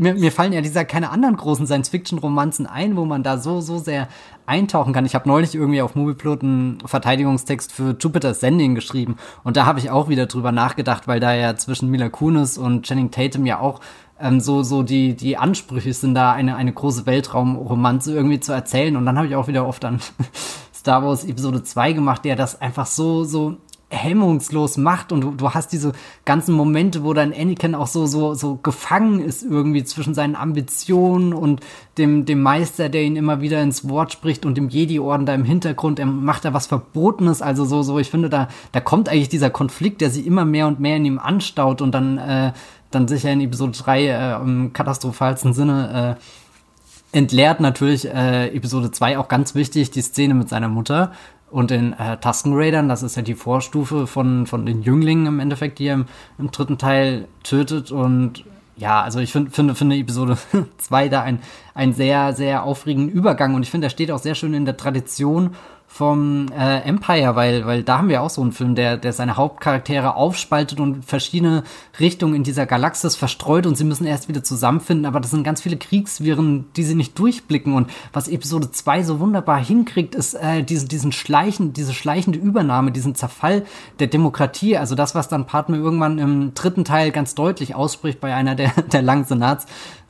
mir, 0.00 0.14
mir 0.14 0.32
fallen 0.32 0.52
ja 0.52 0.60
dieser 0.60 0.84
keine 0.84 1.10
anderen 1.10 1.36
großen 1.36 1.66
Science-Fiction-Romanzen 1.66 2.66
ein, 2.66 2.96
wo 2.96 3.04
man 3.04 3.22
da 3.22 3.38
so, 3.38 3.60
so 3.60 3.78
sehr 3.78 4.08
eintauchen 4.46 4.92
kann. 4.92 5.06
Ich 5.06 5.14
habe 5.14 5.28
neulich 5.28 5.54
irgendwie 5.54 5.82
auf 5.82 5.94
Movieplot 5.94 6.42
einen 6.42 6.78
Verteidigungstext 6.84 7.72
für 7.72 7.96
Jupiter's 7.98 8.40
Sending 8.40 8.74
geschrieben 8.74 9.16
und 9.44 9.56
da 9.56 9.66
habe 9.66 9.78
ich 9.78 9.90
auch 9.90 10.08
wieder 10.08 10.26
drüber 10.26 10.52
nachgedacht, 10.52 11.06
weil 11.06 11.20
da 11.20 11.34
ja 11.34 11.54
zwischen 11.56 11.90
Mila 11.90 12.08
Kunis 12.08 12.58
und 12.58 12.86
Channing 12.86 13.10
Tatum 13.10 13.46
ja 13.46 13.60
auch 13.60 13.80
ähm, 14.20 14.40
so, 14.40 14.62
so 14.62 14.82
die, 14.82 15.14
die 15.14 15.36
Ansprüche 15.36 15.92
sind, 15.92 16.14
da 16.14 16.32
eine, 16.32 16.56
eine 16.56 16.72
große 16.72 17.06
Weltraumromanze 17.06 18.14
irgendwie 18.14 18.40
zu 18.40 18.52
erzählen. 18.52 18.96
Und 18.96 19.06
dann 19.06 19.16
habe 19.16 19.26
ich 19.26 19.34
auch 19.34 19.48
wieder 19.48 19.66
oft 19.66 19.84
an 19.84 20.00
Star 20.74 21.04
Wars 21.04 21.24
Episode 21.24 21.62
2 21.62 21.92
gemacht, 21.92 22.24
der 22.24 22.36
das 22.36 22.60
einfach 22.60 22.86
so, 22.86 23.24
so 23.24 23.56
hemmungslos 23.90 24.76
macht 24.76 25.10
und 25.10 25.20
du, 25.20 25.30
du 25.32 25.50
hast 25.50 25.72
diese 25.72 25.92
ganzen 26.24 26.54
Momente, 26.54 27.02
wo 27.02 27.12
dann 27.12 27.32
Anakin 27.32 27.74
auch 27.74 27.88
so 27.88 28.06
so 28.06 28.34
so 28.34 28.56
gefangen 28.56 29.20
ist 29.20 29.42
irgendwie 29.42 29.82
zwischen 29.82 30.14
seinen 30.14 30.36
Ambitionen 30.36 31.34
und 31.34 31.60
dem 31.98 32.24
dem 32.24 32.40
Meister, 32.40 32.88
der 32.88 33.02
ihn 33.02 33.16
immer 33.16 33.40
wieder 33.40 33.60
ins 33.60 33.88
Wort 33.88 34.12
spricht 34.12 34.46
und 34.46 34.56
dem 34.56 34.68
Jedi-Orden 34.68 35.26
da 35.26 35.34
im 35.34 35.44
Hintergrund, 35.44 35.98
er 35.98 36.06
macht 36.06 36.44
da 36.44 36.54
was 36.54 36.68
Verbotenes, 36.68 37.42
also 37.42 37.64
so 37.64 37.82
so 37.82 37.98
ich 37.98 38.10
finde 38.10 38.30
da 38.30 38.48
da 38.72 38.80
kommt 38.80 39.08
eigentlich 39.08 39.28
dieser 39.28 39.50
Konflikt, 39.50 40.00
der 40.00 40.10
sich 40.10 40.24
immer 40.24 40.44
mehr 40.44 40.68
und 40.68 40.78
mehr 40.78 40.96
in 40.96 41.04
ihm 41.04 41.18
anstaut 41.18 41.82
und 41.82 41.92
dann 41.92 42.18
äh, 42.18 42.52
dann 42.92 43.08
sicher 43.08 43.32
in 43.32 43.40
Episode 43.40 43.72
3 43.72 44.06
äh, 44.06 44.34
im 44.36 44.72
katastrophalsten 44.72 45.52
Sinne 45.52 46.16
äh, 46.16 47.16
entleert 47.16 47.60
natürlich 47.60 48.06
äh, 48.06 48.48
Episode 48.54 48.90
2 48.90 49.18
auch 49.18 49.28
ganz 49.28 49.54
wichtig 49.54 49.90
die 49.90 50.02
Szene 50.02 50.34
mit 50.34 50.48
seiner 50.48 50.68
Mutter 50.68 51.12
und 51.50 51.70
in 51.70 51.92
äh, 51.94 52.16
Tusken 52.18 52.52
Raidern, 52.54 52.88
das 52.88 53.02
ist 53.02 53.16
ja 53.16 53.22
die 53.22 53.34
Vorstufe 53.34 54.06
von, 54.06 54.46
von 54.46 54.66
den 54.66 54.82
Jünglingen 54.82 55.26
im 55.26 55.40
Endeffekt, 55.40 55.78
die 55.78 55.86
er 55.86 55.94
im, 55.94 56.06
im 56.38 56.50
dritten 56.50 56.78
Teil 56.78 57.28
tötet. 57.42 57.90
Und 57.90 58.44
ja, 58.76 59.02
also 59.02 59.18
ich 59.18 59.32
find, 59.32 59.54
finde, 59.54 59.74
finde 59.74 59.96
Episode 59.96 60.38
2 60.78 61.08
da 61.08 61.22
ein, 61.22 61.40
ein 61.74 61.92
sehr, 61.92 62.32
sehr 62.32 62.62
aufregenden 62.62 63.10
Übergang. 63.10 63.54
Und 63.54 63.62
ich 63.62 63.70
finde, 63.70 63.88
er 63.88 63.90
steht 63.90 64.10
auch 64.10 64.18
sehr 64.18 64.34
schön 64.34 64.54
in 64.54 64.64
der 64.64 64.76
Tradition 64.76 65.54
vom 65.92 66.46
äh, 66.56 66.82
Empire, 66.82 67.34
weil, 67.34 67.66
weil 67.66 67.82
da 67.82 67.98
haben 67.98 68.08
wir 68.08 68.22
auch 68.22 68.30
so 68.30 68.40
einen 68.40 68.52
Film, 68.52 68.76
der, 68.76 68.96
der 68.96 69.12
seine 69.12 69.36
Hauptcharaktere 69.36 70.14
aufspaltet 70.14 70.78
und 70.78 71.04
verschiedene 71.04 71.64
Richtungen 71.98 72.36
in 72.36 72.44
dieser 72.44 72.64
Galaxis 72.64 73.16
verstreut 73.16 73.66
und 73.66 73.76
sie 73.76 73.84
müssen 73.84 74.06
erst 74.06 74.28
wieder 74.28 74.44
zusammenfinden, 74.44 75.04
aber 75.04 75.18
das 75.18 75.32
sind 75.32 75.42
ganz 75.42 75.60
viele 75.60 75.76
Kriegswirren, 75.76 76.66
die 76.76 76.84
sie 76.84 76.94
nicht 76.94 77.18
durchblicken. 77.18 77.74
Und 77.74 77.90
was 78.12 78.28
Episode 78.28 78.70
2 78.70 79.02
so 79.02 79.18
wunderbar 79.18 79.62
hinkriegt, 79.62 80.14
ist 80.14 80.34
äh, 80.34 80.62
diesen, 80.62 80.88
diesen 80.88 81.10
schleichen, 81.10 81.72
diese 81.72 81.92
schleichende 81.92 82.38
Übernahme, 82.38 82.92
diesen 82.92 83.16
Zerfall 83.16 83.64
der 83.98 84.06
Demokratie, 84.06 84.76
also 84.76 84.94
das, 84.94 85.16
was 85.16 85.26
dann 85.26 85.46
Padme 85.46 85.76
irgendwann 85.76 86.18
im 86.18 86.54
dritten 86.54 86.84
Teil 86.84 87.10
ganz 87.10 87.34
deutlich 87.34 87.74
ausspricht 87.74 88.20
bei 88.20 88.32
einer 88.32 88.54
der, 88.54 88.70
der 88.92 89.02
langen 89.02 89.24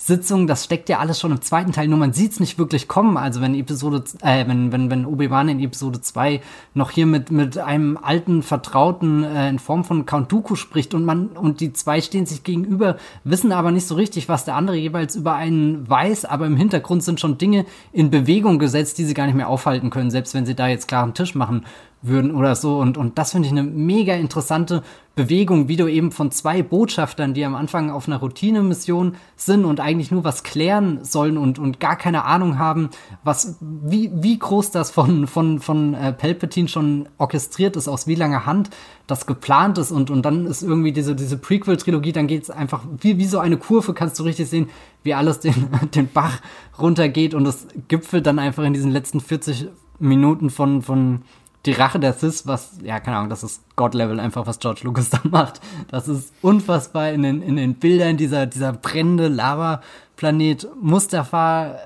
Senatssitzungen, 0.01 0.47
das 0.47 0.65
steckt 0.65 0.89
ja 0.89 0.99
alles 0.99 1.21
schon 1.21 1.31
im 1.31 1.43
zweiten 1.43 1.73
Teil, 1.73 1.87
nur 1.89 1.99
man 1.99 2.13
sieht 2.13 2.33
es 2.33 2.41
nicht 2.41 2.59
wirklich 2.59 2.89
kommen, 2.89 3.17
also 3.17 3.41
wenn 3.41 3.55
Episode, 3.55 4.03
äh, 4.23 4.47
wenn, 4.47 4.73
wenn, 4.73 4.91
wenn 4.91 5.05
Obi-Wan 5.05 5.49
in 5.49 5.61
Episode 5.61 6.01
2 6.01 6.41
noch 6.75 6.91
hier 6.91 7.07
mit, 7.07 7.31
mit 7.31 7.59
einem 7.59 7.99
alten 8.01 8.43
Vertrauten 8.43 9.25
äh, 9.25 9.49
in 9.49 9.59
Form 9.59 9.85
von 9.85 10.07
Count 10.07 10.33
Dooku 10.33 10.57
spricht 10.57 10.95
und 10.95 11.05
man, 11.05 11.29
und 11.29 11.61
die 11.61 11.73
zwei 11.73 12.01
stehen 12.01 12.27
sich 12.27 12.43
gegenüber, 12.43 12.97
wissen 13.25 13.53
aber 13.53 13.71
nicht 13.71 13.87
so 13.87 13.95
richtig, 13.95 14.29
was 14.29 14.45
der 14.45 14.57
andere 14.57 14.77
jeweils 14.77 15.17
über 15.17 15.35
einen 15.35 15.89
weiß, 15.89 16.25
aber 16.25 16.47
im 16.47 16.57
Hintergrund 16.57 17.03
sind 17.03 17.21
schon 17.21 17.39
Dinge 17.39 17.67
in 17.93 18.11
Bewegung 18.11 18.59
gesetzt, 18.59 18.99
die 18.99 19.05
sie 19.05 19.15
gar 19.15 19.27
nicht 19.27 19.37
mehr 19.37 19.49
aufhalten 19.49 19.91
können, 19.91 20.11
selbst 20.11 20.35
wenn 20.35 20.47
sie 20.47 20.55
da 20.55 20.69
jetzt 20.69 20.89
klaren 20.89 21.15
Tisch 21.15 21.35
machen 21.35 21.65
würden 22.03 22.35
oder 22.35 22.55
so. 22.55 22.79
Und, 22.79 22.97
und 22.97 23.19
das 23.19 23.33
finde 23.33 23.47
ich 23.47 23.53
eine 23.53 23.63
mega 23.63 24.15
interessante 24.15 24.83
Bewegung, 25.17 25.69
wie 25.69 25.77
du 25.77 25.87
eben 25.87 26.13
von 26.13 26.31
zwei 26.31 26.63
Botschaftern, 26.63 27.35
die 27.35 27.45
am 27.45 27.55
Anfang 27.55 27.91
auf 27.91 28.07
einer 28.07 28.19
Routinemission 28.19 29.17
sind 29.37 29.65
und 29.65 29.81
eigentlich 29.81 30.11
nur 30.11 30.25
was 30.25 30.45
klären 30.45 31.05
sollen 31.05 31.37
und, 31.37 31.59
und 31.59 31.79
gar 31.79 31.97
keine 31.97 32.25
Ahnung 32.25 32.59
haben, 32.59 32.91
was, 33.23 33.57
wie, 33.61 34.11
wie 34.15 34.39
groß 34.39 34.71
das 34.71 34.91
von, 34.91 35.27
von, 35.27 35.61
von 35.61 35.95
äh, 35.95 36.13
Palpatine 36.13 36.69
schon 36.69 37.09
orchestriert 37.19 37.77
ist, 37.77 37.89
aus 37.89 38.07
wie 38.07 38.15
langer 38.15 38.47
Hand 38.47 38.71
das 39.07 39.27
geplant 39.27 39.77
ist 39.77 39.91
und, 39.91 40.11
und 40.11 40.23
dann 40.23 40.47
ist 40.47 40.63
irgendwie 40.63 40.93
diese, 40.93 41.15
diese 41.15 41.37
Prequel-Trilogie, 41.37 42.13
dann 42.13 42.29
geht 42.29 42.45
es 42.45 42.51
einfach 42.51 42.83
wie, 43.01 43.19
wie 43.19 43.27
so 43.27 43.41
eine 43.41 43.59
Kurve, 43.59 43.93
kannst 43.93 44.19
du 44.19 44.23
richtig 44.23 44.49
sehen, 44.49 44.71
wie 45.03 45.13
alles 45.13 45.41
den, 45.41 45.69
den 45.95 46.09
Bach 46.09 46.41
runtergeht 46.79 47.35
und 47.35 47.47
es 47.47 47.67
gipfelt 47.89 48.27
dann 48.27 48.39
einfach 48.39 48.65
in 48.65 48.73
diesen 48.73 48.91
letzten 48.91 49.21
40 49.21 49.69
Minuten 49.99 50.49
von, 50.49 50.81
von 50.81 51.23
die 51.67 51.73
Rache 51.73 52.01
der 52.01 52.15
Sith, 52.15 52.47
was, 52.47 52.79
ja, 52.83 53.01
keine 53.01 53.19
Ahnung, 53.19 53.31
das 53.31 53.43
ist 53.43 53.63
God-Level 53.77 54.19
einfach, 54.19 54.47
was 54.47 54.59
George 54.59 54.81
Lucas 54.85 55.11
da 55.11 55.21
macht. 55.25 55.61
Das 55.89 56.09
ist 56.09 56.33
unfassbar 56.43 57.11
in 57.11 57.23
den, 57.23 57.43
in 57.43 57.57
den 57.57 57.75
Bildern 57.75 58.17
dieser, 58.17 58.47
dieser 58.47 58.73
brennende 58.73 59.29
Lava-Planet 59.29 60.69
Mustafa. 60.81 61.77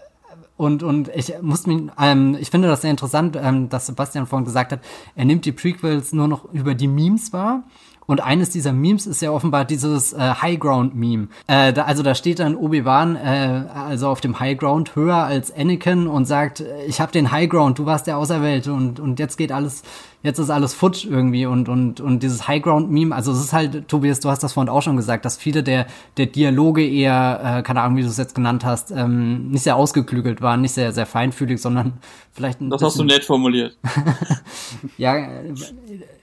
Und, 0.57 0.85
und 0.85 1.09
ich 1.09 1.33
muss 1.43 1.67
mich, 1.67 1.83
ähm, 2.01 2.37
ich 2.41 2.51
finde 2.51 2.69
das 2.69 2.83
sehr 2.83 2.91
interessant, 2.93 3.37
ähm, 3.37 3.69
dass 3.69 3.87
Sebastian 3.87 4.29
vorhin 4.29 4.45
gesagt 4.45 4.71
hat, 4.71 4.81
er 5.17 5.25
nimmt 5.25 5.45
die 5.45 5.53
Prequels 5.53 6.13
nur 6.13 6.29
noch 6.29 6.53
über 6.53 6.77
die 6.77 6.87
Memes 6.87 7.33
wahr 7.33 7.65
Und 8.07 8.21
eines 8.23 8.51
dieser 8.51 8.73
Memes 8.73 9.07
ist 9.07 9.23
ja 9.23 9.31
offenbar 9.31 9.65
dieses 9.65 10.13
äh, 10.13 10.19
High 10.19 10.59
Ground 10.59 10.95
Meme. 10.95 11.29
Äh, 11.47 11.73
da, 11.73 11.85
also 11.85 12.03
da 12.03 12.15
steht 12.15 12.39
dann 12.39 12.57
Obi-Wan 12.57 13.17
äh, 13.17 13.65
also 13.75 14.09
auf 14.09 14.21
dem 14.21 14.41
High 14.41 14.59
Ground 14.59 14.97
höher 14.97 15.17
als 15.17 15.55
Anakin 15.55 16.07
und 16.07 16.27
sagt, 16.27 16.63
ich 16.87 17.01
habe 17.01 17.13
den 17.13 17.31
High 17.31 17.49
Ground, 17.49 17.79
du 17.79 17.87
warst 17.87 18.07
der 18.07 18.19
Auserwählte 18.19 18.73
und 18.73 19.01
und 19.01 19.19
jetzt 19.19 19.37
geht 19.37 19.53
alles 19.53 19.83
jetzt 20.25 20.39
ist 20.39 20.51
alles 20.51 20.75
futsch 20.75 21.05
irgendwie 21.05 21.47
und, 21.47 21.69
und, 21.69 22.01
und 22.01 22.23
dieses 22.23 22.49
Highground-Meme, 22.49 23.15
also 23.15 23.31
es 23.31 23.41
ist 23.41 23.53
halt, 23.53 23.89
Tobias, 23.89 24.21
du 24.21 24.31
hast 24.31 24.43
das 24.43 24.55
vorhin 24.55 24.71
auch 24.71 24.81
schon 24.81 24.97
gesagt, 24.97 25.25
dass 25.27 25.37
viele 25.37 25.63
der, 25.63 25.87
der 26.17 26.27
Dialoge 26.27 26.85
eher, 26.85 27.59
äh, 27.59 27.63
keine 27.63 27.83
Ahnung, 27.83 27.99
wie 27.99 28.03
du 28.03 28.09
es 28.09 28.17
jetzt 28.17 28.35
genannt 28.35 28.65
hast, 28.65 28.91
ähm, 28.91 29.51
nicht 29.51 29.63
sehr 29.63 29.77
ausgeklügelt 29.77 30.41
waren, 30.41 30.63
nicht 30.63 30.73
sehr, 30.73 30.93
sehr 30.93 31.05
feinfühlig, 31.05 31.61
sondern 31.61 31.93
vielleicht 32.33 32.61
ein 32.63 32.71
Das 32.71 32.83
hast 32.83 32.99
du 32.99 33.05
nett 33.05 33.25
formuliert. 33.25 33.77
ja, 34.97 35.15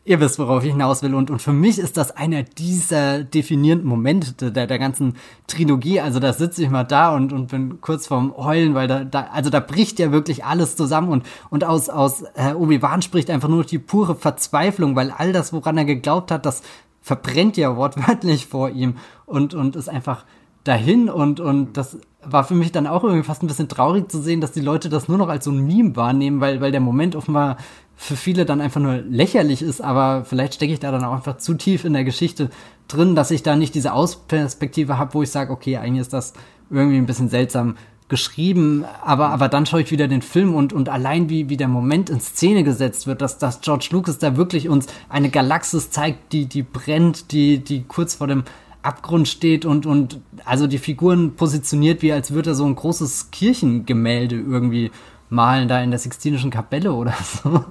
ihr 0.03 0.19
wisst, 0.19 0.39
worauf 0.39 0.63
ich 0.63 0.71
hinaus 0.71 1.03
will. 1.03 1.13
Und, 1.13 1.29
und 1.29 1.41
für 1.41 1.53
mich 1.53 1.77
ist 1.77 1.97
das 1.97 2.11
einer 2.11 2.43
dieser 2.43 3.23
definierenden 3.23 3.87
Momente 3.87 4.51
der, 4.51 4.65
der 4.67 4.79
ganzen 4.79 5.15
Trilogie. 5.47 5.99
Also 5.99 6.19
da 6.19 6.33
sitze 6.33 6.63
ich 6.63 6.69
mal 6.69 6.83
da 6.83 7.13
und, 7.15 7.31
und 7.33 7.47
bin 7.47 7.81
kurz 7.81 8.07
vorm 8.07 8.35
Heulen, 8.35 8.73
weil 8.73 8.87
da, 8.87 9.03
da, 9.03 9.27
also 9.31 9.49
da 9.49 9.59
bricht 9.59 9.99
ja 9.99 10.11
wirklich 10.11 10.43
alles 10.43 10.75
zusammen 10.75 11.09
und, 11.09 11.25
und 11.49 11.63
aus, 11.63 11.89
aus 11.89 12.23
äh, 12.35 12.53
Obi-Wan 12.53 13.01
spricht 13.01 13.29
einfach 13.29 13.49
nur 13.49 13.63
die 13.63 13.79
pure 13.79 14.15
Verzweiflung, 14.15 14.95
weil 14.95 15.11
all 15.11 15.33
das, 15.33 15.53
woran 15.53 15.77
er 15.77 15.85
geglaubt 15.85 16.31
hat, 16.31 16.45
das 16.45 16.63
verbrennt 17.01 17.57
ja 17.57 17.75
wortwörtlich 17.75 18.47
vor 18.47 18.69
ihm 18.69 18.95
und, 19.25 19.53
und 19.53 19.75
ist 19.75 19.89
einfach 19.89 20.25
dahin 20.63 21.09
und, 21.09 21.39
und 21.39 21.77
das 21.77 21.97
war 22.23 22.43
für 22.43 22.53
mich 22.53 22.71
dann 22.71 22.85
auch 22.85 23.03
irgendwie 23.03 23.23
fast 23.23 23.41
ein 23.41 23.47
bisschen 23.47 23.67
traurig 23.67 24.11
zu 24.11 24.21
sehen, 24.21 24.41
dass 24.41 24.51
die 24.51 24.61
Leute 24.61 24.89
das 24.89 25.07
nur 25.07 25.17
noch 25.17 25.29
als 25.29 25.45
so 25.45 25.51
ein 25.51 25.65
Meme 25.65 25.95
wahrnehmen, 25.95 26.39
weil, 26.39 26.61
weil 26.61 26.71
der 26.71 26.81
Moment 26.81 27.15
offenbar 27.15 27.57
für 28.01 28.15
viele 28.15 28.45
dann 28.45 28.61
einfach 28.61 28.81
nur 28.81 28.95
lächerlich 28.95 29.61
ist, 29.61 29.79
aber 29.79 30.25
vielleicht 30.25 30.55
stecke 30.55 30.73
ich 30.73 30.79
da 30.79 30.91
dann 30.91 31.03
auch 31.03 31.13
einfach 31.13 31.37
zu 31.37 31.53
tief 31.53 31.85
in 31.85 31.93
der 31.93 32.03
Geschichte 32.03 32.49
drin, 32.87 33.13
dass 33.13 33.29
ich 33.29 33.43
da 33.43 33.55
nicht 33.55 33.75
diese 33.75 33.93
Ausperspektive 33.93 34.97
habe, 34.97 35.13
wo 35.13 35.21
ich 35.21 35.29
sage, 35.29 35.53
okay, 35.53 35.77
eigentlich 35.77 36.01
ist 36.01 36.13
das 36.13 36.33
irgendwie 36.71 36.97
ein 36.97 37.05
bisschen 37.05 37.29
seltsam 37.29 37.75
geschrieben, 38.09 38.85
aber, 39.05 39.29
aber 39.29 39.49
dann 39.49 39.67
schaue 39.67 39.83
ich 39.83 39.91
wieder 39.91 40.07
den 40.07 40.23
Film 40.23 40.55
und, 40.55 40.73
und 40.73 40.89
allein 40.89 41.29
wie, 41.29 41.47
wie 41.49 41.57
der 41.57 41.67
Moment 41.67 42.09
in 42.09 42.19
Szene 42.19 42.63
gesetzt 42.63 43.05
wird, 43.05 43.21
dass, 43.21 43.37
dass 43.37 43.61
George 43.61 43.89
Lucas 43.91 44.17
da 44.17 44.35
wirklich 44.35 44.67
uns 44.67 44.87
eine 45.07 45.29
Galaxis 45.29 45.91
zeigt, 45.91 46.33
die, 46.33 46.47
die 46.47 46.63
brennt, 46.63 47.31
die, 47.31 47.59
die 47.59 47.83
kurz 47.83 48.15
vor 48.15 48.25
dem 48.25 48.45
Abgrund 48.81 49.27
steht 49.27 49.63
und, 49.63 49.85
und 49.85 50.21
also 50.43 50.65
die 50.65 50.79
Figuren 50.79 51.35
positioniert, 51.35 52.01
wie 52.01 52.13
als 52.13 52.31
würde 52.31 52.49
er 52.49 52.55
so 52.55 52.65
ein 52.65 52.75
großes 52.75 53.29
Kirchengemälde 53.29 54.37
irgendwie 54.37 54.89
malen 55.31 55.67
da 55.67 55.81
in 55.81 55.89
der 55.89 55.99
Sixtinischen 55.99 56.51
Kapelle 56.51 56.93
oder 56.93 57.13
so. 57.43 57.65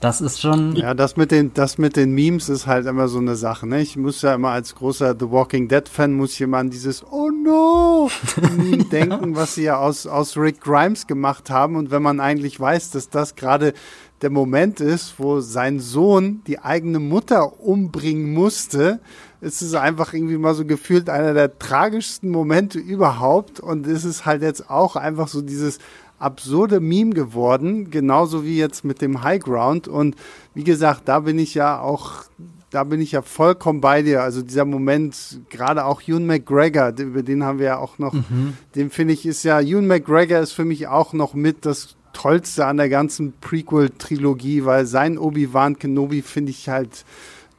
Das 0.00 0.20
ist 0.20 0.40
schon. 0.40 0.76
Ja, 0.76 0.94
das 0.94 1.16
mit 1.16 1.32
den, 1.32 1.52
das 1.54 1.76
mit 1.76 1.96
den 1.96 2.12
Memes 2.12 2.48
ist 2.48 2.68
halt 2.68 2.86
immer 2.86 3.08
so 3.08 3.18
eine 3.18 3.34
Sache. 3.34 3.66
Ne? 3.66 3.80
Ich 3.80 3.96
muss 3.96 4.22
ja 4.22 4.34
immer 4.34 4.50
als 4.50 4.76
großer 4.76 5.16
The 5.18 5.28
Walking 5.28 5.66
Dead 5.66 5.88
Fan 5.88 6.12
muss 6.12 6.40
an 6.40 6.70
dieses 6.70 7.04
Oh 7.04 7.30
no 7.30 8.08
Meme 8.56 8.84
denken, 8.92 9.34
was 9.34 9.56
sie 9.56 9.64
ja 9.64 9.78
aus, 9.78 10.06
aus 10.06 10.36
Rick 10.36 10.60
Grimes 10.60 11.08
gemacht 11.08 11.50
haben. 11.50 11.74
Und 11.74 11.90
wenn 11.90 12.02
man 12.02 12.20
eigentlich 12.20 12.60
weiß, 12.60 12.92
dass 12.92 13.10
das 13.10 13.34
gerade 13.34 13.74
der 14.22 14.30
Moment 14.30 14.80
ist, 14.80 15.14
wo 15.18 15.40
sein 15.40 15.80
Sohn 15.80 16.42
die 16.46 16.60
eigene 16.60 17.00
Mutter 17.00 17.60
umbringen 17.60 18.32
musste, 18.32 19.00
ist 19.40 19.62
es 19.62 19.74
einfach 19.74 20.12
irgendwie 20.12 20.38
mal 20.38 20.54
so 20.54 20.64
gefühlt 20.64 21.10
einer 21.10 21.34
der 21.34 21.58
tragischsten 21.58 22.30
Momente 22.30 22.78
überhaupt. 22.78 23.58
Und 23.58 23.84
es 23.88 24.04
ist 24.04 24.26
halt 24.26 24.42
jetzt 24.42 24.70
auch 24.70 24.94
einfach 24.94 25.26
so 25.26 25.42
dieses 25.42 25.80
absurde 26.18 26.80
Meme 26.80 27.12
geworden, 27.12 27.90
genauso 27.90 28.44
wie 28.44 28.58
jetzt 28.58 28.84
mit 28.84 29.00
dem 29.00 29.22
High 29.22 29.42
Ground. 29.42 29.88
Und 29.88 30.16
wie 30.54 30.64
gesagt, 30.64 31.02
da 31.06 31.20
bin 31.20 31.38
ich 31.38 31.54
ja 31.54 31.80
auch, 31.80 32.24
da 32.70 32.84
bin 32.84 33.00
ich 33.00 33.12
ja 33.12 33.22
vollkommen 33.22 33.80
bei 33.80 34.02
dir. 34.02 34.22
Also 34.22 34.42
dieser 34.42 34.64
Moment, 34.64 35.40
gerade 35.48 35.84
auch 35.84 36.02
Ewan 36.02 36.26
McGregor, 36.26 36.92
über 36.98 37.22
den 37.22 37.44
haben 37.44 37.58
wir 37.58 37.66
ja 37.66 37.78
auch 37.78 37.98
noch, 37.98 38.12
mhm. 38.12 38.54
den 38.74 38.90
finde 38.90 39.14
ich 39.14 39.26
ist 39.26 39.44
ja, 39.44 39.60
Ewan 39.60 39.86
McGregor 39.86 40.40
ist 40.40 40.52
für 40.52 40.64
mich 40.64 40.88
auch 40.88 41.12
noch 41.12 41.34
mit 41.34 41.64
das 41.64 41.96
Tollste 42.12 42.66
an 42.66 42.78
der 42.78 42.88
ganzen 42.88 43.34
Prequel-Trilogie, 43.40 44.64
weil 44.64 44.86
sein 44.86 45.18
Obi-Wan 45.18 45.78
Kenobi 45.78 46.22
finde 46.22 46.50
ich 46.50 46.68
halt 46.68 47.04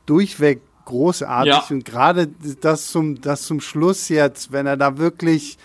durchweg 0.05 0.60
großartig 0.84 1.53
ja. 1.53 1.66
und 1.70 1.86
gerade 1.86 2.28
das 2.62 2.88
zum, 2.88 3.22
das 3.22 3.43
zum 3.43 3.62
Schluss 3.62 4.10
jetzt, 4.10 4.51
wenn 4.51 4.66
er 4.66 4.76
da 4.76 4.97
wirklich 4.97 5.57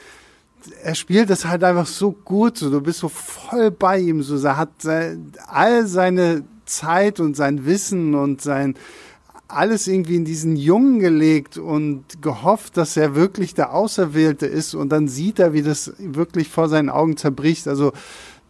er 0.82 0.94
spielt 0.94 1.30
es 1.30 1.46
halt 1.46 1.64
einfach 1.64 1.86
so 1.86 2.12
gut, 2.12 2.58
so, 2.58 2.70
du 2.70 2.80
bist 2.80 3.00
so 3.00 3.08
voll 3.08 3.70
bei 3.70 3.98
ihm, 3.98 4.22
so, 4.22 4.36
er 4.46 4.56
hat 4.56 4.70
all 5.48 5.86
seine 5.86 6.44
Zeit 6.66 7.20
und 7.20 7.36
sein 7.36 7.66
Wissen 7.66 8.14
und 8.14 8.40
sein, 8.40 8.74
alles 9.48 9.86
irgendwie 9.86 10.16
in 10.16 10.24
diesen 10.24 10.56
Jungen 10.56 10.98
gelegt 10.98 11.58
und 11.58 12.22
gehofft, 12.22 12.76
dass 12.76 12.96
er 12.96 13.14
wirklich 13.14 13.54
der 13.54 13.74
Auserwählte 13.74 14.46
ist 14.46 14.74
und 14.74 14.90
dann 14.90 15.06
sieht 15.08 15.38
er, 15.38 15.52
wie 15.52 15.62
das 15.62 15.92
wirklich 15.98 16.48
vor 16.48 16.68
seinen 16.68 16.88
Augen 16.88 17.16
zerbricht. 17.16 17.68
Also 17.68 17.92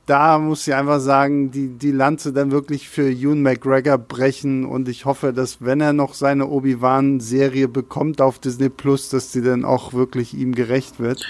da 0.07 0.39
muss 0.39 0.67
ich 0.67 0.75
einfach 0.75 1.01
sagen, 1.01 1.51
die, 1.51 1.69
die 1.69 1.91
Lanze 1.91 2.33
dann 2.33 2.51
wirklich 2.51 2.89
für 2.89 3.11
Ewan 3.11 3.43
McGregor 3.43 3.99
brechen 3.99 4.65
und 4.65 4.89
ich 4.89 5.05
hoffe, 5.05 5.33
dass 5.33 5.63
wenn 5.63 5.81
er 5.81 5.93
noch 5.93 6.15
seine 6.15 6.47
Obi-Wan-Serie 6.47 7.69
bekommt 7.69 8.21
auf 8.21 8.39
Disney 8.39 8.69
Plus, 8.69 9.09
dass 9.09 9.33
die 9.33 9.43
dann 9.43 9.65
auch 9.65 9.95
wirklich 9.95 10.35
ihm 10.35 10.55
gerecht 10.55 11.01
wird. 11.01 11.27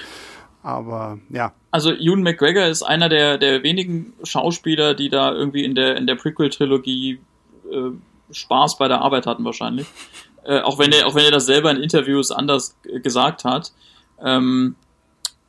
Aber 0.65 1.19
ja. 1.29 1.53
Also 1.71 1.93
Ewan 1.93 2.23
McGregor 2.23 2.65
ist 2.65 2.83
einer 2.83 3.09
der, 3.09 3.37
der 3.37 3.63
wenigen 3.63 4.15
Schauspieler, 4.23 4.95
die 4.95 5.11
da 5.11 5.33
irgendwie 5.33 5.63
in 5.63 5.75
der, 5.75 5.97
in 5.97 6.07
der 6.07 6.15
Prequel-Trilogie 6.15 7.21
äh, 7.71 7.91
Spaß 8.33 8.79
bei 8.79 8.89
der 8.89 9.03
Arbeit 9.03 9.27
hatten 9.27 9.45
wahrscheinlich. 9.45 9.87
Äh, 10.47 10.61
auch 10.61 10.79
wenn 10.79 10.93
er, 10.93 11.07
auch 11.07 11.15
wenn 11.15 11.25
er 11.25 11.31
das 11.31 11.47
selber 11.47 11.71
in 11.71 11.79
Interviews 11.79 12.31
anders 12.31 12.77
gesagt 13.03 13.45
hat. 13.45 13.73
Ähm, 14.23 14.77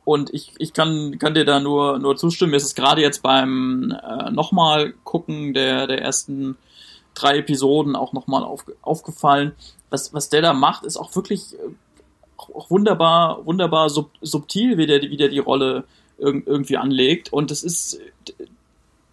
und 0.06 0.32
ich, 0.32 0.54
ich 0.56 0.72
kann, 0.72 1.18
kann 1.18 1.34
dir 1.34 1.44
da 1.44 1.60
nur, 1.60 1.98
nur 1.98 2.16
zustimmen. 2.16 2.52
Mir 2.52 2.56
ist 2.56 2.64
es 2.64 2.74
gerade 2.74 3.02
jetzt 3.02 3.22
beim 3.22 3.90
äh, 3.90 4.30
nochmal 4.30 4.94
gucken 5.04 5.52
der, 5.52 5.86
der 5.86 6.00
ersten 6.00 6.56
drei 7.12 7.36
Episoden 7.40 7.94
auch 7.94 8.14
nochmal 8.14 8.42
auf, 8.42 8.64
aufgefallen. 8.80 9.52
Was, 9.90 10.14
was 10.14 10.30
der 10.30 10.40
da 10.40 10.54
macht, 10.54 10.84
ist 10.86 10.96
auch 10.96 11.14
wirklich 11.14 11.52
äh, 11.54 11.58
auch 12.38 12.70
wunderbar, 12.70 13.44
wunderbar 13.46 13.88
sub, 13.88 14.10
subtil, 14.20 14.78
wie 14.78 14.86
der, 14.86 15.02
wie 15.02 15.16
der 15.16 15.28
die 15.28 15.38
Rolle 15.38 15.84
irg 16.18 16.46
irgendwie 16.46 16.76
anlegt. 16.76 17.32
Und 17.32 17.50
das 17.50 17.62
ist 17.62 18.00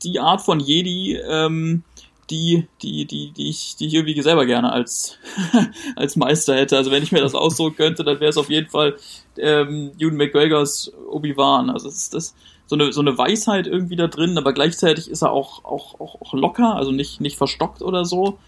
die 0.04 0.20
Art 0.20 0.42
von 0.42 0.60
Jedi, 0.60 1.18
ähm, 1.28 1.84
die, 2.30 2.68
die, 2.82 3.06
die, 3.06 3.32
die 3.32 3.50
ich, 3.50 3.76
die 3.76 3.88
ich 3.88 3.94
irgendwie 3.94 4.22
selber 4.22 4.46
gerne 4.46 4.72
als, 4.72 5.18
als 5.96 6.16
Meister 6.16 6.56
hätte. 6.56 6.78
Also 6.78 6.92
wenn 6.92 7.04
ich 7.04 7.12
mir 7.12 7.22
das 7.22 7.36
ausdrucken 7.36 7.76
könnte, 7.76 8.04
dann 8.04 8.20
wäre 8.20 8.30
es 8.30 8.38
auf 8.38 8.50
jeden 8.50 8.70
Fall 8.70 8.98
ähm, 9.38 9.92
Ewan 10.00 10.16
McGregors 10.16 10.92
Obi-Wan. 11.10 11.70
Also 11.70 11.90
es 11.90 11.98
ist 11.98 12.14
das 12.14 12.36
so 12.66 12.76
eine, 12.76 12.94
so 12.94 13.02
eine 13.02 13.18
Weisheit 13.18 13.68
irgendwie 13.68 13.96
da 13.96 14.08
drin, 14.08 14.38
aber 14.38 14.54
gleichzeitig 14.54 15.10
ist 15.10 15.22
er 15.22 15.32
auch, 15.32 15.66
auch, 15.66 16.00
auch, 16.00 16.22
auch 16.22 16.34
locker, 16.34 16.76
also 16.76 16.92
nicht, 16.92 17.20
nicht 17.20 17.38
verstockt 17.38 17.82
oder 17.82 18.06
so. 18.06 18.40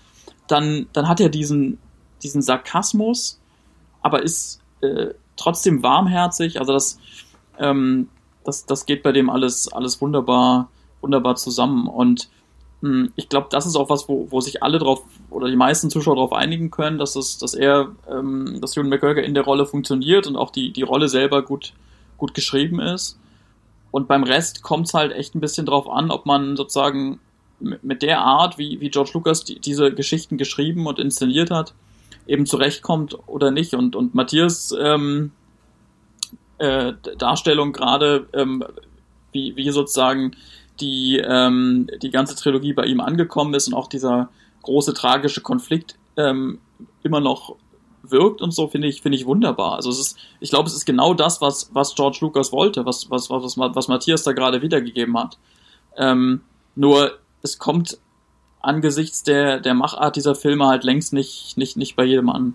Dann, 0.47 0.87
dann 0.93 1.07
hat 1.07 1.19
er 1.19 1.29
diesen, 1.29 1.79
diesen 2.23 2.41
Sarkasmus, 2.41 3.39
aber 4.01 4.23
ist 4.23 4.61
äh, 4.85 5.13
trotzdem 5.35 5.83
warmherzig. 5.83 6.59
Also 6.59 6.73
das, 6.73 6.99
ähm, 7.59 8.09
das, 8.43 8.65
das 8.65 8.85
geht 8.85 9.03
bei 9.03 9.11
dem 9.11 9.29
alles, 9.29 9.71
alles 9.71 10.01
wunderbar, 10.01 10.69
wunderbar 11.01 11.35
zusammen. 11.35 11.87
Und 11.87 12.29
mh, 12.81 12.89
hm, 12.89 13.13
ich 13.15 13.29
glaube, 13.29 13.47
das 13.49 13.65
ist 13.65 13.75
auch 13.75 13.89
was, 13.89 14.07
wo, 14.07 14.27
wo 14.29 14.41
sich 14.41 14.63
alle 14.63 14.79
drauf 14.79 15.03
oder 15.29 15.47
die 15.47 15.55
meisten 15.55 15.89
Zuschauer 15.89 16.15
darauf 16.15 16.33
einigen 16.33 16.71
können, 16.71 16.97
dass 16.97 17.15
es, 17.15 17.37
dass 17.37 17.53
er, 17.53 17.91
ähm, 18.09 18.59
dass 18.61 18.75
Ewan 18.77 18.89
McGregor 18.89 19.23
in 19.23 19.33
der 19.33 19.43
Rolle 19.43 19.65
funktioniert 19.65 20.27
und 20.27 20.35
auch 20.35 20.51
die, 20.51 20.71
die 20.71 20.83
Rolle 20.83 21.09
selber 21.09 21.41
gut, 21.43 21.73
gut 22.17 22.33
geschrieben 22.33 22.79
ist. 22.79 23.19
Und 23.91 24.07
beim 24.07 24.23
Rest 24.23 24.61
kommt 24.61 24.87
es 24.87 24.93
halt 24.93 25.13
echt 25.13 25.35
ein 25.35 25.39
bisschen 25.41 25.65
drauf 25.65 25.89
an, 25.89 26.11
ob 26.11 26.25
man 26.25 26.57
sozusagen 26.57 27.19
mit 27.59 28.01
der 28.01 28.19
Art, 28.19 28.57
wie, 28.57 28.79
wie 28.81 28.89
George 28.89 29.11
Lucas 29.13 29.43
die, 29.43 29.59
diese 29.59 29.93
Geschichten 29.93 30.37
geschrieben 30.37 30.85
und 30.87 30.99
inszeniert 30.99 31.51
hat, 31.51 31.73
eben 32.27 32.45
zurechtkommt 32.45 33.17
oder 33.27 33.51
nicht. 33.51 33.73
Und, 33.73 33.95
und 33.95 34.15
Matthias 34.15 34.73
ähm, 34.79 35.31
äh, 36.57 36.93
Darstellung 37.17 37.73
gerade, 37.73 38.27
ähm, 38.33 38.63
wie, 39.31 39.55
wie 39.55 39.69
sozusagen 39.71 40.35
die, 40.79 41.17
ähm, 41.17 41.87
die 42.01 42.09
ganze 42.09 42.35
Trilogie 42.35 42.73
bei 42.73 42.85
ihm 42.85 42.99
angekommen 42.99 43.53
ist 43.53 43.67
und 43.67 43.73
auch 43.73 43.87
dieser 43.87 44.29
große 44.63 44.93
tragische 44.93 45.41
Konflikt 45.41 45.95
ähm, 46.17 46.59
immer 47.03 47.19
noch 47.19 47.55
wirkt 48.03 48.41
und 48.41 48.51
so, 48.51 48.67
finde 48.67 48.87
ich, 48.87 49.01
finde 49.01 49.17
ich 49.17 49.25
wunderbar. 49.25 49.75
Also 49.75 49.89
es 49.89 49.99
ist, 49.99 50.17
ich 50.39 50.49
glaube, 50.49 50.67
es 50.67 50.75
ist 50.75 50.85
genau 50.85 51.13
das, 51.13 51.41
was, 51.41 51.69
was 51.73 51.95
George 51.95 52.19
Lucas 52.21 52.51
wollte, 52.51 52.85
was, 52.85 53.09
was, 53.09 53.29
was, 53.29 53.57
was 53.57 53.87
Matthias 53.87 54.23
da 54.23 54.33
gerade 54.33 54.61
wiedergegeben 54.61 55.17
hat. 55.17 55.37
Ähm, 55.97 56.41
nur 56.75 57.17
es 57.41 57.57
kommt 57.57 57.97
angesichts 58.65 59.23
der, 59.23 59.59
der 59.59 59.73
Machart 59.73 60.15
dieser 60.15 60.35
Filme 60.35 60.67
halt 60.67 60.83
längst 60.83 61.13
nicht, 61.13 61.57
nicht, 61.57 61.77
nicht 61.77 61.95
bei 61.95 62.03
jedem 62.03 62.29
an. 62.29 62.53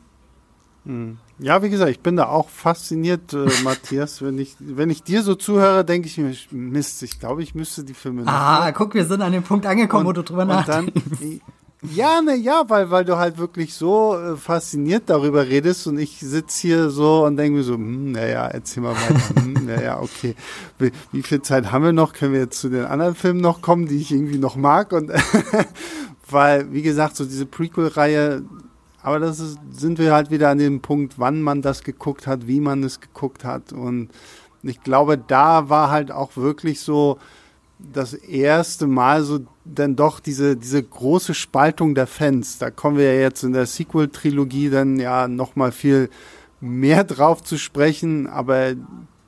Hm. 0.85 1.19
Ja, 1.39 1.63
wie 1.63 1.71
gesagt, 1.71 1.91
ich 1.91 2.01
bin 2.01 2.17
da 2.17 2.27
auch 2.29 2.49
fasziniert, 2.49 3.33
äh, 3.33 3.47
Matthias. 3.65 4.23
Wenn 4.23 4.39
ich, 4.39 4.57
wenn 4.61 4.91
ich 4.91 5.03
dir 5.03 5.23
so 5.23 5.35
zuhöre, 5.35 5.85
denke 5.85 6.09
ich 6.09 6.19
mir, 6.19 6.35
Mist, 6.51 7.03
ich 7.03 7.19
glaube, 7.19 7.43
ich 7.43 7.55
müsste 7.55 7.85
die 7.85 7.95
Filme 7.95 8.25
Ah, 8.27 8.73
guck, 8.73 8.95
wir 8.95 9.05
sind 9.05 9.23
an 9.23 9.33
dem 9.33 9.43
Punkt 9.43 9.67
angekommen, 9.67 10.07
und, 10.07 10.09
wo 10.09 10.13
du 10.13 10.23
drüber 10.23 10.45
nachdenkst. 10.45 10.93
Ja, 11.83 12.21
ne, 12.21 12.37
ja, 12.37 12.65
weil, 12.69 12.91
weil 12.91 13.07
du 13.07 13.17
halt 13.17 13.39
wirklich 13.39 13.73
so 13.73 14.15
äh, 14.15 14.37
fasziniert 14.37 15.05
darüber 15.07 15.49
redest 15.49 15.87
und 15.87 15.99
ich 15.99 16.19
sitze 16.21 16.61
hier 16.61 16.91
so 16.91 17.25
und 17.25 17.39
denke 17.39 17.57
mir 17.57 17.63
so, 17.63 17.75
hm, 17.75 18.13
naja, 18.13 18.49
erzähl 18.49 18.83
mal 18.83 18.95
weiter. 18.95 19.43
hm, 19.43 19.53
naja, 19.67 19.99
okay. 19.99 20.35
Wie, 20.79 20.93
wie, 21.11 21.23
viel 21.23 21.41
Zeit 21.41 21.73
haben 21.73 21.85
wir 21.85 21.93
noch? 21.93 22.13
Können 22.13 22.35
wir 22.35 22.41
jetzt 22.41 22.61
zu 22.61 22.69
den 22.69 22.85
anderen 22.85 23.15
Filmen 23.15 23.41
noch 23.41 23.63
kommen, 23.63 23.87
die 23.87 23.97
ich 23.97 24.13
irgendwie 24.13 24.37
noch 24.37 24.57
mag? 24.57 24.93
Und 24.93 25.11
weil, 26.29 26.71
wie 26.71 26.83
gesagt, 26.83 27.17
so 27.17 27.25
diese 27.25 27.47
Prequel-Reihe, 27.47 28.43
aber 29.03 29.19
das 29.19 29.41
ist, 29.41 29.59
sind 29.71 29.99
wir 29.99 30.13
halt 30.13 30.31
wieder 30.31 30.51
an 30.51 30.59
dem 30.59 30.81
Punkt, 30.81 31.19
wann 31.19 31.41
man 31.41 31.63
das 31.63 31.83
geguckt 31.83 32.27
hat, 32.27 32.47
wie 32.47 32.61
man 32.61 32.83
es 32.83 33.01
geguckt 33.01 33.47
hat. 33.47 33.73
Und 33.73 34.11
ich 34.63 34.83
glaube, 34.83 35.17
da 35.17 35.71
war 35.71 35.91
halt 35.91 36.13
auch 36.13 36.37
wirklich 36.37 36.81
so, 36.81 37.19
das 37.93 38.15
erste 38.15 38.87
Mal 38.87 39.23
so 39.23 39.41
dann 39.75 39.97
doch 39.97 40.21
diese, 40.21 40.57
diese 40.57 40.83
große 40.83 41.35
Spaltung 41.35 41.95
der 41.95 42.07
Fans. 42.07 42.59
Da 42.59 42.71
kommen 42.71 42.97
wir 42.97 43.15
ja 43.15 43.21
jetzt 43.21 43.43
in 43.43 43.53
der 43.53 43.67
Sequel-Trilogie 43.67 44.71
dann 44.71 44.99
ja 44.99 45.29
nochmal 45.29 45.73
viel 45.73 46.11
mehr 46.61 47.05
drauf 47.05 47.43
zu 47.43 47.59
sprechen, 47.59 48.27
aber 48.27 48.75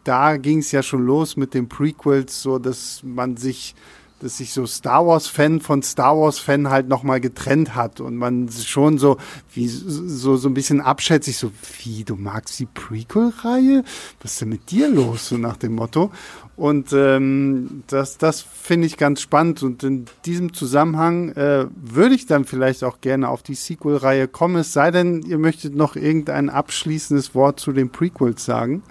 da 0.04 0.36
ging 0.36 0.58
es 0.58 0.72
ja 0.72 0.82
schon 0.82 1.06
los 1.06 1.36
mit 1.36 1.54
den 1.54 1.68
Prequels, 1.68 2.42
so 2.42 2.58
dass 2.58 3.02
man 3.04 3.36
sich 3.36 3.74
dass 4.22 4.36
sich 4.36 4.52
so 4.52 4.66
Star 4.66 5.04
Wars 5.04 5.26
Fan 5.26 5.60
von 5.60 5.82
Star 5.82 6.16
Wars 6.16 6.38
Fan 6.38 6.70
halt 6.70 6.88
nochmal 6.88 7.20
getrennt 7.20 7.74
hat. 7.74 8.00
Und 8.00 8.16
man 8.16 8.48
schon 8.48 8.96
so 8.98 9.16
wie 9.52 9.66
so 9.66 10.36
so 10.36 10.48
ein 10.48 10.54
bisschen 10.54 10.80
abschätzig 10.80 11.36
so 11.36 11.50
wie 11.82 12.04
du 12.04 12.14
magst 12.14 12.58
die 12.60 12.66
Prequel 12.66 13.32
Reihe 13.42 13.82
was 14.20 14.34
ist 14.34 14.40
denn 14.42 14.50
mit 14.50 14.70
dir 14.70 14.88
los? 14.88 15.28
So 15.28 15.38
nach 15.38 15.56
dem 15.56 15.74
Motto 15.74 16.12
und 16.56 16.92
ähm, 16.92 17.82
das 17.86 18.18
das 18.18 18.40
finde 18.42 18.86
ich 18.86 18.96
ganz 18.96 19.20
spannend. 19.20 19.62
Und 19.62 19.82
in 19.82 20.04
diesem 20.26 20.52
Zusammenhang 20.52 21.30
äh, 21.30 21.66
würde 21.74 22.14
ich 22.14 22.26
dann 22.26 22.44
vielleicht 22.44 22.84
auch 22.84 23.00
gerne 23.00 23.28
auf 23.28 23.42
die 23.42 23.54
Sequel 23.54 23.96
Reihe 23.96 24.28
kommen. 24.28 24.56
Es 24.56 24.72
sei 24.72 24.90
denn 24.90 25.22
ihr 25.22 25.38
möchtet 25.38 25.74
noch 25.74 25.96
irgendein 25.96 26.50
abschließendes 26.50 27.34
Wort 27.34 27.58
zu 27.58 27.72
den 27.72 27.90
Prequels 27.90 28.44
sagen 28.44 28.82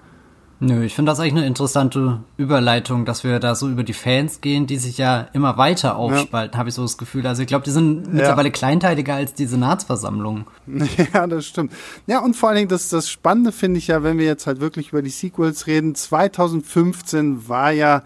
Nö, 0.64 0.84
ich 0.84 0.94
finde 0.94 1.10
das 1.10 1.18
eigentlich 1.18 1.32
eine 1.32 1.46
interessante 1.46 2.20
Überleitung, 2.36 3.04
dass 3.04 3.24
wir 3.24 3.40
da 3.40 3.56
so 3.56 3.68
über 3.68 3.82
die 3.82 3.92
Fans 3.92 4.40
gehen, 4.40 4.68
die 4.68 4.76
sich 4.76 4.96
ja 4.96 5.26
immer 5.32 5.58
weiter 5.58 5.96
aufspalten, 5.96 6.52
ja. 6.52 6.58
habe 6.60 6.68
ich 6.68 6.76
so 6.76 6.82
das 6.82 6.98
Gefühl. 6.98 7.26
Also 7.26 7.42
ich 7.42 7.48
glaube, 7.48 7.64
die 7.64 7.72
sind 7.72 8.14
mittlerweile 8.14 8.50
ja. 8.50 8.52
kleinteiliger 8.52 9.14
als 9.14 9.34
die 9.34 9.46
Senatsversammlung. 9.46 10.46
Ja, 11.12 11.26
das 11.26 11.46
stimmt. 11.46 11.72
Ja, 12.06 12.20
und 12.20 12.36
vor 12.36 12.48
allen 12.48 12.58
Dingen, 12.58 12.68
das, 12.68 12.88
das 12.88 13.10
Spannende 13.10 13.50
finde 13.50 13.78
ich 13.78 13.88
ja, 13.88 14.04
wenn 14.04 14.18
wir 14.18 14.26
jetzt 14.26 14.46
halt 14.46 14.60
wirklich 14.60 14.90
über 14.90 15.02
die 15.02 15.10
Sequels 15.10 15.66
reden, 15.66 15.96
2015 15.96 17.48
war 17.48 17.72
ja 17.72 18.02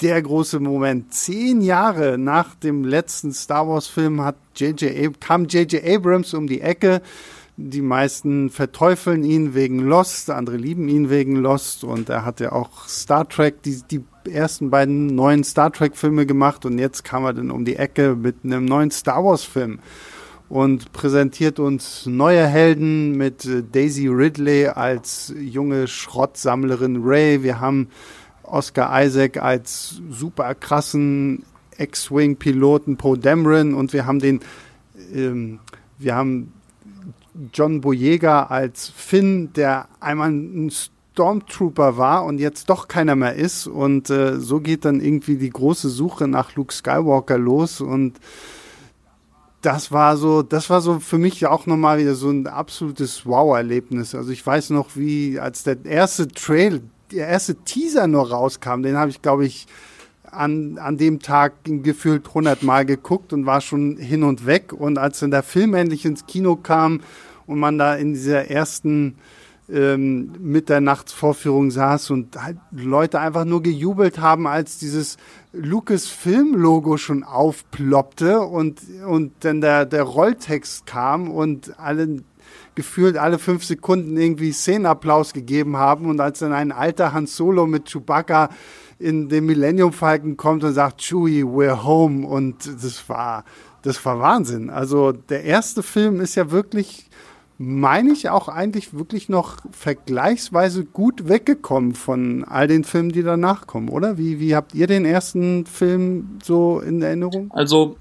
der 0.00 0.22
große 0.22 0.60
Moment. 0.60 1.12
Zehn 1.12 1.60
Jahre 1.60 2.16
nach 2.16 2.54
dem 2.54 2.84
letzten 2.84 3.32
Star 3.32 3.68
Wars-Film 3.68 4.22
hat 4.22 4.36
JJ, 4.56 5.10
kam 5.20 5.44
J.J. 5.44 5.84
Abrams 5.84 6.32
um 6.32 6.46
die 6.46 6.62
Ecke 6.62 7.02
die 7.56 7.82
meisten 7.82 8.50
verteufeln 8.50 9.24
ihn 9.24 9.54
wegen 9.54 9.80
Lost, 9.80 10.30
andere 10.30 10.56
lieben 10.56 10.88
ihn 10.88 11.10
wegen 11.10 11.36
Lost 11.36 11.84
und 11.84 12.08
er 12.08 12.24
hat 12.24 12.40
ja 12.40 12.52
auch 12.52 12.88
Star 12.88 13.28
Trek, 13.28 13.62
die, 13.62 13.82
die 13.90 14.04
ersten 14.30 14.70
beiden 14.70 15.06
neuen 15.06 15.44
Star 15.44 15.72
Trek 15.72 15.96
Filme 15.96 16.26
gemacht 16.26 16.64
und 16.64 16.78
jetzt 16.78 17.04
kam 17.04 17.24
er 17.24 17.34
dann 17.34 17.50
um 17.50 17.64
die 17.64 17.76
Ecke 17.76 18.16
mit 18.16 18.36
einem 18.44 18.64
neuen 18.64 18.90
Star 18.90 19.24
Wars 19.24 19.44
Film 19.44 19.80
und 20.48 20.92
präsentiert 20.92 21.58
uns 21.58 22.06
neue 22.06 22.46
Helden 22.46 23.12
mit 23.16 23.48
Daisy 23.72 24.06
Ridley 24.08 24.66
als 24.66 25.32
junge 25.38 25.88
Schrottsammlerin 25.88 27.00
Ray. 27.02 27.42
Wir 27.42 27.60
haben 27.60 27.88
Oscar 28.42 29.02
Isaac 29.02 29.38
als 29.38 30.00
super 30.10 30.54
krassen 30.54 31.44
X-Wing-Piloten 31.78 32.96
Poe 32.98 33.18
Dameron 33.18 33.74
und 33.74 33.92
wir 33.92 34.04
haben 34.04 34.18
den, 34.18 34.40
ähm, 35.14 35.58
wir 35.98 36.14
haben 36.14 36.52
John 37.52 37.80
Boyega 37.80 38.44
als 38.44 38.88
Finn, 38.88 39.52
der 39.54 39.88
einmal 40.00 40.30
ein 40.30 40.70
Stormtrooper 40.70 41.96
war 41.96 42.24
und 42.24 42.38
jetzt 42.38 42.70
doch 42.70 42.88
keiner 42.88 43.16
mehr 43.16 43.34
ist. 43.34 43.66
Und 43.66 44.10
äh, 44.10 44.38
so 44.38 44.60
geht 44.60 44.84
dann 44.84 45.00
irgendwie 45.00 45.36
die 45.36 45.50
große 45.50 45.88
Suche 45.88 46.28
nach 46.28 46.54
Luke 46.56 46.72
Skywalker 46.72 47.38
los. 47.38 47.80
Und 47.80 48.18
das 49.62 49.92
war 49.92 50.16
so, 50.16 50.42
das 50.42 50.70
war 50.70 50.80
so 50.80 51.00
für 51.00 51.18
mich 51.18 51.46
auch 51.46 51.66
nochmal 51.66 51.98
wieder 51.98 52.14
so 52.14 52.30
ein 52.30 52.46
absolutes 52.46 53.24
Wow-Erlebnis. 53.26 54.14
Also 54.14 54.30
ich 54.30 54.44
weiß 54.44 54.70
noch, 54.70 54.96
wie 54.96 55.38
als 55.38 55.62
der 55.62 55.84
erste 55.84 56.28
Trail, 56.28 56.82
der 57.12 57.28
erste 57.28 57.54
Teaser 57.54 58.06
nur 58.06 58.30
rauskam, 58.30 58.82
den 58.82 58.96
habe 58.96 59.10
ich, 59.10 59.22
glaube 59.22 59.46
ich, 59.46 59.66
an, 60.32 60.78
an 60.78 60.96
dem 60.96 61.20
Tag 61.20 61.52
gefühlt 61.64 62.26
100 62.28 62.62
Mal 62.62 62.84
geguckt 62.84 63.32
und 63.32 63.46
war 63.46 63.60
schon 63.60 63.96
hin 63.96 64.22
und 64.22 64.46
weg. 64.46 64.72
Und 64.72 64.98
als 64.98 65.20
dann 65.20 65.30
der 65.30 65.42
Film 65.42 65.74
endlich 65.74 66.04
ins 66.04 66.26
Kino 66.26 66.56
kam 66.56 67.00
und 67.46 67.58
man 67.58 67.78
da 67.78 67.94
in 67.94 68.14
dieser 68.14 68.50
ersten 68.50 69.16
ähm, 69.70 70.32
Mitternachtsvorführung 70.40 71.70
saß 71.70 72.10
und 72.10 72.42
halt 72.42 72.58
Leute 72.72 73.20
einfach 73.20 73.44
nur 73.44 73.62
gejubelt 73.62 74.18
haben, 74.18 74.46
als 74.46 74.78
dieses 74.78 75.16
Lucas-Film-Logo 75.52 76.96
schon 76.96 77.24
aufploppte 77.24 78.40
und, 78.40 78.80
und 79.06 79.32
dann 79.40 79.60
der, 79.60 79.86
der 79.86 80.02
Rolltext 80.02 80.86
kam 80.86 81.30
und 81.30 81.78
alle 81.78 82.22
gefühlt 82.74 83.18
alle 83.18 83.38
fünf 83.38 83.64
Sekunden 83.64 84.16
irgendwie 84.16 84.52
Szenenapplaus 84.52 85.32
gegeben 85.34 85.76
haben 85.76 86.06
und 86.06 86.20
als 86.20 86.38
dann 86.38 86.52
ein 86.52 86.72
alter 86.72 87.12
Han 87.12 87.26
Solo 87.26 87.66
mit 87.66 87.90
Chewbacca 87.90 88.48
in 89.02 89.28
den 89.28 89.46
Millennium 89.46 89.92
Falcon 89.92 90.36
kommt 90.36 90.64
und 90.64 90.72
sagt, 90.72 91.02
Chewie, 91.02 91.42
we're 91.42 91.82
home. 91.82 92.26
Und 92.26 92.66
das 92.66 93.08
war, 93.08 93.44
das 93.82 94.04
war 94.04 94.20
Wahnsinn. 94.20 94.70
Also 94.70 95.12
der 95.12 95.44
erste 95.44 95.82
Film 95.82 96.20
ist 96.20 96.36
ja 96.36 96.50
wirklich, 96.50 97.10
meine 97.58 98.12
ich, 98.12 98.30
auch 98.30 98.48
eigentlich 98.48 98.94
wirklich 98.96 99.28
noch 99.28 99.58
vergleichsweise 99.72 100.84
gut 100.84 101.28
weggekommen 101.28 101.94
von 101.94 102.44
all 102.44 102.68
den 102.68 102.84
Filmen, 102.84 103.10
die 103.10 103.22
danach 103.22 103.66
kommen, 103.66 103.88
oder? 103.88 104.18
Wie, 104.18 104.38
wie 104.40 104.54
habt 104.54 104.74
ihr 104.74 104.86
den 104.86 105.04
ersten 105.04 105.66
Film 105.66 106.38
so 106.42 106.80
in 106.80 107.02
Erinnerung? 107.02 107.50
Also, 107.50 107.96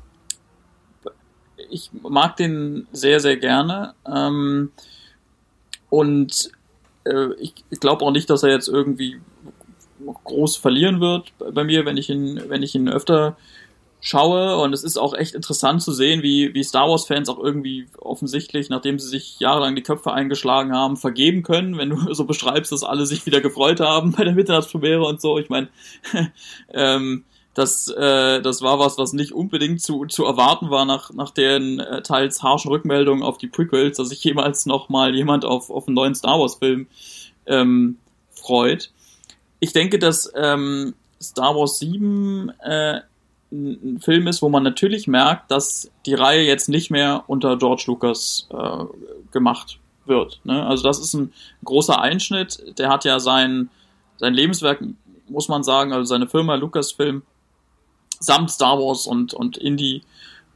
ich 1.70 1.90
mag 2.04 2.38
den 2.38 2.88
sehr, 2.92 3.20
sehr 3.20 3.38
gerne. 3.38 3.94
Ähm, 4.06 4.72
und 5.90 6.52
äh, 7.06 7.34
ich, 7.40 7.54
ich 7.70 7.80
glaube 7.80 8.06
auch 8.06 8.12
nicht, 8.12 8.30
dass 8.30 8.44
er 8.44 8.50
jetzt 8.50 8.68
irgendwie 8.68 9.20
groß 10.24 10.58
verlieren 10.58 11.02
wird 11.02 11.34
bei 11.54 11.64
mir, 11.64 11.86
wenn 11.86 11.98
ich 11.98 12.10
ihn, 12.10 12.42
wenn 12.48 12.64
ich 12.64 12.76
ihn 12.76 12.90
öfter 12.90 13.38
schaue. 14.02 14.58
Und 14.58 14.74
es 14.74 14.84
ist 14.84 14.98
auch 14.98 15.14
echt 15.14 15.36
interessant 15.36 15.82
zu 15.82 15.94
sehen, 15.94 16.24
wie, 16.24 16.54
wie 16.54 16.64
Star 16.64 16.90
Wars-Fans 16.90 17.30
auch 17.30 17.40
irgendwie 17.40 17.88
offensichtlich, 18.00 18.70
nachdem 18.70 19.00
sie 19.00 19.08
sich 19.08 19.40
jahrelang 19.40 19.76
die 19.76 19.84
Köpfe 19.84 20.12
eingeschlagen 20.12 20.74
haben, 20.76 20.98
vergeben 20.98 21.44
können, 21.44 21.78
wenn 21.78 21.90
du 21.90 22.14
so 22.14 22.26
beschreibst, 22.26 22.72
dass 22.72 22.84
alle 22.84 23.06
sich 23.06 23.26
wieder 23.26 23.40
gefreut 23.40 23.80
haben 23.80 24.12
bei 24.18 24.26
der 24.26 24.34
Mitternachtspremiere 24.34 25.06
und 25.06 25.22
so. 25.22 25.38
Ich 25.38 25.50
meine, 25.50 25.70
ähm, 26.74 27.24
das, 27.54 27.90
äh, 27.90 28.42
das 28.42 28.62
war 28.62 28.80
was, 28.80 28.98
was 28.98 29.14
nicht 29.14 29.34
unbedingt 29.34 29.82
zu, 29.82 30.06
zu 30.06 30.26
erwarten 30.26 30.70
war 30.70 30.86
nach, 30.86 31.14
nach 31.14 31.32
den 31.32 31.80
äh, 31.80 32.02
teils 32.02 32.42
harschen 32.42 32.72
Rückmeldungen 32.72 33.24
auf 33.24 33.38
die 33.38 33.48
Prequels, 33.48 33.98
dass 33.98 34.10
sich 34.10 34.24
jemals 34.24 34.66
noch 34.66 34.90
mal 34.90 35.14
jemand 35.14 35.44
auf, 35.46 35.70
auf 35.70 35.88
einen 35.88 35.96
neuen 35.96 36.16
Star 36.16 36.40
Wars-Film 36.40 36.88
ähm, 37.46 37.98
freut 38.32 38.92
ich 39.62 39.72
denke, 39.72 40.00
dass 40.00 40.30
ähm, 40.36 40.96
Star 41.22 41.56
Wars 41.56 41.80
7 41.80 42.52
äh, 42.60 43.02
ein 43.52 44.00
Film 44.02 44.28
ist, 44.28 44.42
wo 44.42 44.50
man 44.50 44.64
natürlich 44.64 45.08
merkt, 45.08 45.52
dass 45.52 45.92
die 46.06 46.16
Reihe 46.16 46.44
jetzt 46.44 46.68
nicht 46.68 46.90
mehr 46.90 47.24
unter 47.28 47.58
George 47.58 47.84
Lucas 47.88 48.48
äh, 48.50 48.86
gemacht 49.32 49.80
wird. 50.06 50.42
Ne? 50.44 50.66
Also 50.66 50.84
das 50.84 51.00
ist 51.00 51.14
ein 51.14 51.32
großer 51.64 52.02
Einschnitt. 52.02 52.80
Der 52.80 52.90
hat 52.90 53.06
ja 53.06 53.20
sein, 53.20 53.70
sein 54.18 54.34
Lebenswerk, 54.34 54.84
muss 55.30 55.48
man 55.48 55.64
sagen, 55.64 55.94
also 55.94 56.06
seine 56.06 56.28
Firma 56.28 56.56
Lucasfilm 56.56 57.22
samt 58.20 58.50
Star 58.52 58.80
Wars 58.80 59.06
und, 59.06 59.34
und 59.34 59.58
Indie 59.58 60.02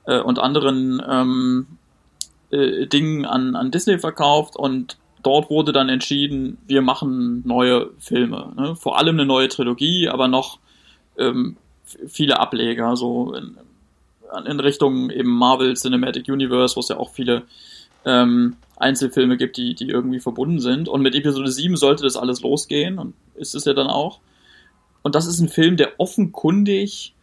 äh, 0.05 0.19
und 0.19 0.39
anderen 0.39 1.01
ähm, 1.07 1.67
äh, 2.49 2.87
Dingen 2.87 3.25
an, 3.25 3.55
an 3.55 3.71
Disney 3.71 3.99
verkauft 3.99 4.55
und 4.55 4.97
dort 5.25 5.49
wurde 5.49 5.71
dann 5.71 5.89
entschieden, 5.89 6.57
wir 6.67 6.81
machen 6.81 7.41
neue 7.45 7.89
Filme. 7.99 8.53
Ne? 8.55 8.75
Vor 8.75 8.97
allem 8.97 9.15
eine 9.15 9.25
neue 9.25 9.49
Trilogie, 9.49 10.07
aber 10.07 10.27
noch 10.27 10.59
ähm, 11.17 11.57
viele 12.07 12.39
Ableger, 12.39 12.95
so 12.95 13.33
in, 13.33 13.57
in, 14.45 14.59
Richtung 14.59 15.09
eben 15.09 15.31
Marvel 15.31 15.75
Cinematic 15.75 16.27
Universe, 16.27 16.75
wo 16.75 16.81
es 16.81 16.89
ja 16.89 16.97
auch 16.97 17.09
viele 17.09 17.43
ähm, 18.05 18.55
Einzelfilme 18.77 19.37
gibt, 19.37 19.57
die, 19.57 19.73
die 19.73 19.89
irgendwie 19.89 20.19
verbunden 20.19 20.59
sind. 20.59 20.87
Und 20.87 21.01
mit 21.01 21.15
Episode 21.15 21.51
7 21.51 21.75
sollte 21.75 22.03
das 22.03 22.17
alles 22.17 22.41
losgehen 22.41 22.99
und 22.99 23.15
ist 23.33 23.55
es 23.55 23.65
ja 23.65 23.73
dann 23.73 23.87
auch. 23.87 24.19
Und 25.01 25.15
das 25.15 25.25
ist 25.25 25.39
ein 25.39 25.49
Film, 25.49 25.75
der 25.75 25.99
offenkundig 25.99 27.14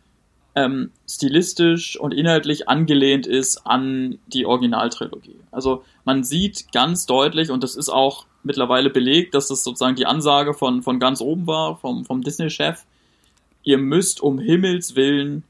ähm, 0.55 0.91
stilistisch 1.09 1.99
und 1.99 2.13
inhaltlich 2.13 2.69
angelehnt 2.69 3.27
ist 3.27 3.67
an 3.67 4.19
die 4.27 4.47
Originaltrilogie. 4.47 5.37
Also 5.51 5.85
man 6.05 6.25
sieht 6.25 6.73
ganz 6.73 7.07
deutlich, 7.07 7.51
und 7.51 7.63
das 7.63 7.75
ist 7.77 7.89
auch 7.89 8.27
mittlerweile 8.43 8.91
belegt, 8.91 9.35
dass 9.35 9.49
das 9.49 9.65
sozusagen 9.65 9.97
die 9.97 10.07
Ansage 10.07 10.53
von, 10.53 10.83
von 10.83 10.99
ganz 10.99 11.21
oben 11.21 11.47
war, 11.47 11.77
vom, 11.77 12.05
vom 12.05 12.23
Disney-Chef, 12.23 12.85
ihr 13.63 13.79
müsst 13.79 14.21
um 14.21 14.39
Himmels 14.39 14.97
Willen 14.97 15.45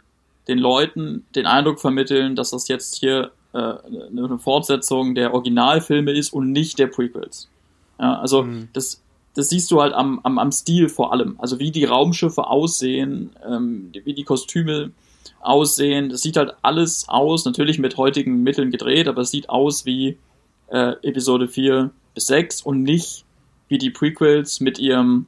den 0.48 0.58
Leuten 0.58 1.24
den 1.34 1.46
Eindruck 1.46 1.80
vermitteln, 1.80 2.36
dass 2.36 2.50
das 2.50 2.68
jetzt 2.68 2.96
hier 2.96 3.30
äh, 3.52 3.58
eine 3.58 4.38
Fortsetzung 4.38 5.14
der 5.14 5.34
Originalfilme 5.34 6.12
ist 6.12 6.32
und 6.32 6.52
nicht 6.52 6.78
der 6.78 6.88
Prequels. 6.88 7.48
Ja, 7.98 8.18
also 8.18 8.42
mhm. 8.42 8.68
das, 8.72 9.02
das 9.34 9.48
siehst 9.48 9.70
du 9.70 9.80
halt 9.80 9.94
am, 9.94 10.20
am, 10.22 10.38
am 10.38 10.52
Stil 10.52 10.88
vor 10.88 11.12
allem. 11.12 11.36
Also 11.38 11.58
wie 11.58 11.70
die 11.70 11.84
Raumschiffe 11.84 12.46
aussehen, 12.46 13.30
ähm, 13.46 13.90
wie 14.04 14.14
die 14.14 14.24
Kostüme 14.24 14.92
aussehen. 15.40 16.10
Das 16.10 16.22
sieht 16.22 16.36
halt 16.36 16.54
alles 16.62 17.08
aus, 17.08 17.44
natürlich 17.44 17.78
mit 17.78 17.96
heutigen 17.96 18.42
Mitteln 18.42 18.70
gedreht, 18.70 19.08
aber 19.08 19.22
es 19.22 19.30
sieht 19.30 19.48
aus 19.48 19.86
wie 19.86 20.18
äh, 20.68 20.94
Episode 21.02 21.48
4 21.48 21.90
bis 22.14 22.26
6 22.26 22.62
und 22.62 22.82
nicht 22.82 23.24
wie 23.68 23.78
die 23.78 23.90
Prequels 23.90 24.60
mit 24.60 24.78
ihrem 24.78 25.26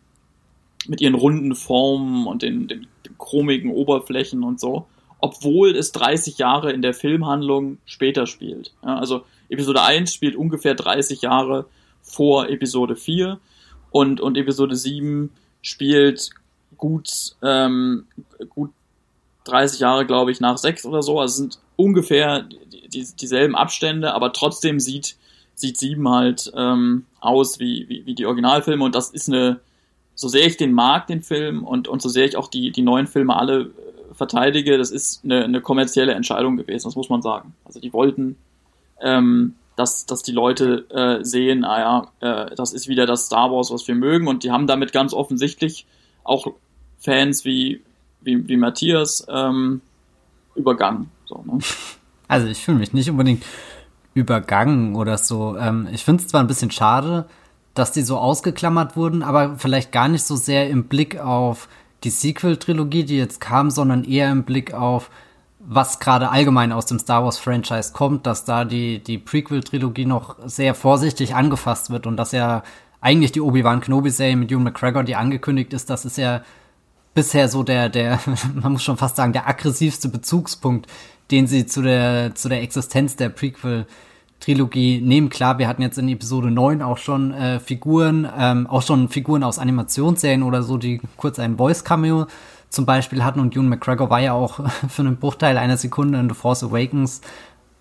mit 0.87 1.01
ihren 1.01 1.15
runden 1.15 1.55
Formen 1.55 2.27
und 2.27 2.43
den, 2.43 2.69
den, 2.69 2.87
den 3.07 3.17
chromigen 3.17 3.71
Oberflächen 3.71 4.43
und 4.43 4.61
so, 4.61 4.85
obwohl 5.19 5.75
es 5.75 5.93
30 5.93 6.37
Jahre 6.37 6.73
in 6.73 6.83
der 6.83 6.93
Filmhandlung 6.93 7.79
später 7.87 8.27
spielt. 8.27 8.75
Ja, 8.83 8.99
also 8.99 9.25
Episode 9.49 9.83
1 9.83 10.13
spielt 10.13 10.37
ungefähr 10.37 10.75
30 10.75 11.23
Jahre 11.23 11.65
vor 12.03 12.51
Episode 12.51 12.97
4 12.97 13.41
und, 13.95 14.21
und 14.21 14.37
Episode 14.37 14.75
7 14.75 15.31
spielt 15.63 16.31
gut, 16.77 17.37
ähm, 17.43 18.07
gut 18.49 18.73
30 19.45 19.79
Jahre, 19.79 20.05
glaube 20.05 20.33
ich, 20.33 20.41
nach 20.41 20.59
6 20.59 20.85
oder 20.87 21.01
so. 21.01 21.21
Also 21.21 21.43
sind 21.43 21.61
ungefähr 21.77 22.43
die, 22.43 22.89
die, 22.89 23.07
dieselben 23.15 23.55
Abstände, 23.55 24.13
aber 24.13 24.33
trotzdem 24.33 24.81
sieht, 24.81 25.15
sieht 25.55 25.79
7 25.79 26.09
halt 26.09 26.53
ähm, 26.57 27.05
aus 27.21 27.61
wie, 27.61 27.89
wie, 27.89 28.05
wie 28.05 28.17
die 28.17 28.27
Originalfilme 28.27 28.83
und 28.83 28.97
das 28.97 29.11
ist 29.11 29.29
eine, 29.29 29.61
so 30.17 30.27
sehr 30.27 30.45
ich 30.45 30.57
den 30.57 30.73
mag, 30.73 31.07
den 31.07 31.23
Film, 31.23 31.63
und, 31.63 31.87
und 31.87 32.03
so 32.03 32.09
sehr 32.09 32.25
ich 32.25 32.37
auch 32.37 32.49
die, 32.49 32.73
die 32.73 32.83
neuen 32.83 33.07
Filme 33.07 33.37
alle 33.37 33.61
äh, 33.61 34.15
verteidige, 34.15 34.77
das 34.77 34.91
ist 34.91 35.23
eine, 35.23 35.45
eine 35.45 35.61
kommerzielle 35.61 36.15
Entscheidung 36.15 36.57
gewesen, 36.57 36.89
das 36.89 36.97
muss 36.97 37.11
man 37.11 37.23
sagen. 37.23 37.55
Also 37.65 37.79
die 37.79 37.93
wollten 37.93 38.35
ähm, 39.01 39.55
dass, 39.77 40.07
dass 40.07 40.23
die 40.23 40.33
Leute 40.33 40.87
äh, 40.91 41.25
sehen, 41.25 41.65
ah 41.65 41.79
ja, 42.21 42.47
äh, 42.47 42.55
das 42.55 42.73
ist 42.73 42.89
wieder 42.89 43.07
das 43.07 43.27
Star 43.27 43.51
Wars, 43.51 43.71
was 43.71 43.87
wir 43.89 43.95
mögen. 43.95 44.29
Und 44.29 44.45
die 44.45 44.51
haben 44.51 44.67
damit 44.67 44.93
ganz 44.93 45.13
offensichtlich 45.13 45.87
auch 46.23 46.47
Fans 46.99 47.45
wie, 47.45 47.83
wie, 48.21 48.47
wie 48.49 48.57
Matthias 48.57 49.27
ähm, 49.29 49.81
übergangen. 50.55 51.11
So, 51.27 51.43
ne? 51.45 51.59
Also 52.27 52.47
ich 52.47 52.65
fühle 52.65 52.79
mich 52.79 52.95
nicht 52.95 53.11
unbedingt 53.11 53.45
übergangen 54.15 54.97
oder 54.97 55.19
so. 55.19 55.59
Ähm, 55.59 55.89
ich 55.93 56.05
finde 56.05 56.23
es 56.23 56.29
zwar 56.29 56.41
ein 56.41 56.47
bisschen 56.47 56.71
schade, 56.71 57.27
dass 57.75 57.93
die 57.93 58.03
so 58.03 58.17
ausgeklammert 58.17 58.97
wurden, 58.97 59.23
aber 59.23 59.57
vielleicht 59.59 59.93
gar 59.93 60.09
nicht 60.09 60.23
so 60.23 60.35
sehr 60.35 60.71
im 60.71 60.85
Blick 60.85 61.19
auf 61.19 61.69
die 62.03 62.11
Sequel-Trilogie, 62.11 63.05
die 63.05 63.19
jetzt 63.19 63.41
kam, 63.41 63.71
sondern 63.71 64.05
eher 64.05 64.31
im 64.31 64.45
Blick 64.45 64.73
auf 64.73 65.11
was 65.67 65.99
gerade 65.99 66.31
allgemein 66.31 66.73
aus 66.73 66.87
dem 66.87 66.99
Star 66.99 67.25
Wars 67.25 67.39
Franchise 67.39 67.93
kommt, 67.93 68.27
dass 68.27 68.45
da 68.45 68.65
die, 68.65 69.03
die 69.03 69.19
Prequel-Trilogie 69.19 70.05
noch 70.05 70.37
sehr 70.45 70.75
vorsichtig 70.75 71.35
angefasst 71.35 71.91
wird 71.91 72.07
und 72.07 72.17
dass 72.17 72.33
ja 72.33 72.63
eigentlich 73.01 73.33
die 73.33 73.41
Obi-Wan 73.41 73.81
Kenobi-Serie 73.81 74.37
mit 74.37 74.51
Ewan 74.51 74.65
McGregor, 74.65 75.05
die 75.05 75.17
angekündigt 75.17 75.73
ist, 75.73 75.91
das 75.91 76.05
ist 76.05 76.19
ja 76.19 76.43
bisher 77.15 77.49
so 77.49 77.63
der, 77.63 77.89
der, 77.89 78.19
man 78.55 78.73
muss 78.73 78.83
schon 78.83 78.97
fast 78.97 79.17
sagen, 79.17 79.33
der 79.33 79.49
aggressivste 79.49 80.09
Bezugspunkt, 80.09 80.87
den 81.31 81.47
sie 81.47 81.67
zu 81.67 81.83
der, 81.83 82.35
zu 82.35 82.49
der 82.49 82.63
Existenz 82.63 83.17
der 83.17 83.31
Prequel-Trilogie 83.31 85.01
nehmen. 85.01 85.31
Klar, 85.31 85.59
wir 85.59 85.69
hatten 85.69 85.83
jetzt 85.83 85.99
in 85.99 86.09
Episode 86.09 86.51
9 86.51 86.83
auch 86.83 86.99
schon 86.99 87.33
äh, 87.33 87.61
Figuren, 87.61 88.29
ähm, 88.39 88.67
auch 88.67 88.83
schon 88.83 89.09
Figuren 89.09 89.43
aus 89.43 89.59
Animationsserien 89.59 90.43
oder 90.43 90.63
so, 90.63 90.77
die 90.77 91.01
kurz 91.17 91.39
ein 91.39 91.57
Voice-Cameo 91.57 92.27
zum 92.75 92.87
Beispiel 92.87 93.25
hatten. 93.25 93.41
Und 93.41 93.55
Ewan 93.55 93.69
McGregor 93.69 94.11
war 94.11 94.21
ja 94.21 94.33
auch 94.33 94.61
für 94.89 95.03
einen 95.03 95.17
Bruchteil 95.17 95.57
einer 95.57 95.77
Sekunde 95.77 96.19
in 96.19 96.29
The 96.29 96.35
Force 96.35 96.63
Awakens 96.63 97.21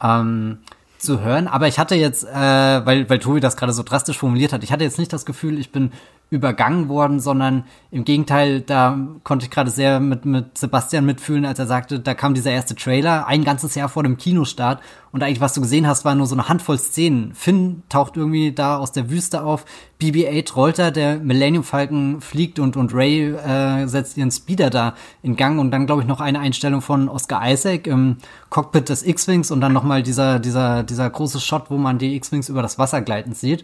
ähm, 0.02 0.60
zu 0.98 1.22
hören. 1.22 1.48
Aber 1.48 1.68
ich 1.68 1.80
hatte 1.80 1.96
jetzt, 1.96 2.24
äh, 2.24 2.86
weil, 2.86 3.10
weil 3.10 3.20
Tobi 3.20 3.40
das 3.40 3.58
gerade 3.58 3.74
so 3.74 3.84
drastisch 3.84 4.18
formuliert 4.18 4.54
hat, 4.54 4.64
ich 4.64 4.72
hatte 4.72 4.84
jetzt 4.84 5.00
nicht 5.00 5.12
das 5.12 5.26
Gefühl, 5.26 5.60
ich 5.60 5.72
bin 5.72 5.92
übergangen 6.34 6.90
worden, 6.90 7.20
sondern 7.20 7.66
im 7.92 8.06
Gegenteil, 8.06 8.62
da 8.62 8.98
konnte 9.24 9.46
ich 9.46 9.52
gerade 9.52 9.70
sehr 9.70 10.00
mit, 10.00 10.26
mit 10.26 10.58
Sebastian 10.58 11.06
mitfühlen, 11.06 11.46
als 11.46 11.60
er 11.60 11.68
sagte, 11.68 12.00
da 12.00 12.16
kam 12.16 12.34
dieser 12.34 12.50
erste 12.50 12.74
Trailer, 12.76 13.28
ein 13.28 13.44
ganzes 13.44 13.76
Jahr 13.76 13.88
vor 13.88 14.02
dem 14.02 14.18
Kinostart 14.18 14.82
und 15.12 15.22
eigentlich, 15.22 15.42
was 15.42 15.54
du 15.54 15.62
gesehen 15.62 15.86
hast, 15.86 16.06
war 16.06 16.16
nur 16.16 16.26
so 16.26 16.34
eine 16.34 16.50
Handvoll 16.50 16.80
Szenen. 16.80 17.36
Finn 17.36 17.84
taucht 17.88 18.18
irgendwie 18.18 18.52
da 18.52 18.78
aus 18.78 18.92
der 18.92 19.12
Wüste 19.12 19.44
auf, 19.44 19.64
BB-8 20.02 20.56
rollt 20.56 20.80
da, 20.80 20.90
der 20.90 21.20
Millennium 21.20 21.64
Falcon 21.64 22.20
fliegt 22.20 22.58
und, 22.58 22.76
und 22.76 22.96
Ray 22.96 23.32
äh, 23.36 23.86
setzt 23.86 24.18
ihren 24.18 24.32
Speeder 24.32 24.72
da 24.72 24.96
in 25.22 25.36
Gang 25.36 25.60
und 25.60 25.70
dann, 25.70 25.86
glaube 25.86 26.02
ich, 26.02 26.08
noch 26.08 26.20
eine 26.20 26.40
Einstellung 26.40 26.82
von 26.82 27.10
Oscar 27.10 27.48
Isaac 27.48 27.86
im 27.86 28.18
Cockpit 28.50 28.90
des 28.90 29.06
X-Wings 29.06 29.52
und 29.52 29.62
dann 29.62 29.72
nochmal 29.72 30.02
dieser, 30.02 30.40
dieser, 30.40 30.82
dieser 30.82 31.08
große 31.12 31.40
Shot, 31.40 31.70
wo 31.70 31.78
man 31.78 32.00
die 32.00 32.16
X-Wings 32.16 32.50
über 32.50 32.64
das 32.64 32.80
Wasser 32.80 33.02
gleiten 33.02 33.34
sieht. 33.34 33.64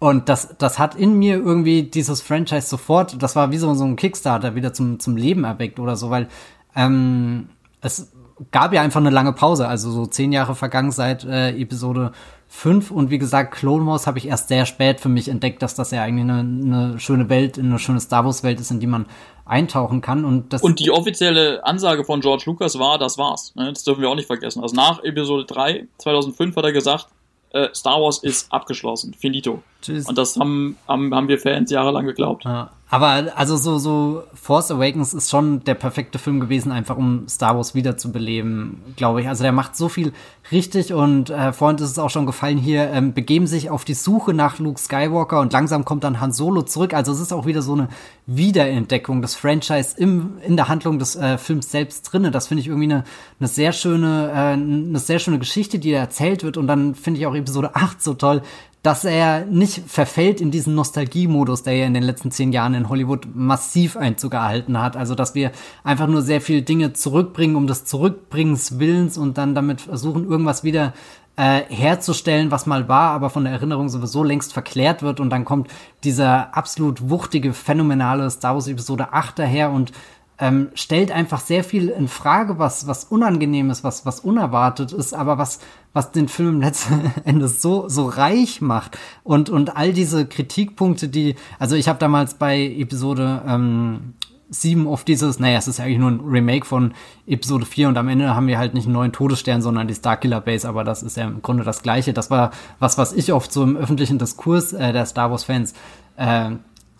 Und 0.00 0.30
das, 0.30 0.56
das 0.56 0.78
hat 0.78 0.94
in 0.94 1.18
mir 1.18 1.36
irgendwie 1.36 1.82
dieses 1.82 2.22
Franchise 2.22 2.66
sofort, 2.66 3.22
das 3.22 3.36
war 3.36 3.52
wie 3.52 3.58
so, 3.58 3.72
so 3.74 3.84
ein 3.84 3.96
Kickstarter 3.96 4.54
wieder 4.54 4.72
zum, 4.72 4.98
zum 4.98 5.16
Leben 5.16 5.44
erweckt 5.44 5.78
oder 5.78 5.94
so, 5.94 6.08
weil 6.08 6.28
ähm, 6.74 7.50
es 7.82 8.10
gab 8.50 8.72
ja 8.72 8.80
einfach 8.80 9.00
eine 9.00 9.10
lange 9.10 9.34
Pause, 9.34 9.68
also 9.68 9.90
so 9.90 10.06
zehn 10.06 10.32
Jahre 10.32 10.54
vergangen 10.54 10.90
seit 10.90 11.24
äh, 11.24 11.50
Episode 11.50 12.12
5 12.48 12.90
und 12.90 13.10
wie 13.10 13.18
gesagt, 13.18 13.54
Clone 13.54 13.86
Wars 13.86 14.06
habe 14.06 14.16
ich 14.16 14.26
erst 14.26 14.48
sehr 14.48 14.64
spät 14.64 15.00
für 15.00 15.10
mich 15.10 15.28
entdeckt, 15.28 15.60
dass 15.60 15.74
das 15.74 15.90
ja 15.90 16.02
eigentlich 16.02 16.30
eine, 16.30 16.40
eine 16.40 16.98
schöne 16.98 17.28
Welt, 17.28 17.58
eine 17.58 17.78
schöne 17.78 18.00
Star 18.00 18.24
Wars 18.24 18.42
Welt 18.42 18.58
ist, 18.58 18.70
in 18.70 18.80
die 18.80 18.86
man 18.86 19.04
eintauchen 19.44 20.00
kann 20.00 20.24
und 20.24 20.52
das 20.54 20.62
Und 20.62 20.80
die 20.80 20.90
offizielle 20.90 21.62
Ansage 21.66 22.04
von 22.04 22.20
George 22.22 22.44
Lucas 22.46 22.78
war, 22.78 22.98
das 22.98 23.18
war's. 23.18 23.54
Ne? 23.54 23.70
Das 23.70 23.84
dürfen 23.84 24.00
wir 24.00 24.08
auch 24.08 24.14
nicht 24.14 24.28
vergessen. 24.28 24.62
Also 24.62 24.74
nach 24.74 25.04
Episode 25.04 25.44
3 25.44 25.88
2005 25.98 26.56
hat 26.56 26.64
er 26.64 26.72
gesagt, 26.72 27.08
äh, 27.50 27.68
Star 27.74 28.00
Wars 28.00 28.22
ist 28.22 28.52
abgeschlossen, 28.52 29.14
finito. 29.14 29.62
Tschüss. 29.82 30.06
Und 30.06 30.18
das 30.18 30.36
haben, 30.36 30.76
haben, 30.86 31.14
haben 31.14 31.28
wir 31.28 31.38
Fans 31.38 31.70
jahrelang 31.70 32.06
geglaubt. 32.06 32.44
Ja. 32.44 32.70
Aber 32.92 33.32
also 33.36 33.56
so, 33.56 33.78
so 33.78 34.24
Force 34.34 34.72
Awakens 34.72 35.14
ist 35.14 35.30
schon 35.30 35.62
der 35.62 35.74
perfekte 35.74 36.18
Film 36.18 36.40
gewesen, 36.40 36.72
einfach 36.72 36.96
um 36.96 37.28
Star 37.28 37.56
Wars 37.56 37.72
wiederzubeleben, 37.76 38.82
glaube 38.96 39.20
ich. 39.20 39.28
Also 39.28 39.44
der 39.44 39.52
macht 39.52 39.76
so 39.76 39.88
viel 39.88 40.12
richtig 40.50 40.92
und 40.92 41.30
äh, 41.30 41.52
vorhin 41.52 41.78
ist 41.78 41.92
es 41.92 42.00
auch 42.00 42.10
schon 42.10 42.26
gefallen 42.26 42.58
hier, 42.58 42.90
ähm, 42.90 43.14
begeben 43.14 43.46
sich 43.46 43.70
auf 43.70 43.84
die 43.84 43.94
Suche 43.94 44.34
nach 44.34 44.58
Luke 44.58 44.80
Skywalker 44.80 45.38
und 45.38 45.52
langsam 45.52 45.84
kommt 45.84 46.02
dann 46.02 46.20
Han 46.20 46.32
Solo 46.32 46.62
zurück. 46.62 46.92
Also 46.92 47.12
es 47.12 47.20
ist 47.20 47.32
auch 47.32 47.46
wieder 47.46 47.62
so 47.62 47.74
eine 47.74 47.88
Wiederentdeckung 48.26 49.22
des 49.22 49.36
Franchise 49.36 49.94
im, 49.96 50.38
in 50.44 50.56
der 50.56 50.66
Handlung 50.66 50.98
des 50.98 51.14
äh, 51.14 51.38
Films 51.38 51.70
selbst 51.70 52.02
drinne. 52.02 52.32
Das 52.32 52.48
finde 52.48 52.62
ich 52.62 52.66
irgendwie 52.66 52.92
eine, 52.92 53.04
eine 53.38 53.48
sehr 53.48 53.72
schöne, 53.72 54.30
äh, 54.32 54.52
eine 54.54 54.98
sehr 54.98 55.20
schöne 55.20 55.38
Geschichte, 55.38 55.78
die 55.78 55.92
da 55.92 55.98
erzählt 55.98 56.42
wird. 56.42 56.56
Und 56.56 56.66
dann 56.66 56.96
finde 56.96 57.20
ich 57.20 57.26
auch 57.28 57.36
Episode 57.36 57.76
8 57.76 58.02
so 58.02 58.14
toll, 58.14 58.42
dass 58.82 59.04
er 59.04 59.44
nicht 59.44 59.82
verfällt 59.86 60.40
in 60.40 60.50
diesen 60.50 60.74
Nostalgiemodus, 60.74 61.62
der 61.62 61.76
ja 61.76 61.86
in 61.86 61.94
den 61.94 62.02
letzten 62.02 62.30
zehn 62.30 62.52
Jahren 62.52 62.74
in 62.74 62.88
Hollywood 62.88 63.28
massiv 63.34 63.96
Einzug 63.96 64.32
erhalten 64.32 64.80
hat. 64.80 64.96
Also, 64.96 65.14
dass 65.14 65.34
wir 65.34 65.52
einfach 65.84 66.06
nur 66.06 66.22
sehr 66.22 66.40
viele 66.40 66.62
Dinge 66.62 66.94
zurückbringen, 66.94 67.56
um 67.56 67.66
des 67.66 67.84
Zurückbringens 67.84 68.78
Willens 68.78 69.18
und 69.18 69.36
dann 69.36 69.54
damit 69.54 69.82
versuchen, 69.82 70.24
irgendwas 70.30 70.64
wieder 70.64 70.94
äh, 71.36 71.62
herzustellen, 71.68 72.50
was 72.50 72.66
mal 72.66 72.88
war, 72.88 73.10
aber 73.10 73.28
von 73.28 73.44
der 73.44 73.52
Erinnerung 73.52 73.88
sowieso 73.90 74.24
längst 74.24 74.52
verklärt 74.54 75.02
wird. 75.02 75.20
Und 75.20 75.30
dann 75.30 75.44
kommt 75.44 75.68
dieser 76.02 76.56
absolut 76.56 77.10
wuchtige, 77.10 77.52
phänomenale 77.52 78.30
Star 78.30 78.54
Wars 78.54 78.66
Episode 78.66 79.12
8 79.12 79.40
daher 79.40 79.70
und 79.72 79.92
ähm, 80.40 80.70
stellt 80.74 81.12
einfach 81.12 81.40
sehr 81.40 81.62
viel 81.62 81.88
in 81.88 82.08
Frage, 82.08 82.58
was, 82.58 82.86
was 82.86 83.04
unangenehm 83.04 83.70
ist, 83.70 83.84
was, 83.84 84.06
was 84.06 84.20
unerwartet 84.20 84.90
ist, 84.90 85.12
aber 85.12 85.36
was, 85.36 85.60
was 85.92 86.12
den 86.12 86.28
Film 86.28 86.60
letzten 86.62 87.12
Endes 87.24 87.60
so, 87.60 87.88
so 87.88 88.06
reich 88.06 88.60
macht. 88.60 88.98
Und, 89.22 89.50
und 89.50 89.76
all 89.76 89.92
diese 89.92 90.26
Kritikpunkte, 90.26 91.08
die, 91.08 91.36
also 91.58 91.76
ich 91.76 91.88
habe 91.88 91.98
damals 91.98 92.34
bei 92.34 92.58
Episode 92.58 93.42
ähm, 93.46 94.14
7 94.48 94.88
auf 94.88 95.04
dieses, 95.04 95.38
naja, 95.38 95.58
es 95.58 95.68
ist 95.68 95.78
eigentlich 95.78 95.98
nur 95.98 96.10
ein 96.10 96.20
Remake 96.20 96.66
von 96.66 96.94
Episode 97.26 97.66
4 97.66 97.88
und 97.88 97.98
am 97.98 98.08
Ende 98.08 98.34
haben 98.34 98.48
wir 98.48 98.58
halt 98.58 98.74
nicht 98.74 98.86
einen 98.86 98.94
neuen 98.94 99.12
Todesstern, 99.12 99.62
sondern 99.62 99.86
die 99.86 99.94
Starkiller 99.94 100.40
Base, 100.40 100.68
aber 100.68 100.82
das 100.82 101.02
ist 101.02 101.16
ja 101.16 101.24
im 101.24 101.42
Grunde 101.42 101.62
das 101.62 101.82
Gleiche. 101.82 102.12
Das 102.12 102.30
war 102.30 102.50
was, 102.78 102.98
was 102.98 103.12
ich 103.12 103.32
oft 103.32 103.52
so 103.52 103.62
im 103.62 103.76
öffentlichen 103.76 104.18
Diskurs 104.18 104.72
äh, 104.72 104.92
der 104.92 105.06
Star 105.06 105.30
Wars 105.30 105.44
Fans 105.44 105.74
äh, 106.16 106.50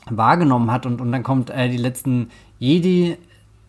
wahrgenommen 0.09 0.71
hat 0.71 0.87
und, 0.87 1.01
und 1.01 1.11
dann 1.11 1.23
kommt 1.23 1.51
äh, 1.51 1.69
die 1.69 1.77
letzten 1.77 2.29
Jedi 2.59 3.17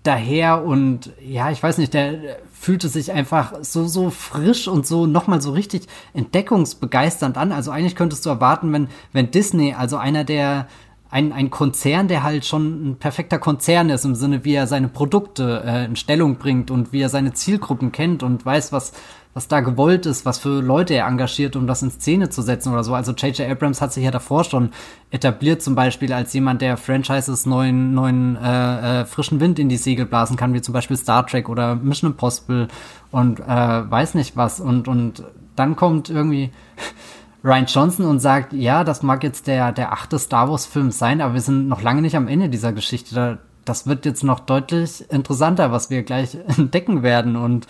daher 0.03 0.64
und 0.64 1.11
ja, 1.22 1.52
ich 1.52 1.61
weiß 1.61 1.78
nicht, 1.78 1.94
der 1.94 2.38
fühlte 2.52 2.90
sich 2.90 3.11
einfach 3.11 3.53
so, 3.61 3.88
so 3.88 4.10
frisch 4.10 4.68
und 4.68 4.86
so 4.88 5.06
nochmal 5.06 5.41
so 5.41 5.52
richtig 5.52 5.88
entdeckungsbegeisternd 6.14 7.38
an. 7.38 7.52
Also 7.52 7.72
eigentlich 7.72 7.95
könntest 7.95 8.26
du 8.26 8.30
erwarten, 8.30 8.73
wenn, 8.73 8.88
wenn 9.14 9.32
Disney, 9.32 9.73
also 9.73 9.98
einer 9.98 10.23
der, 10.23 10.68
ein, 11.11 11.34
ein 11.34 11.49
Konzern, 11.49 12.07
der 12.07 12.23
halt 12.23 12.45
schon 12.45 12.91
ein 12.91 12.95
perfekter 12.95 13.38
Konzern 13.38 13.90
ist, 13.90 14.06
im 14.06 14.15
Sinne, 14.15 14.45
wie 14.45 14.53
er 14.53 14.65
seine 14.65 14.88
Produkte 14.88 15.61
äh, 15.65 15.86
in 15.86 15.95
Stellung 15.95 16.38
bringt 16.38 16.72
und 16.72 16.94
wie 16.94 17.02
er 17.02 17.10
seine 17.10 17.34
Zielgruppen 17.34 17.91
kennt 17.91 18.23
und 18.23 18.45
weiß, 18.45 18.72
was, 18.72 18.94
was 19.34 19.48
da 19.48 19.62
gewollt 19.62 20.06
ist, 20.06 20.26
was 20.26 20.40
für 20.40 20.62
Leute 20.62 20.94
er 20.94 21.08
engagiert, 21.08 21.56
um 21.56 21.66
das 21.66 21.82
in 21.82 21.91
Szene 21.91 22.30
zu 22.30 22.41
setzen 22.41 22.74
oder 22.74 22.84
so. 22.84 22.94
Also 22.94 23.14
J.J. 23.14 23.49
Abrams 23.49 23.82
hat 23.82 23.94
sich 23.94 24.03
ja 24.03 24.12
davor 24.12 24.44
schon 24.44 24.72
etabliert, 25.10 25.62
zum 25.62 25.74
Beispiel 25.74 26.12
als 26.12 26.34
jemand, 26.34 26.62
der 26.62 26.76
Franchises 26.76 27.45
neuen, 27.45 27.94
neuen 27.94 28.36
äh, 28.36 29.02
äh, 29.02 29.06
frischen 29.06 29.40
Wind 29.40 29.58
in 29.58 29.70
die 29.70 29.78
Segel 29.78 30.06
blasen 30.06 30.36
kann, 30.36 30.53
wie 30.53 30.62
zum 30.62 30.74
Beispiel 30.74 30.98
Star 30.98 31.26
Trek 31.26 31.48
oder 31.48 31.76
Mission 31.76 32.12
Impossible 32.12 32.68
und 33.12 33.40
äh, 33.40 33.45
weiß 33.45 34.16
nicht 34.16 34.36
was. 34.36 34.60
Und, 34.60 34.90
und 34.90 35.24
dann 35.56 35.78
kommt 35.78 36.10
irgendwie 36.10 36.52
Ryan 37.44 37.66
Johnson 37.66 38.06
und 38.06 38.20
sagt, 38.20 38.52
ja, 38.52 38.84
das 38.84 39.02
mag 39.02 39.24
jetzt 39.24 39.48
der, 39.48 39.72
der 39.72 39.94
achte 39.94 40.20
Star 40.20 40.49
Wars-Film 40.49 40.91
sein, 40.91 41.22
aber 41.22 41.36
wir 41.36 41.41
sind 41.41 41.70
noch 41.70 41.82
lange 41.82 42.02
nicht 42.02 42.18
am 42.18 42.28
Ende 42.28 42.49
dieser 42.49 42.74
Geschichte. 42.74 43.16
Da, 43.16 43.38
das 43.64 43.88
wird 43.88 44.06
jetzt 44.06 44.24
noch 44.24 44.41
deutlich 44.41 45.10
interessanter, 45.10 45.72
was 45.72 45.90
wir 45.90 46.03
gleich 46.03 46.38
entdecken 46.58 47.02
werden. 47.02 47.38
Und 47.38 47.68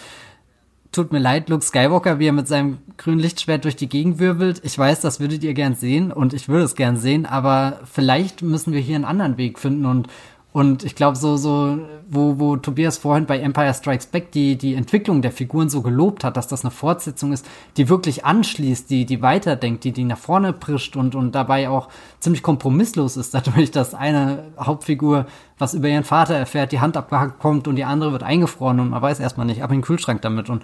tut 0.92 1.12
mir 1.12 1.20
leid, 1.20 1.50
Luke 1.50 1.64
Skywalker, 1.64 2.20
wie 2.20 2.28
er 2.28 2.34
mit 2.34 2.48
seinem 2.48 2.80
grünen 2.98 3.20
Lichtschwert 3.20 3.64
durch 3.64 3.76
die 3.76 3.88
Gegend 3.88 4.20
wirbelt. 4.20 4.62
Ich 4.64 4.78
weiß, 4.78 5.02
das 5.02 5.20
würdet 5.20 5.44
ihr 5.44 5.54
gern 5.54 5.76
sehen 5.76 6.12
und 6.12 6.34
ich 6.34 6.50
würde 6.50 6.66
es 6.66 6.76
gern 6.76 6.98
sehen, 6.98 7.26
aber 7.26 7.80
vielleicht 7.92 8.42
müssen 8.42 8.74
wir 8.74 8.82
hier 8.82 8.96
einen 8.96 9.06
anderen 9.06 9.38
Weg 9.38 9.58
finden 9.58 9.86
und 9.86 10.08
und 10.54 10.84
ich 10.84 10.96
glaube, 10.96 11.16
so, 11.16 11.38
so, 11.38 11.80
wo, 12.10 12.38
wo 12.38 12.58
Tobias 12.58 12.98
vorhin 12.98 13.26
bei 13.26 13.40
Empire 13.40 13.74
Strikes 13.74 14.08
Back 14.08 14.34
die, 14.34 14.58
die 14.58 14.76
Entwicklung 14.76 15.22
der 15.22 15.32
Figuren 15.32 15.70
so 15.70 15.82
gelobt 15.82 16.26
hat, 16.26 16.36
dass 16.36 16.48
das 16.48 16.66
eine 16.66 16.72
Fortsetzung 16.72 17.32
ist, 17.32 17.48
die 17.78 17.88
wirklich 17.88 18.26
anschließt, 18.26 18.90
die, 18.90 19.06
die 19.06 19.22
weiterdenkt, 19.22 19.86
die, 19.86 19.94
die 19.94 20.04
nach 20.04 20.18
vorne 20.18 20.52
prischt 20.52 20.98
und, 20.98 21.16
und 21.16 21.34
dabei 21.36 21.70
auch 21.70 21.88
ziemlich 22.20 22.44
kompromisslos 22.44 23.16
ist, 23.16 23.34
dadurch, 23.34 23.72
dass 23.72 23.94
eine 23.94 24.44
Hauptfigur 24.60 25.26
was 25.58 25.74
über 25.74 25.88
ihren 25.88 26.04
Vater 26.04 26.36
erfährt, 26.36 26.74
die 26.74 26.82
Hand 26.82 26.98
abgehackt 26.98 27.40
kommt 27.40 27.70
und 27.70 27.78
die 27.78 27.86
andere 27.86 28.12
wird 28.12 28.24
eingefroren 28.24 28.80
und 28.82 28.90
man 28.90 29.02
weiß 29.02 29.22
erstmal 29.22 29.46
nicht, 29.46 29.64
ab 29.64 29.70
in 29.70 29.78
den 29.78 29.84
Kühlschrank 29.84 30.22
damit. 30.22 30.50
Und 30.50 30.64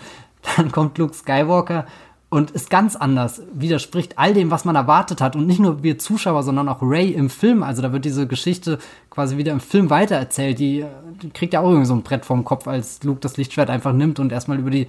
dann 0.57 0.71
kommt 0.71 0.97
Luke 0.97 1.13
Skywalker 1.13 1.85
und 2.29 2.51
ist 2.51 2.69
ganz 2.69 2.95
anders, 2.97 3.41
widerspricht 3.53 4.17
all 4.17 4.33
dem, 4.33 4.51
was 4.51 4.65
man 4.65 4.75
erwartet 4.75 5.21
hat. 5.21 5.35
Und 5.35 5.47
nicht 5.47 5.59
nur 5.59 5.81
wir 5.81 5.97
Zuschauer, 5.97 6.43
sondern 6.43 6.67
auch 6.67 6.79
Ray 6.81 7.11
im 7.11 7.29
Film. 7.29 7.63
Also 7.63 7.81
da 7.81 7.93
wird 7.93 8.03
diese 8.03 8.27
Geschichte 8.27 8.79
quasi 9.09 9.37
wieder 9.37 9.53
im 9.53 9.61
Film 9.61 9.89
weitererzählt. 9.89 10.59
Die, 10.59 10.85
die 11.21 11.29
kriegt 11.29 11.53
ja 11.53 11.61
auch 11.61 11.69
irgendwie 11.69 11.85
so 11.87 11.93
ein 11.93 12.03
Brett 12.03 12.25
vom 12.25 12.43
Kopf, 12.43 12.67
als 12.67 13.01
Luke 13.03 13.21
das 13.21 13.37
Lichtschwert 13.37 13.69
einfach 13.69 13.93
nimmt 13.93 14.19
und 14.19 14.33
erstmal 14.33 14.59
über 14.59 14.71
die 14.71 14.87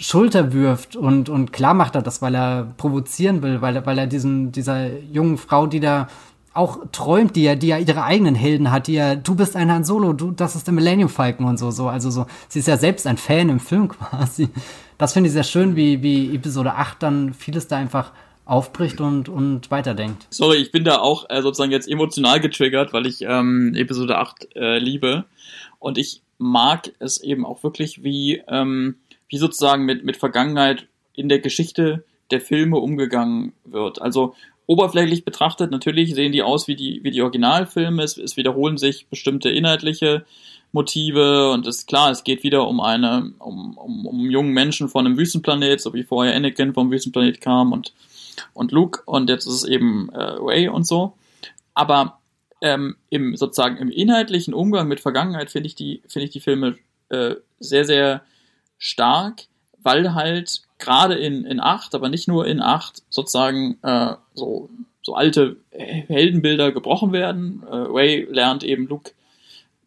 Schulter 0.00 0.52
wirft 0.52 0.94
und, 0.94 1.28
und 1.28 1.52
klar 1.52 1.74
macht 1.74 1.96
er 1.96 2.02
das, 2.02 2.22
weil 2.22 2.34
er 2.36 2.72
provozieren 2.76 3.42
will, 3.42 3.60
weil, 3.60 3.84
weil 3.84 3.98
er 3.98 4.06
diesen, 4.06 4.52
dieser 4.52 4.96
jungen 4.96 5.38
Frau, 5.38 5.66
die 5.66 5.80
da 5.80 6.06
auch 6.54 6.78
träumt, 6.92 7.34
die 7.34 7.42
ja, 7.42 7.56
die 7.56 7.68
ja 7.68 7.78
ihre 7.78 8.04
eigenen 8.04 8.36
Helden 8.36 8.70
hat, 8.70 8.86
die 8.86 8.94
ja, 8.94 9.16
du 9.16 9.34
bist 9.34 9.56
ein 9.56 9.72
Han 9.72 9.84
Solo, 9.84 10.12
du, 10.12 10.30
das 10.30 10.54
ist 10.54 10.68
der 10.68 10.74
Millennium 10.74 11.08
Falcon 11.08 11.46
und 11.46 11.58
so, 11.58 11.72
so, 11.72 11.88
also 11.88 12.10
so, 12.10 12.26
sie 12.48 12.60
ist 12.60 12.68
ja 12.68 12.76
selbst 12.76 13.08
ein 13.08 13.16
Fan 13.16 13.48
im 13.48 13.58
Film 13.58 13.88
quasi 13.88 14.48
das 14.98 15.12
finde 15.12 15.28
ich 15.28 15.32
sehr 15.32 15.44
schön, 15.44 15.76
wie, 15.76 16.02
wie 16.02 16.34
Episode 16.34 16.74
8 16.74 17.02
dann 17.02 17.34
vieles 17.34 17.68
da 17.68 17.76
einfach 17.76 18.12
aufbricht 18.44 19.00
und, 19.00 19.28
und 19.28 19.70
weiterdenkt. 19.70 20.26
Sorry, 20.30 20.56
ich 20.56 20.72
bin 20.72 20.82
da 20.82 20.98
auch 20.98 21.26
äh, 21.28 21.42
sozusagen 21.42 21.70
jetzt 21.70 21.88
emotional 21.88 22.40
getriggert, 22.40 22.92
weil 22.92 23.06
ich 23.06 23.22
ähm, 23.22 23.74
Episode 23.76 24.16
8 24.18 24.56
äh, 24.56 24.78
liebe. 24.78 25.24
Und 25.78 25.98
ich 25.98 26.22
mag 26.38 26.92
es 26.98 27.22
eben 27.22 27.44
auch 27.44 27.62
wirklich, 27.62 28.02
wie, 28.02 28.42
ähm, 28.48 28.96
wie 29.28 29.38
sozusagen 29.38 29.84
mit, 29.84 30.04
mit 30.04 30.16
Vergangenheit 30.16 30.86
in 31.14 31.28
der 31.28 31.40
Geschichte 31.40 32.04
der 32.30 32.40
Filme 32.40 32.78
umgegangen 32.78 33.52
wird. 33.64 34.00
Also 34.00 34.34
oberflächlich 34.66 35.24
betrachtet, 35.24 35.70
natürlich 35.70 36.14
sehen 36.14 36.32
die 36.32 36.42
aus 36.42 36.68
wie 36.68 36.76
die, 36.76 37.00
wie 37.02 37.10
die 37.10 37.22
Originalfilme. 37.22 38.02
Es, 38.02 38.16
es 38.16 38.36
wiederholen 38.36 38.78
sich 38.78 39.06
bestimmte 39.08 39.50
inhaltliche 39.50 40.24
Motive 40.72 41.50
und 41.50 41.66
ist 41.66 41.86
klar, 41.86 42.10
es 42.10 42.24
geht 42.24 42.42
wieder 42.42 42.68
um 42.68 42.80
eine, 42.80 43.32
um, 43.38 43.76
um, 43.76 44.06
um 44.06 44.30
jungen 44.30 44.52
Menschen 44.52 44.88
von 44.88 45.06
einem 45.06 45.16
Wüstenplanet, 45.16 45.80
so 45.80 45.94
wie 45.94 46.04
vorher 46.04 46.34
Anakin 46.34 46.74
vom 46.74 46.90
Wüstenplanet 46.90 47.40
kam 47.40 47.72
und, 47.72 47.92
und 48.52 48.72
Luke 48.72 49.02
und 49.06 49.30
jetzt 49.30 49.46
ist 49.46 49.54
es 49.54 49.64
eben 49.64 50.10
äh, 50.10 50.36
Ray 50.38 50.68
und 50.68 50.86
so. 50.86 51.14
Aber 51.74 52.18
ähm, 52.60 52.96
im 53.08 53.36
sozusagen 53.36 53.76
im 53.76 53.90
inhaltlichen 53.90 54.52
Umgang 54.52 54.88
mit 54.88 55.00
Vergangenheit 55.00 55.50
finde 55.50 55.68
ich 55.68 55.74
die, 55.74 56.02
finde 56.08 56.26
ich 56.26 56.32
die 56.32 56.40
Filme 56.40 56.76
äh, 57.08 57.36
sehr, 57.60 57.84
sehr 57.84 58.22
stark, 58.78 59.44
weil 59.80 60.14
halt 60.14 60.62
gerade 60.78 61.14
in, 61.14 61.44
in 61.44 61.60
acht, 61.60 61.94
aber 61.94 62.08
nicht 62.08 62.28
nur 62.28 62.46
in 62.46 62.60
acht, 62.60 63.02
sozusagen 63.10 63.78
äh, 63.82 64.14
so, 64.34 64.70
so 65.02 65.14
alte 65.14 65.56
Heldenbilder 65.70 66.72
gebrochen 66.72 67.12
werden. 67.12 67.62
Äh, 67.66 67.74
Ray 67.74 68.28
lernt 68.30 68.64
eben 68.64 68.86
Luke 68.86 69.12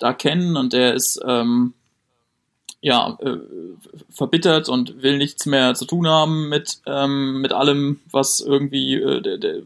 da 0.01 0.13
kennen 0.13 0.57
und 0.57 0.73
der 0.73 0.95
ist 0.95 1.21
ähm, 1.25 1.73
ja 2.81 3.17
äh, 3.21 3.37
verbittert 4.09 4.67
und 4.67 5.03
will 5.03 5.19
nichts 5.19 5.45
mehr 5.45 5.75
zu 5.75 5.85
tun 5.85 6.07
haben 6.07 6.49
mit 6.49 6.81
ähm, 6.87 7.39
mit 7.39 7.53
allem, 7.53 7.99
was 8.09 8.41
irgendwie 8.41 8.95
äh, 8.95 9.21
der, 9.21 9.37
der, 9.37 9.61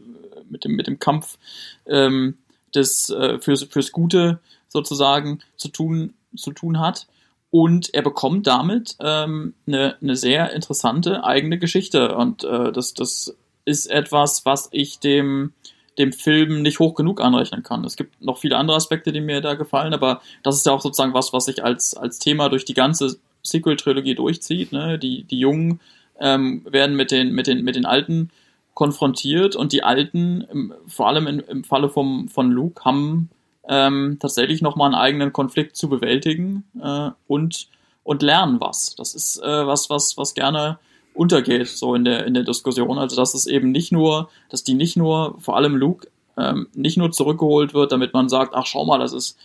mit 0.50 0.64
dem 0.64 0.76
mit 0.76 0.86
dem 0.86 0.98
Kampf 0.98 1.38
ähm, 1.86 2.36
des 2.74 3.08
äh, 3.08 3.38
fürs 3.38 3.64
fürs 3.64 3.92
Gute 3.92 4.38
sozusagen 4.68 5.40
zu 5.56 5.68
tun 5.68 6.12
zu 6.36 6.52
tun 6.52 6.78
hat. 6.78 7.06
Und 7.50 7.94
er 7.94 8.02
bekommt 8.02 8.46
damit 8.46 8.96
ähm, 9.00 9.54
eine, 9.66 9.96
eine 10.02 10.16
sehr 10.16 10.52
interessante 10.52 11.24
eigene 11.24 11.58
Geschichte. 11.58 12.14
Und 12.14 12.44
äh, 12.44 12.72
das 12.72 12.92
das 12.92 13.34
ist 13.64 13.86
etwas, 13.86 14.44
was 14.44 14.68
ich 14.72 14.98
dem 14.98 15.54
dem 15.98 16.12
Film 16.12 16.62
nicht 16.62 16.78
hoch 16.78 16.94
genug 16.94 17.20
anrechnen 17.20 17.62
kann. 17.62 17.84
Es 17.84 17.96
gibt 17.96 18.22
noch 18.22 18.38
viele 18.38 18.56
andere 18.56 18.76
Aspekte, 18.76 19.12
die 19.12 19.20
mir 19.20 19.40
da 19.40 19.54
gefallen, 19.54 19.94
aber 19.94 20.20
das 20.42 20.56
ist 20.56 20.66
ja 20.66 20.72
auch 20.72 20.80
sozusagen 20.80 21.14
was, 21.14 21.32
was 21.32 21.46
sich 21.46 21.64
als, 21.64 21.94
als 21.94 22.18
Thema 22.18 22.48
durch 22.48 22.64
die 22.64 22.74
ganze 22.74 23.18
Sequel-Trilogie 23.42 24.14
durchzieht. 24.14 24.72
Ne? 24.72 24.98
Die, 24.98 25.24
die 25.24 25.38
Jungen 25.38 25.80
ähm, 26.20 26.64
werden 26.70 26.96
mit 26.96 27.10
den, 27.10 27.32
mit, 27.32 27.46
den, 27.46 27.64
mit 27.64 27.76
den 27.76 27.86
Alten 27.86 28.30
konfrontiert 28.74 29.56
und 29.56 29.72
die 29.72 29.82
Alten, 29.82 30.42
im, 30.52 30.74
vor 30.86 31.08
allem 31.08 31.26
in, 31.26 31.38
im 31.40 31.64
Falle 31.64 31.88
vom, 31.88 32.28
von 32.28 32.50
Luke, 32.50 32.84
haben 32.84 33.30
ähm, 33.68 34.18
tatsächlich 34.20 34.60
nochmal 34.60 34.88
einen 34.88 35.00
eigenen 35.00 35.32
Konflikt 35.32 35.76
zu 35.76 35.88
bewältigen 35.88 36.64
äh, 36.82 37.10
und, 37.26 37.68
und 38.04 38.22
lernen 38.22 38.60
was. 38.60 38.94
Das 38.96 39.14
ist 39.14 39.38
äh, 39.38 39.66
was, 39.66 39.88
was, 39.88 40.18
was 40.18 40.34
gerne 40.34 40.78
untergeht, 41.16 41.68
so 41.68 41.94
in 41.94 42.04
der, 42.04 42.26
in 42.26 42.34
der 42.34 42.44
Diskussion. 42.44 42.98
Also, 42.98 43.16
dass 43.16 43.34
es 43.34 43.46
eben 43.46 43.70
nicht 43.70 43.92
nur, 43.92 44.28
dass 44.50 44.64
die 44.64 44.74
nicht 44.74 44.96
nur, 44.96 45.36
vor 45.40 45.56
allem 45.56 45.76
Luke, 45.76 46.08
ähm, 46.36 46.68
nicht 46.74 46.96
nur 46.98 47.10
zurückgeholt 47.12 47.74
wird, 47.74 47.92
damit 47.92 48.12
man 48.12 48.28
sagt, 48.28 48.54
ach, 48.54 48.66
schau 48.66 48.84
mal, 48.84 48.98
das 48.98 49.12
ist 49.12 49.38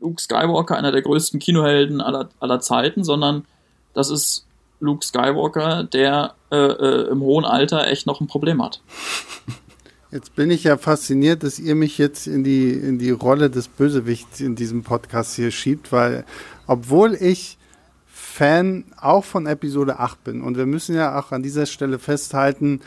Luke 0.00 0.20
Skywalker, 0.20 0.76
einer 0.76 0.92
der 0.92 1.02
größten 1.02 1.38
Kinohelden 1.38 2.00
aller, 2.00 2.28
aller 2.40 2.60
Zeiten, 2.60 3.04
sondern 3.04 3.44
das 3.94 4.10
ist 4.10 4.46
Luke 4.80 5.04
Skywalker, 5.04 5.84
der 5.84 6.34
äh, 6.50 6.56
äh, 6.56 7.10
im 7.10 7.20
hohen 7.20 7.44
Alter 7.44 7.86
echt 7.86 8.06
noch 8.06 8.20
ein 8.20 8.26
Problem 8.26 8.62
hat. 8.62 8.82
Jetzt 10.10 10.34
bin 10.34 10.50
ich 10.50 10.64
ja 10.64 10.76
fasziniert, 10.76 11.42
dass 11.42 11.58
ihr 11.58 11.74
mich 11.74 11.96
jetzt 11.96 12.26
in 12.26 12.44
die, 12.44 12.70
in 12.70 12.98
die 12.98 13.10
Rolle 13.10 13.48
des 13.48 13.68
Bösewichts 13.68 14.40
in 14.40 14.56
diesem 14.56 14.82
Podcast 14.82 15.36
hier 15.36 15.50
schiebt, 15.50 15.90
weil 15.92 16.24
obwohl 16.66 17.14
ich 17.14 17.56
Fan 18.32 18.84
auch 18.98 19.24
von 19.24 19.46
Episode 19.46 19.98
8 19.98 20.24
bin. 20.24 20.42
Und 20.42 20.56
wir 20.56 20.64
müssen 20.64 20.94
ja 20.94 21.18
auch 21.18 21.32
an 21.32 21.42
dieser 21.42 21.66
Stelle 21.66 21.98
festhalten, 21.98 22.80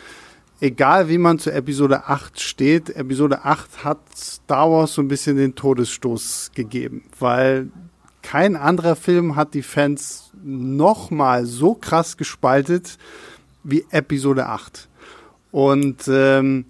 egal 0.60 1.08
wie 1.08 1.20
man 1.20 1.38
zu 1.38 1.52
Episode 1.52 2.08
8 2.08 2.40
steht, 2.40 2.90
Episode 2.90 3.46
8 3.46 3.84
hat 3.84 4.00
Star 4.18 4.72
Wars 4.72 4.96
so 4.96 5.04
ein 5.04 5.08
bisschen 5.08 5.38
den 5.38 5.54
Todesstoß 5.54 6.52
gegeben, 6.56 7.04
weil 7.20 7.70
kein 8.24 8.56
anderer 8.56 8.96
Film 8.96 9.36
hat 9.36 9.54
die 9.54 9.62
Fans 9.62 10.32
nochmal 10.44 11.46
so 11.46 11.76
krass 11.76 12.18
gespaltet 12.18 12.98
wie 13.64 13.86
Episode 13.92 14.48
8. 14.48 14.90
Und 15.52 16.08
ähm, 16.08 16.66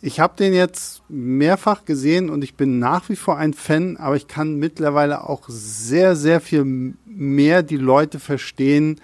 ich 0.00 0.20
habe 0.20 0.36
den 0.36 0.52
jetzt 0.52 1.02
mehrfach 1.08 1.84
gesehen 1.84 2.30
und 2.30 2.44
ich 2.44 2.54
bin 2.54 2.78
nach 2.78 3.08
wie 3.08 3.16
vor 3.16 3.36
ein 3.36 3.52
Fan, 3.52 3.96
aber 3.96 4.14
ich 4.14 4.28
kann 4.28 4.56
mittlerweile 4.56 5.28
auch 5.28 5.42
sehr, 5.48 6.14
sehr 6.14 6.40
viel 6.40 6.94
mehr 7.04 7.62
die 7.64 7.76
Leute 7.76 8.20
verstehen, 8.20 9.00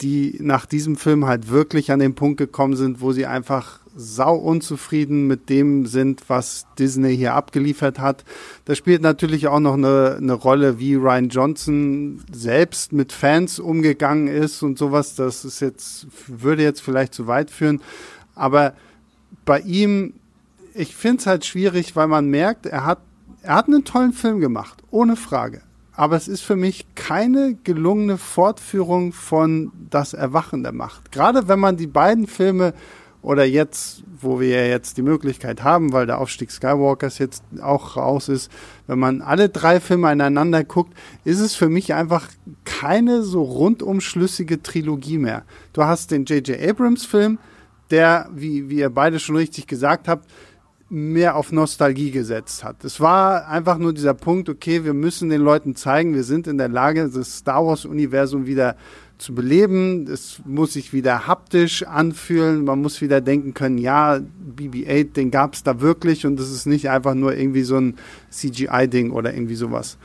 die 0.00 0.38
nach 0.40 0.66
diesem 0.66 0.96
Film 0.96 1.26
halt 1.26 1.50
wirklich 1.50 1.92
an 1.92 1.98
den 2.00 2.14
Punkt 2.14 2.38
gekommen 2.38 2.76
sind, 2.76 3.00
wo 3.00 3.12
sie 3.12 3.26
einfach 3.26 3.80
sau 3.96 4.36
unzufrieden 4.36 5.26
mit 5.26 5.48
dem 5.48 5.86
sind, 5.86 6.22
was 6.28 6.66
Disney 6.78 7.16
hier 7.16 7.34
abgeliefert 7.34 7.98
hat. 7.98 8.24
Da 8.64 8.76
spielt 8.76 9.02
natürlich 9.02 9.48
auch 9.48 9.58
noch 9.58 9.74
eine, 9.74 10.16
eine 10.20 10.34
Rolle, 10.34 10.78
wie 10.78 10.94
Ryan 10.94 11.28
Johnson 11.28 12.22
selbst 12.32 12.92
mit 12.92 13.12
Fans 13.12 13.58
umgegangen 13.58 14.28
ist 14.28 14.62
und 14.62 14.78
sowas. 14.78 15.16
Das 15.16 15.44
ist 15.44 15.58
jetzt, 15.60 16.06
würde 16.28 16.62
jetzt 16.62 16.80
vielleicht 16.80 17.12
zu 17.12 17.26
weit 17.26 17.50
führen. 17.50 17.80
Aber 18.36 18.74
bei 19.48 19.60
ihm, 19.60 20.12
ich 20.74 20.94
finde 20.94 21.20
es 21.20 21.26
halt 21.26 21.46
schwierig, 21.46 21.96
weil 21.96 22.06
man 22.06 22.28
merkt, 22.28 22.66
er 22.66 22.84
hat, 22.84 22.98
er 23.40 23.54
hat 23.54 23.66
einen 23.66 23.82
tollen 23.82 24.12
Film 24.12 24.40
gemacht, 24.40 24.82
ohne 24.90 25.16
Frage. 25.16 25.62
Aber 25.92 26.16
es 26.16 26.28
ist 26.28 26.42
für 26.42 26.54
mich 26.54 26.84
keine 26.94 27.54
gelungene 27.64 28.18
Fortführung 28.18 29.14
von 29.14 29.72
Das 29.88 30.12
Erwachen 30.12 30.64
der 30.64 30.72
Macht. 30.72 31.12
Gerade 31.12 31.48
wenn 31.48 31.58
man 31.60 31.78
die 31.78 31.86
beiden 31.86 32.26
Filme 32.26 32.74
oder 33.22 33.46
jetzt, 33.46 34.02
wo 34.20 34.38
wir 34.38 34.50
ja 34.50 34.66
jetzt 34.66 34.98
die 34.98 35.02
Möglichkeit 35.02 35.64
haben, 35.64 35.94
weil 35.94 36.04
der 36.04 36.18
Aufstieg 36.18 36.50
Skywalkers 36.50 37.16
jetzt 37.16 37.42
auch 37.62 37.96
raus 37.96 38.28
ist, 38.28 38.52
wenn 38.86 38.98
man 38.98 39.22
alle 39.22 39.48
drei 39.48 39.80
Filme 39.80 40.08
aneinander 40.08 40.62
guckt, 40.62 40.92
ist 41.24 41.40
es 41.40 41.54
für 41.54 41.70
mich 41.70 41.94
einfach 41.94 42.28
keine 42.66 43.22
so 43.22 43.42
rundum 43.42 44.02
schlüssige 44.02 44.62
Trilogie 44.62 45.16
mehr. 45.16 45.44
Du 45.72 45.84
hast 45.84 46.10
den 46.10 46.26
J.J. 46.26 46.60
Abrams-Film, 46.60 47.38
der, 47.90 48.28
wie, 48.34 48.68
wie 48.68 48.78
ihr 48.78 48.90
beide 48.90 49.18
schon 49.18 49.36
richtig 49.36 49.66
gesagt 49.66 50.08
habt, 50.08 50.28
mehr 50.90 51.36
auf 51.36 51.52
Nostalgie 51.52 52.10
gesetzt 52.10 52.64
hat. 52.64 52.82
Es 52.84 53.00
war 53.00 53.46
einfach 53.48 53.76
nur 53.76 53.92
dieser 53.92 54.14
Punkt, 54.14 54.48
okay, 54.48 54.84
wir 54.84 54.94
müssen 54.94 55.28
den 55.28 55.42
Leuten 55.42 55.76
zeigen, 55.76 56.14
wir 56.14 56.24
sind 56.24 56.46
in 56.46 56.56
der 56.56 56.68
Lage, 56.68 57.08
das 57.08 57.38
Star 57.38 57.66
Wars-Universum 57.66 58.46
wieder 58.46 58.76
zu 59.18 59.34
beleben. 59.34 60.06
Es 60.06 60.40
muss 60.46 60.72
sich 60.72 60.92
wieder 60.92 61.26
haptisch 61.26 61.82
anfühlen. 61.82 62.64
Man 62.64 62.80
muss 62.80 63.00
wieder 63.00 63.20
denken 63.20 63.52
können, 63.52 63.76
ja, 63.76 64.20
BB-8, 64.56 65.12
den 65.12 65.30
gab 65.30 65.54
es 65.54 65.62
da 65.62 65.80
wirklich 65.80 66.24
und 66.24 66.38
das 66.38 66.50
ist 66.50 66.66
nicht 66.66 66.88
einfach 66.88 67.14
nur 67.14 67.36
irgendwie 67.36 67.62
so 67.62 67.76
ein 67.76 67.96
CGI-Ding 68.30 69.10
oder 69.10 69.34
irgendwie 69.34 69.56
sowas. 69.56 69.98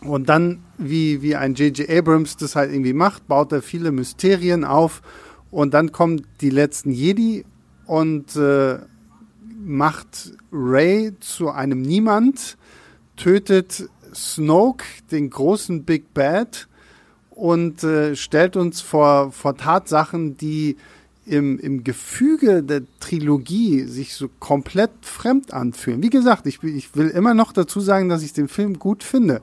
Und 0.00 0.28
dann, 0.28 0.60
wie, 0.78 1.20
wie 1.22 1.36
ein 1.36 1.54
J.J. 1.54 1.90
Abrams 1.90 2.36
das 2.36 2.54
halt 2.54 2.72
irgendwie 2.72 2.92
macht, 2.92 3.26
baut 3.26 3.52
er 3.52 3.62
viele 3.62 3.90
Mysterien 3.92 4.64
auf 4.64 5.02
und 5.50 5.74
dann 5.74 5.92
kommen 5.92 6.26
die 6.40 6.50
letzten 6.50 6.90
Jedi 6.90 7.44
und 7.86 8.36
äh, 8.36 8.78
macht 9.58 10.32
Ray 10.52 11.12
zu 11.20 11.50
einem 11.50 11.82
Niemand, 11.82 12.56
tötet 13.16 13.88
Snoke, 14.14 14.84
den 15.10 15.30
großen 15.30 15.84
Big 15.84 16.14
Bad, 16.14 16.68
und 17.30 17.84
äh, 17.84 18.16
stellt 18.16 18.56
uns 18.56 18.80
vor, 18.80 19.30
vor 19.30 19.56
Tatsachen, 19.56 20.38
die 20.38 20.76
im, 21.26 21.58
im 21.58 21.84
Gefüge 21.84 22.62
der 22.62 22.82
Trilogie 23.00 23.82
sich 23.82 24.14
so 24.14 24.28
komplett 24.38 24.90
fremd 25.02 25.52
anfühlen. 25.52 26.02
Wie 26.02 26.10
gesagt, 26.10 26.46
ich, 26.46 26.62
ich 26.62 26.94
will 26.96 27.08
immer 27.08 27.34
noch 27.34 27.52
dazu 27.52 27.80
sagen, 27.80 28.08
dass 28.08 28.22
ich 28.22 28.32
den 28.32 28.48
Film 28.48 28.78
gut 28.78 29.02
finde. 29.02 29.42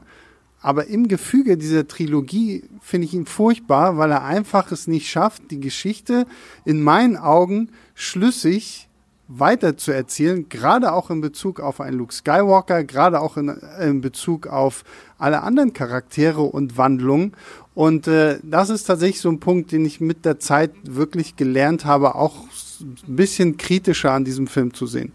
Aber 0.63 0.87
im 0.87 1.09
Gefüge 1.09 1.57
dieser 1.57 1.87
Trilogie 1.87 2.63
finde 2.81 3.05
ich 3.05 3.13
ihn 3.13 3.25
furchtbar, 3.25 3.97
weil 3.97 4.11
er 4.11 4.23
einfach 4.23 4.71
es 4.71 4.87
nicht 4.87 5.09
schafft, 5.09 5.51
die 5.51 5.59
Geschichte 5.59 6.25
in 6.63 6.81
meinen 6.81 7.17
Augen 7.17 7.69
schlüssig 7.93 8.87
weiter 9.27 9.77
zu 9.77 9.91
erzählen, 9.91 10.47
gerade 10.47 10.93
auch 10.93 11.09
in 11.09 11.19
Bezug 11.19 11.59
auf 11.59 11.81
einen 11.81 11.97
Luke 11.97 12.13
Skywalker, 12.13 12.83
gerade 12.83 13.19
auch 13.19 13.35
in, 13.35 13.49
in 13.79 14.01
Bezug 14.01 14.47
auf 14.47 14.83
alle 15.17 15.41
anderen 15.41 15.73
Charaktere 15.73 16.41
und 16.41 16.77
Wandlungen. 16.77 17.33
Und 17.73 18.07
äh, 18.07 18.39
das 18.43 18.69
ist 18.69 18.85
tatsächlich 18.85 19.21
so 19.21 19.29
ein 19.29 19.39
Punkt, 19.39 19.71
den 19.71 19.85
ich 19.85 19.99
mit 19.99 20.23
der 20.23 20.39
Zeit 20.39 20.71
wirklich 20.83 21.35
gelernt 21.35 21.83
habe, 21.83 22.15
auch 22.15 22.35
ein 22.81 23.15
bisschen 23.15 23.57
kritischer 23.57 24.11
an 24.11 24.23
diesem 24.23 24.47
Film 24.47 24.73
zu 24.73 24.87
sehen. 24.87 25.11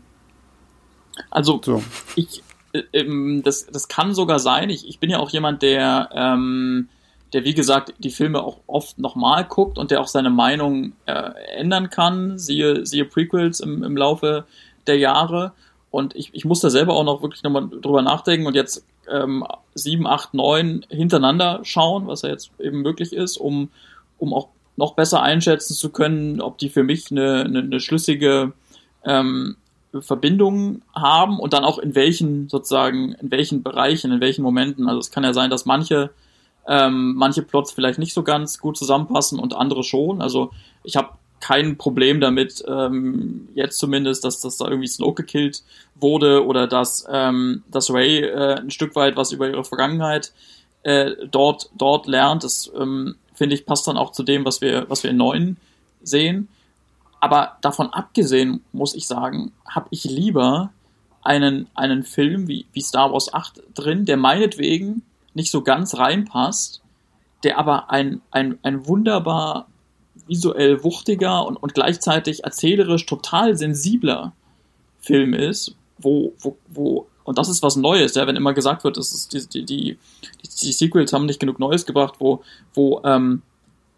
Also 1.30 1.60
so. 1.62 1.82
ich, 2.16 2.42
das, 3.42 3.66
das 3.66 3.88
kann 3.88 4.14
sogar 4.14 4.38
sein. 4.38 4.70
Ich, 4.70 4.88
ich 4.88 4.98
bin 4.98 5.10
ja 5.10 5.18
auch 5.18 5.30
jemand, 5.30 5.62
der, 5.62 6.10
ähm, 6.12 6.88
der 7.32 7.44
wie 7.44 7.54
gesagt 7.54 7.94
die 7.98 8.10
Filme 8.10 8.42
auch 8.42 8.58
oft 8.66 8.98
nochmal 8.98 9.44
guckt 9.44 9.78
und 9.78 9.90
der 9.90 10.00
auch 10.00 10.08
seine 10.08 10.30
Meinung 10.30 10.92
äh, 11.06 11.30
ändern 11.56 11.90
kann. 11.90 12.38
Siehe, 12.38 12.86
siehe 12.86 13.04
Prequels 13.04 13.60
im, 13.60 13.82
im 13.82 13.96
Laufe 13.96 14.44
der 14.86 14.98
Jahre. 14.98 15.52
Und 15.90 16.14
ich, 16.14 16.30
ich 16.34 16.44
muss 16.44 16.60
da 16.60 16.70
selber 16.70 16.94
auch 16.94 17.04
noch 17.04 17.22
wirklich 17.22 17.42
nochmal 17.42 17.68
drüber 17.68 18.02
nachdenken 18.02 18.46
und 18.46 18.54
jetzt 18.54 18.84
ähm, 19.10 19.46
7, 19.74 20.06
8, 20.06 20.34
9 20.34 20.86
hintereinander 20.90 21.60
schauen, 21.62 22.06
was 22.06 22.22
ja 22.22 22.28
jetzt 22.28 22.50
eben 22.58 22.82
möglich 22.82 23.12
ist, 23.12 23.38
um, 23.38 23.70
um 24.18 24.34
auch 24.34 24.48
noch 24.76 24.94
besser 24.94 25.22
einschätzen 25.22 25.74
zu 25.74 25.90
können, 25.90 26.40
ob 26.40 26.58
die 26.58 26.68
für 26.68 26.82
mich 26.82 27.10
eine, 27.10 27.44
eine, 27.44 27.60
eine 27.60 27.80
schlüssige 27.80 28.52
ähm, 29.04 29.56
Verbindung 30.00 30.82
haben 30.94 31.38
und 31.38 31.52
dann 31.52 31.64
auch 31.64 31.78
in 31.78 31.94
welchen 31.94 32.48
sozusagen, 32.48 33.12
in 33.14 33.30
welchen 33.30 33.62
Bereichen, 33.62 34.12
in 34.12 34.20
welchen 34.20 34.42
Momenten. 34.42 34.88
Also 34.88 35.00
es 35.00 35.10
kann 35.10 35.24
ja 35.24 35.32
sein, 35.32 35.50
dass 35.50 35.64
manche 35.64 36.10
ähm, 36.68 37.14
manche 37.14 37.42
Plots 37.42 37.72
vielleicht 37.72 37.98
nicht 37.98 38.12
so 38.12 38.22
ganz 38.22 38.58
gut 38.58 38.76
zusammenpassen 38.76 39.38
und 39.38 39.54
andere 39.54 39.82
schon. 39.82 40.20
Also 40.20 40.50
ich 40.84 40.96
habe 40.96 41.14
kein 41.40 41.78
Problem 41.78 42.20
damit, 42.20 42.62
ähm, 42.68 43.48
jetzt 43.54 43.78
zumindest, 43.78 44.24
dass, 44.24 44.40
dass 44.40 44.58
da 44.58 44.66
irgendwie 44.66 44.88
Snoke 44.88 45.22
gekillt 45.22 45.62
wurde 45.94 46.44
oder 46.44 46.66
dass, 46.66 47.06
ähm, 47.10 47.62
dass 47.70 47.90
Ray 47.90 48.20
äh, 48.20 48.56
ein 48.56 48.70
Stück 48.70 48.94
weit 48.96 49.16
was 49.16 49.32
über 49.32 49.48
ihre 49.48 49.64
Vergangenheit 49.64 50.32
äh, 50.82 51.12
dort, 51.30 51.70
dort 51.76 52.06
lernt. 52.06 52.44
Das 52.44 52.70
ähm, 52.78 53.16
finde 53.34 53.54
ich 53.54 53.64
passt 53.64 53.88
dann 53.88 53.96
auch 53.96 54.12
zu 54.12 54.22
dem, 54.22 54.44
was 54.44 54.60
wir, 54.60 54.86
was 54.90 55.02
wir 55.04 55.10
in 55.10 55.16
neuen 55.16 55.56
sehen. 56.02 56.48
Aber 57.20 57.56
davon 57.62 57.90
abgesehen, 57.92 58.62
muss 58.72 58.94
ich 58.94 59.06
sagen, 59.06 59.52
habe 59.68 59.88
ich 59.90 60.04
lieber 60.04 60.70
einen, 61.22 61.68
einen 61.74 62.04
Film 62.04 62.48
wie, 62.48 62.66
wie 62.72 62.80
Star 62.80 63.12
Wars 63.12 63.32
8 63.32 63.62
drin, 63.74 64.04
der 64.04 64.16
meinetwegen 64.16 65.02
nicht 65.34 65.50
so 65.50 65.62
ganz 65.62 65.96
reinpasst, 65.96 66.82
der 67.44 67.58
aber 67.58 67.90
ein, 67.90 68.20
ein, 68.30 68.58
ein 68.62 68.86
wunderbar 68.86 69.66
visuell 70.26 70.82
wuchtiger 70.84 71.46
und, 71.46 71.56
und 71.56 71.74
gleichzeitig 71.74 72.44
erzählerisch 72.44 73.06
total 73.06 73.56
sensibler 73.56 74.32
Film 75.00 75.34
ist, 75.34 75.74
wo, 75.98 76.34
wo, 76.40 76.56
wo, 76.68 77.06
und 77.24 77.38
das 77.38 77.48
ist 77.48 77.62
was 77.62 77.76
Neues, 77.76 78.14
ja, 78.14 78.26
wenn 78.26 78.36
immer 78.36 78.52
gesagt 78.54 78.84
wird, 78.84 78.96
das 78.96 79.12
ist 79.12 79.32
die, 79.32 79.46
die, 79.46 79.64
die, 79.64 79.98
die 80.42 80.72
Sequels 80.72 81.12
haben 81.12 81.26
nicht 81.26 81.40
genug 81.40 81.58
Neues 81.58 81.86
gebracht, 81.86 82.14
wo, 82.18 82.42
wo, 82.74 83.00
ähm, 83.04 83.42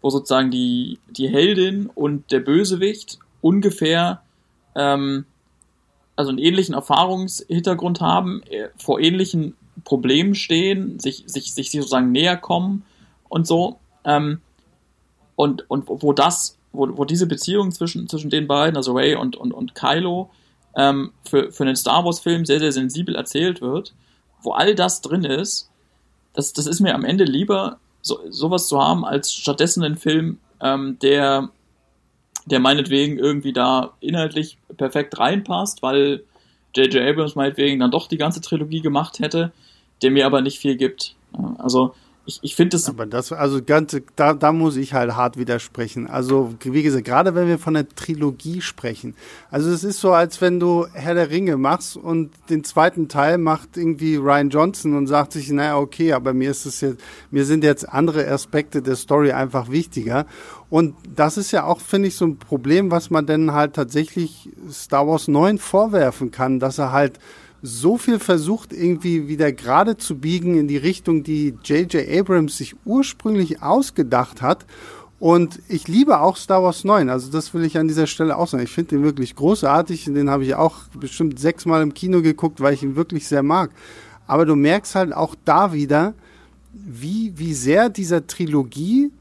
wo 0.01 0.09
sozusagen 0.09 0.51
die, 0.51 0.99
die 1.09 1.29
Heldin 1.29 1.87
und 1.87 2.31
der 2.31 2.39
Bösewicht 2.39 3.19
ungefähr 3.41 4.21
ähm, 4.75 5.25
also 6.15 6.29
einen 6.29 6.39
ähnlichen 6.39 6.75
Erfahrungshintergrund 6.75 8.01
haben, 8.01 8.43
äh, 8.43 8.69
vor 8.77 8.99
ähnlichen 8.99 9.55
Problemen 9.83 10.35
stehen, 10.35 10.99
sich, 10.99 11.23
sich, 11.25 11.53
sich 11.53 11.71
sozusagen 11.71 12.11
näher 12.11 12.37
kommen 12.37 12.83
und 13.29 13.47
so. 13.47 13.79
Ähm, 14.05 14.41
und, 15.35 15.69
und 15.69 15.85
wo 15.87 16.13
das, 16.13 16.57
wo, 16.71 16.97
wo 16.97 17.05
diese 17.05 17.27
Beziehung 17.27 17.71
zwischen, 17.71 18.07
zwischen 18.07 18.29
den 18.29 18.47
beiden, 18.47 18.77
also 18.77 18.93
Ray 18.93 19.15
und, 19.15 19.35
und, 19.35 19.51
und 19.51 19.75
Kylo, 19.75 20.29
ähm, 20.75 21.11
für, 21.27 21.51
für 21.51 21.63
einen 21.63 21.75
Star 21.75 22.05
Wars-Film 22.05 22.45
sehr, 22.45 22.59
sehr 22.59 22.71
sensibel 22.71 23.15
erzählt 23.15 23.61
wird, 23.61 23.93
wo 24.41 24.51
all 24.51 24.75
das 24.75 25.01
drin 25.01 25.23
ist, 25.23 25.69
das, 26.33 26.53
das 26.53 26.67
ist 26.67 26.79
mir 26.79 26.95
am 26.95 27.03
Ende 27.03 27.23
lieber, 27.23 27.79
so, 28.01 28.19
sowas 28.29 28.67
zu 28.67 28.81
haben, 28.81 29.05
als 29.05 29.33
stattdessen 29.33 29.83
einen 29.83 29.97
Film, 29.97 30.39
ähm, 30.61 30.97
der, 31.01 31.49
der 32.45 32.59
meinetwegen 32.59 33.17
irgendwie 33.17 33.53
da 33.53 33.93
inhaltlich 33.99 34.57
perfekt 34.77 35.17
reinpasst, 35.19 35.81
weil 35.81 36.23
J.J. 36.75 37.01
Abrams 37.01 37.35
meinetwegen 37.35 37.79
dann 37.79 37.91
doch 37.91 38.07
die 38.07 38.17
ganze 38.17 38.41
Trilogie 38.41 38.81
gemacht 38.81 39.19
hätte, 39.19 39.51
der 40.01 40.11
mir 40.11 40.25
aber 40.25 40.41
nicht 40.41 40.59
viel 40.59 40.77
gibt. 40.77 41.15
Also 41.57 41.93
ich, 42.25 42.39
ich 42.43 42.55
finde 42.55 42.77
das. 42.77 42.87
Aber 42.87 43.05
das, 43.05 43.31
also 43.31 43.63
ganz, 43.63 43.95
da, 44.15 44.33
da 44.33 44.51
muss 44.51 44.75
ich 44.75 44.93
halt 44.93 45.15
hart 45.15 45.37
widersprechen. 45.37 46.07
Also, 46.07 46.53
wie 46.63 46.83
gesagt, 46.83 47.05
gerade 47.05 47.33
wenn 47.33 47.47
wir 47.47 47.57
von 47.57 47.73
der 47.73 47.89
Trilogie 47.89 48.61
sprechen. 48.61 49.15
Also, 49.49 49.71
es 49.71 49.83
ist 49.83 49.99
so, 49.99 50.11
als 50.11 50.39
wenn 50.39 50.59
du 50.59 50.85
Herr 50.93 51.15
der 51.15 51.31
Ringe 51.31 51.57
machst 51.57 51.97
und 51.97 52.31
den 52.49 52.63
zweiten 52.63 53.07
Teil 53.07 53.37
macht 53.37 53.75
irgendwie 53.75 54.17
Ryan 54.17 54.49
Johnson 54.49 54.95
und 54.95 55.07
sagt 55.07 55.33
sich, 55.33 55.49
naja, 55.49 55.77
okay, 55.77 56.13
aber 56.13 56.33
mir 56.33 56.51
ist 56.51 56.65
es 56.65 56.81
jetzt, 56.81 57.01
mir 57.31 57.45
sind 57.45 57.63
jetzt 57.63 57.89
andere 57.89 58.27
Aspekte 58.27 58.81
der 58.81 58.95
Story 58.95 59.31
einfach 59.31 59.69
wichtiger. 59.69 60.27
Und 60.69 60.95
das 61.15 61.37
ist 61.37 61.51
ja 61.51 61.65
auch, 61.65 61.81
finde 61.81 62.07
ich, 62.07 62.15
so 62.15 62.25
ein 62.25 62.37
Problem, 62.37 62.91
was 62.91 63.09
man 63.09 63.25
denn 63.25 63.51
halt 63.51 63.73
tatsächlich 63.73 64.49
Star 64.71 65.07
Wars 65.07 65.27
9 65.27 65.57
vorwerfen 65.57 66.31
kann, 66.31 66.59
dass 66.59 66.77
er 66.77 66.91
halt 66.91 67.19
so 67.61 67.97
viel 67.97 68.19
versucht, 68.19 68.73
irgendwie 68.73 69.27
wieder 69.27 69.51
gerade 69.51 69.97
zu 69.97 70.17
biegen 70.17 70.57
in 70.57 70.67
die 70.67 70.77
Richtung, 70.77 71.23
die 71.23 71.55
J.J. 71.63 72.07
Abrams 72.09 72.57
sich 72.57 72.75
ursprünglich 72.85 73.61
ausgedacht 73.61 74.41
hat. 74.41 74.65
Und 75.19 75.59
ich 75.67 75.87
liebe 75.87 76.19
auch 76.19 76.35
Star 76.35 76.63
Wars 76.63 76.83
9. 76.83 77.09
Also 77.09 77.31
das 77.31 77.53
will 77.53 77.63
ich 77.63 77.77
an 77.77 77.87
dieser 77.87 78.07
Stelle 78.07 78.37
auch 78.37 78.47
sagen. 78.47 78.63
Ich 78.63 78.71
finde 78.71 78.95
den 78.95 79.03
wirklich 79.03 79.35
großartig. 79.35 80.05
Den 80.05 80.31
habe 80.31 80.43
ich 80.43 80.55
auch 80.55 80.77
bestimmt 80.99 81.39
sechsmal 81.39 81.83
im 81.83 81.93
Kino 81.93 82.23
geguckt, 82.23 82.59
weil 82.59 82.73
ich 82.73 82.81
ihn 82.81 82.95
wirklich 82.95 83.27
sehr 83.27 83.43
mag. 83.43 83.69
Aber 84.25 84.47
du 84.47 84.55
merkst 84.55 84.95
halt 84.95 85.13
auch 85.13 85.35
da 85.45 85.73
wieder, 85.73 86.15
wie, 86.73 87.33
wie 87.35 87.53
sehr 87.53 87.89
dieser 87.89 88.25
Trilogie, 88.25 89.11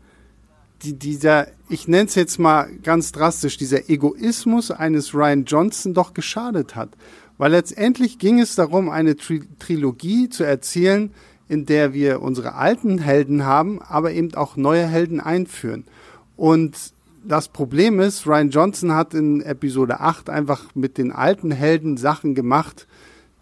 die, 0.83 0.95
dieser, 0.95 1.49
ich 1.69 1.89
nenne 1.89 2.09
es 2.09 2.15
jetzt 2.15 2.39
mal 2.39 2.71
ganz 2.83 3.13
drastisch, 3.13 3.59
dieser 3.59 3.91
Egoismus 3.91 4.71
eines 4.71 5.15
Ryan 5.15 5.45
Johnson 5.45 5.93
doch 5.93 6.15
geschadet 6.15 6.77
hat. 6.77 6.91
Weil 7.41 7.53
letztendlich 7.53 8.19
ging 8.19 8.39
es 8.39 8.55
darum, 8.55 8.91
eine 8.91 9.17
Tri 9.17 9.41
Trilogie 9.59 10.29
zu 10.29 10.45
erzählen, 10.45 11.11
in 11.49 11.65
der 11.65 11.95
wir 11.95 12.21
unsere 12.21 12.55
alten 12.55 12.99
Helden 12.99 13.47
haben, 13.47 13.81
aber 13.81 14.13
eben 14.13 14.35
auch 14.35 14.59
neue 14.59 14.87
Helden 14.87 15.21
einführen. 15.21 15.85
Und 16.37 16.77
das 17.25 17.49
Problem 17.49 17.99
ist, 17.99 18.27
Ryan 18.27 18.51
Johnson 18.51 18.95
hat 18.95 19.15
in 19.15 19.41
Episode 19.41 20.01
8 20.01 20.29
einfach 20.29 20.75
mit 20.75 20.99
den 20.99 21.13
alten 21.13 21.51
Helden 21.51 21.97
Sachen 21.97 22.35
gemacht, 22.35 22.87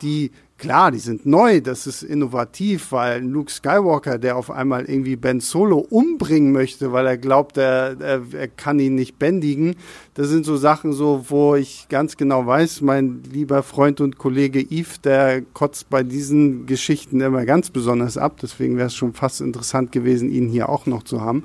die 0.01 0.31
Klar, 0.59 0.91
die 0.91 0.99
sind 0.99 1.25
neu, 1.25 1.61
das 1.61 1.87
ist 1.87 2.03
innovativ, 2.03 2.91
weil 2.91 3.23
Luke 3.25 3.49
Skywalker, 3.49 4.19
der 4.19 4.37
auf 4.37 4.51
einmal 4.51 4.87
irgendwie 4.87 5.15
Ben 5.15 5.39
Solo 5.39 5.79
umbringen 5.79 6.51
möchte, 6.51 6.91
weil 6.91 7.07
er 7.07 7.17
glaubt, 7.17 7.57
er, 7.57 7.97
er, 8.01 8.23
er, 8.33 8.49
kann 8.49 8.81
ihn 8.81 8.97
nicht 8.97 9.21
bändigen, 9.21 9.77
das 10.15 10.31
sind 10.31 10.45
so 10.45 10.57
Sachen 10.57 10.93
so, 10.93 11.27
wo 11.29 11.55
ich 11.55 11.87
ganz 11.89 12.17
genau 12.17 12.45
weiß, 12.45 12.81
mein 12.81 13.23
lieber 13.31 13.63
Freund 13.63 14.01
und 14.01 14.19
Kollege 14.19 14.59
Yves, 14.59 15.01
der 15.01 15.43
kotzt 15.43 15.91
bei 15.91 16.03
diesen 16.03 16.67
Geschichten 16.67 17.21
immer 17.21 17.45
ganz 17.45 17.71
besonders 17.71 18.19
ab, 18.19 18.39
deswegen 18.43 18.77
wäre 18.77 18.89
es 18.89 18.97
schon 18.97 19.15
fast 19.15 19.41
interessant 19.41 19.93
gewesen, 19.93 20.29
ihn 20.29 20.49
hier 20.49 20.69
auch 20.69 20.87
noch 20.87 21.05
zu 21.05 21.21
haben. 21.21 21.45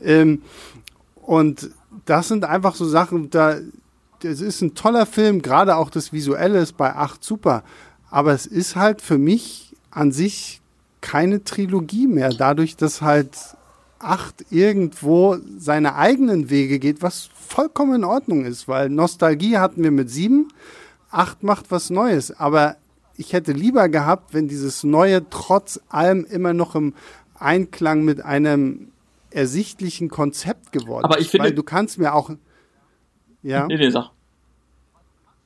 Ähm, 0.00 0.42
und 1.22 1.70
das 2.04 2.28
sind 2.28 2.44
einfach 2.44 2.76
so 2.76 2.84
Sachen, 2.84 3.30
da, 3.30 3.56
es 4.22 4.40
ist 4.40 4.62
ein 4.62 4.74
toller 4.74 5.06
Film, 5.06 5.42
gerade 5.42 5.76
auch 5.76 5.90
das 5.90 6.12
Visuelle 6.12 6.60
ist 6.60 6.76
bei 6.76 6.94
8 6.94 7.22
super. 7.22 7.62
Aber 8.14 8.32
es 8.32 8.46
ist 8.46 8.76
halt 8.76 9.02
für 9.02 9.18
mich 9.18 9.74
an 9.90 10.12
sich 10.12 10.60
keine 11.00 11.42
Trilogie 11.42 12.06
mehr, 12.06 12.30
dadurch, 12.30 12.76
dass 12.76 13.02
halt 13.02 13.36
acht 13.98 14.52
irgendwo 14.52 15.38
seine 15.58 15.96
eigenen 15.96 16.48
Wege 16.48 16.78
geht, 16.78 17.02
was 17.02 17.28
vollkommen 17.34 17.96
in 17.96 18.04
Ordnung 18.04 18.44
ist, 18.44 18.68
weil 18.68 18.88
Nostalgie 18.88 19.58
hatten 19.58 19.82
wir 19.82 19.90
mit 19.90 20.10
sieben, 20.10 20.52
acht 21.10 21.42
macht 21.42 21.72
was 21.72 21.90
Neues, 21.90 22.30
aber 22.30 22.76
ich 23.16 23.32
hätte 23.32 23.50
lieber 23.50 23.88
gehabt, 23.88 24.32
wenn 24.32 24.46
dieses 24.46 24.84
Neue 24.84 25.28
trotz 25.28 25.80
allem 25.88 26.24
immer 26.24 26.54
noch 26.54 26.76
im 26.76 26.94
Einklang 27.34 28.04
mit 28.04 28.24
einem 28.24 28.92
ersichtlichen 29.32 30.08
Konzept 30.08 30.70
geworden 30.70 31.04
ist. 31.04 31.10
Aber 31.10 31.18
ich 31.18 31.30
finde, 31.30 31.46
weil 31.46 31.54
du 31.54 31.64
kannst 31.64 31.98
mir 31.98 32.14
auch, 32.14 32.30
ja, 33.42 33.66
nee, 33.66 33.76
nee, 33.76 33.90
sag. 33.90 34.12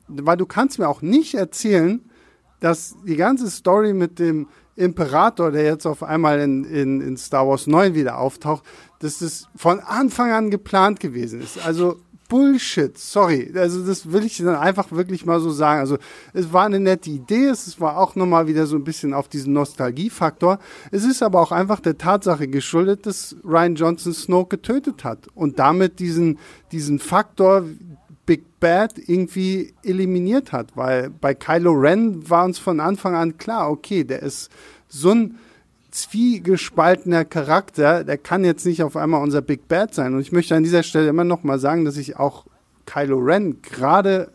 weil 0.07 0.37
du 0.37 0.45
kannst 0.45 0.79
mir 0.79 0.87
auch 0.87 1.01
nicht 1.01 1.33
erzählen, 1.33 2.03
dass 2.61 2.97
die 3.07 3.17
ganze 3.17 3.51
Story 3.51 3.93
mit 3.93 4.19
dem 4.19 4.49
Imperator, 4.77 5.51
der 5.51 5.65
jetzt 5.65 5.87
auf 5.87 6.03
einmal 6.03 6.39
in, 6.41 6.65
in, 6.65 7.01
in 7.01 7.17
Star 7.17 7.47
Wars 7.49 7.67
9 7.67 7.95
wieder 7.95 8.19
auftaucht, 8.19 8.65
dass 9.01 9.19
das 9.19 9.49
von 9.57 9.81
Anfang 9.81 10.31
an 10.31 10.51
geplant 10.51 11.01
gewesen 11.01 11.41
ist. 11.41 11.65
Also 11.65 11.97
Bullshit, 12.29 12.97
sorry. 12.99 13.51
Also 13.57 13.85
das 13.87 14.13
will 14.13 14.25
ich 14.25 14.37
dann 14.37 14.55
einfach 14.55 14.93
wirklich 14.93 15.25
mal 15.25 15.41
so 15.41 15.51
sagen. 15.51 15.81
Also 15.81 15.97
es 16.35 16.53
war 16.53 16.67
eine 16.67 16.79
nette 16.79 17.09
Idee, 17.09 17.47
es 17.47 17.81
war 17.81 17.97
auch 17.97 18.17
nochmal 18.17 18.47
wieder 18.47 18.67
so 18.67 18.77
ein 18.77 18.85
bisschen 18.85 19.15
auf 19.15 19.29
diesen 19.29 19.55
Nostalgiefaktor. 19.55 20.59
Es 20.91 21.05
ist 21.05 21.23
aber 21.23 21.41
auch 21.41 21.53
einfach 21.53 21.81
der 21.81 21.97
Tatsache 21.97 22.47
geschuldet, 22.47 23.07
dass 23.07 23.35
Ryan 23.45 23.77
Johnson 23.77 24.13
Snoke 24.13 24.59
getötet 24.59 25.05
hat 25.05 25.29
und 25.35 25.59
damit 25.59 26.01
diesen, 26.01 26.39
diesen 26.71 26.99
Faktor, 26.99 27.65
Big 28.29 28.61
Bad 28.61 28.99
irgendwie 28.99 29.73
eliminiert 29.83 30.53
hat, 30.53 30.77
weil 30.77 31.09
bei 31.09 31.33
Kylo 31.33 31.73
Ren 31.73 32.29
war 32.29 32.45
uns 32.45 32.59
von 32.59 32.79
Anfang 32.79 33.15
an 33.15 33.39
klar, 33.39 33.71
okay, 33.71 34.05
der 34.05 34.23
ist 34.23 34.51
so 34.87 35.13
ein 35.13 35.39
zwiegespaltener 35.91 37.25
Charakter, 37.25 38.05
der 38.05 38.19
kann 38.19 38.45
jetzt 38.45 38.67
nicht 38.67 38.83
auf 38.83 38.99
einmal 38.99 39.23
unser 39.23 39.41
Big 39.41 39.67
Bad 39.67 39.95
sein. 39.95 40.13
Und 40.13 40.21
ich 40.21 40.31
möchte 40.31 40.55
an 40.55 40.63
dieser 40.63 40.83
Stelle 40.83 41.09
immer 41.09 41.25
noch 41.25 41.43
mal 41.43 41.59
sagen, 41.59 41.87
dass 41.87 41.97
ich 41.97 42.19
auch 42.19 42.45
Kylo 42.85 43.17
Ren 43.17 43.63
gerade 43.63 44.31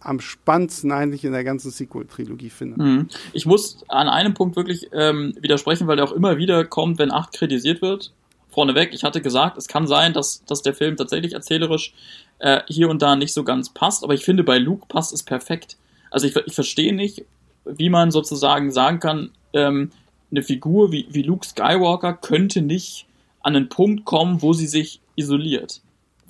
am 0.00 0.18
spannendsten 0.20 0.90
eigentlich 0.90 1.22
in 1.22 1.32
der 1.32 1.44
ganzen 1.44 1.70
Sequel-Trilogie 1.70 2.48
finde. 2.48 2.82
Mhm. 2.82 3.08
Ich 3.34 3.44
muss 3.44 3.84
an 3.88 4.08
einem 4.08 4.32
Punkt 4.32 4.56
wirklich 4.56 4.88
ähm, 4.94 5.34
widersprechen, 5.38 5.86
weil 5.88 5.96
der 5.96 6.06
auch 6.06 6.12
immer 6.12 6.38
wieder 6.38 6.64
kommt, 6.64 6.98
wenn 6.98 7.12
8 7.12 7.34
kritisiert 7.34 7.82
wird. 7.82 8.14
Vorneweg, 8.48 8.94
ich 8.94 9.04
hatte 9.04 9.20
gesagt, 9.20 9.58
es 9.58 9.68
kann 9.68 9.86
sein, 9.86 10.14
dass, 10.14 10.42
dass 10.46 10.62
der 10.62 10.72
Film 10.72 10.96
tatsächlich 10.96 11.34
erzählerisch 11.34 11.92
äh, 12.38 12.60
hier 12.68 12.88
und 12.88 13.02
da 13.02 13.16
nicht 13.16 13.32
so 13.32 13.44
ganz 13.44 13.70
passt, 13.70 14.04
aber 14.04 14.14
ich 14.14 14.24
finde, 14.24 14.44
bei 14.44 14.58
Luke 14.58 14.86
passt 14.88 15.12
es 15.12 15.22
perfekt. 15.22 15.76
Also 16.10 16.26
ich, 16.26 16.36
ich 16.36 16.54
verstehe 16.54 16.94
nicht, 16.94 17.24
wie 17.64 17.90
man 17.90 18.10
sozusagen 18.10 18.70
sagen 18.70 19.00
kann, 19.00 19.30
ähm, 19.52 19.90
eine 20.30 20.42
Figur 20.42 20.92
wie, 20.92 21.06
wie 21.10 21.22
Luke 21.22 21.46
Skywalker 21.46 22.14
könnte 22.14 22.62
nicht 22.62 23.06
an 23.42 23.56
einen 23.56 23.68
Punkt 23.68 24.04
kommen, 24.04 24.42
wo 24.42 24.52
sie 24.52 24.66
sich 24.66 25.00
isoliert 25.14 25.80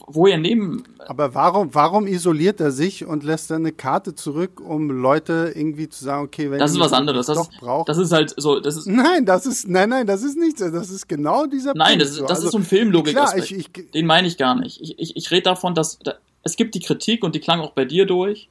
wo 0.07 0.27
er 0.27 0.39
neben. 0.39 0.85
Aber 1.07 1.35
warum, 1.35 1.75
warum 1.75 2.07
isoliert 2.07 2.61
er 2.61 2.71
sich 2.71 3.05
und 3.05 3.25
lässt 3.25 3.51
dann 3.51 3.63
eine 3.63 3.73
Karte 3.73 4.15
zurück, 4.15 4.61
um 4.61 4.91
Leute 4.91 5.53
irgendwie 5.55 5.89
zu 5.89 6.05
sagen, 6.05 6.25
okay, 6.25 6.51
wenn 6.51 6.59
das 6.59 6.73
ist 6.73 6.81
was 6.81 6.93
anderes. 6.93 7.27
Das, 7.27 7.49
braucht. 7.61 7.89
Das 7.89 7.99
ist 7.99 8.13
halt 8.13 8.35
so. 8.37 8.61
Das 8.61 8.77
ist 8.77 8.87
nein, 8.87 9.27
das 9.27 9.47
ist 9.47 9.69
nein, 9.69 9.89
nein, 9.89 10.07
das 10.07 10.23
ist 10.23 10.39
nicht. 10.39 10.61
Das 10.61 10.91
ist 10.91 11.09
genau 11.09 11.47
dieser. 11.47 11.75
Nein, 11.75 11.99
Punkt 11.99 12.03
das, 12.03 12.11
ist, 12.11 12.21
das 12.23 12.31
also, 12.31 12.47
ist 12.47 12.53
so 12.53 12.59
ein 12.59 12.65
Filmlogik. 12.65 13.15
Klar, 13.15 13.37
ich, 13.37 13.53
ich, 13.53 13.71
Den 13.93 14.07
meine 14.07 14.29
ich 14.29 14.37
gar 14.37 14.55
nicht. 14.55 14.81
Ich, 14.81 14.99
ich, 14.99 15.17
ich 15.17 15.31
rede 15.31 15.43
davon, 15.43 15.75
dass 15.75 15.99
da, 15.99 16.15
es 16.43 16.57
gibt 16.57 16.75
die 16.75 16.81
Kritik 16.81 17.25
und 17.25 17.35
die 17.35 17.41
klang 17.41 17.61
auch 17.61 17.73
bei 17.73 17.85
dir 17.85 18.07
durch, 18.07 18.49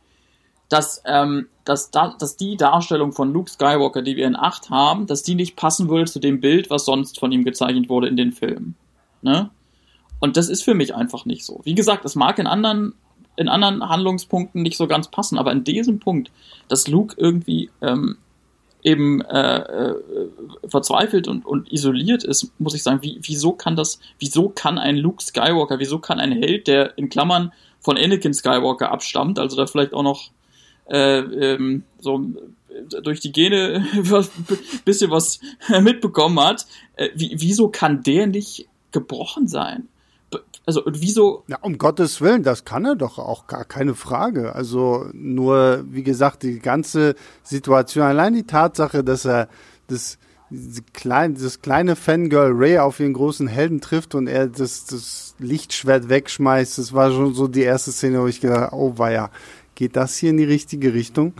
dass 0.69 1.01
ähm, 1.05 1.47
dass, 1.65 1.89
da, 1.89 2.15
dass 2.19 2.37
die 2.37 2.57
Darstellung 2.57 3.11
von 3.11 3.33
Luke 3.33 3.49
Skywalker, 3.49 4.01
die 4.01 4.15
wir 4.15 4.27
in 4.27 4.35
8 4.35 4.69
haben, 4.69 5.07
dass 5.07 5.23
die 5.23 5.35
nicht 5.35 5.55
passen 5.55 5.89
würde 5.89 6.09
zu 6.09 6.19
dem 6.19 6.39
Bild, 6.39 6.69
was 6.69 6.85
sonst 6.85 7.19
von 7.19 7.31
ihm 7.31 7.43
gezeichnet 7.43 7.89
wurde 7.89 8.07
in 8.07 8.15
den 8.15 8.31
Filmen. 8.31 8.75
Ne? 9.21 9.49
Und 10.19 10.37
das 10.37 10.49
ist 10.49 10.63
für 10.63 10.73
mich 10.73 10.95
einfach 10.95 11.25
nicht 11.25 11.45
so. 11.45 11.61
Wie 11.63 11.75
gesagt, 11.75 12.05
es 12.05 12.15
mag 12.15 12.39
in 12.39 12.47
anderen, 12.47 12.93
in 13.35 13.47
anderen 13.47 13.87
Handlungspunkten 13.87 14.61
nicht 14.61 14.77
so 14.77 14.87
ganz 14.87 15.09
passen, 15.09 15.37
aber 15.37 15.51
in 15.51 15.63
diesem 15.63 15.99
Punkt, 15.99 16.31
dass 16.67 16.87
Luke 16.87 17.15
irgendwie 17.17 17.69
ähm, 17.81 18.17
eben 18.85 19.21
äh, 19.21 19.57
äh, 19.57 19.95
verzweifelt 20.67 21.27
und, 21.27 21.45
und 21.45 21.71
isoliert 21.71 22.23
ist, 22.23 22.51
muss 22.59 22.75
ich 22.75 22.83
sagen, 22.83 23.01
wie, 23.01 23.19
wieso 23.21 23.51
kann 23.51 23.75
das, 23.75 23.99
wieso 24.19 24.49
kann 24.49 24.77
ein 24.77 24.95
Luke 24.95 25.23
Skywalker, 25.23 25.79
wieso 25.79 25.97
kann 25.99 26.19
ein 26.19 26.31
Held, 26.31 26.67
der 26.67 26.95
in 26.97 27.09
Klammern 27.09 27.51
von 27.79 27.97
Anakin 27.97 28.33
Skywalker 28.33 28.91
abstammt, 28.91 29.39
also 29.39 29.57
da 29.57 29.65
vielleicht 29.65 29.93
auch 29.93 30.03
noch 30.03 30.29
äh, 30.85 31.19
ähm, 31.19 31.83
so 31.99 32.21
durch 33.03 33.21
die 33.21 33.31
Gene 33.31 33.87
was, 34.01 34.31
bisschen 34.85 35.09
was 35.09 35.39
mitbekommen 35.81 36.39
hat, 36.39 36.67
äh, 36.95 37.09
wie, 37.15 37.35
wieso 37.39 37.69
kann 37.69 38.03
der 38.03 38.27
nicht 38.27 38.67
gebrochen 38.91 39.47
sein? 39.47 39.87
Also 40.65 40.81
wieso? 40.85 41.43
Ja, 41.47 41.57
um 41.61 41.77
Gottes 41.77 42.21
Willen, 42.21 42.41
das 42.41 42.65
kann 42.65 42.85
er 42.85 42.95
doch 42.95 43.19
auch 43.19 43.45
gar 43.47 43.65
keine 43.65 43.93
Frage. 43.93 44.55
Also 44.55 45.07
nur, 45.13 45.85
wie 45.89 46.03
gesagt, 46.03 46.43
die 46.43 46.59
ganze 46.59 47.15
Situation, 47.43 48.05
allein 48.05 48.33
die 48.33 48.47
Tatsache, 48.47 49.03
dass 49.03 49.25
er 49.25 49.47
das, 49.87 50.17
kleine, 50.93 51.35
das 51.35 51.61
kleine 51.61 51.95
Fangirl 51.95 52.51
Ray 52.53 52.79
auf 52.79 52.99
ihren 52.99 53.13
großen 53.13 53.47
Helden 53.47 53.79
trifft 53.79 54.15
und 54.15 54.27
er 54.27 54.47
das, 54.47 54.85
das 54.85 55.35
Lichtschwert 55.37 56.09
wegschmeißt, 56.09 56.79
das 56.79 56.93
war 56.93 57.11
schon 57.11 57.35
so 57.35 57.47
die 57.47 57.61
erste 57.61 57.91
Szene, 57.91 58.21
wo 58.21 58.27
ich 58.27 58.41
gedacht 58.41 58.73
oh 58.73 58.93
weia, 58.97 59.29
geht 59.75 59.95
das 59.95 60.17
hier 60.17 60.31
in 60.31 60.37
die 60.37 60.45
richtige 60.45 60.95
Richtung? 60.95 61.33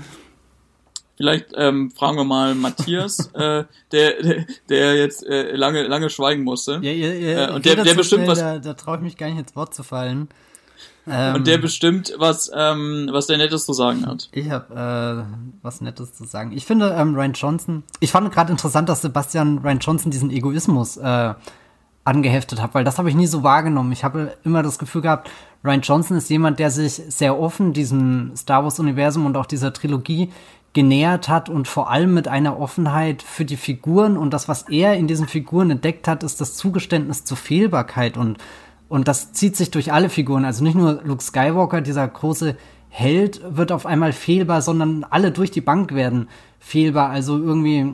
Vielleicht 1.17 1.47
ähm, 1.55 1.91
fragen 1.91 2.17
wir 2.17 2.25
mal 2.25 2.55
Matthias, 2.55 3.27
äh, 3.33 3.63
der, 3.91 4.21
der, 4.21 4.45
der 4.69 4.95
jetzt 4.95 5.25
äh, 5.25 5.55
lange, 5.55 5.83
lange 5.87 6.09
schweigen 6.09 6.43
musste. 6.43 6.79
Ja, 6.81 6.91
ja, 6.91 7.13
ja, 7.13 7.49
äh, 7.49 7.53
und 7.53 7.65
der, 7.65 7.75
der 7.75 7.93
bestimmt 7.93 8.23
schnell, 8.23 8.27
was. 8.27 8.39
Da, 8.39 8.59
da 8.59 8.73
traue 8.73 8.97
ich 8.97 9.03
mich 9.03 9.17
gar 9.17 9.27
nicht 9.27 9.39
ins 9.39 9.55
Wort 9.55 9.73
zu 9.73 9.83
fallen. 9.83 10.27
Ähm, 11.07 11.35
und 11.35 11.47
der 11.47 11.57
bestimmt, 11.57 12.13
was, 12.17 12.51
ähm, 12.53 13.09
was 13.11 13.27
der 13.27 13.37
Nettes 13.37 13.65
zu 13.65 13.73
sagen 13.73 14.05
hat. 14.07 14.29
Ich 14.31 14.49
habe 14.49 15.27
äh, 15.29 15.35
was 15.61 15.81
Nettes 15.81 16.13
zu 16.13 16.25
sagen. 16.25 16.51
Ich 16.51 16.65
finde 16.65 16.95
ähm, 16.97 17.15
Ryan 17.15 17.33
Johnson. 17.33 17.83
Ich 17.99 18.11
fand 18.11 18.31
gerade 18.33 18.51
interessant, 18.51 18.89
dass 18.89 19.01
Sebastian 19.01 19.59
Ryan 19.59 19.79
Johnson 19.79 20.11
diesen 20.11 20.31
Egoismus 20.31 20.97
äh, 20.97 21.33
angeheftet 22.03 22.61
hat, 22.61 22.73
weil 22.73 22.83
das 22.83 22.97
habe 22.97 23.09
ich 23.09 23.15
nie 23.15 23.27
so 23.27 23.43
wahrgenommen. 23.43 23.91
Ich 23.91 24.03
habe 24.03 24.37
immer 24.43 24.63
das 24.63 24.79
Gefühl 24.79 25.01
gehabt, 25.01 25.29
Ryan 25.63 25.81
Johnson 25.81 26.17
ist 26.17 26.29
jemand, 26.29 26.59
der 26.59 26.69
sich 26.69 26.93
sehr 26.93 27.39
offen 27.39 27.73
diesem 27.73 28.31
Star 28.35 28.63
Wars 28.63 28.79
Universum 28.79 29.25
und 29.25 29.35
auch 29.37 29.47
dieser 29.47 29.73
Trilogie 29.73 30.31
genähert 30.75 31.29
hat 31.29 31.49
und 31.49 31.67
vor 31.67 31.89
allem 31.89 32.13
mit 32.13 32.27
einer 32.27 32.59
Offenheit 32.59 33.23
für 33.23 33.45
die 33.45 33.55
Figuren 33.55 34.17
und 34.17 34.31
das, 34.31 34.47
was 34.47 34.69
er 34.69 34.95
in 34.95 35.07
diesen 35.07 35.27
Figuren 35.27 35.71
entdeckt 35.71 36.07
hat, 36.07 36.21
ist 36.21 36.41
das 36.41 36.55
Zugeständnis 36.55 37.23
zur 37.23 37.37
Fehlbarkeit 37.37 38.17
und, 38.17 38.37
und 38.89 39.07
das 39.07 39.31
zieht 39.31 39.55
sich 39.55 39.71
durch 39.71 39.93
alle 39.93 40.09
Figuren. 40.09 40.43
Also 40.43 40.63
nicht 40.63 40.75
nur 40.75 41.01
Luke 41.03 41.23
Skywalker, 41.23 41.79
dieser 41.79 42.05
große 42.07 42.57
Held 42.89 43.41
wird 43.47 43.71
auf 43.71 43.85
einmal 43.85 44.11
fehlbar, 44.11 44.61
sondern 44.61 45.05
alle 45.09 45.31
durch 45.31 45.49
die 45.49 45.61
Bank 45.61 45.95
werden 45.95 46.27
fehlbar. 46.59 47.09
Also 47.09 47.37
irgendwie, 47.37 47.93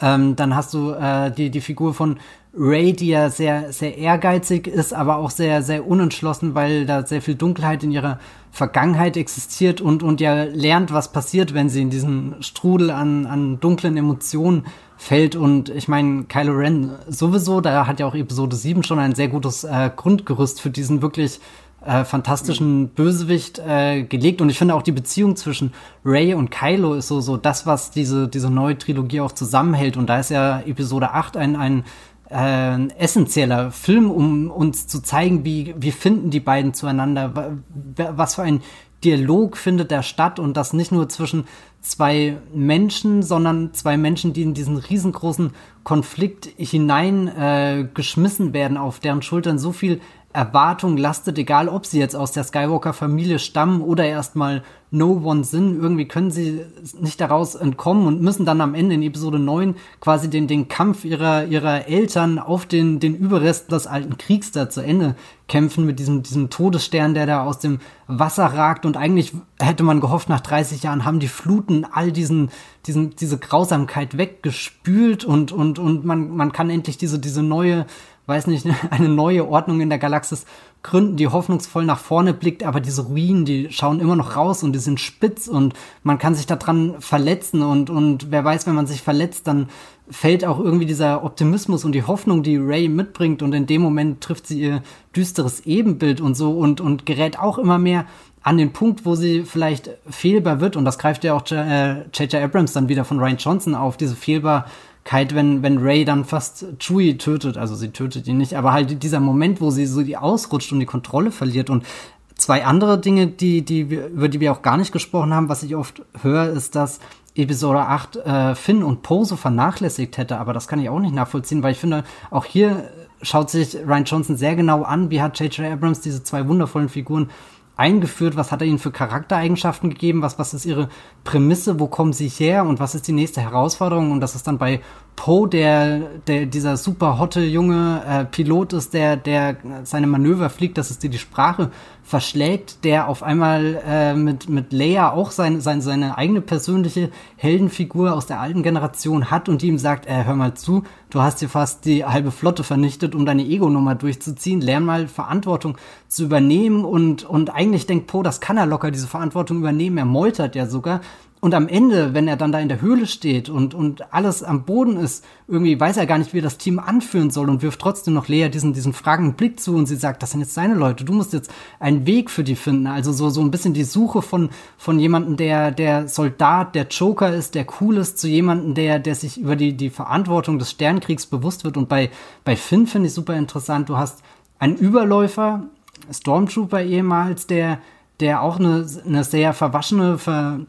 ähm, 0.00 0.36
dann 0.36 0.54
hast 0.54 0.74
du 0.74 0.92
äh, 0.92 1.30
die, 1.30 1.50
die 1.50 1.62
Figur 1.62 1.94
von 1.94 2.18
Ray, 2.54 2.92
die 2.92 3.08
ja 3.08 3.30
sehr, 3.30 3.72
sehr 3.72 3.96
ehrgeizig 3.96 4.66
ist, 4.66 4.92
aber 4.92 5.16
auch 5.16 5.30
sehr, 5.30 5.62
sehr 5.62 5.86
unentschlossen, 5.86 6.54
weil 6.54 6.84
da 6.84 7.06
sehr 7.06 7.22
viel 7.22 7.34
Dunkelheit 7.34 7.82
in 7.82 7.92
ihrer 7.92 8.18
Vergangenheit 8.50 9.16
existiert 9.16 9.80
und, 9.80 10.02
und 10.02 10.20
ja 10.20 10.44
lernt, 10.44 10.92
was 10.92 11.12
passiert, 11.12 11.54
wenn 11.54 11.68
sie 11.68 11.82
in 11.82 11.90
diesen 11.90 12.36
Strudel 12.40 12.90
an, 12.90 13.26
an 13.26 13.60
dunklen 13.60 13.96
Emotionen 13.96 14.66
fällt. 14.96 15.36
Und 15.36 15.68
ich 15.68 15.88
meine, 15.88 16.24
Kylo 16.24 16.52
Ren 16.52 16.90
sowieso, 17.08 17.60
da 17.60 17.86
hat 17.86 18.00
ja 18.00 18.06
auch 18.06 18.14
Episode 18.14 18.56
7 18.56 18.82
schon 18.82 18.98
ein 18.98 19.14
sehr 19.14 19.28
gutes 19.28 19.64
äh, 19.64 19.90
Grundgerüst 19.94 20.60
für 20.60 20.70
diesen 20.70 21.02
wirklich 21.02 21.40
äh, 21.84 22.04
fantastischen 22.04 22.88
Bösewicht 22.88 23.60
äh, 23.60 24.02
gelegt. 24.02 24.40
Und 24.40 24.50
ich 24.50 24.58
finde 24.58 24.74
auch 24.74 24.82
die 24.82 24.92
Beziehung 24.92 25.36
zwischen 25.36 25.72
Ray 26.04 26.34
und 26.34 26.50
Kylo 26.50 26.94
ist 26.94 27.08
so, 27.08 27.20
so 27.20 27.36
das, 27.36 27.66
was 27.66 27.92
diese, 27.92 28.28
diese 28.28 28.50
neue 28.50 28.76
Trilogie 28.76 29.20
auch 29.20 29.32
zusammenhält. 29.32 29.96
Und 29.96 30.08
da 30.08 30.18
ist 30.18 30.30
ja 30.30 30.60
Episode 30.60 31.12
8 31.12 31.36
ein, 31.36 31.54
ein 31.54 31.84
äh, 32.30 32.88
essentieller 32.98 33.70
Film, 33.70 34.10
um 34.10 34.50
uns 34.50 34.86
zu 34.86 35.00
zeigen, 35.02 35.44
wie, 35.44 35.74
wie 35.78 35.92
finden 35.92 36.30
die 36.30 36.40
beiden 36.40 36.74
zueinander, 36.74 37.58
was 37.96 38.34
für 38.36 38.42
ein 38.42 38.62
Dialog 39.04 39.56
findet 39.56 39.92
da 39.92 40.02
statt 40.02 40.40
und 40.40 40.56
das 40.56 40.72
nicht 40.72 40.90
nur 40.90 41.08
zwischen 41.08 41.44
zwei 41.80 42.38
Menschen, 42.52 43.22
sondern 43.22 43.72
zwei 43.72 43.96
Menschen, 43.96 44.32
die 44.32 44.42
in 44.42 44.54
diesen 44.54 44.76
riesengroßen 44.76 45.52
Konflikt 45.84 46.46
hineingeschmissen 46.56 48.50
äh, 48.50 48.52
werden, 48.52 48.76
auf 48.76 48.98
deren 48.98 49.22
Schultern 49.22 49.60
so 49.60 49.70
viel 49.70 50.00
Erwartung 50.32 50.98
lastet, 50.98 51.38
egal 51.38 51.68
ob 51.68 51.86
sie 51.86 51.98
jetzt 51.98 52.14
aus 52.14 52.32
der 52.32 52.44
Skywalker-Familie 52.44 53.38
stammen 53.38 53.80
oder 53.80 54.04
erstmal 54.04 54.62
No 54.90 55.20
One 55.24 55.42
sind. 55.42 55.80
Irgendwie 55.80 56.06
können 56.06 56.30
sie 56.30 56.60
nicht 57.00 57.20
daraus 57.20 57.54
entkommen 57.54 58.06
und 58.06 58.20
müssen 58.20 58.44
dann 58.44 58.60
am 58.60 58.74
Ende 58.74 58.94
in 58.94 59.02
Episode 59.02 59.38
9 59.38 59.74
quasi 60.00 60.28
den, 60.28 60.46
den 60.46 60.68
Kampf 60.68 61.06
ihrer, 61.06 61.46
ihrer 61.46 61.88
Eltern 61.88 62.38
auf 62.38 62.66
den, 62.66 63.00
den 63.00 63.14
Überresten 63.14 63.70
des 63.70 63.86
alten 63.86 64.18
Kriegs 64.18 64.52
da 64.52 64.68
zu 64.68 64.82
Ende 64.82 65.16
kämpfen 65.48 65.86
mit 65.86 65.98
diesem, 65.98 66.22
diesem 66.22 66.50
Todesstern, 66.50 67.14
der 67.14 67.24
da 67.24 67.44
aus 67.44 67.58
dem 67.58 67.80
Wasser 68.06 68.44
ragt. 68.46 68.84
Und 68.84 68.98
eigentlich 68.98 69.32
hätte 69.58 69.82
man 69.82 70.00
gehofft, 70.00 70.28
nach 70.28 70.40
30 70.40 70.82
Jahren 70.82 71.06
haben 71.06 71.20
die 71.20 71.28
Fluten 71.28 71.86
all 71.90 72.12
diesen, 72.12 72.50
diesen, 72.86 73.16
diese 73.16 73.38
Grausamkeit 73.38 74.18
weggespült 74.18 75.24
und, 75.24 75.52
und, 75.52 75.78
und 75.78 76.04
man, 76.04 76.36
man 76.36 76.52
kann 76.52 76.68
endlich 76.68 76.98
diese, 76.98 77.18
diese 77.18 77.42
neue 77.42 77.86
weiß 78.28 78.46
nicht, 78.46 78.66
eine 78.90 79.08
neue 79.08 79.48
Ordnung 79.48 79.80
in 79.80 79.88
der 79.88 79.98
Galaxis 79.98 80.44
gründen, 80.82 81.16
die 81.16 81.26
hoffnungsvoll 81.26 81.84
nach 81.84 81.98
vorne 81.98 82.32
blickt, 82.32 82.62
aber 82.62 82.80
diese 82.80 83.02
Ruinen, 83.02 83.44
die 83.44 83.68
schauen 83.70 83.98
immer 83.98 84.14
noch 84.14 84.36
raus 84.36 84.62
und 84.62 84.72
die 84.72 84.78
sind 84.78 85.00
spitz 85.00 85.48
und 85.48 85.74
man 86.04 86.18
kann 86.18 86.36
sich 86.36 86.46
daran 86.46 86.94
verletzen 87.00 87.62
und, 87.62 87.90
und 87.90 88.30
wer 88.30 88.44
weiß, 88.44 88.66
wenn 88.66 88.76
man 88.76 88.86
sich 88.86 89.02
verletzt, 89.02 89.48
dann 89.48 89.68
fällt 90.08 90.44
auch 90.44 90.60
irgendwie 90.60 90.86
dieser 90.86 91.24
Optimismus 91.24 91.84
und 91.84 91.92
die 91.92 92.04
Hoffnung, 92.04 92.42
die 92.42 92.56
Ray 92.56 92.88
mitbringt 92.88 93.42
und 93.42 93.52
in 93.54 93.66
dem 93.66 93.82
Moment 93.82 94.20
trifft 94.20 94.46
sie 94.46 94.60
ihr 94.60 94.82
düsteres 95.16 95.66
Ebenbild 95.66 96.20
und 96.20 96.36
so 96.36 96.52
und, 96.52 96.80
und 96.80 97.06
gerät 97.06 97.38
auch 97.38 97.58
immer 97.58 97.78
mehr 97.78 98.06
an 98.42 98.56
den 98.56 98.72
Punkt, 98.72 99.04
wo 99.04 99.14
sie 99.14 99.42
vielleicht 99.42 99.90
fehlbar 100.08 100.60
wird 100.60 100.76
und 100.76 100.84
das 100.84 100.98
greift 100.98 101.24
ja 101.24 101.34
auch 101.34 101.42
J.J. 101.46 102.34
Äh, 102.34 102.42
Abrams 102.42 102.72
dann 102.72 102.88
wieder 102.88 103.04
von 103.04 103.18
Ryan 103.18 103.36
Johnson 103.36 103.74
auf, 103.74 103.96
diese 103.96 104.14
fehlbar 104.14 104.66
Kite, 105.08 105.34
wenn, 105.34 105.62
wenn 105.62 105.78
Ray 105.78 106.04
dann 106.04 106.26
fast 106.26 106.66
Chewie 106.78 107.16
tötet, 107.16 107.56
also 107.56 107.74
sie 107.74 107.88
tötet 107.88 108.28
ihn 108.28 108.36
nicht, 108.36 108.54
aber 108.54 108.72
halt 108.74 109.02
dieser 109.02 109.20
Moment, 109.20 109.58
wo 109.58 109.70
sie 109.70 109.86
so 109.86 110.02
die 110.02 110.18
ausrutscht 110.18 110.70
und 110.70 110.80
die 110.80 110.86
Kontrolle 110.86 111.30
verliert 111.30 111.70
und 111.70 111.86
zwei 112.34 112.66
andere 112.66 113.00
Dinge, 113.00 113.26
die, 113.26 113.62
die, 113.62 113.80
über 113.80 114.28
die 114.28 114.40
wir 114.40 114.52
auch 114.52 114.60
gar 114.60 114.76
nicht 114.76 114.92
gesprochen 114.92 115.32
haben, 115.32 115.48
was 115.48 115.62
ich 115.62 115.74
oft 115.76 116.02
höre, 116.20 116.50
ist, 116.50 116.74
dass 116.74 117.00
Episode 117.34 117.80
8 117.80 118.16
äh, 118.16 118.54
Finn 118.54 118.82
und 118.82 119.02
Poe 119.02 119.24
so 119.24 119.36
vernachlässigt 119.36 120.18
hätte, 120.18 120.38
aber 120.38 120.52
das 120.52 120.68
kann 120.68 120.78
ich 120.78 120.90
auch 120.90 121.00
nicht 121.00 121.14
nachvollziehen, 121.14 121.62
weil 121.62 121.72
ich 121.72 121.78
finde, 121.78 122.04
auch 122.30 122.44
hier 122.44 122.90
schaut 123.22 123.48
sich 123.48 123.76
Ryan 123.76 124.04
Johnson 124.04 124.36
sehr 124.36 124.56
genau 124.56 124.82
an, 124.82 125.10
wie 125.10 125.22
hat 125.22 125.40
J.J. 125.40 125.72
Abrams 125.72 126.02
diese 126.02 126.22
zwei 126.22 126.46
wundervollen 126.46 126.90
Figuren 126.90 127.30
eingeführt? 127.78 128.36
Was 128.36 128.52
hat 128.52 128.60
er 128.60 128.66
ihnen 128.66 128.78
für 128.78 128.90
Charaktereigenschaften 128.90 129.90
gegeben? 129.90 130.20
Was, 130.20 130.38
was 130.38 130.52
ist 130.52 130.66
ihre 130.66 130.88
Prämisse? 131.24 131.80
Wo 131.80 131.86
kommen 131.86 132.12
sie 132.12 132.28
her? 132.28 132.64
Und 132.66 132.80
was 132.80 132.94
ist 132.94 133.08
die 133.08 133.12
nächste 133.12 133.40
Herausforderung? 133.40 134.10
Und 134.10 134.20
das 134.20 134.34
ist 134.34 134.46
dann 134.46 134.58
bei 134.58 134.80
Poe, 135.16 135.48
der, 135.48 136.00
der 136.26 136.46
dieser 136.46 136.76
super 136.76 137.18
hotte 137.18 137.40
junge 137.40 138.02
äh, 138.06 138.24
Pilot 138.24 138.72
ist, 138.72 138.94
der, 138.94 139.16
der 139.16 139.56
seine 139.84 140.06
Manöver 140.06 140.50
fliegt, 140.50 140.76
dass 140.76 140.90
es 140.90 140.98
dir 140.98 141.10
die 141.10 141.18
Sprache 141.18 141.70
verschlägt, 142.08 142.84
der 142.84 143.06
auf 143.06 143.22
einmal 143.22 143.82
äh, 143.86 144.14
mit, 144.14 144.48
mit 144.48 144.72
Leia 144.72 145.12
auch 145.12 145.30
sein, 145.30 145.60
sein, 145.60 145.82
seine 145.82 146.16
eigene 146.16 146.40
persönliche 146.40 147.10
Heldenfigur 147.36 148.14
aus 148.14 148.24
der 148.24 148.40
alten 148.40 148.62
Generation 148.62 149.30
hat 149.30 149.50
und 149.50 149.60
die 149.60 149.66
ihm 149.66 149.76
sagt, 149.76 150.06
äh, 150.06 150.24
hör 150.24 150.34
mal 150.34 150.54
zu, 150.54 150.84
du 151.10 151.20
hast 151.20 151.40
hier 151.40 151.50
fast 151.50 151.84
die 151.84 152.06
halbe 152.06 152.30
Flotte 152.30 152.64
vernichtet, 152.64 153.14
um 153.14 153.26
deine 153.26 153.42
Ego-Nummer 153.42 153.94
durchzuziehen, 153.94 154.62
lern 154.62 154.86
mal 154.86 155.06
Verantwortung 155.06 155.76
zu 156.08 156.24
übernehmen 156.24 156.86
und, 156.86 157.24
und 157.24 157.54
eigentlich 157.54 157.84
denkt 157.84 158.06
Poe, 158.06 158.22
das 158.22 158.40
kann 158.40 158.56
er 158.56 158.64
locker, 158.64 158.90
diese 158.90 159.06
Verantwortung 159.06 159.58
übernehmen, 159.58 159.98
er 159.98 160.06
meutert 160.06 160.56
ja 160.56 160.64
sogar, 160.64 161.02
und 161.40 161.54
am 161.54 161.68
Ende, 161.68 162.14
wenn 162.14 162.26
er 162.26 162.36
dann 162.36 162.50
da 162.50 162.58
in 162.58 162.68
der 162.68 162.80
Höhle 162.80 163.06
steht 163.06 163.48
und, 163.48 163.72
und 163.72 164.12
alles 164.12 164.42
am 164.42 164.64
Boden 164.64 164.96
ist, 164.96 165.24
irgendwie 165.46 165.78
weiß 165.78 165.96
er 165.96 166.06
gar 166.06 166.18
nicht, 166.18 166.34
wie 166.34 166.38
er 166.38 166.42
das 166.42 166.58
Team 166.58 166.80
anführen 166.80 167.30
soll 167.30 167.48
und 167.48 167.62
wirft 167.62 167.80
trotzdem 167.80 168.14
noch 168.14 168.26
Lea 168.26 168.48
diesen, 168.48 168.72
diesen 168.72 168.92
fragenden 168.92 169.34
Blick 169.34 169.60
zu 169.60 169.76
und 169.76 169.86
sie 169.86 169.94
sagt, 169.94 170.20
das 170.22 170.32
sind 170.32 170.40
jetzt 170.40 170.56
deine 170.56 170.74
Leute, 170.74 171.04
du 171.04 171.12
musst 171.12 171.32
jetzt 171.32 171.52
einen 171.78 172.06
Weg 172.06 172.28
für 172.30 172.42
die 172.42 172.56
finden. 172.56 172.88
Also 172.88 173.12
so, 173.12 173.30
so 173.30 173.40
ein 173.40 173.52
bisschen 173.52 173.72
die 173.72 173.84
Suche 173.84 174.20
von, 174.20 174.50
von 174.76 174.98
jemandem, 174.98 175.36
der, 175.36 175.70
der 175.70 176.08
Soldat, 176.08 176.74
der 176.74 176.88
Joker 176.88 177.32
ist, 177.32 177.54
der 177.54 177.66
cool 177.80 177.98
ist, 177.98 178.18
zu 178.18 178.26
jemandem, 178.26 178.74
der, 178.74 178.98
der 178.98 179.14
sich 179.14 179.38
über 179.38 179.54
die, 179.54 179.76
die 179.76 179.90
Verantwortung 179.90 180.58
des 180.58 180.72
Sternkriegs 180.72 181.26
bewusst 181.26 181.62
wird. 181.62 181.76
Und 181.76 181.88
bei, 181.88 182.10
bei 182.42 182.56
Finn 182.56 182.88
finde 182.88 183.06
ich 183.06 183.14
super 183.14 183.36
interessant, 183.36 183.88
du 183.88 183.96
hast 183.96 184.22
einen 184.58 184.76
Überläufer, 184.76 185.62
Stormtrooper 186.10 186.82
ehemals, 186.82 187.46
der, 187.46 187.78
der 188.18 188.42
auch 188.42 188.58
eine, 188.58 188.86
eine 189.06 189.22
sehr 189.22 189.52
verwaschene, 189.52 190.18
ver, 190.18 190.60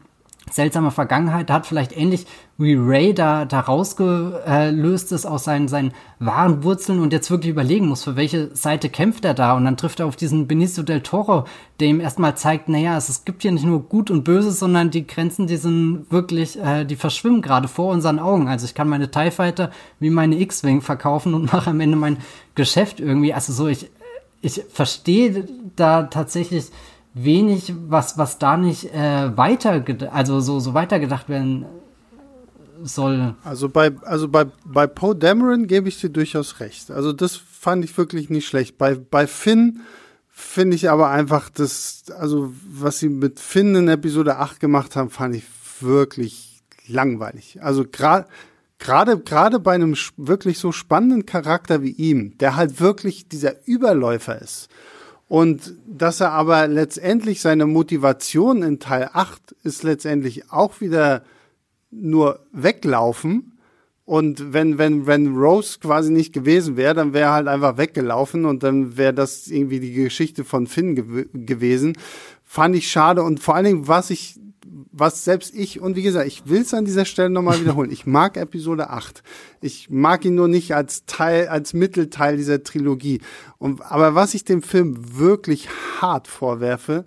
seltsame 0.52 0.90
Vergangenheit 0.90 1.50
hat, 1.50 1.66
vielleicht 1.66 1.96
ähnlich 1.96 2.26
wie 2.58 2.74
Ray 2.74 3.14
da, 3.14 3.46
da 3.46 3.60
rausgelöst 3.60 5.12
ist 5.12 5.24
aus 5.24 5.44
seinen, 5.44 5.68
seinen 5.68 5.92
wahren 6.18 6.62
Wurzeln 6.62 7.00
und 7.00 7.12
jetzt 7.12 7.30
wirklich 7.30 7.50
überlegen 7.50 7.88
muss, 7.88 8.04
für 8.04 8.16
welche 8.16 8.54
Seite 8.54 8.90
kämpft 8.90 9.24
er 9.24 9.34
da. 9.34 9.56
Und 9.56 9.64
dann 9.64 9.76
trifft 9.76 10.00
er 10.00 10.06
auf 10.06 10.16
diesen 10.16 10.46
Benicio 10.46 10.82
del 10.82 11.00
Toro, 11.00 11.44
der 11.80 11.88
ihm 11.88 12.00
erstmal 12.00 12.36
zeigt, 12.36 12.68
naja, 12.68 12.96
es, 12.96 13.08
es 13.08 13.24
gibt 13.24 13.42
hier 13.42 13.52
nicht 13.52 13.64
nur 13.64 13.82
Gut 13.82 14.10
und 14.10 14.24
Böse, 14.24 14.52
sondern 14.52 14.90
die 14.90 15.06
Grenzen, 15.06 15.46
die 15.46 15.56
sind 15.56 16.06
wirklich, 16.10 16.58
äh, 16.58 16.84
die 16.84 16.96
verschwimmen 16.96 17.40
gerade 17.40 17.68
vor 17.68 17.92
unseren 17.92 18.18
Augen. 18.18 18.48
Also 18.48 18.66
ich 18.66 18.74
kann 18.74 18.88
meine 18.88 19.10
TIE 19.10 19.30
Fighter 19.30 19.70
wie 19.98 20.10
meine 20.10 20.38
X-Wing 20.38 20.82
verkaufen 20.82 21.32
und 21.34 21.52
mache 21.52 21.70
am 21.70 21.80
Ende 21.80 21.96
mein 21.96 22.18
Geschäft 22.54 23.00
irgendwie. 23.00 23.32
Also 23.32 23.52
so, 23.52 23.68
ich, 23.68 23.90
ich 24.42 24.62
verstehe 24.70 25.46
da 25.76 26.04
tatsächlich 26.04 26.66
wenig, 27.14 27.74
was, 27.88 28.18
was 28.18 28.38
da 28.38 28.56
nicht 28.56 28.94
äh, 28.94 29.36
weiter, 29.36 29.84
also 30.12 30.40
so, 30.40 30.60
so 30.60 30.74
weitergedacht 30.74 31.28
werden 31.28 31.66
soll. 32.82 33.34
Also 33.44 33.68
bei, 33.68 33.92
also 34.02 34.28
bei, 34.28 34.46
bei 34.64 34.86
Poe 34.86 35.14
Dameron 35.14 35.66
gebe 35.66 35.88
ich 35.88 36.00
dir 36.00 36.10
durchaus 36.10 36.60
recht. 36.60 36.90
Also 36.90 37.12
das 37.12 37.36
fand 37.36 37.84
ich 37.84 37.96
wirklich 37.96 38.30
nicht 38.30 38.46
schlecht. 38.46 38.78
Bei, 38.78 38.94
bei 38.94 39.26
Finn 39.26 39.80
finde 40.28 40.76
ich 40.76 40.88
aber 40.88 41.10
einfach 41.10 41.50
das, 41.50 42.04
also 42.16 42.52
was 42.70 42.98
sie 42.98 43.08
mit 43.08 43.38
Finn 43.40 43.74
in 43.74 43.88
Episode 43.88 44.38
8 44.38 44.60
gemacht 44.60 44.96
haben, 44.96 45.10
fand 45.10 45.36
ich 45.36 45.44
wirklich 45.80 46.62
langweilig. 46.86 47.58
Also 47.62 47.84
gerade 47.90 48.26
gerade 48.78 49.18
gerade 49.18 49.60
bei 49.60 49.74
einem 49.74 49.94
wirklich 50.16 50.58
so 50.58 50.72
spannenden 50.72 51.26
Charakter 51.26 51.82
wie 51.82 51.90
ihm, 51.90 52.38
der 52.38 52.56
halt 52.56 52.80
wirklich 52.80 53.28
dieser 53.28 53.66
Überläufer 53.66 54.40
ist 54.40 54.68
und 55.30 55.74
dass 55.86 56.18
er 56.18 56.32
aber 56.32 56.66
letztendlich 56.66 57.40
seine 57.40 57.64
Motivation 57.66 58.64
in 58.64 58.80
Teil 58.80 59.10
8 59.12 59.54
ist 59.62 59.84
letztendlich 59.84 60.50
auch 60.50 60.80
wieder 60.80 61.22
nur 61.92 62.40
weglaufen. 62.50 63.56
Und 64.04 64.52
wenn, 64.52 64.76
wenn, 64.76 65.06
wenn 65.06 65.36
Rose 65.36 65.78
quasi 65.78 66.10
nicht 66.10 66.32
gewesen 66.32 66.76
wäre, 66.76 66.94
dann 66.94 67.12
wäre 67.12 67.26
er 67.26 67.32
halt 67.32 67.46
einfach 67.46 67.76
weggelaufen 67.76 68.44
und 68.44 68.64
dann 68.64 68.96
wäre 68.96 69.14
das 69.14 69.46
irgendwie 69.46 69.78
die 69.78 69.92
Geschichte 69.92 70.42
von 70.44 70.66
Finn 70.66 70.96
gew 70.96 71.24
gewesen. 71.32 71.96
Fand 72.42 72.74
ich 72.74 72.90
schade 72.90 73.22
und 73.22 73.38
vor 73.38 73.54
allen 73.54 73.66
Dingen, 73.66 73.86
was 73.86 74.10
ich 74.10 74.34
was 74.92 75.24
selbst 75.24 75.54
ich, 75.54 75.80
und 75.80 75.96
wie 75.96 76.02
gesagt, 76.02 76.26
ich 76.26 76.46
will 76.46 76.62
es 76.62 76.74
an 76.74 76.84
dieser 76.84 77.04
Stelle 77.04 77.30
nochmal 77.30 77.60
wiederholen. 77.62 77.90
Ich 77.90 78.06
mag 78.06 78.36
Episode 78.36 78.90
8. 78.90 79.22
Ich 79.60 79.90
mag 79.90 80.24
ihn 80.24 80.34
nur 80.34 80.48
nicht 80.48 80.74
als 80.74 81.04
Teil, 81.06 81.48
als 81.48 81.72
Mittelteil 81.74 82.36
dieser 82.36 82.62
Trilogie. 82.62 83.20
Und, 83.58 83.82
aber 83.82 84.14
was 84.14 84.34
ich 84.34 84.44
dem 84.44 84.62
Film 84.62 85.18
wirklich 85.18 85.68
hart 86.00 86.28
vorwerfe, 86.28 87.04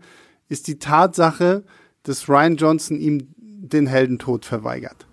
ist 0.50 0.68
die 0.68 0.80
Tatsache, 0.80 1.64
dass 2.04 2.30
Ryan 2.30 2.58
Johnson 2.58 3.00
ihm 3.00 3.28
den 3.38 3.88
Heldentod 3.88 4.46
verweigert. 4.46 5.08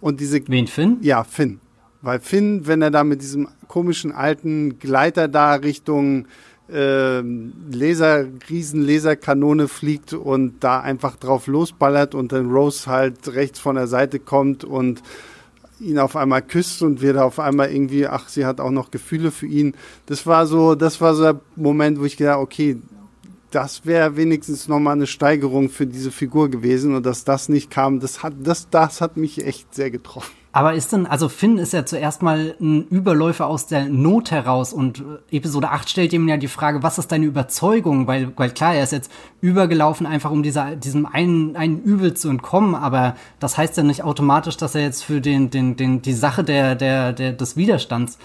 Und 0.00 0.20
diese. 0.20 0.46
Wen, 0.48 0.66
Finn? 0.66 0.98
Ja, 1.00 1.24
Finn. 1.24 1.60
Weil 2.02 2.20
Finn, 2.20 2.66
wenn 2.66 2.82
er 2.82 2.90
da 2.90 3.02
mit 3.02 3.22
diesem 3.22 3.48
komischen 3.66 4.12
alten 4.12 4.78
Gleiter 4.78 5.26
da 5.26 5.54
Richtung 5.54 6.26
Laser, 6.66 8.24
Riesenlaserkanone 8.48 9.68
fliegt 9.68 10.14
und 10.14 10.64
da 10.64 10.80
einfach 10.80 11.16
drauf 11.16 11.46
losballert 11.46 12.14
und 12.14 12.32
dann 12.32 12.50
Rose 12.50 12.86
halt 12.90 13.28
rechts 13.28 13.60
von 13.60 13.76
der 13.76 13.86
Seite 13.86 14.18
kommt 14.18 14.64
und 14.64 15.02
ihn 15.80 15.98
auf 15.98 16.16
einmal 16.16 16.40
küsst 16.40 16.82
und 16.82 17.02
wir 17.02 17.12
da 17.12 17.24
auf 17.24 17.38
einmal 17.38 17.70
irgendwie, 17.70 18.06
ach, 18.06 18.28
sie 18.28 18.46
hat 18.46 18.60
auch 18.60 18.70
noch 18.70 18.90
Gefühle 18.90 19.30
für 19.30 19.46
ihn. 19.46 19.74
Das 20.06 20.26
war 20.26 20.46
so, 20.46 20.74
das 20.74 21.00
war 21.00 21.14
so 21.14 21.22
der 21.22 21.40
Moment, 21.56 22.00
wo 22.00 22.04
ich 22.04 22.16
gedacht, 22.16 22.38
okay, 22.38 22.78
das 23.50 23.84
wäre 23.84 24.16
wenigstens 24.16 24.66
nochmal 24.66 24.94
eine 24.94 25.06
Steigerung 25.06 25.68
für 25.68 25.86
diese 25.86 26.10
Figur 26.10 26.50
gewesen 26.50 26.94
und 26.94 27.04
dass 27.04 27.24
das 27.24 27.48
nicht 27.48 27.70
kam, 27.70 28.00
das 28.00 28.22
hat, 28.22 28.34
das, 28.42 28.68
das 28.70 29.00
hat 29.00 29.16
mich 29.16 29.44
echt 29.44 29.74
sehr 29.74 29.90
getroffen. 29.90 30.43
Aber 30.54 30.74
ist 30.74 30.92
denn, 30.92 31.04
also 31.08 31.28
Finn 31.28 31.58
ist 31.58 31.72
ja 31.72 31.84
zuerst 31.84 32.22
mal 32.22 32.54
ein 32.60 32.86
Überläufer 32.86 33.48
aus 33.48 33.66
der 33.66 33.86
Not 33.86 34.30
heraus 34.30 34.72
und 34.72 35.02
Episode 35.32 35.70
8 35.70 35.90
stellt 35.90 36.12
ihm 36.12 36.28
ja 36.28 36.36
die 36.36 36.46
Frage, 36.46 36.84
was 36.84 36.96
ist 36.96 37.10
deine 37.10 37.26
Überzeugung? 37.26 38.06
Weil, 38.06 38.30
weil 38.36 38.50
klar, 38.50 38.72
er 38.72 38.84
ist 38.84 38.92
jetzt 38.92 39.10
übergelaufen, 39.40 40.06
einfach 40.06 40.30
um 40.30 40.44
dieser, 40.44 40.76
diesem 40.76 41.06
einen, 41.06 41.56
einen 41.56 41.82
Übel 41.82 42.14
zu 42.14 42.28
entkommen, 42.28 42.76
aber 42.76 43.16
das 43.40 43.58
heißt 43.58 43.76
ja 43.78 43.82
nicht 43.82 44.04
automatisch, 44.04 44.56
dass 44.56 44.76
er 44.76 44.82
jetzt 44.82 45.02
für 45.02 45.20
den, 45.20 45.50
den, 45.50 45.74
den, 45.74 46.02
die 46.02 46.12
Sache 46.12 46.44
der, 46.44 46.76
der, 46.76 47.12
der, 47.12 47.32
des 47.32 47.56
Widerstands 47.56 48.16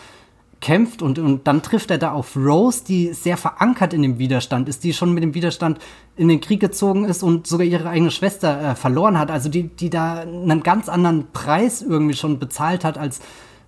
kämpft 0.61 1.01
und, 1.01 1.19
und 1.19 1.47
dann 1.47 1.61
trifft 1.61 1.89
er 1.91 1.97
da 1.97 2.11
auf 2.11 2.35
Rose, 2.35 2.83
die 2.85 3.13
sehr 3.13 3.37
verankert 3.37 3.93
in 3.93 4.01
dem 4.01 4.19
Widerstand 4.19 4.67
ist, 4.67 4.83
die 4.83 4.93
schon 4.93 5.13
mit 5.13 5.23
dem 5.23 5.33
Widerstand 5.33 5.79
in 6.15 6.27
den 6.27 6.41
Krieg 6.41 6.59
gezogen 6.59 7.05
ist 7.05 7.23
und 7.23 7.47
sogar 7.47 7.65
ihre 7.65 7.87
eigene 7.87 8.11
Schwester 8.11 8.71
äh, 8.71 8.75
verloren 8.75 9.17
hat. 9.17 9.31
Also 9.31 9.49
die, 9.49 9.63
die 9.63 9.89
da 9.89 10.19
einen 10.19 10.63
ganz 10.63 10.89
anderen 10.89 11.31
Preis 11.31 11.81
irgendwie 11.81 12.15
schon 12.15 12.39
bezahlt 12.39 12.83
hat 12.83 12.97
als 12.97 13.21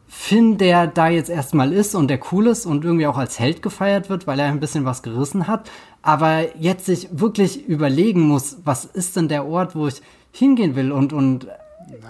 Finn, 0.07 0.57
der 0.57 0.87
da 0.87 1.07
jetzt 1.07 1.29
erstmal 1.29 1.71
ist 1.71 1.95
und 1.95 2.09
der 2.09 2.19
cool 2.31 2.47
ist 2.47 2.65
und 2.65 2.83
irgendwie 2.83 3.07
auch 3.07 3.17
als 3.17 3.39
Held 3.39 3.61
gefeiert 3.61 4.09
wird, 4.09 4.27
weil 4.27 4.39
er 4.39 4.47
ein 4.47 4.59
bisschen 4.59 4.83
was 4.83 5.03
gerissen 5.03 5.47
hat. 5.47 5.71
Aber 6.01 6.57
jetzt 6.57 6.85
sich 6.85 7.07
wirklich 7.11 7.65
überlegen 7.65 8.21
muss, 8.21 8.57
was 8.65 8.83
ist 8.83 9.15
denn 9.15 9.29
der 9.29 9.45
Ort, 9.45 9.73
wo 9.73 9.87
ich 9.87 10.01
hingehen 10.33 10.75
will 10.75 10.91
und, 10.91 11.13
und 11.13 11.47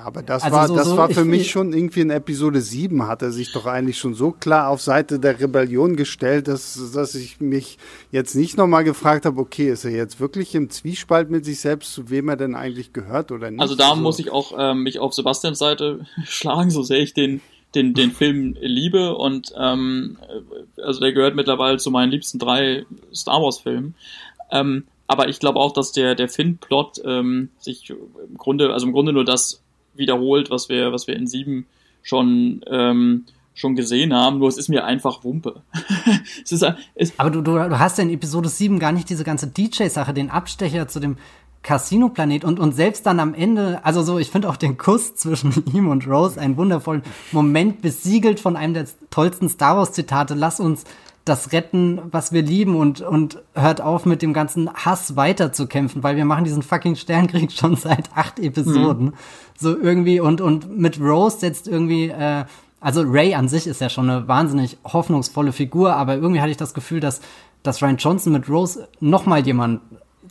aber 0.04 0.22
das 0.24 0.44
also 0.44 0.56
war, 0.56 0.68
so, 0.68 0.76
das 0.76 0.90
so, 0.90 0.98
war 0.98 1.10
für 1.10 1.26
mich 1.26 1.52
schon 1.52 1.74
irgendwie 1.74 2.02
in 2.02 2.10
Episode 2.10 2.62
7 2.62 3.08
hat 3.08 3.22
er 3.22 3.32
sich 3.32 3.52
doch 3.52 3.66
eigentlich 3.66 3.98
schon 3.98 4.14
so 4.14 4.32
klar 4.32 4.70
auf 4.70 4.82
Seite 4.82 5.20
der 5.20 5.40
Rebellion 5.40 5.96
gestellt, 5.96 6.48
dass, 6.48 6.92
dass 6.94 7.16
ich 7.16 7.40
mich 7.40 7.78
jetzt 8.12 8.36
nicht 8.36 8.58
nochmal 8.58 8.84
gefragt 8.84 9.26
habe, 9.26 9.40
okay, 9.40 9.70
ist 9.70 9.86
er 9.86 9.92
jetzt 9.92 10.20
wirklich 10.20 10.56
im 10.56 10.70
Zwiespalt 10.70 11.30
mit 11.30 11.46
sich 11.46 11.60
selbst, 11.60 11.94
zu 11.94 12.10
wem 12.10 12.30
er 12.30 12.38
denn 12.38 12.56
eigentlich 12.56 12.94
gehört 12.94 13.32
oder 13.32 13.52
nicht? 13.52 13.62
Also 13.62 13.76
da 13.76 13.96
so. 13.96 14.02
muss 14.02 14.20
ich 14.20 14.32
auch 14.32 14.54
ähm, 14.58 14.84
mich 14.84 15.00
auf 15.00 15.14
Sebastians 15.14 15.60
Seite 15.60 16.06
schlagen, 16.26 16.72
so 16.72 16.84
sehr 16.84 17.00
ich 17.00 17.14
den, 17.14 17.42
den, 17.76 17.94
den 17.94 18.12
Film 18.12 18.56
liebe 18.60 19.16
und 19.16 19.54
ähm, 19.58 20.18
also 20.84 21.00
der 21.00 21.14
gehört 21.14 21.36
mittlerweile 21.36 21.78
zu 21.78 21.92
meinen 21.92 22.12
liebsten 22.12 22.40
drei 22.40 22.86
Star 23.14 23.42
Wars 23.42 23.60
Filmen. 23.60 23.96
Ähm, 24.52 24.84
aber 25.12 25.28
ich 25.28 25.40
glaube 25.40 25.60
auch, 25.60 25.74
dass 25.74 25.92
der, 25.92 26.16
der 26.16 26.30
Finn-Plot 26.30 27.02
ähm, 27.04 27.50
sich 27.60 27.90
im 27.90 28.38
Grunde, 28.38 28.72
also 28.72 28.86
im 28.86 28.94
Grunde 28.94 29.12
nur 29.12 29.26
das 29.26 29.62
wiederholt, 29.94 30.50
was 30.50 30.70
wir, 30.70 30.92
was 30.92 31.08
wir 31.08 31.16
in 31.16 31.28
sieben 31.28 31.66
schon, 32.02 32.64
ähm, 32.68 33.26
schon 33.54 33.76
gesehen 33.76 34.14
haben, 34.14 34.40
nur 34.40 34.48
es 34.48 34.58
ist 34.58 34.70
mir 34.70 34.86
einfach 34.86 35.24
Wumpe. 35.24 35.62
es 36.44 36.52
ist, 36.52 36.66
es 36.96 37.14
Aber 37.18 37.30
du, 37.30 37.42
du, 37.42 37.54
du 37.54 37.80
hast 37.80 37.98
ja 37.98 38.04
in 38.04 38.10
Episode 38.10 38.50
7 38.50 38.80
gar 38.80 38.92
nicht 38.92 39.10
diese 39.10 39.24
ganze 39.24 39.48
DJ-Sache, 39.48 40.14
den 40.14 40.30
Abstecher 40.30 40.88
zu 40.88 41.00
dem 41.00 41.18
Casino-Planet 41.64 42.44
und, 42.44 42.60
und 42.60 42.74
selbst 42.74 43.06
dann 43.06 43.20
am 43.20 43.34
Ende, 43.34 43.86
also 43.86 44.02
so, 44.02 44.18
ich 44.18 44.32
finde 44.32 44.50
auch 44.50 44.58
den 44.58 44.78
Kuss 44.78 45.16
zwischen 45.16 45.64
ihm 45.74 45.88
und 45.90 46.08
Rose 46.08 46.40
einen 46.40 46.58
wundervollen 46.58 47.04
Moment 47.32 47.82
besiegelt 47.82 48.40
von 48.40 48.56
einem 48.56 48.74
der 48.74 48.86
tollsten 49.12 49.50
Star 49.50 49.78
Wars-Zitate. 49.78 50.34
Lass 50.34 50.60
uns 50.60 50.86
das 51.26 51.52
retten, 51.52 52.02
was 52.10 52.32
wir 52.32 52.42
lieben 52.42 52.76
und, 52.76 53.02
und 53.02 53.42
hört 53.54 53.80
auf 53.80 54.06
mit 54.06 54.22
dem 54.22 54.34
ganzen 54.34 54.74
Hass 54.74 55.16
weiterzukämpfen, 55.16 56.02
weil 56.02 56.16
wir 56.16 56.26
machen 56.26 56.46
diesen 56.46 56.64
fucking 56.64 56.96
Sternkrieg 56.96 57.52
schon 57.52 57.76
seit 57.76 58.10
acht 58.16 58.40
Episoden. 58.40 59.08
Mhm. 59.08 59.14
So 59.58 59.78
irgendwie 59.78 60.20
und, 60.20 60.42
und 60.42 60.78
mit 60.78 61.00
Rose 61.00 61.40
setzt 61.40 61.68
irgendwie, 61.68 62.10
äh, 62.10 62.46
also 62.80 63.04
Ray 63.06 63.36
an 63.36 63.48
sich 63.48 63.68
ist 63.68 63.82
ja 63.82 63.90
schon 63.90 64.10
eine 64.10 64.28
wahnsinnig 64.28 64.78
hoffnungsvolle 64.84 65.52
Figur, 65.52 65.96
aber 65.96 66.16
irgendwie 66.16 66.42
hatte 66.42 66.52
ich 66.52 66.58
das 66.58 66.74
Gefühl, 66.74 67.00
dass, 67.00 67.22
dass 67.62 67.84
Ryan 67.84 67.98
Johnson 67.98 68.34
mit 68.34 68.50
Rose 68.50 68.88
noch 69.00 69.28
mal 69.28 69.46
jemand 69.46 69.82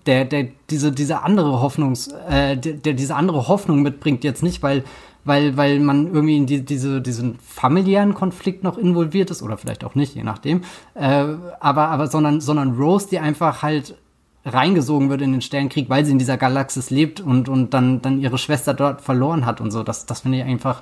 der, 0.06 0.24
der 0.24 0.48
diese, 0.70 0.90
diese 0.90 1.22
andere 1.22 1.60
Hoffnungs, 1.60 2.08
äh, 2.28 2.56
der, 2.56 2.72
der 2.74 2.94
diese 2.94 3.14
andere 3.14 3.46
Hoffnung 3.46 3.82
mitbringt, 3.82 4.24
jetzt 4.24 4.42
nicht, 4.42 4.62
weil 4.62 4.82
weil, 5.24 5.56
weil 5.56 5.80
man 5.80 6.06
irgendwie 6.06 6.36
in 6.36 6.46
die, 6.46 6.64
diese, 6.64 7.00
diesen 7.00 7.38
familiären 7.38 8.14
Konflikt 8.14 8.64
noch 8.64 8.78
involviert 8.78 9.30
ist, 9.30 9.42
oder 9.42 9.56
vielleicht 9.56 9.84
auch 9.84 9.94
nicht, 9.94 10.14
je 10.14 10.22
nachdem. 10.22 10.62
Äh, 10.94 11.26
aber, 11.60 11.88
aber 11.88 12.06
sondern, 12.06 12.40
sondern 12.40 12.76
Rose, 12.76 13.08
die 13.10 13.18
einfach 13.18 13.62
halt 13.62 13.96
reingesogen 14.44 15.10
wird 15.10 15.20
in 15.20 15.32
den 15.32 15.42
Sternenkrieg, 15.42 15.90
weil 15.90 16.04
sie 16.04 16.12
in 16.12 16.18
dieser 16.18 16.38
Galaxis 16.38 16.90
lebt 16.90 17.20
und, 17.20 17.48
und 17.48 17.74
dann, 17.74 18.00
dann 18.00 18.20
ihre 18.20 18.38
Schwester 18.38 18.72
dort 18.72 19.02
verloren 19.02 19.44
hat 19.44 19.60
und 19.60 19.70
so. 19.70 19.82
Das, 19.82 20.06
das 20.06 20.20
finde 20.20 20.38
ich 20.38 20.44
einfach, 20.44 20.80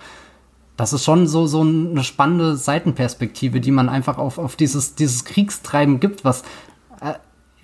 das 0.77 0.93
ist 0.93 1.05
schon 1.05 1.27
so, 1.27 1.47
so 1.47 1.62
eine 1.62 2.05
spannende 2.05 2.56
Seitenperspektive, 2.56 3.60
die 3.60 3.73
man 3.73 3.89
einfach 3.89 4.19
auf, 4.19 4.39
auf 4.39 4.55
dieses, 4.55 4.94
dieses 4.94 5.24
Kriegstreiben 5.24 5.98
gibt, 5.98 6.24
was 6.24 6.44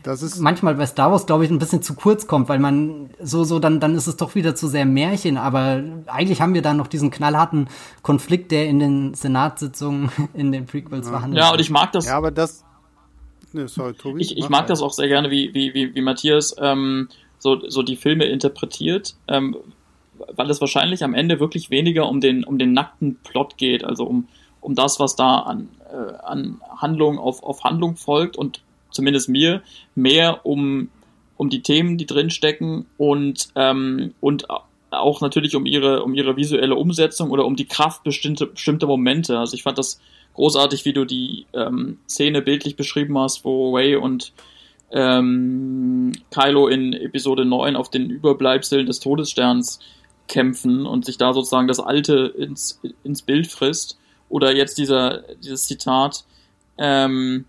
das 0.05 0.23
ist 0.23 0.39
manchmal 0.39 0.75
bei 0.75 0.85
Star 0.85 1.11
Wars, 1.11 1.25
glaube 1.25 1.47
ich, 1.47 1.51
ein 1.51 1.59
bisschen 1.59 1.83
zu 1.83 1.95
kurz 1.95 2.27
kommt, 2.27 2.51
weil 2.51 2.59
man 2.59 3.09
so, 3.21 3.43
so, 3.43 3.59
dann, 3.59 3.81
dann 3.81 3.95
ist 3.97 4.07
es 4.07 4.17
doch 4.17 4.35
wieder 4.35 4.55
zu 4.55 4.69
sehr 4.69 4.85
Märchen. 4.85 5.39
Aber 5.39 5.83
eigentlich 6.07 6.43
haben 6.43 6.53
wir 6.53 6.61
da 6.61 6.75
noch 6.75 6.89
diesen 6.89 7.11
knallharten 7.11 7.69
Konflikt, 8.03 8.53
der 8.53 8.67
in 8.67 8.79
den 8.79 9.15
Senatssitzungen 9.15 10.11
in 10.35 10.53
den 10.53 10.67
Prequels 10.67 11.07
ja. 11.07 11.13
verhandelt 11.13 11.43
Ja, 11.43 11.53
und 11.53 11.61
ich 11.61 11.71
mag 11.71 11.93
das. 11.93 12.07
Ja, 12.07 12.19
aber 12.19 12.31
das. 12.31 12.65
Ne, 13.53 13.67
sorry, 13.67 13.95
Tobi. 13.95 14.21
Ich, 14.21 14.37
ich 14.37 14.49
mag 14.51 14.67
das 14.67 14.83
auch 14.83 14.93
sehr 14.93 15.09
gerne, 15.09 15.31
wie, 15.31 15.55
wie, 15.55 15.73
wie, 15.73 15.95
wie 15.95 16.03
Matthias 16.03 16.55
ähm, 16.59 17.09
so, 17.39 17.69
so 17.69 17.83
die 17.83 17.97
Filme 17.97 18.27
interpretiert. 18.27 19.17
Ähm, 19.27 19.57
weil 20.37 20.51
es 20.51 20.61
wahrscheinlich 20.61 21.03
am 21.03 21.15
Ende 21.15 21.41
wirklich 21.41 21.71
weniger 21.71 22.09
um 22.09 22.21
den, 22.21 22.45
um 22.45 22.59
den 22.59 22.73
nackten 22.73 23.17
Plot 23.25 23.57
geht, 23.57 23.85
also 23.85 24.05
um, 24.05 24.29
um 24.61 24.75
das, 24.75 25.01
was 25.01 25.17
da 25.17 25.39
an, 25.39 25.69
äh, 25.91 26.15
an 26.25 26.61
Handlung 26.77 27.19
auf, 27.19 27.43
auf 27.43 27.65
Handlung 27.65 27.97
folgt 27.97 28.37
und 28.37 28.61
zumindest 28.95 29.29
mir, 29.29 29.63
mehr 29.95 30.45
um, 30.47 30.89
um 31.37 31.51
die 31.51 31.63
Themen, 31.63 31.99
die 31.99 32.07
drinstecken 32.07 32.87
und, 32.97 33.49
ähm, 33.57 34.15
und 34.21 34.47
auch 34.91 35.21
natürlich 35.21 35.57
um 35.57 35.67
ihre, 35.67 36.03
um 36.03 36.15
ihre 36.15 36.37
visuelle 36.37 36.77
Umsetzung 36.77 37.31
oder 37.31 37.45
um 37.45 37.57
die 37.57 37.67
Kraft 37.67 38.05
bestimmte, 38.05 38.47
bestimmte 38.47 38.87
Momente. 38.87 39.39
Also 39.39 39.55
ich 39.55 39.63
fand 39.63 39.79
das 39.79 40.01
großartig, 40.35 40.85
wie 40.85 40.93
du 40.93 41.05
die 41.05 41.47
ähm, 41.53 41.99
Szene 42.09 42.43
bildlich 42.43 42.77
beschrieben 42.77 43.19
hast, 43.19 43.45
wo 43.45 43.75
Ray 43.75 43.97
und 43.97 44.33
ähm, 44.93 46.13
Kylo 46.31 46.69
in 46.69 46.93
Episode 46.93 47.45
9 47.45 47.77
auf 47.77 47.91
den 47.91 48.11
Überbleibseln 48.11 48.87
des 48.87 49.01
Todessterns 49.01 49.81
kämpfen 50.29 50.87
und 50.87 51.05
sich 51.05 51.19
da 51.19 51.33
sozusagen 51.33 51.69
das 51.69 51.81
Alte 51.81 52.33
ins, 52.39 52.81
ins 53.03 53.23
Bild 53.23 53.47
frisst. 53.47 53.99
Oder 54.29 54.55
jetzt 54.55 54.79
dieser, 54.79 55.23
dieses 55.43 55.67
Zitat, 55.67 56.25
ähm, 56.79 57.45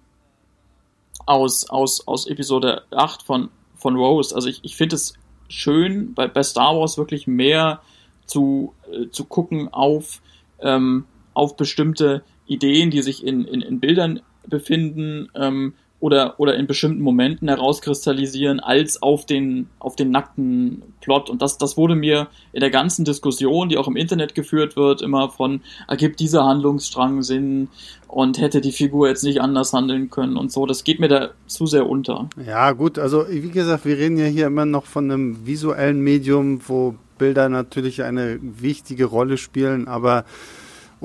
aus, 1.25 1.69
aus, 1.69 2.07
aus 2.07 2.27
Episode 2.27 2.83
8 2.91 3.23
von, 3.23 3.49
von 3.75 3.95
Rose. 3.95 4.33
Also 4.35 4.49
ich, 4.49 4.59
ich 4.63 4.75
finde 4.75 4.95
es 4.95 5.13
schön, 5.47 6.13
bei, 6.13 6.27
bei 6.27 6.43
Star 6.43 6.77
Wars 6.77 6.97
wirklich 6.97 7.27
mehr 7.27 7.81
zu, 8.25 8.73
äh, 8.91 9.09
zu 9.09 9.25
gucken 9.25 9.69
auf, 9.71 10.21
ähm, 10.59 11.05
auf 11.33 11.55
bestimmte 11.57 12.23
Ideen, 12.47 12.91
die 12.91 13.01
sich 13.01 13.25
in, 13.25 13.45
in, 13.45 13.61
in 13.61 13.79
Bildern 13.79 14.21
befinden 14.47 15.29
ähm, 15.35 15.73
oder, 16.05 16.39
oder 16.39 16.55
in 16.55 16.67
bestimmten 16.67 17.01
Momenten 17.01 17.47
herauskristallisieren, 17.47 18.59
als 18.59 19.01
auf 19.01 19.25
den, 19.25 19.69
auf 19.79 19.95
den 19.95 20.11
nackten 20.11 20.83
Plot. 21.01 21.31
Und 21.31 21.41
das, 21.41 21.57
das 21.57 21.77
wurde 21.77 21.95
mir 21.95 22.27
in 22.53 22.59
der 22.59 22.69
ganzen 22.69 23.05
Diskussion, 23.05 23.69
die 23.69 23.77
auch 23.79 23.87
im 23.87 23.95
Internet 23.95 24.35
geführt 24.35 24.75
wird, 24.75 25.01
immer 25.01 25.29
von, 25.29 25.61
ergibt 25.87 26.19
dieser 26.19 26.43
Handlungsstrang 26.43 27.23
Sinn 27.23 27.69
und 28.07 28.39
hätte 28.39 28.61
die 28.61 28.71
Figur 28.71 29.07
jetzt 29.07 29.23
nicht 29.23 29.41
anders 29.41 29.73
handeln 29.73 30.11
können 30.11 30.37
und 30.37 30.51
so. 30.51 30.67
Das 30.67 30.83
geht 30.83 30.99
mir 30.99 31.07
da 31.07 31.31
zu 31.47 31.65
sehr 31.65 31.89
unter. 31.89 32.29
Ja, 32.45 32.73
gut, 32.73 32.99
also 32.99 33.25
wie 33.27 33.49
gesagt, 33.49 33.85
wir 33.85 33.97
reden 33.97 34.17
ja 34.17 34.25
hier 34.25 34.45
immer 34.45 34.67
noch 34.67 34.85
von 34.85 35.09
einem 35.09 35.47
visuellen 35.47 36.01
Medium, 36.01 36.61
wo 36.67 36.93
Bilder 37.17 37.49
natürlich 37.49 38.03
eine 38.03 38.37
wichtige 38.41 39.05
Rolle 39.05 39.37
spielen, 39.37 39.87
aber 39.87 40.25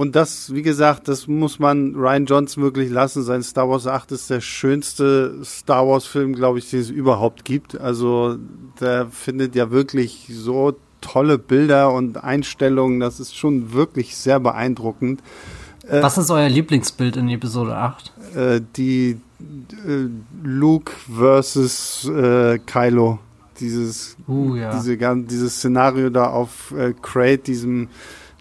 und 0.01 0.17
das, 0.17 0.55
wie 0.55 0.63
gesagt, 0.63 1.09
das 1.09 1.27
muss 1.27 1.59
man 1.59 1.95
Ryan 1.95 2.25
Johnson 2.25 2.63
wirklich 2.63 2.89
lassen. 2.89 3.23
Sein 3.23 3.43
Star 3.43 3.69
Wars 3.69 3.87
8 3.87 4.13
ist 4.13 4.31
der 4.31 4.41
schönste 4.41 5.45
Star 5.45 5.87
Wars 5.87 6.07
Film, 6.07 6.35
glaube 6.35 6.59
ich, 6.59 6.71
den 6.71 6.81
es 6.81 6.89
überhaupt 6.89 7.45
gibt. 7.45 7.79
Also 7.79 8.39
der 8.81 9.09
findet 9.09 9.55
ja 9.55 9.71
wirklich 9.71 10.31
so 10.33 10.75
tolle 11.03 11.37
Bilder 11.37 11.93
und 11.93 12.25
Einstellungen. 12.25 12.99
Das 12.99 13.21
ist 13.21 13.37
schon 13.37 13.75
wirklich 13.75 14.17
sehr 14.17 14.41
beeindruckend. 14.41 15.21
Äh, 15.87 16.03
Was 16.03 16.17
ist 16.17 16.31
euer 16.31 16.49
Lieblingsbild 16.49 17.19
in 17.19 17.29
Episode 17.29 17.77
8? 17.77 18.13
Äh, 18.35 18.61
die 18.77 19.21
äh, 19.87 20.07
Luke 20.43 20.93
versus 21.15 22.09
äh, 22.09 22.59
Kylo. 22.65 23.19
Dieses, 23.61 24.17
uh, 24.27 24.57
ja. 24.57 24.73
diese, 24.73 24.97
dieses 24.97 25.57
Szenario 25.57 26.09
da 26.09 26.31
auf 26.31 26.73
äh, 26.73 26.95
Crate, 27.03 27.43
diesem 27.43 27.89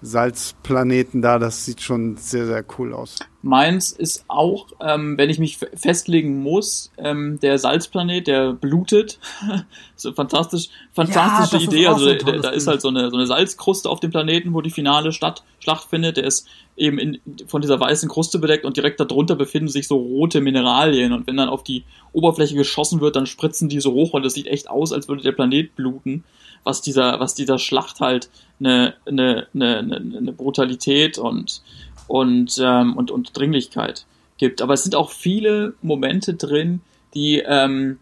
Salzplaneten 0.01 1.21
da, 1.21 1.39
das 1.39 1.65
sieht 1.65 1.81
schon 1.81 2.17
sehr, 2.17 2.45
sehr 2.45 2.63
cool 2.77 2.93
aus. 2.93 3.19
Meins 3.41 3.91
ist 3.91 4.25
auch, 4.27 4.67
ähm, 4.81 5.17
wenn 5.17 5.29
ich 5.29 5.39
mich 5.39 5.57
festlegen 5.57 6.41
muss, 6.41 6.91
ähm, 6.97 7.39
der 7.39 7.57
Salzplanet, 7.57 8.27
der 8.27 8.53
blutet. 8.53 9.19
so 9.95 10.11
fantastisch, 10.13 10.69
fantastische 10.93 11.63
ja, 11.63 11.69
Idee. 11.69 11.87
Also 11.87 12.19
so 12.19 12.41
da 12.41 12.49
ist 12.49 12.67
halt 12.67 12.81
so 12.81 12.89
eine, 12.89 13.09
so 13.09 13.17
eine 13.17 13.27
Salzkruste 13.27 13.89
auf 13.89 13.99
dem 13.99 14.11
Planeten, 14.11 14.53
wo 14.53 14.61
die 14.61 14.71
finale 14.71 15.13
Stadt, 15.13 15.43
Schlacht 15.59 15.89
findet. 15.89 16.17
Der 16.17 16.25
ist 16.25 16.47
eben 16.79 16.97
in, 16.97 17.19
von 17.47 17.61
dieser 17.61 17.79
weißen 17.79 18.09
Kruste 18.09 18.39
bedeckt 18.39 18.65
und 18.65 18.77
direkt 18.77 18.99
darunter 18.99 19.35
befinden 19.35 19.69
sich 19.69 19.87
so 19.87 19.97
rote 19.97 20.41
Mineralien. 20.41 21.13
Und 21.13 21.27
wenn 21.27 21.37
dann 21.37 21.49
auf 21.49 21.63
die 21.63 21.83
Oberfläche 22.13 22.55
geschossen 22.55 23.01
wird, 23.01 23.15
dann 23.15 23.25
spritzen 23.25 23.69
die 23.69 23.79
so 23.79 23.93
hoch 23.93 24.13
und 24.13 24.23
das 24.23 24.33
sieht 24.33 24.47
echt 24.47 24.69
aus, 24.69 24.93
als 24.93 25.07
würde 25.07 25.23
der 25.23 25.33
Planet 25.33 25.75
bluten 25.75 26.23
was 26.63 26.81
dieser, 26.81 27.19
was 27.19 27.35
dieser 27.35 27.57
Schlacht 27.57 27.99
halt 27.99 28.29
eine, 28.59 28.95
eine, 29.05 29.47
eine, 29.53 29.79
eine 29.79 30.33
Brutalität 30.33 31.17
und, 31.17 31.61
und, 32.07 32.59
ähm, 32.61 32.95
und, 32.95 33.11
und 33.11 33.37
Dringlichkeit 33.37 34.05
gibt. 34.37 34.61
Aber 34.61 34.73
es 34.73 34.83
sind 34.83 34.95
auch 34.95 35.11
viele 35.11 35.73
Momente 35.81 36.33
drin, 36.33 36.81
die, 37.13 37.39
ähm, 37.45 37.99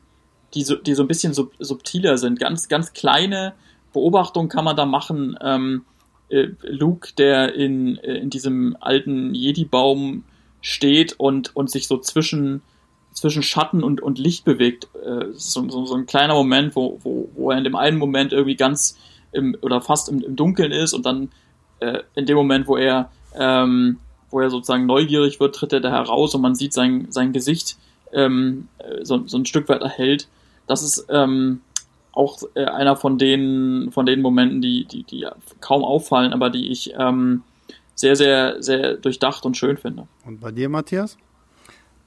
die, 0.53 0.63
so, 0.63 0.75
die 0.75 0.93
so 0.95 1.03
ein 1.03 1.07
bisschen 1.07 1.33
sub, 1.33 1.53
subtiler 1.59 2.17
sind. 2.17 2.39
Ganz, 2.39 2.67
ganz 2.67 2.93
kleine 2.93 3.53
Beobachtungen 3.93 4.49
kann 4.49 4.65
man 4.65 4.75
da 4.75 4.85
machen. 4.85 5.37
Ähm, 5.41 5.85
äh, 6.29 6.47
Luke, 6.63 7.09
der 7.17 7.55
in, 7.55 7.97
äh, 7.97 8.17
in 8.17 8.29
diesem 8.29 8.75
alten 8.79 9.33
Jedi-Baum 9.33 10.23
steht 10.61 11.15
und, 11.17 11.55
und 11.55 11.69
sich 11.69 11.87
so 11.87 11.97
zwischen, 11.97 12.61
zwischen 13.13 13.43
Schatten 13.43 13.83
und, 13.83 14.01
und 14.01 14.19
Licht 14.19 14.45
bewegt. 14.45 14.87
Äh, 15.05 15.27
so, 15.33 15.69
so, 15.69 15.85
so 15.85 15.95
ein 15.95 16.05
kleiner 16.05 16.33
Moment, 16.33 16.75
wo, 16.75 16.99
wo, 17.03 17.29
wo 17.35 17.51
er 17.51 17.57
in 17.57 17.63
dem 17.63 17.75
einen 17.75 17.97
Moment 17.97 18.33
irgendwie 18.33 18.55
ganz 18.55 18.97
im, 19.31 19.55
oder 19.61 19.81
fast 19.81 20.09
im, 20.09 20.21
im 20.21 20.35
Dunkeln 20.35 20.71
ist 20.71 20.93
und 20.93 21.05
dann 21.05 21.29
äh, 21.79 21.99
in 22.15 22.25
dem 22.25 22.35
Moment, 22.35 22.67
wo 22.67 22.75
er, 22.75 23.11
ähm, 23.35 23.99
wo 24.29 24.41
er 24.41 24.49
sozusagen 24.49 24.85
neugierig 24.85 25.39
wird, 25.39 25.55
tritt 25.55 25.73
er 25.73 25.79
da 25.79 25.91
heraus 25.91 26.35
und 26.35 26.41
man 26.41 26.55
sieht 26.55 26.73
sein, 26.73 27.07
sein 27.09 27.33
Gesicht 27.33 27.77
ähm, 28.13 28.67
so, 29.01 29.25
so 29.27 29.37
ein 29.37 29.45
Stück 29.45 29.69
weit 29.69 29.81
erhellt. 29.81 30.27
Das 30.65 30.83
ist 30.83 31.05
ähm, 31.09 31.61
auch 32.17 32.41
äh, 32.55 32.65
einer 32.65 32.95
von 32.95 33.17
den, 33.17 33.91
von 33.91 34.05
den 34.05 34.21
Momenten, 34.21 34.61
die, 34.61 34.85
die, 34.85 35.03
die 35.03 35.27
kaum 35.61 35.83
auffallen, 35.83 36.33
aber 36.33 36.49
die 36.49 36.71
ich 36.71 36.93
ähm, 36.97 37.43
sehr, 37.95 38.15
sehr, 38.15 38.61
sehr 38.61 38.95
durchdacht 38.95 39.45
und 39.45 39.55
schön 39.57 39.77
finde. 39.77 40.07
Und 40.25 40.39
bei 40.39 40.51
dir, 40.51 40.69
Matthias? 40.69 41.17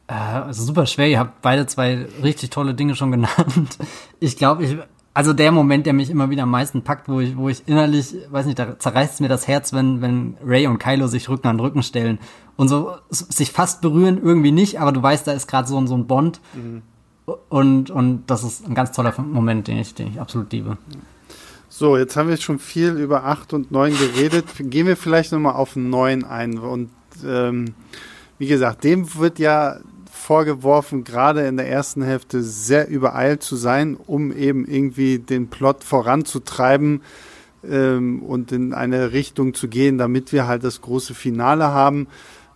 Äh, 0.09 0.15
also 0.15 0.65
super 0.65 0.87
schwer. 0.87 1.09
Ihr 1.09 1.19
habt 1.19 1.43
beide 1.43 1.67
zwei 1.67 2.07
richtig 2.23 2.51
tolle 2.51 2.75
Dinge 2.75 2.95
schon 2.95 3.11
genannt. 3.13 3.79
Ich 4.19 4.37
glaube, 4.37 4.65
ich, 4.65 4.77
also 5.15 5.33
der 5.33 5.53
Moment, 5.53 5.87
der 5.87 5.93
mich 5.93 6.11
immer 6.11 6.31
wieder 6.31 6.45
am 6.45 6.51
meisten 6.51 6.83
packt, 6.83 7.09
wo 7.09 7.21
ich, 7.21 7.37
wo 7.37 7.49
ich 7.49 7.63
innerlich, 7.67 8.15
weiß 8.31 8.47
nicht, 8.47 8.59
da 8.59 8.79
zerreißt 8.79 9.21
mir 9.21 9.29
das 9.29 9.49
Herz, 9.49 9.73
wenn, 9.73 10.01
wenn 10.03 10.37
Ray 10.45 10.67
und 10.67 10.79
Kylo 10.79 11.07
sich 11.07 11.29
Rücken 11.29 11.49
an 11.49 11.61
Rücken 11.61 11.83
stellen 11.83 12.19
und 12.57 12.69
so 12.69 12.95
sich 13.11 13.53
fast 13.53 13.81
berühren, 13.81 14.21
irgendwie 14.23 14.53
nicht, 14.53 14.81
aber 14.81 14.93
du 14.93 15.03
weißt, 15.03 15.27
da 15.27 15.33
ist 15.33 15.47
gerade 15.47 15.69
so, 15.69 15.85
so 15.87 15.95
ein 15.95 16.07
Bond. 16.07 16.41
Mhm. 16.55 16.83
Und, 17.49 17.91
und 17.91 18.25
das 18.27 18.45
ist 18.45 18.67
ein 18.67 18.75
ganz 18.75 18.93
toller 18.93 19.15
Moment, 19.21 19.69
den 19.69 19.79
ich, 19.79 19.95
den 19.95 20.09
ich 20.09 20.21
absolut 20.21 20.53
liebe. 20.53 20.79
So, 21.69 21.97
jetzt 21.97 22.17
haben 22.17 22.29
wir 22.29 22.37
schon 22.37 22.59
viel 22.59 22.91
über 22.97 23.25
8 23.25 23.53
und 23.55 23.71
9 23.71 23.97
geredet. 23.97 24.47
Gehen 24.59 24.87
wir 24.87 24.97
vielleicht 24.97 25.33
nochmal 25.33 25.55
auf 25.55 25.77
9 25.77 26.25
ein. 26.25 26.59
Und 26.59 26.91
ähm, 27.25 27.75
wie 28.39 28.49
gesagt, 28.49 28.83
dem 28.83 29.15
wird 29.15 29.39
ja 29.39 29.79
vorgeworfen, 30.11 31.05
gerade 31.05 31.47
in 31.47 31.57
der 31.57 31.69
ersten 31.69 32.03
Hälfte 32.03 32.43
sehr 32.43 32.89
übereilt 32.89 33.43
zu 33.43 33.57
sein, 33.57 33.97
um 33.97 34.33
eben 34.33 34.67
irgendwie 34.67 35.19
den 35.19 35.49
Plot 35.49 35.85
voranzutreiben 35.85 37.03
ähm, 37.69 38.23
und 38.23 38.53
in 38.53 38.75
eine 38.75 39.13
Richtung 39.13 39.55
zu 39.55 39.69
gehen, 39.69 39.99
damit 39.99 40.33
wir 40.33 40.47
halt 40.47 40.65
das 40.65 40.81
große 40.81 41.15
Finale 41.15 41.69
haben. 41.69 42.09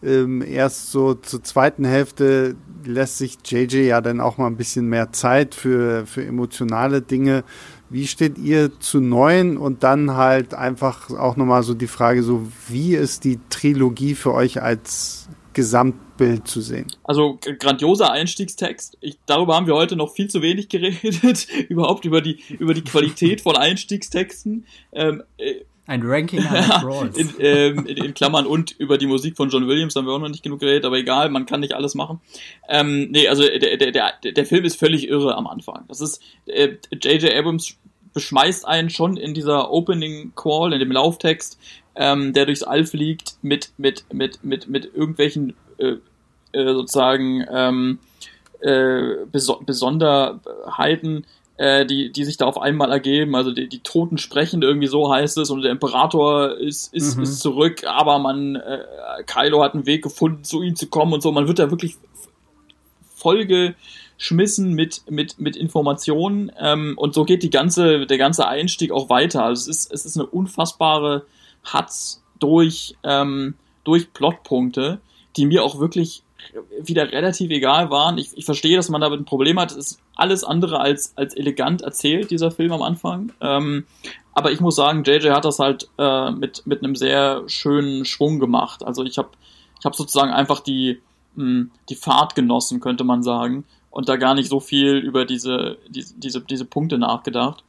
Ähm, 0.05 0.43
erst 0.43 0.91
so 0.91 1.15
zur 1.15 1.43
zweiten 1.43 1.85
Hälfte 1.85 2.57
lässt 2.85 3.19
sich 3.19 3.39
JJ 3.45 3.87
ja 3.87 4.01
dann 4.01 4.21
auch 4.21 4.39
mal 4.39 4.47
ein 4.47 4.57
bisschen 4.57 4.89
mehr 4.89 5.13
Zeit 5.13 5.55
für, 5.55 6.07
für 6.07 6.25
emotionale 6.25 7.01
Dinge. 7.01 7.45
Wie 7.91 8.07
steht 8.07 8.39
ihr 8.39 8.79
zu 8.81 9.01
neun? 9.01 9.57
Und 9.57 9.83
dann 9.83 10.15
halt 10.15 10.55
einfach 10.55 11.11
auch 11.11 11.37
nochmal 11.37 11.63
so 11.63 11.75
die 11.75 11.87
Frage, 11.87 12.23
so 12.23 12.47
wie 12.69 12.95
ist 12.95 13.25
die 13.25 13.39
Trilogie 13.51 14.15
für 14.15 14.35
euch 14.35 14.61
als 14.61 15.29
Gesamtbild 15.55 16.47
zu 16.47 16.61
sehen? 16.61 16.87
Also 17.05 17.39
grandioser 17.41 18.11
Einstiegstext. 18.11 18.99
Ich, 19.01 19.19
darüber 19.27 19.55
haben 19.55 19.67
wir 19.67 19.75
heute 19.75 19.97
noch 19.97 20.13
viel 20.13 20.29
zu 20.29 20.43
wenig 20.43 20.69
geredet, 20.71 21.47
überhaupt 21.69 22.05
über 22.05 22.21
die, 22.21 22.41
über 22.59 22.75
die 22.75 22.85
Qualität 22.85 23.41
von 23.41 23.57
Einstiegstexten. 23.57 24.67
Ähm, 24.93 25.23
äh, 25.39 25.61
ein 25.87 26.03
Ranking 26.03 26.41
in, 27.15 27.35
ähm, 27.41 27.87
in, 27.87 27.97
in, 27.99 28.15
Klammern 28.15 28.47
und 28.47 28.73
über 28.73 28.97
die 28.97 29.07
Musik 29.07 29.37
von 29.37 29.51
John 29.51 29.69
Williams 29.69 29.95
haben 29.97 30.07
wir 30.07 30.15
auch 30.15 30.19
noch 30.19 30.29
nicht 30.29 30.43
genug 30.43 30.61
geredet, 30.61 30.85
aber 30.85 30.97
egal, 30.97 31.29
man 31.29 31.45
kann 31.47 31.61
nicht 31.61 31.75
alles 31.75 31.95
machen. 31.95 32.21
Ähm, 32.69 33.11
nee, 33.11 33.29
also 33.29 33.43
der, 33.43 33.77
der, 33.77 33.93
der, 33.93 34.13
der 34.33 34.47
Film 34.47 34.65
ist 34.65 34.79
völlig 34.79 35.09
irre 35.09 35.37
am 35.37 35.47
Anfang. 35.47 35.85
Das 35.89 36.01
ist, 36.01 36.23
J.J. 36.47 37.25
Äh, 37.25 37.39
Abrams 37.39 37.77
beschmeißt 38.15 38.67
einen 38.67 38.89
schon 38.89 39.17
in 39.19 39.35
dieser 39.35 39.71
Opening 39.71 40.33
Call, 40.35 40.73
in 40.73 40.79
dem 40.79 40.93
Lauftext, 40.93 41.59
ähm, 41.97 42.33
der 42.33 42.47
durchs 42.47 42.63
All 42.63 42.87
fliegt, 42.87 43.37
mit, 43.43 43.73
mit, 43.77 44.05
mit, 44.13 44.43
mit, 44.43 44.69
mit 44.69 44.95
irgendwelchen 44.95 45.55
äh, 45.79 45.97
äh, 46.53 46.73
sozusagen 46.73 47.45
ähm, 47.53 47.99
äh, 48.61 49.27
Beso 49.31 49.61
Besonderheiten, 49.61 51.27
äh, 51.57 51.87
die, 51.87 52.11
die 52.11 52.25
sich 52.25 52.37
da 52.37 52.47
auf 52.47 52.61
einmal 52.61 52.91
ergeben. 52.91 53.37
Also 53.37 53.53
die, 53.53 53.69
die 53.69 53.81
Toten 53.81 54.19
sprechen 54.19 54.63
irgendwie 54.63 54.89
so 54.89 55.13
heißt 55.13 55.39
es 55.39 55.51
und 55.51 55.63
der 55.63 55.71
Imperator 55.71 56.57
ist, 56.57 56.93
ist, 56.93 57.17
mhm. 57.17 57.23
ist 57.23 57.41
zurück, 57.41 57.85
aber 57.85 58.19
man, 58.19 58.57
äh, 58.57 58.81
Kylo 59.27 59.63
hat 59.63 59.75
einen 59.75 59.87
Weg 59.87 60.03
gefunden, 60.03 60.45
zu 60.45 60.63
ihm 60.63 60.75
zu 60.75 60.89
kommen 60.89 61.13
und 61.13 61.23
so. 61.23 61.31
Man 61.31 61.47
wird 61.47 61.61
da 61.61 61.71
wirklich 61.71 61.97
vollgeschmissen 63.15 64.75
mit, 64.75 65.03
mit, 65.09 65.39
mit 65.39 65.57
Informationen 65.57 66.51
ähm, 66.59 66.95
und 66.97 67.15
so 67.15 67.25
geht 67.25 67.43
die 67.45 67.51
ganze, 67.51 68.07
der 68.07 68.19
ganze 68.19 68.49
Einstieg 68.49 68.91
auch 68.91 69.09
weiter. 69.09 69.45
Also 69.45 69.71
es 69.71 69.85
ist, 69.85 69.93
es 69.93 70.05
ist 70.05 70.17
eine 70.17 70.27
unfassbare 70.27 71.25
Hatz 71.63 72.21
durch, 72.41 72.97
ähm, 73.05 73.55
durch 73.85 74.13
Plotpunkte, 74.13 75.01
die 75.37 75.47
mir 75.47 75.63
auch 75.63 75.79
wirklich 75.79 76.24
wieder 76.83 77.11
relativ 77.13 77.51
egal 77.51 77.91
waren. 77.91 78.19
Ich, 78.19 78.37
ich 78.37 78.45
verstehe, 78.45 78.77
dass 78.77 78.89
man 78.89 79.01
damit 79.01 79.21
ein 79.21 79.25
Problem 79.25 79.59
hat. 79.59 79.73
Es 79.73 79.77
ist 79.77 80.01
alles 80.17 80.45
andere 80.45 80.81
als, 80.81 81.17
als 81.17 81.35
elegant 81.35 81.83
erzählt, 81.83 82.31
dieser 82.31 82.51
Film 82.51 82.73
am 82.73 82.83
Anfang. 82.83 83.33
Ähm, 83.41 83.85
aber 84.33 84.53
ich 84.53 84.61
muss 84.61 84.77
sagen, 84.77 85.05
JJ 85.05 85.31
hat 85.31 85.45
das 85.45 85.59
halt 85.59 85.89
äh, 85.99 86.31
mit, 86.31 86.67
mit 86.67 86.83
einem 86.83 86.97
sehr 86.97 87.45
schönen 87.47 88.05
Schwung 88.05 88.41
gemacht. 88.41 88.85
Also 88.85 89.05
ich 89.05 89.19
habe 89.19 89.31
ich 89.79 89.85
hab 89.85 89.95
sozusagen 89.95 90.33
einfach 90.33 90.61
die, 90.61 91.01
mh, 91.37 91.45
hm, 91.45 91.71
die 91.89 91.97
Fahrt 91.97 92.35
genossen, 92.35 92.81
könnte 92.81 93.05
man 93.05 93.23
sagen. 93.23 93.65
Und 93.91 94.09
da 94.09 94.17
gar 94.17 94.35
nicht 94.35 94.49
so 94.49 94.59
viel 94.59 94.97
über 94.97 95.25
diese, 95.25 95.79
diese, 95.89 96.15
diese, 96.17 96.41
diese 96.41 96.65
Punkte 96.65 96.99
nachgedacht. 96.99 97.63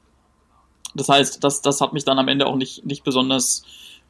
Das 0.96 1.10
heißt, 1.10 1.44
das, 1.44 1.62
das 1.62 1.82
hat 1.82 1.94
mich 1.94 2.04
dann 2.04 2.18
am 2.18 2.28
Ende 2.28 2.48
auch 2.48 2.56
nicht, 2.56 2.86
nicht 2.86 3.04
besonders 3.04 3.64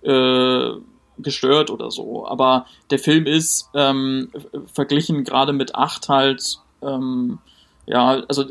äh, 0.04 0.72
gestört 1.18 1.70
oder 1.70 1.92
so. 1.92 2.28
Aber 2.28 2.66
der 2.90 3.00
Film 3.00 3.26
ist 3.26 3.70
ähm, 3.74 4.32
verglichen 4.74 5.24
gerade 5.24 5.54
mit 5.54 5.76
8 5.76 6.10
halt, 6.10 6.60
ähm, 6.82 7.40
ja, 7.86 8.24
also 8.28 8.44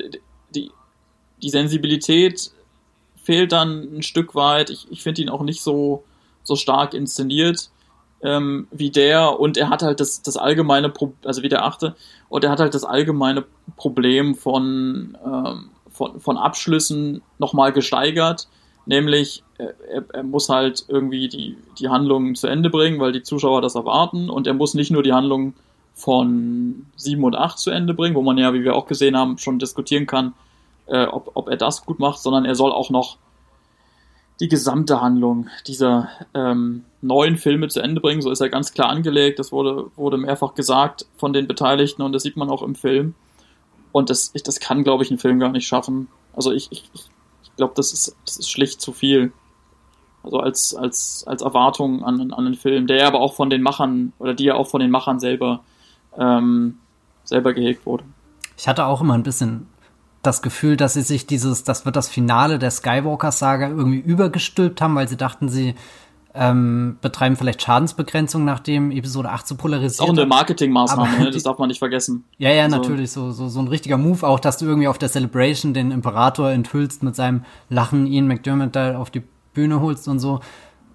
die, 0.54 0.70
die 1.42 1.50
Sensibilität 1.50 2.52
fehlt 3.22 3.52
dann 3.52 3.96
ein 3.98 4.02
Stück 4.02 4.34
weit. 4.34 4.70
Ich, 4.70 4.90
ich 4.90 5.02
finde 5.02 5.22
ihn 5.22 5.28
auch 5.28 5.42
nicht 5.42 5.62
so, 5.62 6.04
so 6.42 6.56
stark 6.56 6.94
inszeniert 6.94 7.70
ähm, 8.22 8.68
wie 8.70 8.90
der 8.90 9.38
und 9.38 9.56
er 9.56 9.68
hat 9.68 9.82
halt 9.82 10.00
das, 10.00 10.22
das 10.22 10.36
allgemeine, 10.36 10.88
Pro 10.88 11.12
also 11.24 11.42
wie 11.42 11.48
der 11.48 11.64
achte, 11.64 11.94
und 12.28 12.44
er 12.44 12.50
hat 12.50 12.60
halt 12.60 12.74
das 12.74 12.84
allgemeine 12.84 13.44
Problem 13.76 14.34
von, 14.34 15.16
ähm, 15.24 15.70
von, 15.90 16.20
von 16.20 16.38
Abschlüssen 16.38 17.22
nochmal 17.38 17.72
gesteigert 17.72 18.48
Nämlich, 18.86 19.42
er, 19.58 20.04
er, 20.12 20.22
muss 20.22 20.48
halt 20.48 20.84
irgendwie 20.88 21.28
die, 21.28 21.56
die 21.78 21.88
Handlung 21.88 22.34
zu 22.34 22.46
Ende 22.46 22.70
bringen, 22.70 22.98
weil 23.00 23.12
die 23.12 23.22
Zuschauer 23.22 23.62
das 23.62 23.74
erwarten. 23.74 24.30
Und 24.30 24.46
er 24.46 24.54
muss 24.54 24.74
nicht 24.74 24.90
nur 24.90 25.02
die 25.02 25.12
Handlung 25.12 25.54
von 25.94 26.86
7 26.96 27.22
und 27.22 27.36
8 27.36 27.58
zu 27.58 27.70
Ende 27.70 27.94
bringen, 27.94 28.16
wo 28.16 28.22
man 28.22 28.36
ja, 28.36 28.52
wie 28.52 28.64
wir 28.64 28.74
auch 28.74 28.86
gesehen 28.86 29.16
haben, 29.16 29.38
schon 29.38 29.58
diskutieren 29.58 30.06
kann, 30.06 30.34
äh, 30.86 31.06
ob, 31.06 31.30
ob 31.34 31.48
er 31.48 31.56
das 31.56 31.86
gut 31.86 32.00
macht, 32.00 32.18
sondern 32.18 32.44
er 32.44 32.56
soll 32.56 32.72
auch 32.72 32.90
noch 32.90 33.18
die 34.40 34.48
gesamte 34.48 35.00
Handlung 35.00 35.48
dieser 35.66 36.08
ähm, 36.34 36.84
neuen 37.00 37.36
Filme 37.36 37.68
zu 37.68 37.80
Ende 37.80 38.00
bringen. 38.00 38.22
So 38.22 38.30
ist 38.30 38.40
er 38.40 38.48
ganz 38.48 38.72
klar 38.72 38.88
angelegt. 38.88 39.38
Das 39.38 39.52
wurde, 39.52 39.90
wurde 39.94 40.18
mehrfach 40.18 40.54
gesagt 40.54 41.06
von 41.16 41.32
den 41.32 41.46
Beteiligten 41.46 42.02
und 42.02 42.12
das 42.12 42.24
sieht 42.24 42.36
man 42.36 42.50
auch 42.50 42.62
im 42.62 42.74
Film. 42.74 43.14
Und 43.92 44.10
das, 44.10 44.32
ich, 44.34 44.42
das 44.42 44.58
kann, 44.58 44.82
glaube 44.82 45.04
ich, 45.04 45.10
ein 45.12 45.18
Film 45.18 45.38
gar 45.38 45.50
nicht 45.50 45.68
schaffen. 45.68 46.08
Also 46.34 46.50
ich, 46.50 46.66
ich, 46.72 46.82
ich 46.94 47.56
glaube, 47.56 47.74
das 47.76 47.92
ist, 47.92 48.16
das 48.26 48.38
ist 48.38 48.50
schlicht 48.50 48.80
zu 48.80 48.92
viel. 48.92 49.32
Also 50.24 50.38
als, 50.38 50.74
als, 50.74 51.24
als 51.26 51.42
Erwartung 51.42 52.02
an, 52.04 52.32
an 52.32 52.46
einen 52.46 52.54
Film, 52.54 52.86
der 52.86 53.06
aber 53.06 53.20
auch 53.20 53.34
von 53.34 53.50
den 53.50 53.62
Machern 53.62 54.12
oder 54.18 54.34
die 54.34 54.44
ja 54.44 54.54
auch 54.54 54.66
von 54.66 54.80
den 54.80 54.90
Machern 54.90 55.20
selber, 55.20 55.60
ähm, 56.18 56.78
selber 57.24 57.52
gehegt 57.52 57.84
wurde. 57.84 58.04
Ich 58.56 58.66
hatte 58.66 58.86
auch 58.86 59.00
immer 59.02 59.14
ein 59.14 59.22
bisschen 59.22 59.66
das 60.22 60.40
Gefühl, 60.40 60.76
dass 60.76 60.94
sie 60.94 61.02
sich 61.02 61.26
dieses, 61.26 61.64
das 61.64 61.84
wird 61.84 61.96
das 61.96 62.08
Finale 62.08 62.58
der 62.58 62.70
Skywalker-Saga 62.70 63.68
irgendwie 63.68 63.98
übergestülpt 63.98 64.80
haben, 64.80 64.94
weil 64.94 65.08
sie 65.08 65.18
dachten, 65.18 65.50
sie 65.50 65.74
ähm, 66.34 66.98
betreiben 67.00 67.36
vielleicht 67.36 67.62
Schadensbegrenzung, 67.62 68.44
nachdem 68.44 68.90
Episode 68.90 69.30
8 69.30 69.46
so 69.46 69.54
polarisiert 69.54 70.08
Auch 70.08 70.12
eine 70.12 70.26
Marketingmaßnahme, 70.26 71.18
ne? 71.18 71.30
das 71.32 71.44
darf 71.44 71.58
man 71.58 71.68
nicht 71.68 71.78
vergessen. 71.78 72.24
Ja, 72.38 72.50
ja, 72.50 72.64
also. 72.64 72.76
natürlich, 72.76 73.12
so, 73.12 73.30
so, 73.30 73.48
so 73.48 73.60
ein 73.60 73.68
richtiger 73.68 73.98
Move 73.98 74.26
auch, 74.26 74.40
dass 74.40 74.58
du 74.58 74.64
irgendwie 74.66 74.88
auf 74.88 74.98
der 74.98 75.10
Celebration 75.10 75.74
den 75.74 75.92
Imperator 75.92 76.50
enthüllst 76.50 77.04
mit 77.04 77.14
seinem 77.14 77.44
Lachen, 77.68 78.06
Ian 78.06 78.26
McDermott 78.26 78.74
da 78.74 78.98
auf 78.98 79.10
die 79.10 79.22
Bühne 79.54 79.80
holst 79.80 80.08
und 80.08 80.18
so. 80.18 80.40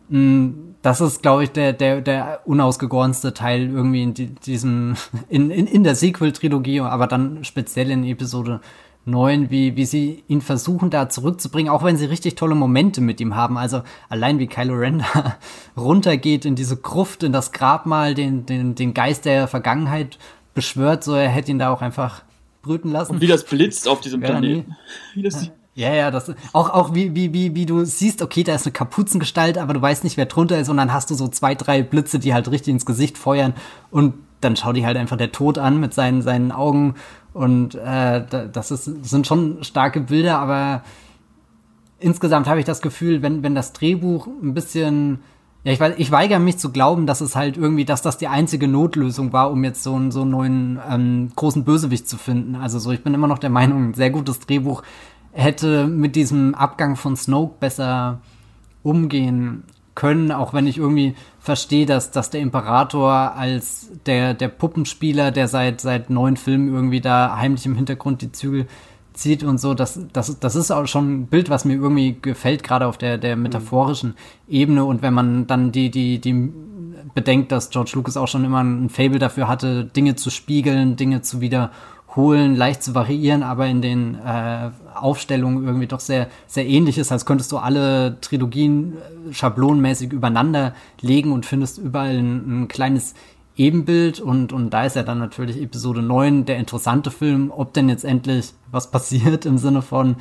Mm, 0.09 0.49
das 0.81 1.01
ist, 1.01 1.21
glaube 1.21 1.43
ich, 1.43 1.51
der, 1.51 1.73
der, 1.73 2.01
der 2.01 2.41
unausgegorenste 2.45 3.33
Teil 3.33 3.69
irgendwie 3.69 4.03
in 4.03 4.13
diesem, 4.13 4.95
in, 5.29 5.51
in, 5.51 5.67
in 5.67 5.83
der 5.83 5.95
Sequel-Trilogie, 5.95 6.81
aber 6.81 7.07
dann 7.07 7.43
speziell 7.43 7.91
in 7.91 8.03
Episode 8.03 8.61
9, 9.05 9.49
wie, 9.49 9.75
wie 9.75 9.85
sie 9.85 10.23
ihn 10.27 10.41
versuchen 10.41 10.89
da 10.89 11.09
zurückzubringen, 11.09 11.71
auch 11.71 11.83
wenn 11.83 11.97
sie 11.97 12.05
richtig 12.05 12.35
tolle 12.35 12.55
Momente 12.55 13.01
mit 13.01 13.19
ihm 13.19 13.35
haben. 13.35 13.57
Also 13.57 13.81
allein 14.07 14.39
wie 14.39 14.47
Kylo 14.47 14.75
Ren 14.75 14.99
da 15.13 15.37
runtergeht 15.75 16.45
in 16.45 16.55
diese 16.55 16.77
Gruft, 16.77 17.23
in 17.23 17.31
das 17.31 17.51
Grabmal, 17.51 18.13
den, 18.13 18.45
den, 18.45 18.75
den 18.75 18.93
Geist 18.93 19.25
der 19.25 19.47
Vergangenheit 19.47 20.17
beschwört, 20.53 21.03
so 21.03 21.13
er 21.13 21.29
hätte 21.29 21.51
ihn 21.51 21.59
da 21.59 21.71
auch 21.71 21.81
einfach 21.81 22.23
brüten 22.61 22.91
lassen. 22.91 23.13
Und 23.13 23.21
wie 23.21 23.27
das 23.27 23.45
blitzt 23.45 23.87
auf 23.87 24.01
diesem 24.01 24.21
Planeten. 24.21 24.75
Ja, 25.79 25.93
ja, 25.93 26.11
das 26.11 26.29
auch 26.51 26.69
auch 26.71 26.93
wie 26.93 27.15
wie 27.15 27.33
wie 27.33 27.55
wie 27.55 27.65
du 27.65 27.85
siehst, 27.85 28.21
okay, 28.21 28.43
da 28.43 28.53
ist 28.53 28.65
eine 28.65 28.73
Kapuzengestalt, 28.73 29.57
aber 29.57 29.73
du 29.73 29.81
weißt 29.81 30.03
nicht, 30.03 30.17
wer 30.17 30.25
drunter 30.25 30.59
ist 30.59 30.67
und 30.67 30.75
dann 30.75 30.91
hast 30.91 31.09
du 31.09 31.15
so 31.15 31.29
zwei, 31.29 31.55
drei 31.55 31.83
Blitze, 31.83 32.19
die 32.19 32.33
halt 32.33 32.51
richtig 32.51 32.73
ins 32.73 32.85
Gesicht 32.85 33.17
feuern 33.17 33.53
und 33.89 34.15
dann 34.41 34.57
schau 34.57 34.73
die 34.73 34.85
halt 34.85 34.97
einfach 34.97 35.15
der 35.15 35.31
Tod 35.31 35.57
an 35.57 35.79
mit 35.79 35.93
seinen, 35.93 36.21
seinen 36.21 36.51
Augen 36.51 36.95
und 37.31 37.75
äh, 37.75 38.25
das 38.51 38.71
ist, 38.71 39.05
sind 39.05 39.25
schon 39.25 39.63
starke 39.63 40.01
Bilder, 40.01 40.39
aber 40.39 40.83
insgesamt 41.97 42.49
habe 42.49 42.59
ich 42.59 42.65
das 42.65 42.81
Gefühl, 42.81 43.21
wenn, 43.21 43.41
wenn 43.41 43.55
das 43.55 43.71
Drehbuch 43.71 44.27
ein 44.27 44.53
bisschen 44.53 45.19
ja, 45.63 45.73
ich, 45.73 45.79
weiß, 45.79 45.95
ich 45.97 46.11
weigere 46.11 46.39
mich 46.39 46.57
zu 46.57 46.71
glauben, 46.71 47.05
dass 47.05 47.21
es 47.21 47.35
halt 47.35 47.57
irgendwie, 47.57 47.83
dass 47.83 48.01
das 48.01 48.17
die 48.17 48.27
einzige 48.27 48.67
Notlösung 48.67 49.33
war, 49.33 49.51
um 49.51 49.63
jetzt 49.63 49.83
so 49.83 49.93
einen, 49.93 50.11
so 50.11 50.21
einen 50.21 50.31
neuen 50.31 50.79
ähm, 50.89 51.31
großen 51.35 51.65
Bösewicht 51.65 52.07
zu 52.07 52.17
finden. 52.17 52.55
Also 52.55 52.79
so, 52.79 52.91
ich 52.91 53.03
bin 53.03 53.13
immer 53.13 53.27
noch 53.27 53.39
der 53.39 53.49
Meinung, 53.49 53.89
ein 53.89 53.93
sehr 53.93 54.09
gutes 54.09 54.39
Drehbuch 54.39 54.83
hätte 55.39 55.87
mit 55.87 56.15
diesem 56.15 56.53
Abgang 56.55 56.95
von 56.95 57.15
Snoke 57.15 57.55
besser 57.59 58.21
umgehen 58.83 59.63
können, 59.95 60.31
auch 60.31 60.53
wenn 60.53 60.67
ich 60.67 60.77
irgendwie 60.77 61.15
verstehe, 61.39 61.85
dass, 61.85 62.11
dass 62.11 62.29
der 62.29 62.41
Imperator 62.41 63.35
als 63.35 63.89
der, 64.05 64.33
der 64.33 64.47
Puppenspieler, 64.47 65.31
der 65.31 65.47
seit, 65.47 65.81
seit 65.81 66.09
neun 66.09 66.37
Filmen 66.37 66.73
irgendwie 66.73 67.01
da 67.01 67.37
heimlich 67.37 67.65
im 67.65 67.75
Hintergrund 67.75 68.21
die 68.21 68.31
Zügel 68.31 68.67
zieht 69.13 69.43
und 69.43 69.59
so, 69.59 69.73
das, 69.73 69.99
das, 70.13 70.39
das 70.39 70.55
ist 70.55 70.71
auch 70.71 70.87
schon 70.87 71.13
ein 71.13 71.27
Bild, 71.27 71.49
was 71.49 71.65
mir 71.65 71.73
irgendwie 71.73 72.17
gefällt, 72.21 72.63
gerade 72.63 72.87
auf 72.87 72.97
der, 72.97 73.17
der 73.17 73.35
metaphorischen 73.35 74.15
Ebene. 74.47 74.85
Und 74.85 75.01
wenn 75.01 75.13
man 75.13 75.47
dann 75.47 75.71
die, 75.73 75.91
die, 75.91 76.19
die 76.19 76.53
bedenkt, 77.13 77.51
dass 77.51 77.69
George 77.69 77.91
Lucas 77.95 78.15
auch 78.15 78.27
schon 78.27 78.45
immer 78.45 78.63
ein 78.63 78.89
Fable 78.89 79.19
dafür 79.19 79.47
hatte, 79.47 79.83
Dinge 79.83 80.15
zu 80.15 80.29
spiegeln, 80.29 80.95
Dinge 80.95 81.21
zu 81.21 81.41
wiederholen, 82.09 82.55
leicht 82.55 82.83
zu 82.83 82.95
variieren, 82.95 83.43
aber 83.43 83.67
in 83.67 83.81
den 83.81 84.15
äh, 84.15 84.69
Aufstellungen 84.95 85.65
irgendwie 85.65 85.87
doch 85.87 85.99
sehr, 85.99 86.27
sehr 86.47 86.67
ähnlich 86.67 86.97
ist, 86.97 87.11
als 87.11 87.25
könntest 87.25 87.51
du 87.51 87.57
alle 87.57 88.19
Trilogien 88.21 88.93
äh, 88.93 89.33
schablonenmäßig 89.33 90.11
übereinander 90.11 90.73
legen 91.01 91.31
und 91.31 91.45
findest 91.45 91.77
überall 91.77 92.17
ein, 92.17 92.63
ein 92.63 92.67
kleines 92.67 93.13
Ebenbild. 93.55 94.19
Und, 94.19 94.53
und 94.53 94.71
da 94.71 94.85
ist 94.85 94.95
ja 94.95 95.03
dann 95.03 95.19
natürlich 95.19 95.61
Episode 95.61 96.01
9 96.01 96.45
der 96.45 96.57
interessante 96.57 97.11
Film, 97.11 97.51
ob 97.55 97.73
denn 97.73 97.89
jetzt 97.89 98.05
endlich 98.05 98.53
was 98.71 98.91
passiert 98.91 99.45
im 99.45 99.57
Sinne 99.57 99.81
von, 99.81 100.15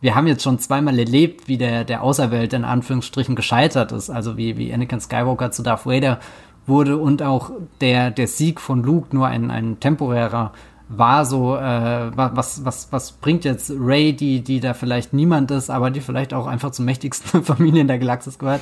wir 0.00 0.14
haben 0.14 0.26
jetzt 0.26 0.42
schon 0.42 0.58
zweimal 0.58 0.98
erlebt, 0.98 1.48
wie 1.48 1.56
der, 1.56 1.84
der 1.84 2.02
Auserwählte 2.02 2.56
in 2.56 2.64
Anführungsstrichen 2.64 3.36
gescheitert 3.36 3.90
ist, 3.92 4.10
also 4.10 4.36
wie, 4.36 4.58
wie 4.58 4.72
Anakin 4.72 5.00
Skywalker 5.00 5.50
zu 5.50 5.62
Darth 5.62 5.86
Vader 5.86 6.20
wurde 6.66 6.98
und 6.98 7.22
auch 7.22 7.50
der, 7.80 8.10
der 8.10 8.26
Sieg 8.26 8.60
von 8.60 8.82
Luke 8.82 9.14
nur 9.14 9.26
ein, 9.26 9.50
ein 9.50 9.80
temporärer 9.80 10.52
war 10.88 11.24
so, 11.24 11.56
äh, 11.56 12.10
was, 12.14 12.64
was, 12.64 12.92
was 12.92 13.12
bringt 13.12 13.44
jetzt 13.44 13.72
Ray, 13.76 14.12
die, 14.12 14.42
die 14.42 14.60
da 14.60 14.74
vielleicht 14.74 15.12
niemand 15.12 15.50
ist, 15.50 15.70
aber 15.70 15.90
die 15.90 16.00
vielleicht 16.00 16.34
auch 16.34 16.46
einfach 16.46 16.70
zur 16.70 16.84
mächtigsten 16.84 17.42
Familie 17.44 17.80
in 17.80 17.88
der 17.88 17.98
Galaxis 17.98 18.38
gehört, 18.38 18.60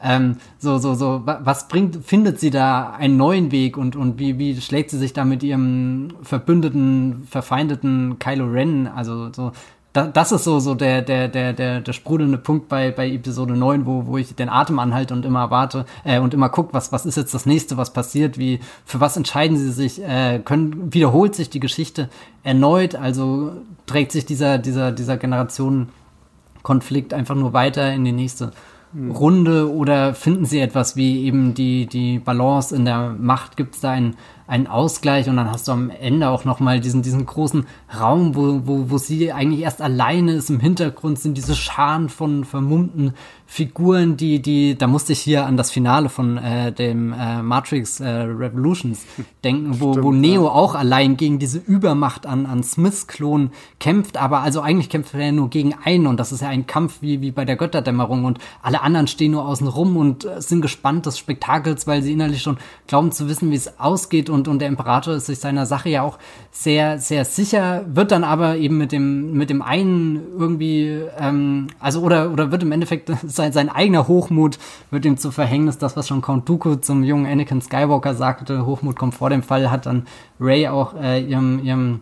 ähm, 0.00 0.36
so, 0.58 0.78
so, 0.78 0.94
so, 0.94 1.22
was 1.24 1.66
bringt, 1.66 2.04
findet 2.04 2.38
sie 2.38 2.50
da 2.50 2.90
einen 2.90 3.16
neuen 3.16 3.50
Weg 3.50 3.76
und, 3.76 3.96
und 3.96 4.18
wie, 4.18 4.38
wie 4.38 4.60
schlägt 4.60 4.90
sie 4.90 4.98
sich 4.98 5.12
da 5.12 5.24
mit 5.24 5.42
ihrem 5.42 6.10
verbündeten, 6.22 7.26
verfeindeten 7.28 8.18
Kylo 8.20 8.46
Ren? 8.46 8.86
Also, 8.86 9.32
so, 9.32 9.52
da, 9.98 10.06
das 10.06 10.30
ist 10.30 10.44
so, 10.44 10.60
so 10.60 10.74
der, 10.74 11.02
der, 11.02 11.26
der, 11.28 11.52
der, 11.52 11.80
der 11.80 11.92
sprudelnde 11.92 12.38
Punkt 12.38 12.68
bei, 12.68 12.92
bei 12.92 13.10
Episode 13.10 13.56
9, 13.56 13.84
wo, 13.84 14.06
wo 14.06 14.16
ich 14.16 14.34
den 14.34 14.48
Atem 14.48 14.78
anhalte 14.78 15.12
und 15.12 15.24
immer 15.24 15.50
warte, 15.50 15.86
äh, 16.04 16.20
und 16.20 16.34
immer 16.34 16.48
gucke, 16.48 16.72
was, 16.72 16.92
was 16.92 17.04
ist 17.04 17.16
jetzt 17.16 17.34
das 17.34 17.46
nächste, 17.46 17.76
was 17.76 17.92
passiert, 17.92 18.38
wie, 18.38 18.60
für 18.84 19.00
was 19.00 19.16
entscheiden 19.16 19.56
sie 19.56 19.72
sich, 19.72 20.00
äh, 20.02 20.40
können, 20.44 20.94
wiederholt 20.94 21.34
sich 21.34 21.50
die 21.50 21.58
Geschichte 21.60 22.08
erneut, 22.44 22.94
also 22.94 23.52
trägt 23.86 24.12
sich 24.12 24.24
dieser, 24.24 24.58
dieser, 24.58 24.92
dieser 24.92 25.16
Generationenkonflikt 25.16 27.12
einfach 27.12 27.34
nur 27.34 27.52
weiter 27.52 27.92
in 27.92 28.04
die 28.04 28.12
nächste 28.12 28.52
Runde 28.94 29.70
oder 29.70 30.14
finden 30.14 30.46
Sie 30.46 30.60
etwas 30.60 30.96
wie 30.96 31.24
eben 31.24 31.52
die, 31.52 31.86
die 31.86 32.18
Balance 32.18 32.74
in 32.74 32.86
der 32.86 33.14
Macht? 33.18 33.58
Gibt 33.58 33.74
es 33.74 33.82
da 33.82 33.90
einen, 33.90 34.16
einen 34.48 34.66
Ausgleich 34.66 35.28
und 35.28 35.36
dann 35.36 35.52
hast 35.52 35.68
du 35.68 35.72
am 35.72 35.90
Ende 35.90 36.30
auch 36.30 36.46
nochmal 36.46 36.80
diesen, 36.80 37.02
diesen 37.02 37.26
großen 37.26 37.66
Raum, 38.00 38.34
wo, 38.34 38.62
wo, 38.64 38.90
wo 38.90 38.98
sie 38.98 39.30
eigentlich 39.30 39.60
erst 39.60 39.82
alleine 39.82 40.32
ist. 40.32 40.48
Im 40.48 40.58
Hintergrund 40.58 41.18
sind 41.18 41.36
diese 41.36 41.54
Scharen 41.54 42.08
von 42.08 42.44
vermummten 42.44 43.12
Figuren, 43.50 44.18
die, 44.18 44.42
die, 44.42 44.76
da 44.76 44.86
musste 44.86 45.14
ich 45.14 45.20
hier 45.20 45.46
an 45.46 45.56
das 45.56 45.70
Finale 45.70 46.10
von 46.10 46.36
äh, 46.36 46.70
dem 46.70 47.14
äh, 47.14 47.42
Matrix 47.42 47.98
äh, 47.98 48.06
Revolutions 48.06 49.06
denken, 49.44 49.80
wo, 49.80 49.92
Stimmt, 49.92 50.04
wo 50.04 50.12
Neo 50.12 50.44
ja. 50.44 50.50
auch 50.50 50.74
allein 50.74 51.16
gegen 51.16 51.38
diese 51.38 51.58
Übermacht 51.58 52.26
an, 52.26 52.44
an 52.44 52.62
Smiths-Klon 52.62 53.50
kämpft, 53.80 54.18
aber 54.18 54.40
also 54.40 54.60
eigentlich 54.60 54.90
kämpft 54.90 55.14
er 55.14 55.24
ja 55.24 55.32
nur 55.32 55.48
gegen 55.48 55.74
einen 55.82 56.06
und 56.06 56.20
das 56.20 56.30
ist 56.30 56.42
ja 56.42 56.48
ein 56.48 56.66
Kampf 56.66 56.98
wie, 57.00 57.22
wie 57.22 57.30
bei 57.30 57.46
der 57.46 57.56
Götterdämmerung 57.56 58.26
und 58.26 58.38
alle 58.62 58.82
anderen 58.82 59.06
stehen 59.06 59.32
nur 59.32 59.48
außen 59.48 59.66
rum 59.66 59.96
und 59.96 60.26
äh, 60.26 60.42
sind 60.42 60.60
gespannt 60.60 61.06
des 61.06 61.16
Spektakels, 61.16 61.86
weil 61.86 62.02
sie 62.02 62.12
innerlich 62.12 62.42
schon 62.42 62.58
glauben 62.86 63.12
zu 63.12 63.30
wissen, 63.30 63.50
wie 63.50 63.56
es 63.56 63.80
ausgeht 63.80 64.28
und, 64.28 64.46
und 64.46 64.58
der 64.58 64.68
Imperator 64.68 65.14
ist 65.14 65.24
sich 65.24 65.38
seiner 65.38 65.64
Sache 65.64 65.88
ja 65.88 66.02
auch 66.02 66.18
sehr, 66.50 66.98
sehr 66.98 67.24
sicher, 67.24 67.86
wird 67.88 68.10
dann 68.12 68.24
aber 68.24 68.58
eben 68.58 68.76
mit 68.76 68.92
dem, 68.92 69.32
mit 69.32 69.48
dem 69.48 69.62
einen 69.62 70.20
irgendwie, 70.38 71.00
ähm, 71.18 71.68
also 71.80 72.02
oder, 72.02 72.30
oder 72.30 72.52
wird 72.52 72.62
im 72.62 72.72
Endeffekt 72.72 73.10
sein, 73.38 73.52
sein 73.52 73.70
eigener 73.70 74.06
Hochmut 74.06 74.58
wird 74.90 75.06
ihm 75.06 75.16
zu 75.16 75.30
Verhängnis. 75.30 75.78
Das, 75.78 75.96
was 75.96 76.06
schon 76.06 76.20
Count 76.20 76.48
Dooku 76.48 76.76
zum 76.76 77.02
jungen 77.02 77.26
Anakin 77.26 77.62
Skywalker 77.62 78.14
sagte, 78.14 78.66
Hochmut 78.66 78.96
kommt 78.96 79.14
vor 79.14 79.30
dem 79.30 79.42
Fall, 79.42 79.70
hat 79.70 79.86
dann 79.86 80.06
Ray 80.38 80.68
auch 80.68 80.94
äh, 80.94 81.22
ihrem, 81.22 81.64
ihrem 81.64 82.00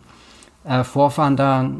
äh, 0.65 0.83
Vorfahren 0.83 1.37
da 1.37 1.71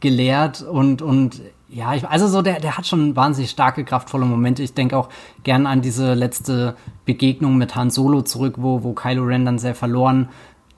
gelehrt 0.00 0.62
und, 0.62 1.02
und 1.02 1.40
ja, 1.68 1.94
ich, 1.94 2.06
also 2.08 2.26
so, 2.26 2.42
der, 2.42 2.58
der 2.58 2.76
hat 2.76 2.86
schon 2.86 3.14
wahnsinnig 3.14 3.50
starke, 3.50 3.84
kraftvolle 3.84 4.24
Momente. 4.24 4.62
Ich 4.62 4.74
denke 4.74 4.96
auch 4.96 5.08
gern 5.44 5.66
an 5.66 5.82
diese 5.82 6.14
letzte 6.14 6.74
Begegnung 7.04 7.56
mit 7.56 7.76
Han 7.76 7.90
Solo 7.90 8.22
zurück, 8.22 8.54
wo, 8.58 8.82
wo 8.82 8.92
Kylo 8.92 9.22
Ren 9.22 9.44
dann 9.44 9.58
sehr 9.58 9.76
verloren 9.76 10.28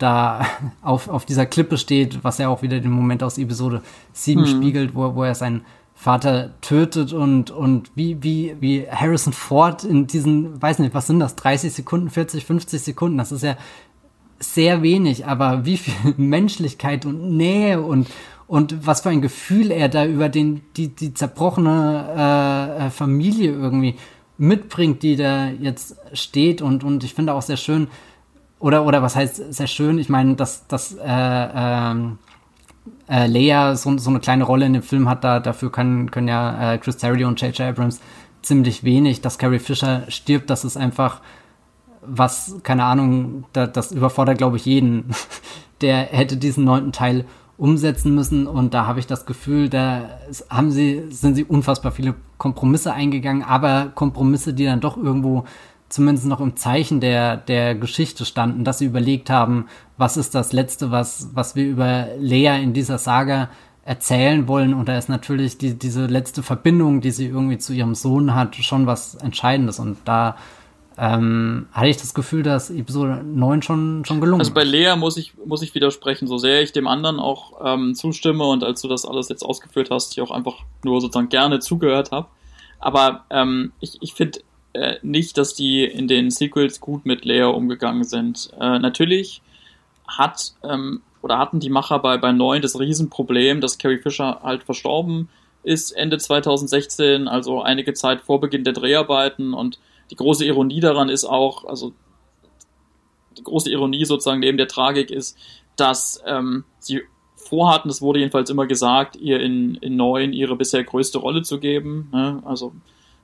da 0.02 0.44
auf, 0.82 1.08
auf 1.08 1.24
dieser 1.24 1.46
Klippe 1.46 1.78
steht, 1.78 2.24
was 2.24 2.38
ja 2.38 2.48
auch 2.48 2.62
wieder 2.62 2.80
den 2.80 2.90
Moment 2.90 3.22
aus 3.22 3.38
Episode 3.38 3.82
7 4.12 4.42
mhm. 4.42 4.46
spiegelt, 4.46 4.94
wo, 4.94 5.14
wo 5.14 5.24
er 5.24 5.34
seinen 5.34 5.64
Vater 6.02 6.50
tötet 6.62 7.12
und, 7.12 7.52
und 7.52 7.92
wie, 7.94 8.24
wie, 8.24 8.56
wie 8.58 8.88
Harrison 8.90 9.32
Ford 9.32 9.84
in 9.84 10.08
diesen, 10.08 10.60
weiß 10.60 10.80
nicht, 10.80 10.94
was 10.94 11.06
sind 11.06 11.20
das, 11.20 11.36
30 11.36 11.72
Sekunden, 11.72 12.10
40, 12.10 12.44
50 12.44 12.82
Sekunden, 12.82 13.18
das 13.18 13.30
ist 13.30 13.44
ja 13.44 13.56
sehr 14.40 14.82
wenig, 14.82 15.26
aber 15.26 15.64
wie 15.64 15.76
viel 15.76 15.94
Menschlichkeit 16.16 17.06
und 17.06 17.36
Nähe 17.36 17.80
und, 17.80 18.08
und 18.48 18.84
was 18.84 19.02
für 19.02 19.10
ein 19.10 19.22
Gefühl 19.22 19.70
er 19.70 19.88
da 19.88 20.04
über 20.04 20.28
den, 20.28 20.62
die, 20.76 20.88
die 20.88 21.14
zerbrochene 21.14 22.80
äh, 22.80 22.90
Familie 22.90 23.52
irgendwie 23.52 23.94
mitbringt, 24.38 25.04
die 25.04 25.14
da 25.14 25.50
jetzt 25.50 25.98
steht 26.14 26.62
und, 26.62 26.82
und 26.82 27.04
ich 27.04 27.14
finde 27.14 27.32
auch 27.32 27.42
sehr 27.42 27.56
schön, 27.56 27.86
oder, 28.58 28.84
oder 28.84 29.02
was 29.02 29.14
heißt 29.14 29.54
sehr 29.54 29.68
schön, 29.68 30.00
ich 30.00 30.08
meine, 30.08 30.34
dass, 30.34 30.66
dass 30.66 30.94
äh, 30.94 30.98
ähm, 31.04 32.18
äh, 33.08 33.26
Leia 33.26 33.76
so, 33.76 33.96
so 33.98 34.10
eine 34.10 34.20
kleine 34.20 34.44
Rolle 34.44 34.66
in 34.66 34.72
dem 34.72 34.82
Film 34.82 35.08
hat, 35.08 35.24
da, 35.24 35.40
dafür 35.40 35.70
können, 35.70 36.10
können 36.10 36.28
ja 36.28 36.74
äh, 36.74 36.78
Chris 36.78 36.96
Terry 36.96 37.24
und 37.24 37.40
J.J. 37.40 37.68
Abrams 37.68 38.00
ziemlich 38.42 38.84
wenig. 38.84 39.20
Dass 39.20 39.38
Carrie 39.38 39.58
Fisher 39.58 40.02
stirbt, 40.08 40.50
das 40.50 40.64
ist 40.64 40.76
einfach 40.76 41.20
was, 42.04 42.56
keine 42.62 42.84
Ahnung, 42.84 43.44
da, 43.52 43.66
das 43.66 43.92
überfordert, 43.92 44.38
glaube 44.38 44.56
ich, 44.56 44.64
jeden. 44.64 45.10
Der 45.80 45.96
hätte 45.96 46.36
diesen 46.36 46.64
neunten 46.64 46.92
Teil 46.92 47.24
umsetzen 47.58 48.14
müssen 48.14 48.46
und 48.46 48.74
da 48.74 48.86
habe 48.86 48.98
ich 48.98 49.06
das 49.06 49.26
Gefühl, 49.26 49.68
da 49.68 50.08
haben 50.48 50.70
sie, 50.70 51.04
sind 51.10 51.34
sie 51.34 51.44
unfassbar 51.44 51.92
viele 51.92 52.14
Kompromisse 52.38 52.92
eingegangen, 52.92 53.42
aber 53.42 53.92
Kompromisse, 53.94 54.54
die 54.54 54.64
dann 54.64 54.80
doch 54.80 54.96
irgendwo 54.96 55.44
zumindest 55.92 56.26
noch 56.26 56.40
im 56.40 56.56
Zeichen 56.56 57.00
der, 57.00 57.36
der 57.36 57.74
Geschichte 57.74 58.24
standen, 58.24 58.64
dass 58.64 58.78
sie 58.78 58.86
überlegt 58.86 59.28
haben, 59.28 59.66
was 59.98 60.16
ist 60.16 60.34
das 60.34 60.52
Letzte, 60.52 60.90
was, 60.90 61.28
was 61.34 61.54
wir 61.54 61.66
über 61.66 62.08
Lea 62.18 62.62
in 62.62 62.72
dieser 62.72 62.96
Saga 62.96 63.50
erzählen 63.84 64.48
wollen. 64.48 64.72
Und 64.72 64.88
da 64.88 64.96
ist 64.96 65.10
natürlich 65.10 65.58
die, 65.58 65.74
diese 65.74 66.06
letzte 66.06 66.42
Verbindung, 66.42 67.02
die 67.02 67.10
sie 67.10 67.26
irgendwie 67.26 67.58
zu 67.58 67.74
ihrem 67.74 67.94
Sohn 67.94 68.34
hat, 68.34 68.56
schon 68.56 68.86
was 68.86 69.16
Entscheidendes. 69.16 69.78
Und 69.78 69.98
da 70.06 70.36
ähm, 70.96 71.66
hatte 71.72 71.88
ich 71.88 71.98
das 71.98 72.14
Gefühl, 72.14 72.42
dass 72.42 72.70
Episode 72.70 73.22
9 73.22 73.60
schon, 73.60 74.04
schon 74.06 74.20
gelungen 74.20 74.40
ist. 74.40 74.46
Also 74.46 74.54
bei 74.54 74.64
Lea 74.64 74.96
muss 74.96 75.18
ich, 75.18 75.34
muss 75.44 75.60
ich 75.60 75.74
widersprechen, 75.74 76.26
so 76.26 76.38
sehr 76.38 76.62
ich 76.62 76.72
dem 76.72 76.86
anderen 76.86 77.20
auch 77.20 77.60
ähm, 77.62 77.94
zustimme 77.94 78.44
und 78.44 78.64
als 78.64 78.80
du 78.80 78.88
das 78.88 79.04
alles 79.04 79.28
jetzt 79.28 79.42
ausgeführt 79.42 79.90
hast, 79.90 80.12
ich 80.12 80.22
auch 80.22 80.30
einfach 80.30 80.54
nur 80.84 81.02
sozusagen 81.02 81.28
gerne 81.28 81.60
zugehört 81.60 82.12
habe. 82.12 82.28
Aber 82.78 83.24
ähm, 83.30 83.72
ich, 83.80 83.98
ich 84.00 84.14
finde, 84.14 84.40
äh, 84.74 84.96
nicht, 85.02 85.38
dass 85.38 85.54
die 85.54 85.84
in 85.84 86.08
den 86.08 86.30
Sequels 86.30 86.80
gut 86.80 87.06
mit 87.06 87.24
Leia 87.24 87.46
umgegangen 87.46 88.04
sind. 88.04 88.50
Äh, 88.60 88.78
natürlich 88.78 89.42
hat 90.06 90.54
ähm, 90.62 91.02
oder 91.22 91.38
hatten 91.38 91.60
die 91.60 91.70
Macher 91.70 92.00
bei, 92.00 92.18
bei 92.18 92.32
9 92.32 92.62
das 92.62 92.78
Riesenproblem, 92.78 93.60
dass 93.60 93.78
Carrie 93.78 93.98
Fisher 93.98 94.40
halt 94.42 94.64
verstorben 94.64 95.28
ist 95.62 95.92
Ende 95.92 96.18
2016, 96.18 97.28
also 97.28 97.62
einige 97.62 97.94
Zeit 97.94 98.20
vor 98.20 98.40
Beginn 98.40 98.64
der 98.64 98.72
Dreharbeiten 98.72 99.54
und 99.54 99.78
die 100.10 100.16
große 100.16 100.44
Ironie 100.44 100.80
daran 100.80 101.08
ist 101.08 101.24
auch, 101.24 101.64
also 101.64 101.92
die 103.38 103.44
große 103.44 103.70
Ironie 103.70 104.04
sozusagen 104.04 104.40
neben 104.40 104.58
der 104.58 104.68
Tragik 104.68 105.10
ist, 105.10 105.38
dass 105.76 106.22
ähm, 106.26 106.64
sie 106.78 107.02
vorhatten, 107.36 107.88
es 107.88 108.02
wurde 108.02 108.18
jedenfalls 108.18 108.50
immer 108.50 108.66
gesagt, 108.66 109.16
ihr 109.16 109.40
in, 109.40 109.76
in 109.76 109.96
9 109.96 110.32
ihre 110.32 110.56
bisher 110.56 110.84
größte 110.84 111.18
Rolle 111.18 111.42
zu 111.42 111.60
geben. 111.60 112.08
Ne? 112.12 112.42
Also 112.44 112.72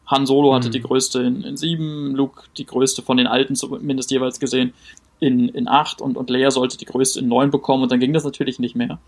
Han 0.08 0.26
Solo 0.26 0.54
hatte 0.54 0.68
mhm. 0.68 0.72
die 0.72 0.80
größte 0.80 1.20
in, 1.20 1.42
in 1.42 1.56
sieben, 1.56 2.14
Luke 2.14 2.44
die 2.56 2.66
größte 2.66 3.02
von 3.02 3.16
den 3.18 3.26
alten 3.26 3.54
zumindest 3.54 4.10
jeweils 4.10 4.40
gesehen. 4.40 4.72
in, 5.20 5.48
in 5.48 5.68
8 5.68 6.00
und, 6.00 6.16
und 6.16 6.30
Leia 6.30 6.50
sollte 6.50 6.78
die 6.78 6.84
größte 6.84 7.20
in 7.20 7.28
9 7.28 7.50
bekommen 7.50 7.82
und 7.82 7.92
dann 7.92 8.00
ging 8.00 8.12
das 8.12 8.24
natürlich 8.24 8.58
nicht 8.58 8.74
mehr. 8.74 8.98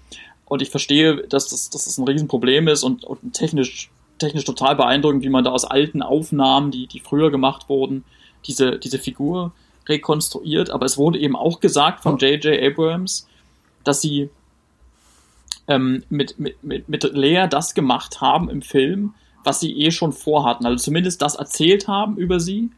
Und 0.45 0.63
ich 0.63 0.71
verstehe, 0.71 1.27
dass 1.29 1.49
das, 1.49 1.71
dass 1.71 1.85
das 1.85 1.99
ein 1.99 2.07
Riesenproblem 2.07 2.69
ist 2.69 2.83
und, 2.83 3.05
und 3.05 3.33
technisch, 3.33 3.91
technisch 4.19 4.45
total 4.45 4.77
beeindruckend, 4.77 5.23
wie 5.23 5.29
man 5.29 5.45
da 5.45 5.51
aus 5.51 5.65
alten 5.65 6.03
Aufnahmen, 6.03 6.71
die, 6.71 6.87
die 6.87 7.01
früher 7.01 7.31
gemacht 7.31 7.69
wurden, 7.69 8.05
diese, 8.47 8.79
diese 8.79 8.99
Figur 8.99 9.53
rekonstruiert. 9.89 10.71
Aber 10.71 10.85
es 10.87 10.99
wurde 10.99 11.19
eben 11.19 11.37
auch 11.37 11.61
gesagt 11.61 12.03
von 12.03 12.19
J.J. 12.19 12.61
Abrams, 12.61 13.29
dass 13.85 14.01
sie 14.01 14.29
ähm, 15.69 16.03
mit, 16.11 16.39
mit, 16.39 16.63
mit, 16.63 16.89
mit 16.89 17.05
Lea 17.15 17.47
das 17.49 17.75
gemacht 17.75 18.21
haben 18.21 18.51
im 18.51 18.61
Film, 18.61 19.15
was 19.45 19.61
sie 19.61 19.73
eh 19.73 19.91
schon 19.91 20.13
vorhatten. 20.13 20.67
Also 20.67 20.85
zumindest 20.85 21.23
das 21.23 21.35
erzählt 21.35 21.89
haben 21.89 22.17
über 22.17 22.41
sie, 22.41 22.71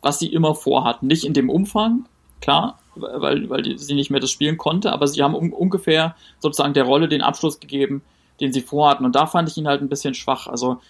was 0.00 0.18
sie 0.18 0.32
immer 0.32 0.54
vorhatten. 0.54 1.06
Nicht 1.06 1.24
in 1.24 1.34
dem 1.34 1.50
Umfang, 1.50 2.06
klar, 2.40 2.78
weil, 2.94 3.48
weil 3.50 3.62
die, 3.62 3.78
sie 3.78 3.94
nicht 3.94 4.10
mehr 4.10 4.20
das 4.20 4.30
spielen 4.30 4.58
konnte, 4.58 4.92
aber 4.92 5.06
sie 5.06 5.22
haben 5.22 5.34
um, 5.34 5.52
ungefähr 5.52 6.14
sozusagen 6.38 6.74
der 6.74 6.84
Rolle 6.84 7.08
den 7.08 7.22
Abschluss 7.22 7.60
gegeben, 7.60 8.02
den 8.40 8.52
sie 8.52 8.60
vorhatten. 8.60 9.04
Und 9.04 9.16
da 9.16 9.26
fand 9.26 9.48
ich 9.48 9.56
ihn 9.56 9.68
halt 9.68 9.82
ein 9.82 9.88
bisschen 9.88 10.14
schwach. 10.14 10.46
Also 10.46 10.80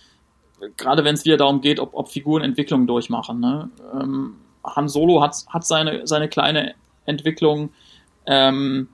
gerade 0.77 1.05
wenn 1.05 1.15
es 1.15 1.25
wieder 1.25 1.37
darum 1.37 1.61
geht, 1.61 1.81
ob, 1.81 1.95
ob 1.95 2.09
Figuren 2.09 2.43
Entwicklungen 2.43 2.87
durchmachen. 2.87 3.41
Ne? 3.41 3.71
Ähm, 3.95 4.37
Han 4.65 4.89
Solo 4.89 5.23
hat, 5.23 5.45
hat 5.49 5.67
seine, 5.67 6.07
seine 6.07 6.29
kleine 6.29 6.75
Entwicklung 7.07 7.71
ähm, 8.27 8.89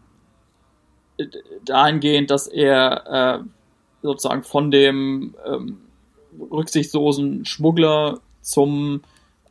dahingehend, 1.64 2.30
dass 2.30 2.46
er 2.46 3.40
äh, 3.40 3.44
sozusagen 4.02 4.42
von 4.42 4.70
dem 4.70 5.34
ähm, 5.46 5.78
rücksichtslosen 6.50 7.44
Schmuggler 7.44 8.20
zum 8.40 9.02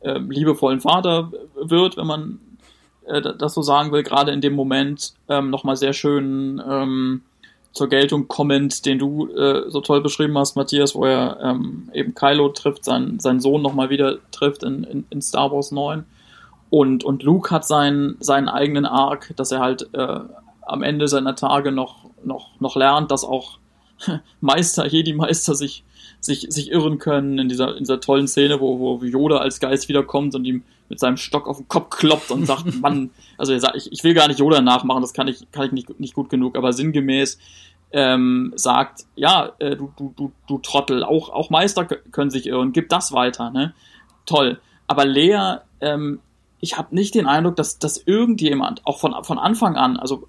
ähm, 0.02 0.30
liebevollen 0.30 0.80
Vater 0.80 1.32
wird, 1.54 1.96
wenn 1.96 2.06
man 2.06 2.38
äh, 3.06 3.20
das 3.20 3.54
so 3.54 3.62
sagen 3.62 3.92
will, 3.92 4.02
gerade 4.02 4.32
in 4.32 4.40
dem 4.40 4.54
Moment 4.54 5.14
ähm, 5.28 5.50
nochmal 5.50 5.76
sehr 5.76 5.92
schön 5.92 6.62
ähm, 6.66 7.22
zur 7.72 7.88
Geltung 7.88 8.28
kommend, 8.28 8.86
den 8.86 8.98
du 8.98 9.28
äh, 9.34 9.68
so 9.68 9.80
toll 9.80 10.00
beschrieben 10.00 10.38
hast, 10.38 10.54
Matthias, 10.56 10.94
wo 10.94 11.04
er 11.04 11.38
ähm, 11.42 11.90
eben 11.92 12.14
Kylo 12.14 12.50
trifft, 12.50 12.84
sein, 12.84 13.18
seinen 13.18 13.40
Sohn 13.40 13.62
nochmal 13.62 13.90
wieder 13.90 14.18
trifft 14.30 14.62
in, 14.62 14.84
in, 14.84 15.04
in, 15.10 15.20
Star 15.20 15.50
Wars 15.50 15.72
9. 15.72 16.04
Und, 16.70 17.02
und 17.04 17.22
Luke 17.24 17.50
hat 17.50 17.66
seinen, 17.66 18.16
seinen 18.20 18.48
eigenen 18.48 18.86
Arc, 18.86 19.34
dass 19.36 19.50
er 19.50 19.60
halt 19.60 19.88
äh, 19.92 20.20
am 20.62 20.82
Ende 20.82 21.08
seiner 21.08 21.34
Tage 21.34 21.72
noch, 21.72 22.06
noch, 22.22 22.48
noch 22.60 22.76
lernt, 22.76 23.10
dass 23.10 23.24
auch 23.24 23.58
Meister, 24.40 24.86
Jedi-Meister 24.86 25.54
sich, 25.54 25.82
sich, 26.24 26.46
sich 26.48 26.70
irren 26.70 26.98
können 26.98 27.38
in 27.38 27.48
dieser, 27.50 27.72
in 27.72 27.80
dieser 27.80 28.00
tollen 28.00 28.26
Szene, 28.26 28.58
wo, 28.58 28.78
wo 28.78 29.04
Yoda 29.04 29.38
als 29.38 29.60
Geist 29.60 29.88
wiederkommt 29.88 30.34
und 30.34 30.46
ihm 30.46 30.62
mit 30.88 30.98
seinem 30.98 31.18
Stock 31.18 31.46
auf 31.46 31.58
den 31.58 31.68
Kopf 31.68 31.90
kloppt 31.98 32.30
und 32.30 32.46
sagt, 32.46 32.64
Mann, 32.80 33.10
also 33.36 33.52
er 33.52 33.60
sagt, 33.60 33.76
ich, 33.76 33.92
ich 33.92 34.04
will 34.04 34.14
gar 34.14 34.28
nicht 34.28 34.40
Yoda 34.40 34.62
nachmachen, 34.62 35.02
das 35.02 35.12
kann 35.12 35.28
ich, 35.28 35.50
kann 35.52 35.66
ich 35.66 35.72
nicht, 35.72 36.00
nicht 36.00 36.14
gut 36.14 36.30
genug, 36.30 36.56
aber 36.56 36.72
sinngemäß 36.72 37.38
ähm, 37.92 38.54
sagt, 38.56 39.04
ja, 39.16 39.52
äh, 39.58 39.76
du, 39.76 39.92
du, 39.96 40.14
du, 40.16 40.32
du 40.48 40.58
Trottel, 40.58 41.04
auch, 41.04 41.28
auch 41.28 41.50
Meister 41.50 41.84
können 41.84 42.30
sich 42.30 42.46
irren, 42.46 42.72
gib 42.72 42.88
das 42.88 43.12
weiter, 43.12 43.50
ne? 43.50 43.74
Toll. 44.24 44.58
Aber 44.86 45.04
Lea, 45.04 45.58
ähm, 45.82 46.20
ich 46.60 46.78
habe 46.78 46.94
nicht 46.94 47.14
den 47.14 47.26
Eindruck, 47.26 47.56
dass, 47.56 47.78
dass 47.78 47.98
irgendjemand, 47.98 48.86
auch 48.86 48.98
von, 48.98 49.14
von 49.24 49.38
Anfang 49.38 49.76
an, 49.76 49.98
also 49.98 50.26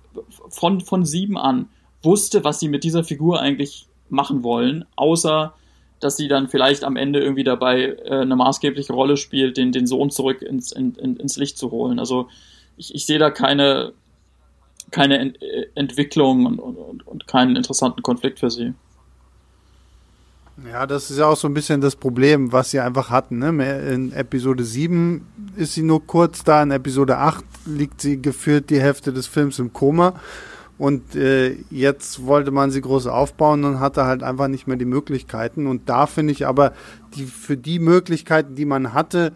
von, 0.50 0.82
von 0.82 1.06
sieben 1.06 1.38
an, 1.38 1.70
wusste, 2.02 2.44
was 2.44 2.60
sie 2.60 2.68
mit 2.68 2.84
dieser 2.84 3.06
Figur 3.06 3.40
eigentlich 3.40 3.88
machen 4.10 4.44
wollen, 4.44 4.84
außer 4.98 5.54
dass 6.00 6.18
sie 6.18 6.28
dann 6.28 6.50
vielleicht 6.50 6.84
am 6.84 6.98
Ende 6.98 7.20
irgendwie 7.20 7.44
dabei 7.44 7.98
äh, 8.06 8.22
eine 8.22 8.36
maßgebliche 8.36 8.94
Rolle 8.94 9.18
spielt, 9.18 9.58
den, 9.58 9.72
den 9.72 9.88
Sohn 9.88 10.10
zurück 10.10 10.42
ins, 10.42 10.72
in, 10.72 10.96
in, 10.96 11.18
ins 11.18 11.38
Licht 11.38 11.58
zu 11.58 11.72
holen. 11.72 12.00
Also 12.00 12.28
ich, 12.78 12.94
ich 12.94 13.06
sehe 13.06 13.20
da 13.20 13.32
keine, 13.32 13.94
keine 14.92 15.20
Ent 15.20 15.42
äh, 15.42 15.68
Entwicklung 15.76 16.46
und, 16.46 16.60
und, 16.60 17.08
und 17.08 17.28
keinen 17.28 17.56
interessanten 17.56 18.02
Konflikt 18.02 18.40
für 18.40 18.52
sie. 18.52 18.74
Ja, 20.72 20.88
das 20.88 21.12
ist 21.12 21.18
ja 21.18 21.26
auch 21.26 21.36
so 21.36 21.50
ein 21.50 21.54
bisschen 21.54 21.82
das 21.82 21.98
Problem, 21.98 22.54
was 22.54 22.72
sie 22.72 22.80
einfach 22.80 23.10
hatten. 23.10 23.40
Ne? 23.40 23.50
In 23.92 24.14
Episode 24.14 24.64
7 24.64 25.26
ist 25.58 25.74
sie 25.74 25.82
nur 25.84 26.06
kurz 26.08 26.46
da, 26.46 26.64
in 26.64 26.72
Episode 26.72 27.18
8 27.18 27.44
liegt 27.66 28.00
sie 28.00 28.22
geführt 28.22 28.70
die 28.70 28.80
Hälfte 28.80 29.12
des 29.12 29.28
Films 29.28 29.60
im 29.60 29.74
Koma. 29.74 30.14
Und 30.78 31.16
äh, 31.16 31.56
jetzt 31.70 32.26
wollte 32.26 32.52
man 32.52 32.70
sie 32.70 32.82
groß 32.82 33.08
aufbauen 33.08 33.64
und 33.64 33.80
hatte 33.80 34.06
halt 34.06 34.24
einfach 34.24 34.50
nicht 34.50 34.68
mehr 34.68 34.76
die 34.76 34.86
Möglichkeiten. 34.86 35.68
Und 35.68 35.88
da 35.88 36.06
finde 36.06 36.34
ich 36.34 36.46
aber, 36.46 36.74
die, 37.16 37.24
für 37.24 37.56
die 37.56 37.80
Möglichkeiten, 37.80 38.56
die 38.56 38.66
man 38.66 38.94
hatte, 38.94 39.32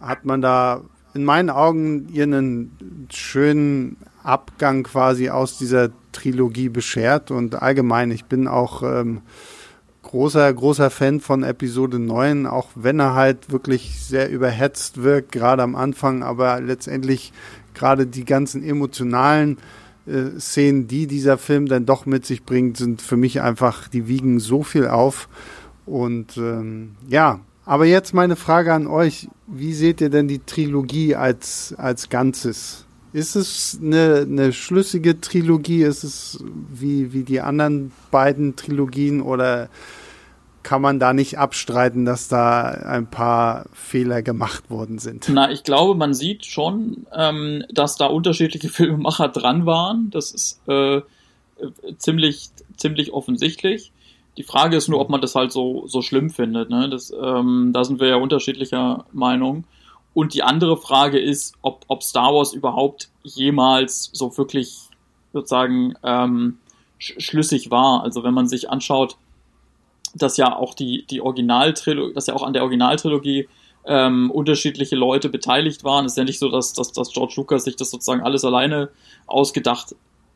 hat 0.00 0.24
man 0.24 0.42
da 0.42 0.82
in 1.14 1.24
meinen 1.24 1.50
Augen 1.50 2.08
ihr 2.12 2.24
einen 2.24 3.08
schönen 3.10 3.96
Abgang 4.22 4.84
quasi 4.84 5.30
aus 5.30 5.58
dieser 5.58 5.90
Trilogie 6.12 6.68
beschert. 6.68 7.32
Und 7.32 7.60
allgemein, 7.60 8.12
ich 8.12 8.26
bin 8.26 8.46
auch 8.46 8.84
ähm, 8.84 9.22
großer, 10.02 10.52
großer 10.52 10.90
Fan 10.90 11.20
von 11.20 11.42
Episode 11.42 11.98
9, 11.98 12.46
auch 12.46 12.68
wenn 12.76 13.00
er 13.00 13.14
halt 13.14 13.50
wirklich 13.50 14.00
sehr 14.04 14.30
überhetzt 14.30 15.02
wirkt, 15.02 15.32
gerade 15.32 15.62
am 15.62 15.74
Anfang, 15.74 16.22
aber 16.22 16.60
letztendlich 16.60 17.32
gerade 17.74 18.06
die 18.06 18.24
ganzen 18.24 18.62
emotionalen 18.62 19.58
äh, 20.06 20.38
Szenen, 20.38 20.86
die 20.86 21.06
dieser 21.06 21.38
Film 21.38 21.66
dann 21.66 21.86
doch 21.86 22.06
mit 22.06 22.26
sich 22.26 22.44
bringt, 22.44 22.76
sind 22.76 23.02
für 23.02 23.16
mich 23.16 23.40
einfach, 23.40 23.88
die 23.88 24.08
wiegen 24.08 24.40
so 24.40 24.62
viel 24.62 24.86
auf. 24.86 25.28
Und 25.84 26.36
ähm, 26.36 26.96
ja, 27.08 27.40
aber 27.64 27.86
jetzt 27.86 28.14
meine 28.14 28.36
Frage 28.36 28.72
an 28.72 28.86
euch. 28.86 29.28
Wie 29.48 29.74
seht 29.74 30.00
ihr 30.00 30.10
denn 30.10 30.28
die 30.28 30.38
Trilogie 30.38 31.16
als, 31.16 31.74
als 31.76 32.08
Ganzes? 32.08 32.86
Ist 33.12 33.34
es 33.34 33.78
eine, 33.82 34.26
eine 34.28 34.52
schlüssige 34.52 35.20
Trilogie? 35.20 35.82
Ist 35.82 36.04
es 36.04 36.44
wie, 36.72 37.12
wie 37.12 37.22
die 37.22 37.40
anderen 37.40 37.90
beiden 38.10 38.56
Trilogien 38.56 39.20
oder 39.20 39.68
kann 40.66 40.82
man 40.82 40.98
da 40.98 41.12
nicht 41.12 41.38
abstreiten, 41.38 42.04
dass 42.04 42.26
da 42.26 42.62
ein 42.64 43.08
paar 43.08 43.66
Fehler 43.72 44.22
gemacht 44.22 44.68
worden 44.68 44.98
sind. 44.98 45.28
Na, 45.28 45.48
ich 45.48 45.62
glaube, 45.62 45.94
man 45.94 46.12
sieht 46.12 46.44
schon, 46.44 47.06
ähm, 47.14 47.62
dass 47.72 47.96
da 47.96 48.06
unterschiedliche 48.06 48.68
Filmemacher 48.76 49.28
dran 49.28 49.64
waren. 49.64 50.10
Das 50.10 50.32
ist 50.32 50.60
äh, 50.66 51.02
ziemlich, 51.98 52.48
ziemlich 52.76 53.12
offensichtlich. 53.12 53.92
Die 54.38 54.42
Frage 54.42 54.76
ist 54.76 54.88
nur, 54.88 54.98
ob 54.98 55.08
man 55.08 55.20
das 55.20 55.36
halt 55.36 55.52
so, 55.52 55.86
so 55.86 56.02
schlimm 56.02 56.30
findet. 56.30 56.68
Ne? 56.68 56.90
Das, 56.90 57.12
ähm, 57.12 57.70
da 57.72 57.84
sind 57.84 58.00
wir 58.00 58.08
ja 58.08 58.16
unterschiedlicher 58.16 59.04
Meinung. 59.12 59.62
Und 60.14 60.34
die 60.34 60.42
andere 60.42 60.76
Frage 60.76 61.20
ist, 61.20 61.54
ob, 61.62 61.84
ob 61.86 62.02
Star 62.02 62.34
Wars 62.34 62.52
überhaupt 62.52 63.08
jemals 63.22 64.10
so 64.12 64.36
wirklich 64.36 64.88
sozusagen 65.32 65.94
ähm, 66.02 66.58
sch 66.98 67.14
schlüssig 67.18 67.70
war. 67.70 68.02
Also 68.02 68.24
wenn 68.24 68.34
man 68.34 68.48
sich 68.48 68.68
anschaut, 68.68 69.16
dass 70.18 70.36
ja 70.36 70.56
auch 70.56 70.74
die, 70.74 71.06
die 71.06 71.20
Originaltrilogie, 71.20 72.14
dass 72.14 72.26
ja 72.26 72.34
auch 72.34 72.42
an 72.42 72.52
der 72.52 72.62
Originaltrilogie 72.62 73.48
ähm, 73.86 74.30
unterschiedliche 74.30 74.96
Leute 74.96 75.28
beteiligt 75.28 75.84
waren. 75.84 76.04
Es 76.04 76.12
ist 76.12 76.18
ja 76.18 76.24
nicht 76.24 76.38
so, 76.38 76.50
dass, 76.50 76.72
dass, 76.72 76.92
dass 76.92 77.12
George 77.12 77.34
Lucas 77.36 77.64
sich 77.64 77.76
das 77.76 77.90
sozusagen 77.90 78.22
alles 78.22 78.44
alleine 78.44 78.90
ausgedacht 79.26 79.94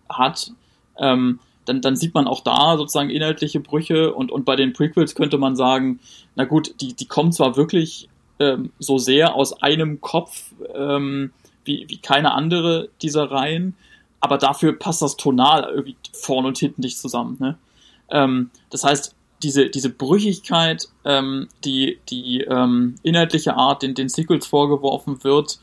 hat. 0.08 0.52
Ähm, 0.98 1.40
dann, 1.64 1.80
dann 1.80 1.96
sieht 1.96 2.14
man 2.14 2.26
auch 2.26 2.40
da 2.40 2.76
sozusagen 2.76 3.10
inhaltliche 3.10 3.60
Brüche 3.60 4.14
und, 4.14 4.30
und 4.30 4.44
bei 4.44 4.56
den 4.56 4.72
Prequels 4.72 5.14
könnte 5.14 5.38
man 5.38 5.56
sagen, 5.56 6.00
na 6.34 6.44
gut, 6.44 6.74
die, 6.80 6.94
die 6.94 7.06
kommen 7.06 7.32
zwar 7.32 7.56
wirklich 7.56 8.08
ähm, 8.38 8.72
so 8.78 8.98
sehr 8.98 9.34
aus 9.34 9.62
einem 9.62 10.00
Kopf 10.00 10.52
ähm, 10.74 11.32
wie, 11.64 11.84
wie 11.88 11.98
keine 11.98 12.32
andere 12.32 12.88
dieser 13.02 13.30
Reihen, 13.30 13.76
aber 14.20 14.38
dafür 14.38 14.78
passt 14.78 15.02
das 15.02 15.16
tonal 15.16 15.64
irgendwie 15.64 15.96
vorne 16.12 16.48
und 16.48 16.58
hinten 16.58 16.80
nicht 16.80 16.98
zusammen. 16.98 17.36
Ne? 17.38 17.58
Ähm, 18.10 18.50
das 18.70 18.84
heißt, 18.84 19.14
diese, 19.42 19.70
diese 19.70 19.90
Brüchigkeit, 19.90 20.88
ähm, 21.04 21.48
die, 21.64 21.98
die 22.08 22.42
ähm, 22.42 22.96
inhaltliche 23.02 23.54
Art, 23.54 23.82
den, 23.82 23.94
den 23.94 24.08
Sequels 24.08 24.46
vorgeworfen 24.46 25.22
wird, 25.24 25.58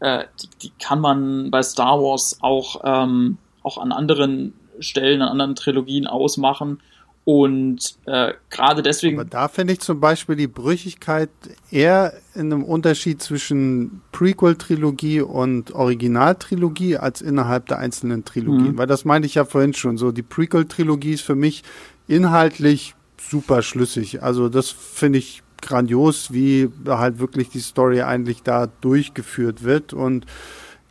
äh, 0.00 0.24
die, 0.42 0.48
die 0.62 0.72
kann 0.78 1.00
man 1.00 1.50
bei 1.50 1.62
Star 1.62 2.00
Wars 2.00 2.38
auch, 2.40 2.80
ähm, 2.84 3.38
auch 3.62 3.78
an 3.78 3.92
anderen 3.92 4.54
Stellen, 4.78 5.22
an 5.22 5.28
anderen 5.28 5.54
Trilogien 5.54 6.06
ausmachen. 6.06 6.80
Und 7.24 7.96
äh, 8.04 8.34
gerade 8.50 8.82
deswegen. 8.82 9.18
Aber 9.18 9.28
da 9.28 9.48
finde 9.48 9.72
ich 9.72 9.80
zum 9.80 9.98
Beispiel 9.98 10.36
die 10.36 10.46
Brüchigkeit 10.46 11.28
eher 11.72 12.12
in 12.36 12.52
einem 12.52 12.62
Unterschied 12.62 13.20
zwischen 13.20 14.02
Prequel-Trilogie 14.12 15.22
und 15.22 15.72
Originaltrilogie 15.72 16.98
als 16.98 17.22
innerhalb 17.22 17.66
der 17.66 17.80
einzelnen 17.80 18.24
Trilogien. 18.24 18.74
Mhm. 18.74 18.78
Weil 18.78 18.86
das 18.86 19.04
meinte 19.04 19.26
ich 19.26 19.34
ja 19.34 19.44
vorhin 19.44 19.74
schon. 19.74 19.98
So, 19.98 20.12
die 20.12 20.22
Prequel-Trilogie 20.22 21.14
ist 21.14 21.22
für 21.22 21.34
mich 21.34 21.64
inhaltlich 22.06 22.94
super 23.28 23.62
schlüssig. 23.62 24.22
Also 24.22 24.48
das 24.48 24.70
finde 24.70 25.18
ich 25.18 25.42
grandios, 25.60 26.32
wie 26.32 26.70
halt 26.86 27.18
wirklich 27.18 27.48
die 27.48 27.60
Story 27.60 28.02
eigentlich 28.02 28.42
da 28.42 28.68
durchgeführt 28.80 29.64
wird. 29.64 29.92
Und 29.92 30.26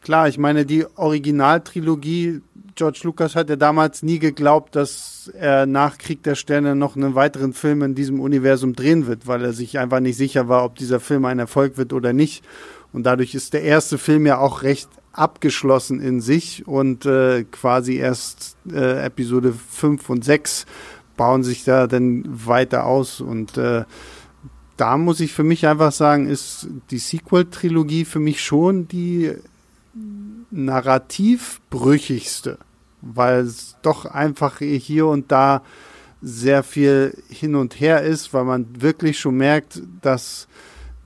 klar, 0.02 0.28
ich 0.28 0.38
meine, 0.38 0.66
die 0.66 0.86
Originaltrilogie, 0.96 2.42
George 2.76 3.02
Lucas 3.04 3.36
hat 3.36 3.50
ja 3.50 3.56
damals 3.56 4.04
nie 4.04 4.20
geglaubt, 4.20 4.76
dass 4.76 5.32
er 5.34 5.66
nach 5.66 5.98
Krieg 5.98 6.24
der 6.24 6.36
Sterne 6.36 6.76
noch 6.76 6.96
einen 6.96 7.16
weiteren 7.16 7.54
Film 7.54 7.82
in 7.84 7.96
diesem 7.96 8.20
Universum 8.20 8.74
drehen 8.74 9.08
wird, 9.08 9.28
weil 9.28 9.44
er 9.44 9.54
sich 9.54 9.80
einfach 9.80 10.02
nicht 10.02 10.18
sicher 10.18 10.50
war, 10.50 10.66
ob 10.66 10.76
dieser 10.76 11.00
Film 11.00 11.26
ein 11.26 11.40
Erfolg 11.40 11.78
wird 11.78 11.94
oder 11.94 12.12
nicht. 12.12 12.44
Und 12.92 13.04
dadurch 13.04 13.34
ist 13.36 13.54
der 13.54 13.64
erste 13.64 13.98
Film 13.98 14.26
ja 14.26 14.40
auch 14.40 14.64
recht 14.64 14.90
abgeschlossen 15.12 16.02
in 16.02 16.20
sich 16.20 16.68
und 16.68 17.06
äh, 17.06 17.46
quasi 17.46 17.96
erst 17.96 18.58
äh, 18.70 19.06
Episode 19.06 19.54
5 19.54 20.10
und 20.10 20.26
6 20.26 20.66
bauen 21.18 21.44
sich 21.44 21.64
da 21.64 21.88
dann 21.88 22.24
weiter 22.26 22.86
aus? 22.86 23.22
Und 23.22 23.58
äh, 23.58 23.86
da 24.78 24.98
muss 24.98 25.20
ich 25.20 25.34
für 25.34 25.44
mich 25.44 25.68
einfach 25.68 25.92
sagen, 25.92 26.28
ist 26.28 26.68
die 26.92 26.98
Sequel-Trilogie 26.98 28.06
für 28.06 28.20
mich 28.20 28.44
schon 28.44 28.88
die 28.88 29.34
narrativ 30.52 31.62
brüchigste, 31.70 32.58
weil 33.02 33.42
es 33.42 33.76
doch 33.82 34.06
einfach 34.06 34.60
hier 34.60 35.08
und 35.08 35.32
da 35.32 35.62
sehr 36.22 36.64
viel 36.64 37.18
hin 37.30 37.56
und 37.56 37.80
her 37.80 38.02
ist, 38.02 38.34
weil 38.34 38.46
man 38.46 38.82
wirklich 38.82 39.20
schon 39.20 39.38
merkt, 39.38 39.82
dass 40.02 40.48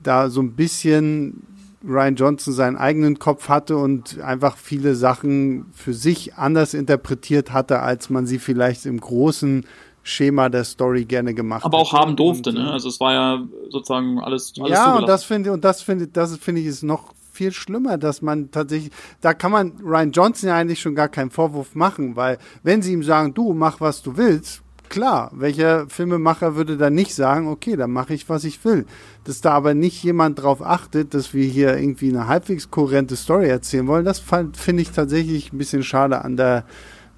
da 0.02 0.30
so 0.30 0.40
ein 0.40 0.52
bisschen 0.52 1.42
Ryan 1.86 2.14
Johnson 2.16 2.54
seinen 2.54 2.76
eigenen 2.76 3.18
Kopf 3.18 3.48
hatte 3.48 3.76
und 3.76 4.20
einfach 4.20 4.56
viele 4.56 4.94
Sachen 4.94 5.66
für 5.72 5.94
sich 5.94 6.34
anders 6.34 6.74
interpretiert 6.74 7.52
hatte, 7.52 7.80
als 7.80 8.10
man 8.10 8.26
sie 8.26 8.38
vielleicht 8.38 8.86
im 8.86 9.00
großen 9.00 9.64
Schema 10.02 10.48
der 10.48 10.64
Story 10.64 11.04
gerne 11.04 11.34
gemacht 11.34 11.64
Aber 11.64 11.78
auch 11.78 11.92
haben 11.92 12.16
durfte, 12.16 12.50
und, 12.50 12.56
ne? 12.56 12.70
Also 12.70 12.88
es 12.88 13.00
war 13.00 13.12
ja 13.12 13.44
sozusagen 13.68 14.18
alles, 14.18 14.54
alles 14.58 14.70
Ja, 14.70 14.96
und 14.96 15.08
das 15.08 15.24
finde 15.24 15.52
und 15.52 15.64
das 15.64 15.82
finde 15.82 16.08
das 16.08 16.36
finde 16.38 16.62
ich 16.62 16.66
ist 16.66 16.82
noch 16.82 17.12
viel 17.32 17.52
schlimmer, 17.52 17.96
dass 17.96 18.22
man 18.22 18.50
tatsächlich, 18.50 18.92
da 19.20 19.32
kann 19.34 19.52
man 19.52 19.72
Ryan 19.82 20.12
Johnson 20.12 20.48
ja 20.48 20.56
eigentlich 20.56 20.80
schon 20.80 20.94
gar 20.94 21.08
keinen 21.08 21.30
Vorwurf 21.30 21.74
machen, 21.74 22.16
weil 22.16 22.38
wenn 22.62 22.82
sie 22.82 22.92
ihm 22.92 23.02
sagen, 23.02 23.32
du 23.34 23.54
mach 23.54 23.80
was 23.80 24.02
du 24.02 24.16
willst, 24.16 24.62
klar, 24.90 25.30
welcher 25.32 25.88
Filmemacher 25.88 26.56
würde 26.56 26.76
dann 26.76 26.94
nicht 26.94 27.14
sagen, 27.14 27.48
okay, 27.48 27.76
dann 27.76 27.92
mache 27.92 28.12
ich, 28.12 28.28
was 28.28 28.44
ich 28.44 28.62
will. 28.64 28.84
Dass 29.24 29.40
da 29.40 29.52
aber 29.52 29.72
nicht 29.72 30.02
jemand 30.02 30.42
drauf 30.42 30.60
achtet, 30.60 31.14
dass 31.14 31.32
wir 31.32 31.46
hier 31.46 31.78
irgendwie 31.78 32.10
eine 32.10 32.26
halbwegs 32.26 32.70
kohärente 32.70 33.16
Story 33.16 33.48
erzählen 33.48 33.86
wollen, 33.86 34.04
das 34.04 34.20
finde 34.52 34.82
ich 34.82 34.90
tatsächlich 34.90 35.52
ein 35.52 35.58
bisschen 35.58 35.82
schade 35.82 36.22
an 36.22 36.36
der 36.36 36.64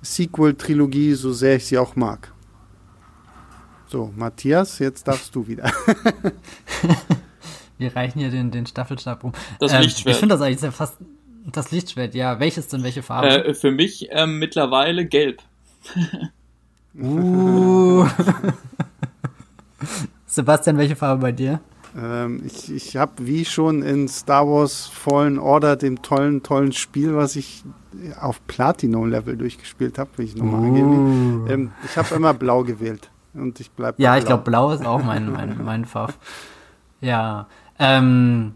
Sequel-Trilogie, 0.02 1.14
so 1.14 1.32
sehr 1.32 1.56
ich 1.56 1.66
sie 1.66 1.78
auch 1.78 1.96
mag. 1.96 2.31
So, 3.92 4.10
Matthias, 4.16 4.78
jetzt 4.78 5.06
darfst 5.06 5.34
du 5.34 5.46
wieder. 5.46 5.64
wir 7.78 7.94
reichen 7.94 8.20
hier 8.20 8.30
den, 8.30 8.50
den 8.50 8.64
Staffelstab 8.64 9.22
rum. 9.22 9.32
Das 9.60 9.74
ähm, 9.74 9.82
Lichtschwert. 9.82 10.14
Ich 10.14 10.20
finde 10.20 10.34
das 10.34 10.40
eigentlich 10.40 10.60
sehr 10.60 10.72
fast. 10.72 10.96
Das 11.52 11.72
Lichtschwert, 11.72 12.14
ja. 12.14 12.40
Welches 12.40 12.68
denn? 12.68 12.82
Welche 12.84 13.02
Farbe? 13.02 13.44
Äh, 13.44 13.52
für 13.52 13.70
mich 13.70 14.08
ähm, 14.10 14.38
mittlerweile 14.38 15.04
gelb. 15.04 15.42
Uh. 16.98 18.06
Sebastian, 20.26 20.78
welche 20.78 20.96
Farbe 20.96 21.20
bei 21.20 21.32
dir? 21.32 21.60
Ähm, 21.94 22.44
ich 22.46 22.72
ich 22.72 22.96
habe 22.96 23.12
wie 23.18 23.44
schon 23.44 23.82
in 23.82 24.08
Star 24.08 24.48
Wars 24.48 24.86
Fallen 24.86 25.38
Order, 25.38 25.76
dem 25.76 26.00
tollen, 26.00 26.42
tollen 26.42 26.72
Spiel, 26.72 27.14
was 27.14 27.36
ich 27.36 27.62
auf 28.18 28.40
Platinum-Level 28.46 29.36
durchgespielt 29.36 29.98
habe, 29.98 30.08
will 30.16 30.24
ich 30.24 30.34
nochmal 30.34 30.62
uh. 30.62 30.64
angeben. 30.64 31.46
Ähm, 31.50 31.72
ich 31.84 31.98
habe 31.98 32.14
immer 32.14 32.32
blau 32.32 32.64
gewählt. 32.64 33.10
Und 33.34 33.60
ich 33.60 33.70
bleibe 33.70 34.00
Ja, 34.02 34.16
ich 34.16 34.24
glaube, 34.24 34.44
blau 34.44 34.72
ist 34.72 34.84
auch 34.84 35.02
mein, 35.02 35.30
mein, 35.32 35.58
mein 35.64 35.84
Farb. 35.84 36.14
Ja. 37.00 37.46
Ähm, 37.78 38.54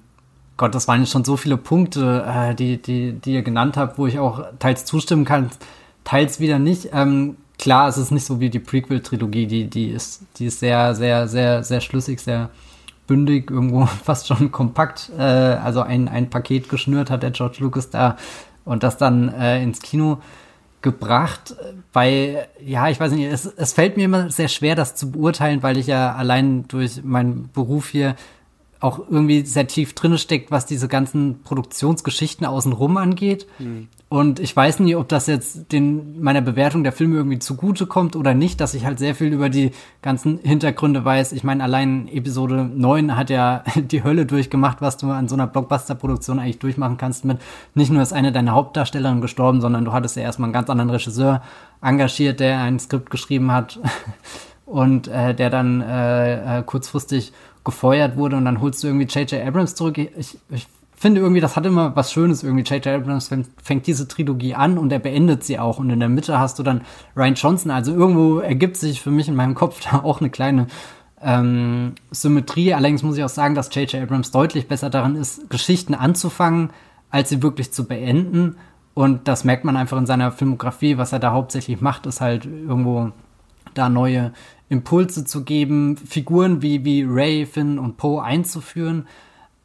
Gott, 0.57 0.75
das 0.75 0.89
waren 0.89 1.01
jetzt 1.01 1.13
schon 1.13 1.25
so 1.25 1.37
viele 1.37 1.57
Punkte, 1.57 2.25
äh, 2.27 2.55
die, 2.55 2.81
die, 2.81 3.13
die 3.13 3.35
ihr 3.35 3.43
genannt 3.43 3.77
habt, 3.77 3.99
wo 3.99 4.07
ich 4.07 4.19
auch 4.19 4.45
teils 4.59 4.85
zustimmen 4.85 5.25
kann, 5.25 5.51
teils 6.05 6.41
wieder 6.41 6.59
nicht. 6.59 6.91
Ähm, 6.93 7.37
klar, 7.59 7.89
es 7.89 7.99
ist 7.99 8.11
nicht 8.11 8.25
so 8.25 8.41
wie 8.41 8.51
die 8.51 8.59
Prequel-Trilogie, 8.59 9.47
die, 9.47 9.69
die, 9.69 9.91
ist, 9.91 10.23
die 10.39 10.47
ist 10.47 10.61
sehr, 10.61 10.95
sehr, 10.95 11.29
sehr, 11.29 11.63
sehr 11.63 11.81
schlüssig, 11.81 12.21
sehr 12.21 12.51
bündig, 13.07 13.51
irgendwo 13.51 13.87
fast 14.05 14.27
schon 14.29 14.51
kompakt. 14.51 15.11
Äh, 15.19 15.23
also 15.23 15.81
ein, 15.83 16.09
ein 16.09 16.31
Paket 16.31 16.69
geschnürt 16.69 17.11
hat 17.11 17.23
der 17.23 17.31
George 17.31 17.59
Lucas 17.61 17.91
da 17.91 18.17
und 18.65 18.83
das 18.83 18.97
dann 18.97 19.33
äh, 19.33 19.63
ins 19.63 19.81
Kino 19.81 20.19
gebracht, 20.87 21.57
weil, 21.93 22.47
ja, 22.65 22.89
ich 22.89 23.01
weiß 23.01 23.11
nicht, 23.11 23.25
es, 23.25 23.45
es 23.45 23.73
fällt 23.73 23.97
mir 23.97 24.05
immer 24.05 24.31
sehr 24.31 24.47
schwer, 24.47 24.77
das 24.77 24.95
zu 24.95 25.11
beurteilen, 25.11 25.65
weil 25.65 25.79
ich 25.79 25.89
ja 25.89 26.15
allein 26.15 26.69
durch 26.69 27.03
meinen 27.03 27.51
Beruf 27.53 27.89
hier 27.89 28.15
auch 28.79 29.01
irgendwie 29.01 29.45
sehr 29.45 29.67
tief 29.67 29.95
drin 29.95 30.17
steckt, 30.17 30.53
was 30.53 30.65
diese 30.65 30.87
ganzen 30.87 31.43
Produktionsgeschichten 31.43 32.47
außenrum 32.47 32.99
angeht. 32.99 33.49
Mhm. 33.59 33.89
Und 34.17 34.41
ich 34.41 34.57
weiß 34.57 34.81
nie, 34.81 34.97
ob 34.97 35.11
das 35.11 35.27
jetzt 35.27 35.73
den, 35.73 36.23
meiner 36.23 36.41
Bewertung 36.41 36.85
der 36.85 36.93
Filme 36.93 37.17
irgendwie 37.17 37.39
zugute 37.39 37.85
kommt 37.85 38.17
oder 38.17 38.33
nicht, 38.33 38.63
dass 38.63 38.73
ich 38.73 38.87
halt 38.87 38.99
sehr 38.99 39.15
viel 39.15 39.31
über 39.31 39.51
die 39.51 39.73
ganzen 40.01 40.39
Hintergründe 40.39 41.05
weiß. 41.05 41.33
Ich 41.33 41.45
meine, 41.45 41.63
allein 41.63 42.09
Episode 42.09 42.65
9 42.65 43.15
hat 43.15 43.29
ja 43.29 43.63
die 43.77 44.05
Hölle 44.05 44.25
durchgemacht, 44.25 44.81
was 44.81 44.97
du 44.97 45.11
an 45.11 45.29
so 45.29 45.35
einer 45.35 45.47
Blockbuster-Produktion 45.47 46.39
eigentlich 46.39 46.61
durchmachen 46.61 46.97
kannst 46.97 47.27
mit 47.27 47.43
nicht 47.75 47.93
nur 47.93 48.01
ist 48.01 48.15
eine 48.15 48.33
deiner 48.33 48.53
Hauptdarstellerinnen 48.53 49.21
gestorben, 49.21 49.61
sondern 49.61 49.85
du 49.85 49.93
hattest 49.93 50.17
ja 50.17 50.23
erstmal 50.23 50.47
einen 50.47 50.55
ganz 50.55 50.71
anderen 50.71 50.89
Regisseur 50.89 51.43
engagiert, 51.83 52.41
der 52.41 52.61
ein 52.61 52.79
Skript 52.79 53.11
geschrieben 53.11 53.53
hat 53.53 53.79
und 54.65 55.09
äh, 55.09 55.35
der 55.35 55.51
dann 55.51 55.83
äh, 55.83 56.61
äh, 56.61 56.63
kurzfristig 56.63 57.35
gefeuert 57.65 58.17
wurde 58.17 58.37
und 58.37 58.47
dann 58.47 58.63
holst 58.63 58.83
du 58.83 58.87
irgendwie 58.87 59.05
J.J. 59.05 59.47
Abrams 59.47 59.75
zurück. 59.75 59.99
Ich, 59.99 60.39
ich 60.49 60.69
finde 60.97 61.21
irgendwie, 61.21 61.41
das 61.41 61.57
hat 61.57 61.67
immer 61.67 61.95
was 61.95 62.13
Schönes 62.13 62.43
irgendwie. 62.43 62.65
J.J. 62.65 62.87
Abrams 62.87 63.31
fängt 63.63 63.87
diese 63.87 64.09
Trilogie 64.09 64.55
an 64.55 64.79
und 64.79 64.91
er 64.91 64.99
beendet 64.99 65.45
sie 65.45 65.59
auch. 65.59 65.79
Und 65.79 65.91
in 65.91 66.01
der 66.01 66.09
Mitte 66.09 66.39
hast 66.39 66.59
du 66.59 66.63
dann 66.63 66.81
Ryan 67.15 67.35
Johnson. 67.35 67.71
Also 67.71 67.93
irgendwo 67.93 68.39
ergibt 68.39 68.77
sich 68.77 69.03
für 69.03 69.11
mich 69.11 69.29
in 69.29 69.37
meinem 69.37 69.55
Kopf 69.55 69.81
da 69.91 70.01
auch 70.01 70.21
eine 70.21 70.31
kleine 70.31 70.67
ähm, 71.21 71.95
Symmetrie. 72.11 72.73
Allerdings 72.75 73.03
muss 73.03 73.17
ich 73.17 73.25
auch 73.25 73.29
sagen, 73.29 73.55
dass 73.55 73.75
J.J. 73.75 74.03
Abrams 74.03 74.31
deutlich 74.31 74.69
besser 74.69 74.91
daran 74.91 75.17
ist, 75.17 75.51
Geschichten 75.51 75.95
anzufangen, 75.95 76.71
als 77.11 77.29
sie 77.29 77.43
wirklich 77.43 77.73
zu 77.73 77.87
beenden. 77.87 78.57
Und 78.95 79.29
das 79.29 79.45
merkt 79.45 79.65
man 79.65 79.77
einfach 79.77 79.99
in 79.99 80.07
seiner 80.07 80.33
Filmografie. 80.33 80.97
Was 80.97 81.13
er 81.13 81.19
da 81.19 81.33
hauptsächlich 81.33 81.83
macht, 81.83 82.07
ist 82.07 82.23
halt 82.23 82.47
irgendwo 82.47 83.13
da 83.75 83.91
neue 83.91 84.33
Impulse 84.71 85.27
zu 85.27 85.45
geben, 85.45 85.99
Figuren 85.99 86.63
wie, 86.63 86.85
wie 86.87 87.05
Ray, 87.07 87.45
Finn 87.45 87.79
und 87.79 87.99
Poe 87.99 88.23
einzuführen. 88.23 89.07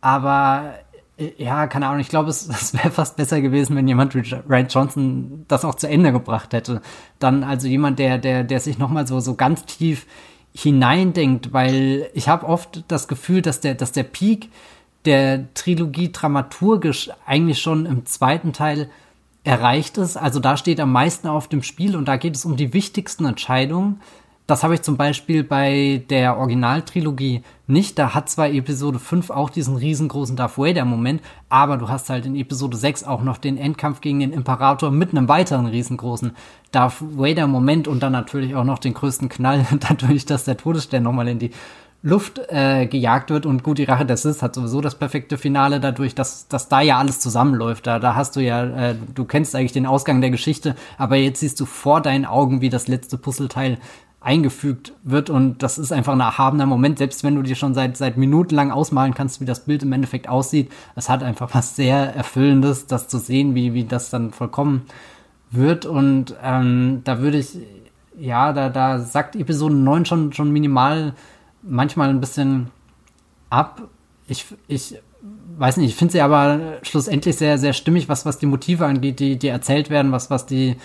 Aber 0.01 0.73
ja, 1.37 1.67
keine 1.67 1.87
Ahnung, 1.87 1.99
ich 1.99 2.09
glaube, 2.09 2.29
es, 2.29 2.47
es 2.49 2.73
wäre 2.73 2.91
fast 2.91 3.15
besser 3.17 3.41
gewesen, 3.41 3.75
wenn 3.75 3.87
jemand 3.87 4.15
wie 4.15 4.19
Ryan 4.49 4.67
Johnson 4.67 5.45
das 5.47 5.65
auch 5.65 5.75
zu 5.75 5.87
Ende 5.87 6.11
gebracht 6.11 6.53
hätte. 6.53 6.81
Dann 7.19 7.43
also 7.43 7.67
jemand, 7.67 7.99
der, 7.99 8.17
der, 8.17 8.43
der 8.43 8.59
sich 8.59 8.77
nochmal 8.77 9.07
so, 9.07 9.19
so 9.19 9.35
ganz 9.35 9.65
tief 9.65 10.05
hineindenkt, 10.53 11.53
weil 11.53 12.09
ich 12.13 12.27
habe 12.27 12.45
oft 12.45 12.83
das 12.87 13.07
Gefühl, 13.07 13.41
dass 13.41 13.61
der, 13.61 13.75
dass 13.75 13.91
der 13.91 14.03
Peak 14.03 14.49
der 15.05 15.51
Trilogie 15.53 16.11
dramaturgisch 16.11 17.09
eigentlich 17.25 17.59
schon 17.59 17.85
im 17.85 18.05
zweiten 18.05 18.53
Teil 18.53 18.89
erreicht 19.43 19.97
ist. 19.97 20.17
Also 20.17 20.39
da 20.39 20.57
steht 20.57 20.79
am 20.79 20.91
meisten 20.91 21.27
auf 21.27 21.47
dem 21.47 21.63
Spiel 21.63 21.95
und 21.95 22.07
da 22.07 22.17
geht 22.17 22.35
es 22.35 22.45
um 22.45 22.57
die 22.57 22.73
wichtigsten 22.73 23.25
Entscheidungen. 23.25 24.01
Das 24.51 24.65
habe 24.65 24.73
ich 24.73 24.81
zum 24.81 24.97
Beispiel 24.97 25.45
bei 25.45 26.03
der 26.09 26.35
Originaltrilogie 26.35 27.41
nicht. 27.67 27.97
Da 27.97 28.13
hat 28.13 28.29
zwar 28.29 28.49
Episode 28.49 28.99
5 28.99 29.29
auch 29.29 29.49
diesen 29.49 29.77
riesengroßen 29.77 30.35
Darth 30.35 30.57
Vader-Moment, 30.57 31.21
aber 31.47 31.77
du 31.77 31.87
hast 31.87 32.09
halt 32.09 32.25
in 32.25 32.35
Episode 32.35 32.75
6 32.75 33.05
auch 33.05 33.23
noch 33.23 33.37
den 33.37 33.55
Endkampf 33.55 34.01
gegen 34.01 34.19
den 34.19 34.33
Imperator 34.33 34.91
mit 34.91 35.11
einem 35.11 35.29
weiteren 35.29 35.67
riesengroßen 35.67 36.33
Darth 36.73 36.95
Vader-Moment 36.99 37.87
und 37.87 38.03
dann 38.03 38.11
natürlich 38.11 38.53
auch 38.53 38.65
noch 38.65 38.79
den 38.79 38.93
größten 38.93 39.29
Knall, 39.29 39.65
dadurch, 39.79 40.25
dass 40.25 40.43
der 40.43 40.57
Todesstern 40.57 41.03
nochmal 41.03 41.29
in 41.29 41.39
die 41.39 41.51
Luft 42.03 42.41
äh, 42.49 42.87
gejagt 42.87 43.29
wird 43.29 43.45
und 43.45 43.63
gut, 43.63 43.77
die 43.77 43.85
Rache 43.85 44.05
des 44.05 44.23
Sith 44.23 44.41
hat 44.41 44.55
sowieso 44.55 44.81
das 44.81 44.95
perfekte 44.95 45.37
Finale 45.37 45.79
dadurch, 45.79 46.13
dass, 46.13 46.49
dass 46.49 46.67
da 46.67 46.81
ja 46.81 46.97
alles 46.97 47.21
zusammenläuft. 47.21 47.87
Da, 47.87 47.99
da 47.99 48.15
hast 48.15 48.35
du 48.35 48.41
ja, 48.41 48.65
äh, 48.65 48.95
du 49.15 49.23
kennst 49.23 49.55
eigentlich 49.55 49.71
den 49.71 49.85
Ausgang 49.85 50.19
der 50.19 50.29
Geschichte, 50.29 50.75
aber 50.97 51.15
jetzt 51.15 51.39
siehst 51.39 51.57
du 51.61 51.65
vor 51.65 52.01
deinen 52.01 52.25
Augen, 52.25 52.59
wie 52.59 52.69
das 52.69 52.89
letzte 52.89 53.17
Puzzleteil 53.17 53.77
eingefügt 54.21 54.93
wird 55.03 55.31
und 55.31 55.63
das 55.63 55.79
ist 55.79 55.91
einfach 55.91 56.13
ein 56.13 56.19
erhabener 56.19 56.67
Moment, 56.67 56.99
selbst 56.99 57.23
wenn 57.23 57.35
du 57.35 57.41
dir 57.41 57.55
schon 57.55 57.73
seit, 57.73 57.97
seit 57.97 58.17
Minuten 58.17 58.53
lang 58.53 58.69
ausmalen 58.69 59.15
kannst, 59.15 59.41
wie 59.41 59.45
das 59.45 59.65
Bild 59.65 59.81
im 59.81 59.91
Endeffekt 59.91 60.29
aussieht. 60.29 60.71
Es 60.95 61.09
hat 61.09 61.23
einfach 61.23 61.53
was 61.55 61.75
sehr 61.75 62.15
Erfüllendes, 62.15 62.85
das 62.85 63.07
zu 63.07 63.17
sehen, 63.17 63.55
wie, 63.55 63.73
wie 63.73 63.83
das 63.83 64.11
dann 64.11 64.31
vollkommen 64.31 64.83
wird 65.49 65.87
und 65.87 66.35
ähm, 66.43 67.01
da 67.03 67.19
würde 67.19 67.39
ich, 67.39 67.57
ja, 68.17 68.53
da, 68.53 68.69
da 68.69 68.99
sagt 68.99 69.35
Episode 69.35 69.73
9 69.73 70.05
schon, 70.05 70.33
schon 70.33 70.51
minimal 70.51 71.13
manchmal 71.63 72.09
ein 72.09 72.19
bisschen 72.19 72.67
ab. 73.49 73.89
Ich, 74.27 74.45
ich 74.67 74.99
weiß 75.57 75.77
nicht, 75.77 75.89
ich 75.89 75.95
finde 75.95 76.13
sie 76.13 76.21
aber 76.21 76.77
schlussendlich 76.83 77.37
sehr, 77.37 77.57
sehr 77.57 77.73
stimmig, 77.73 78.07
was, 78.07 78.25
was 78.25 78.37
die 78.37 78.45
Motive 78.45 78.85
angeht, 78.85 79.19
die, 79.19 79.37
die 79.37 79.47
erzählt 79.47 79.89
werden, 79.89 80.11
was, 80.11 80.29
was 80.29 80.45
die 80.45 80.75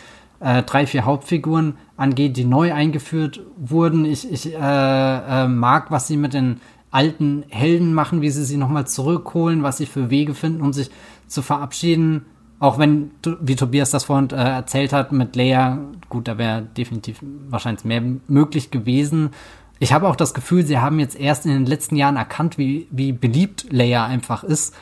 äh, 0.41 0.63
drei, 0.63 0.87
vier 0.87 1.05
Hauptfiguren 1.05 1.77
angeht, 1.97 2.37
die 2.37 2.45
neu 2.45 2.73
eingeführt 2.73 3.41
wurden. 3.57 4.05
Ich, 4.05 4.31
ich 4.31 4.55
äh, 4.55 4.59
äh, 4.59 5.49
mag, 5.49 5.91
was 5.91 6.07
sie 6.07 6.17
mit 6.17 6.35
den 6.35 6.61
alten 6.91 7.45
Helden 7.49 7.95
machen, 7.95 8.23
wie 8.23 8.31
sie 8.31 8.45
sie 8.45 8.57
nochmal 8.57 8.87
zurückholen, 8.87 9.63
was 9.63 9.79
sie 9.79 9.87
für 9.87 10.11
Wege 10.11 10.35
finden, 10.35 10.63
um 10.63 10.73
sich 10.73 10.91
zu 11.27 11.43
verabschieden. 11.43 12.27
Auch 12.59 12.79
wenn, 12.79 13.11
wie 13.41 13.57
Tobias 13.57 13.91
das 13.91 14.05
vorhin 14.05 14.31
äh, 14.31 14.37
erzählt 14.37 14.93
hat, 14.93 15.13
mit 15.13 15.37
Leia, 15.37 15.79
gut, 16.09 16.27
da 16.27 16.39
wäre 16.39 16.63
definitiv 16.63 17.19
wahrscheinlich 17.49 17.85
mehr 17.85 18.03
möglich 18.29 18.71
gewesen. 18.71 19.31
Ich 19.79 19.93
habe 19.93 20.09
auch 20.09 20.17
das 20.17 20.33
Gefühl, 20.33 20.65
sie 20.65 20.79
haben 20.79 20.99
jetzt 20.99 21.21
erst 21.21 21.45
in 21.45 21.53
den 21.53 21.67
letzten 21.67 21.97
Jahren 21.97 22.17
erkannt, 22.17 22.57
wie, 22.57 22.89
wie 22.91 23.13
beliebt 23.13 23.67
Leia 23.71 24.07
einfach 24.07 24.43
ist 24.43 24.75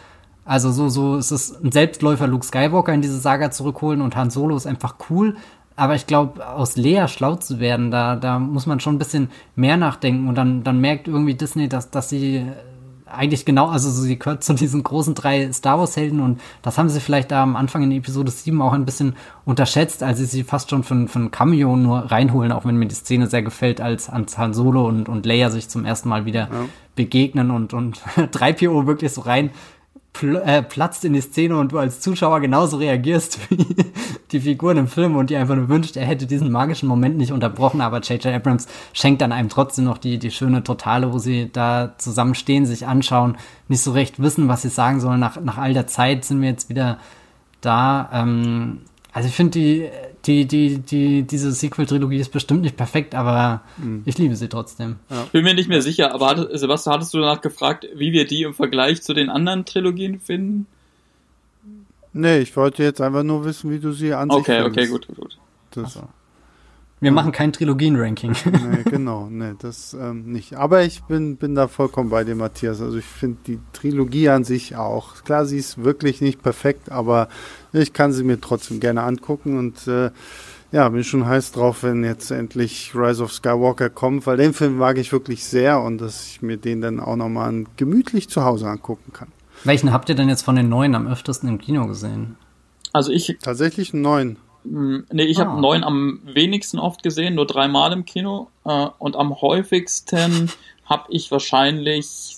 Also 0.45 0.71
so, 0.73 0.89
so 0.89 1.17
ist 1.17 1.31
es 1.31 1.63
ein 1.63 1.73
Selbstläufer 1.73 2.27
Luke 2.27 2.45
Skywalker 2.45 2.93
in 2.93 3.03
diese 3.03 3.19
Saga 3.19 3.51
zurückholen 3.51 4.03
und 4.03 4.15
Han 4.17 4.31
Solo 4.31 4.57
ist 4.57 4.67
einfach 4.67 4.97
cool. 5.11 5.37
Aber 5.77 5.95
ich 5.97 6.07
glaube, 6.07 6.47
aus 6.47 6.77
Lea 6.77 7.07
schlau 7.09 7.35
zu 7.37 7.59
werden, 7.59 7.91
da, 7.91 8.15
da 8.15 8.39
muss 8.39 8.67
man 8.67 8.79
schon 8.79 8.95
ein 8.95 8.99
bisschen 8.99 9.31
mehr 9.57 9.77
nachdenken 9.77 10.29
und 10.29 10.37
dann, 10.37 10.63
dann 10.63 10.81
merkt 10.81 11.09
irgendwie 11.09 11.35
Disney, 11.35 11.69
dass, 11.69 11.91
dass 11.91 12.09
sie 12.09 12.47
eigentlich 13.07 13.45
genau, 13.45 13.69
also 13.69 13.91
sie 13.91 14.19
gehört 14.19 14.45
zu 14.45 14.55
diesen 14.55 14.83
großen 14.83 15.15
drei 15.15 15.53
Star 15.53 15.79
Wars 15.79 15.97
Helden 15.97 16.21
und 16.21 16.41
das 16.63 16.79
haben 16.79 16.89
sie 16.89 17.01
vielleicht 17.01 17.31
da 17.31 17.43
am 17.43 17.57
Anfang 17.57 17.83
in 17.83 17.93
Episode 17.93 18.31
7 18.31 18.61
auch 18.63 18.73
ein 18.73 18.85
bisschen 18.85 19.15
unterschätzt, 19.45 20.03
als 20.03 20.19
sie 20.19 20.27
sie 20.27 20.43
fast 20.43 20.71
schon 20.71 20.85
von, 20.85 21.09
von 21.09 21.31
Cameo 21.31 21.77
nur 21.77 22.11
reinholen, 22.11 22.53
auch 22.53 22.65
wenn 22.65 22.77
mir 22.77 22.87
die 22.87 22.95
Szene 22.95 23.27
sehr 23.27 23.43
gefällt, 23.43 23.81
als 23.81 24.11
Han 24.11 24.55
Solo 24.55 24.87
und, 24.87 25.09
und 25.09 25.27
Leia 25.27 25.51
sich 25.51 25.69
zum 25.69 25.85
ersten 25.85 26.09
Mal 26.09 26.25
wieder 26.25 26.49
ja. 26.51 26.65
begegnen 26.95 27.51
und, 27.51 27.75
und 27.75 27.99
3PO 28.17 28.87
wirklich 28.87 29.13
so 29.13 29.23
rein 29.23 29.51
pl 30.15 30.37
äh, 30.37 30.63
platzt 30.63 31.05
in 31.05 31.13
die 31.13 31.21
Szene 31.21 31.59
und 31.59 31.73
du 31.73 31.79
als 31.79 32.01
Zuschauer 32.01 32.41
genauso 32.41 32.79
reagierst 32.79 33.39
wie 33.51 33.67
die 34.33 34.41
Figuren 34.41 34.79
im 34.79 34.89
Film 34.89 35.17
und 35.17 35.29
dir 35.29 35.41
einfach 35.41 35.57
nur 35.57 35.69
wünscht, 35.69 35.97
er 35.97 36.07
hätte 36.07 36.27
diesen 36.27 36.51
magischen 36.51 36.89
Moment 36.89 37.19
nicht 37.19 37.33
unterbrochen, 37.33 37.83
aber 37.83 38.01
J.J. 38.01 38.33
Abrams 38.33 38.67
schenkt 38.93 39.21
dann 39.21 39.33
einem 39.33 39.51
trotzdem 39.51 39.85
noch 39.85 39.99
die, 39.99 40.19
die 40.19 40.31
schöne 40.31 40.65
Totale, 40.65 41.13
wo 41.13 41.19
sie 41.19 41.51
da 41.53 41.95
zusammenstehen, 41.99 42.65
sich 42.65 42.87
anschauen, 42.87 43.37
nicht 43.69 43.83
so 43.83 43.91
recht 43.93 44.23
wissen, 44.23 44.49
was 44.49 44.63
sie 44.63 44.71
sagen 44.71 45.01
sollen. 45.01 45.21
Nach, 45.21 45.41
nach 45.41 45.59
all 45.59 45.75
der 45.75 45.87
Zeit 45.87 46.25
sind 46.25 46.41
wir 46.41 46.49
jetzt 46.49 46.71
wieder 46.71 46.99
da. 47.61 48.09
Ähm, 48.13 48.81
also 49.15 49.29
ich 49.29 49.35
finde 49.35 49.53
die, 49.53 49.89
die, 50.27 50.45
die, 50.45 50.79
die, 50.79 51.23
diese 51.23 51.53
Sequel-Trilogie 51.53 52.19
ist 52.19 52.33
bestimmt 52.33 52.63
nicht 52.63 52.77
perfekt, 52.77 53.15
aber 53.15 53.63
mhm. 53.77 54.03
ich 54.05 54.19
liebe 54.19 54.35
sie 54.35 54.49
trotzdem. 54.49 54.97
Ja. 55.09 55.27
Bin 55.31 55.45
mir 55.45 55.55
nicht 55.55 55.69
mehr 55.69 55.83
sicher, 55.83 56.13
aber 56.13 56.27
hat, 56.27 56.49
Sebastian, 56.53 56.97
hattest 56.97 57.15
du 57.15 57.21
danach 57.21 57.41
gefragt, 57.41 57.87
wie 57.95 58.13
wir 58.13 58.27
die 58.27 58.43
im 58.43 58.55
Vergleich 58.55 59.03
zu 59.03 59.15
den 59.15 59.31
anderen 59.31 59.65
Trilogien 59.65 60.19
finden? 60.19 60.67
Nee, 62.13 62.39
ich 62.39 62.57
wollte 62.57 62.83
jetzt 62.83 63.01
einfach 63.01 63.23
nur 63.23 63.45
wissen, 63.45 63.71
wie 63.71 63.79
du 63.79 63.93
sie 63.93 64.13
ansehen 64.13 64.41
Okay, 64.41 64.63
findest. 64.65 64.79
okay, 64.79 64.87
gut, 64.89 65.17
gut. 65.17 65.39
Das, 65.71 65.97
also. 65.97 66.09
Wir 67.05 67.13
machen 67.13 67.33
kein 67.33 67.53
Trilogien-Ranking. 67.53 68.35
nee, 68.47 68.83
genau, 68.91 69.29
nee, 69.31 69.53
das 69.59 69.93
ähm, 69.93 70.33
nicht. 70.33 70.55
Aber 70.55 70.85
ich 70.85 71.03
bin, 71.03 71.37
bin 71.37 71.55
da 71.55 71.69
vollkommen 71.69 72.09
bei 72.09 72.25
dir, 72.25 72.35
Matthias. 72.35 72.81
Also 72.81 72.97
ich 72.97 73.05
finde 73.05 73.37
die 73.47 73.59
Trilogie 73.75 74.31
an 74.31 74.45
sich 74.45 74.75
auch. 74.77 75.23
Klar, 75.23 75.45
sie 75.45 75.59
ist 75.59 75.85
wirklich 75.85 76.23
nicht 76.23 76.43
perfekt, 76.43 76.91
aber 76.91 77.29
ich 77.75 77.93
kann 77.93 78.13
sie 78.13 78.25
mir 78.25 78.41
trotzdem 78.41 78.81
gerne 78.81 79.03
angucken 79.03 79.59
und 79.59 79.87
äh, 79.87 80.13
ja, 80.73 80.89
bin 80.89 81.05
schon 81.05 81.27
heiß 81.27 81.53
drauf, 81.53 81.83
wenn 81.83 82.05
jetzt 82.05 82.31
endlich 82.31 82.93
Rise 82.95 83.23
of 83.23 83.35
Skywalker 83.35 83.91
kommt, 83.91 84.27
weil 84.27 84.39
den 84.39 84.55
Film 84.55 84.79
mag 84.79 84.97
ich 84.97 85.13
wirklich 85.13 85.45
sehr 85.45 85.83
und 85.83 85.99
dass 86.01 86.27
ich 86.27 86.41
mir 86.41 86.57
den 86.57 86.81
dann 86.81 87.01
auch 87.01 87.17
nochmal 87.17 87.65
gemütlich 87.77 88.31
zu 88.31 88.45
Hause 88.45 88.67
angucken 88.67 89.13
kann. 89.13 89.29
Welchen 89.65 89.93
habt 89.93 90.09
ihr 90.09 90.15
denn 90.15 90.31
jetzt 90.31 90.43
von 90.43 90.57
den 90.57 90.71
neuen 90.71 90.95
am 90.95 91.07
öftesten 91.07 91.51
im 91.51 91.59
Kino 91.59 91.87
gesehen? 91.87 92.37
Also 92.95 93.13
ich. 93.13 93.37
Tatsächlich 93.43 93.93
einen 93.93 94.03
neuen. 94.03 94.37
Hm, 94.65 95.07
nee, 95.13 95.25
ich 95.25 95.39
ah. 95.39 95.47
habe 95.47 95.61
neun 95.61 95.85
am 95.85 96.21
wenigsten 96.25 96.79
oft 96.79 97.03
gesehen, 97.03 97.35
nur 97.35 97.47
dreimal 97.47 97.93
im 97.93 98.05
Kino. 98.05 98.49
Äh, 98.65 98.89
und 98.99 99.17
am 99.17 99.41
häufigsten 99.41 100.51
habe 100.85 101.05
ich 101.11 101.31
wahrscheinlich 101.31 102.37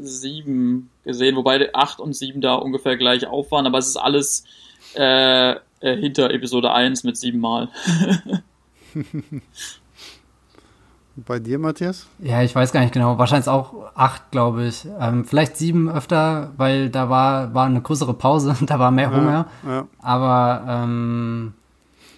sieben 0.00 0.90
gesehen, 1.04 1.36
wobei 1.36 1.74
acht 1.74 2.00
und 2.00 2.14
sieben 2.14 2.40
da 2.40 2.54
ungefähr 2.54 2.96
gleich 2.96 3.26
auf 3.26 3.50
waren, 3.52 3.66
aber 3.66 3.78
es 3.78 3.88
ist 3.88 3.96
alles 3.96 4.44
äh, 4.94 5.52
äh 5.52 5.56
hinter 5.80 6.30
Episode 6.30 6.72
1 6.72 7.04
mit 7.04 7.16
sieben 7.16 7.40
Mal. 7.40 7.68
Bei 11.16 11.38
dir, 11.38 11.58
Matthias? 11.58 12.06
Ja, 12.18 12.42
ich 12.42 12.54
weiß 12.54 12.72
gar 12.72 12.80
nicht 12.80 12.92
genau. 12.92 13.16
Wahrscheinlich 13.16 13.48
auch 13.48 13.72
acht, 13.94 14.30
glaube 14.32 14.66
ich. 14.66 14.86
Ähm, 15.00 15.24
vielleicht 15.24 15.56
sieben 15.56 15.88
öfter, 15.88 16.52
weil 16.58 16.90
da 16.90 17.08
war, 17.08 17.54
war 17.54 17.64
eine 17.64 17.80
größere 17.80 18.12
Pause, 18.12 18.54
da 18.66 18.78
war 18.78 18.90
mehr 18.90 19.10
Hunger. 19.10 19.46
Ja, 19.64 19.70
ja. 19.70 19.88
Aber 20.02 20.64
ähm, 20.68 21.54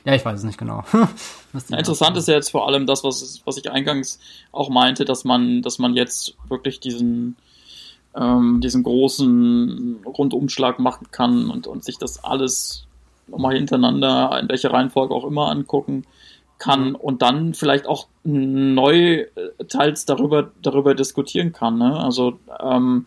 ja, 0.05 0.15
ich 0.15 0.25
weiß 0.25 0.41
es 0.41 0.45
nicht 0.45 0.59
genau. 0.59 0.83
ja, 0.93 1.79
interessant 1.79 2.17
ist 2.17 2.27
ja 2.27 2.35
jetzt 2.35 2.51
vor 2.51 2.67
allem 2.67 2.87
das, 2.87 3.05
was, 3.05 3.41
was 3.45 3.57
ich 3.57 3.71
eingangs 3.71 4.19
auch 4.51 4.69
meinte, 4.69 5.05
dass 5.05 5.25
man, 5.25 5.63
dass 5.63 5.79
man 5.79 5.95
jetzt 5.95 6.35
wirklich 6.49 6.81
diesen, 6.81 7.37
ähm, 8.17 8.61
diesen 8.61 8.83
großen 8.83 10.01
Rundumschlag 10.05 10.81
machen 10.81 11.07
kann 11.13 11.51
und, 11.51 11.69
und 11.69 11.85
sich 11.85 11.99
das 11.99 12.25
alles 12.25 12.85
nochmal 13.29 13.55
hintereinander, 13.55 14.37
in 14.41 14.49
welcher 14.49 14.73
Reihenfolge 14.73 15.15
auch 15.15 15.25
immer 15.25 15.51
angucken 15.51 16.05
kann 16.59 16.95
und 16.95 17.23
dann 17.23 17.55
vielleicht 17.55 17.87
auch 17.87 18.09
neu 18.25 19.21
äh, 19.21 19.27
teils 19.69 20.05
darüber, 20.05 20.51
darüber 20.63 20.95
diskutieren 20.95 21.53
kann. 21.53 21.79
Ne? 21.79 21.99
Also, 21.99 22.39
ähm, 22.61 23.07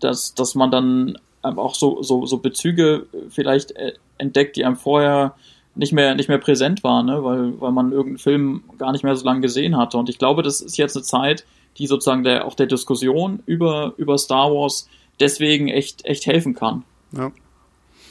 dass, 0.00 0.34
dass 0.34 0.54
man 0.54 0.70
dann 0.70 1.18
auch 1.42 1.74
so, 1.74 2.02
so, 2.02 2.26
so 2.26 2.38
Bezüge 2.38 3.06
vielleicht 3.28 3.72
äh, 3.72 3.94
entdeckt, 4.18 4.56
die 4.56 4.64
einem 4.64 4.76
vorher 4.76 5.34
nicht 5.74 5.92
mehr, 5.92 6.14
nicht 6.14 6.28
mehr 6.28 6.38
präsent 6.38 6.84
waren, 6.84 7.06
ne? 7.06 7.24
weil, 7.24 7.60
weil 7.60 7.72
man 7.72 7.92
irgendeinen 7.92 8.18
Film 8.18 8.64
gar 8.78 8.92
nicht 8.92 9.04
mehr 9.04 9.16
so 9.16 9.24
lange 9.24 9.40
gesehen 9.40 9.76
hatte. 9.76 9.96
Und 9.96 10.08
ich 10.08 10.18
glaube, 10.18 10.42
das 10.42 10.60
ist 10.60 10.76
jetzt 10.76 10.96
eine 10.96 11.02
Zeit, 11.02 11.44
die 11.78 11.86
sozusagen 11.86 12.24
der, 12.24 12.46
auch 12.46 12.54
der 12.54 12.66
Diskussion 12.66 13.42
über, 13.46 13.94
über 13.96 14.18
Star 14.18 14.52
Wars 14.52 14.88
deswegen 15.18 15.68
echt, 15.68 16.04
echt 16.04 16.26
helfen 16.26 16.54
kann. 16.54 16.84
Ja. 17.16 17.32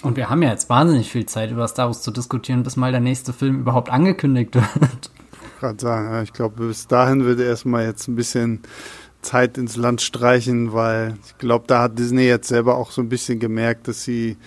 Und 0.01 0.17
wir 0.17 0.29
haben 0.29 0.41
ja 0.41 0.49
jetzt 0.49 0.69
wahnsinnig 0.69 1.11
viel 1.11 1.25
Zeit, 1.25 1.51
über 1.51 1.67
Star 1.67 1.87
Wars 1.87 2.01
zu 2.01 2.11
diskutieren, 2.11 2.63
bis 2.63 2.75
mal 2.75 2.91
der 2.91 3.01
nächste 3.01 3.33
Film 3.33 3.59
überhaupt 3.59 3.89
angekündigt 3.89 4.55
wird. 4.55 5.11
Gerade 5.59 5.79
sagen, 5.79 6.23
ich 6.23 6.33
glaube, 6.33 6.67
bis 6.67 6.87
dahin 6.87 7.23
wird 7.23 7.39
erstmal 7.39 7.85
jetzt 7.85 8.07
ein 8.07 8.15
bisschen 8.15 8.61
Zeit 9.21 9.59
ins 9.59 9.75
Land 9.75 10.01
streichen, 10.01 10.73
weil 10.73 11.15
ich 11.25 11.37
glaube, 11.37 11.65
da 11.67 11.83
hat 11.83 11.99
Disney 11.99 12.23
jetzt 12.23 12.47
selber 12.47 12.77
auch 12.77 12.89
so 12.89 13.01
ein 13.01 13.09
bisschen 13.09 13.39
gemerkt, 13.39 13.87
dass 13.87 14.03
sie 14.03 14.37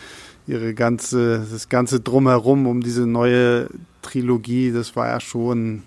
ihre 0.46 0.74
ganze, 0.74 1.46
das 1.50 1.68
ganze 1.68 2.00
Drumherum 2.00 2.66
um 2.66 2.82
diese 2.82 3.06
neue 3.06 3.68
Trilogie, 4.02 4.72
das 4.72 4.96
war 4.96 5.06
ja 5.06 5.20
schon 5.20 5.84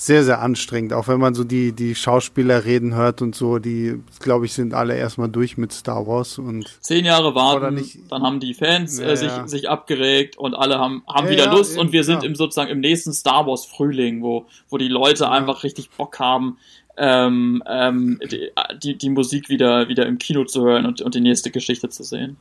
sehr, 0.00 0.22
sehr 0.22 0.40
anstrengend. 0.40 0.92
Auch 0.92 1.08
wenn 1.08 1.18
man 1.18 1.34
so 1.34 1.42
die, 1.42 1.72
die 1.72 1.96
Schauspieler 1.96 2.64
reden 2.64 2.94
hört 2.94 3.20
und 3.20 3.34
so, 3.34 3.58
die, 3.58 4.00
glaube 4.20 4.46
ich, 4.46 4.52
sind 4.52 4.72
alle 4.72 4.96
erstmal 4.96 5.28
durch 5.28 5.58
mit 5.58 5.72
Star 5.72 6.06
Wars 6.06 6.38
und. 6.38 6.78
Zehn 6.80 7.04
Jahre 7.04 7.34
warten, 7.34 7.74
nicht, 7.74 7.98
dann 8.08 8.22
haben 8.22 8.38
die 8.38 8.54
Fans 8.54 9.00
äh, 9.00 9.16
sich, 9.16 9.28
ja. 9.28 9.48
sich 9.48 9.68
abgeregt 9.68 10.38
und 10.38 10.54
alle 10.54 10.78
haben, 10.78 11.02
haben 11.08 11.26
ja, 11.26 11.32
wieder 11.32 11.52
Lust 11.52 11.76
und 11.76 11.90
wir 11.90 12.04
sind 12.04 12.22
im 12.22 12.36
sozusagen 12.36 12.70
im 12.70 12.78
nächsten 12.78 13.12
Star 13.12 13.44
Wars 13.48 13.66
Frühling, 13.66 14.22
wo, 14.22 14.46
wo 14.68 14.78
die 14.78 14.86
Leute 14.86 15.28
einfach 15.30 15.64
richtig 15.64 15.90
Bock 15.90 16.20
haben, 16.20 16.58
ähm, 16.96 17.60
ähm, 17.66 18.20
die, 18.30 18.50
die, 18.80 18.96
die 18.96 19.10
Musik 19.10 19.48
wieder, 19.48 19.88
wieder 19.88 20.06
im 20.06 20.18
Kino 20.18 20.44
zu 20.44 20.64
hören 20.64 20.86
und, 20.86 21.02
und 21.02 21.16
die 21.16 21.20
nächste 21.20 21.50
Geschichte 21.50 21.88
zu 21.88 22.04
sehen. 22.04 22.36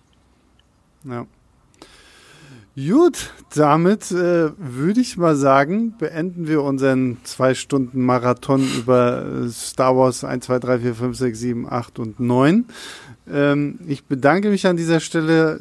Ja. 1.06 1.26
Gut, 2.78 3.32
damit 3.56 4.12
äh, 4.12 4.52
würde 4.56 5.02
ich 5.02 5.18
mal 5.18 5.36
sagen, 5.36 5.96
beenden 5.98 6.48
wir 6.48 6.62
unseren 6.62 7.18
zwei 7.24 7.56
Stunden 7.56 8.06
Marathon 8.06 8.64
über 8.78 9.26
äh, 9.26 9.50
Star 9.50 9.98
Wars 9.98 10.24
1, 10.24 10.46
2, 10.46 10.60
3, 10.60 10.80
4, 10.82 10.94
5, 10.94 11.18
6, 11.18 11.40
7, 11.40 11.72
8 11.72 11.98
und 11.98 12.20
9. 12.20 12.66
Ähm, 13.34 13.80
ich 13.88 14.04
bedanke 14.04 14.50
mich 14.52 14.68
an 14.68 14.78
dieser 14.78 15.00
Stelle 15.00 15.60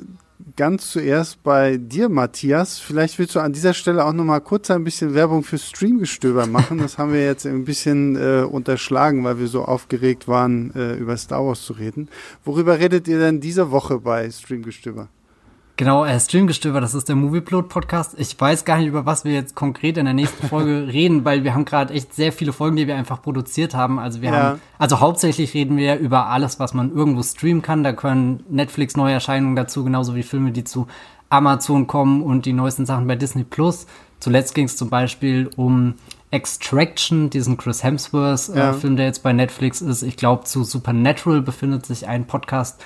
ganz 0.56 0.90
zuerst 0.90 1.42
bei 1.42 1.78
dir, 1.78 2.10
Matthias. 2.10 2.78
Vielleicht 2.78 3.18
willst 3.18 3.34
du 3.34 3.40
an 3.40 3.54
dieser 3.54 3.72
Stelle 3.72 4.04
auch 4.04 4.12
nochmal 4.12 4.42
kurz 4.42 4.70
ein 4.70 4.84
bisschen 4.84 5.14
Werbung 5.14 5.42
für 5.42 5.56
Streamgestöber 5.56 6.46
machen. 6.46 6.76
Das 6.76 6.98
haben 6.98 7.14
wir 7.14 7.24
jetzt 7.24 7.46
ein 7.46 7.64
bisschen 7.64 8.16
äh, 8.16 8.42
unterschlagen, 8.42 9.24
weil 9.24 9.38
wir 9.38 9.48
so 9.48 9.64
aufgeregt 9.64 10.28
waren, 10.28 10.70
äh, 10.74 10.96
über 10.96 11.16
Star 11.16 11.46
Wars 11.46 11.62
zu 11.62 11.72
reden. 11.72 12.10
Worüber 12.44 12.78
redet 12.78 13.08
ihr 13.08 13.18
denn 13.18 13.40
diese 13.40 13.70
Woche 13.70 14.00
bei 14.00 14.30
Streamgestöber? 14.30 15.08
Genau, 15.78 16.06
äh, 16.06 16.18
Streamgestöber, 16.18 16.80
das 16.80 16.94
ist 16.94 17.10
der 17.10 17.16
Movieplot 17.16 17.68
Podcast. 17.68 18.14
Ich 18.16 18.40
weiß 18.40 18.64
gar 18.64 18.78
nicht, 18.78 18.86
über 18.86 19.04
was 19.04 19.26
wir 19.26 19.34
jetzt 19.34 19.54
konkret 19.54 19.98
in 19.98 20.06
der 20.06 20.14
nächsten 20.14 20.46
Folge 20.48 20.88
reden, 20.90 21.26
weil 21.26 21.44
wir 21.44 21.52
haben 21.52 21.66
gerade 21.66 21.92
echt 21.92 22.14
sehr 22.14 22.32
viele 22.32 22.54
Folgen, 22.54 22.76
die 22.76 22.86
wir 22.86 22.96
einfach 22.96 23.20
produziert 23.20 23.74
haben. 23.74 23.98
Also 23.98 24.22
wir 24.22 24.30
ja. 24.30 24.36
haben, 24.36 24.60
also 24.78 25.00
hauptsächlich 25.00 25.52
reden 25.52 25.76
wir 25.76 25.96
über 25.98 26.28
alles, 26.28 26.58
was 26.58 26.72
man 26.72 26.94
irgendwo 26.94 27.22
streamen 27.22 27.60
kann. 27.60 27.84
Da 27.84 27.92
können 27.92 28.42
Netflix 28.48 28.96
Neuerscheinungen 28.96 29.54
dazu, 29.54 29.84
genauso 29.84 30.14
wie 30.14 30.22
Filme, 30.22 30.50
die 30.50 30.64
zu 30.64 30.86
Amazon 31.28 31.86
kommen 31.86 32.22
und 32.22 32.46
die 32.46 32.54
neuesten 32.54 32.86
Sachen 32.86 33.06
bei 33.06 33.16
Disney 33.16 33.44
Plus. 33.44 33.86
Zuletzt 34.18 34.54
ging 34.54 34.64
es 34.64 34.78
zum 34.78 34.88
Beispiel 34.88 35.50
um 35.56 35.94
Extraction, 36.30 37.28
diesen 37.28 37.58
Chris 37.58 37.84
Hemsworth-Film, 37.84 38.56
äh, 38.56 38.88
ja. 38.88 38.96
der 38.96 39.06
jetzt 39.06 39.22
bei 39.22 39.34
Netflix 39.34 39.82
ist. 39.82 40.02
Ich 40.02 40.16
glaube, 40.16 40.44
zu 40.44 40.64
Supernatural 40.64 41.42
befindet 41.42 41.84
sich 41.84 42.08
ein 42.08 42.26
Podcast 42.26 42.82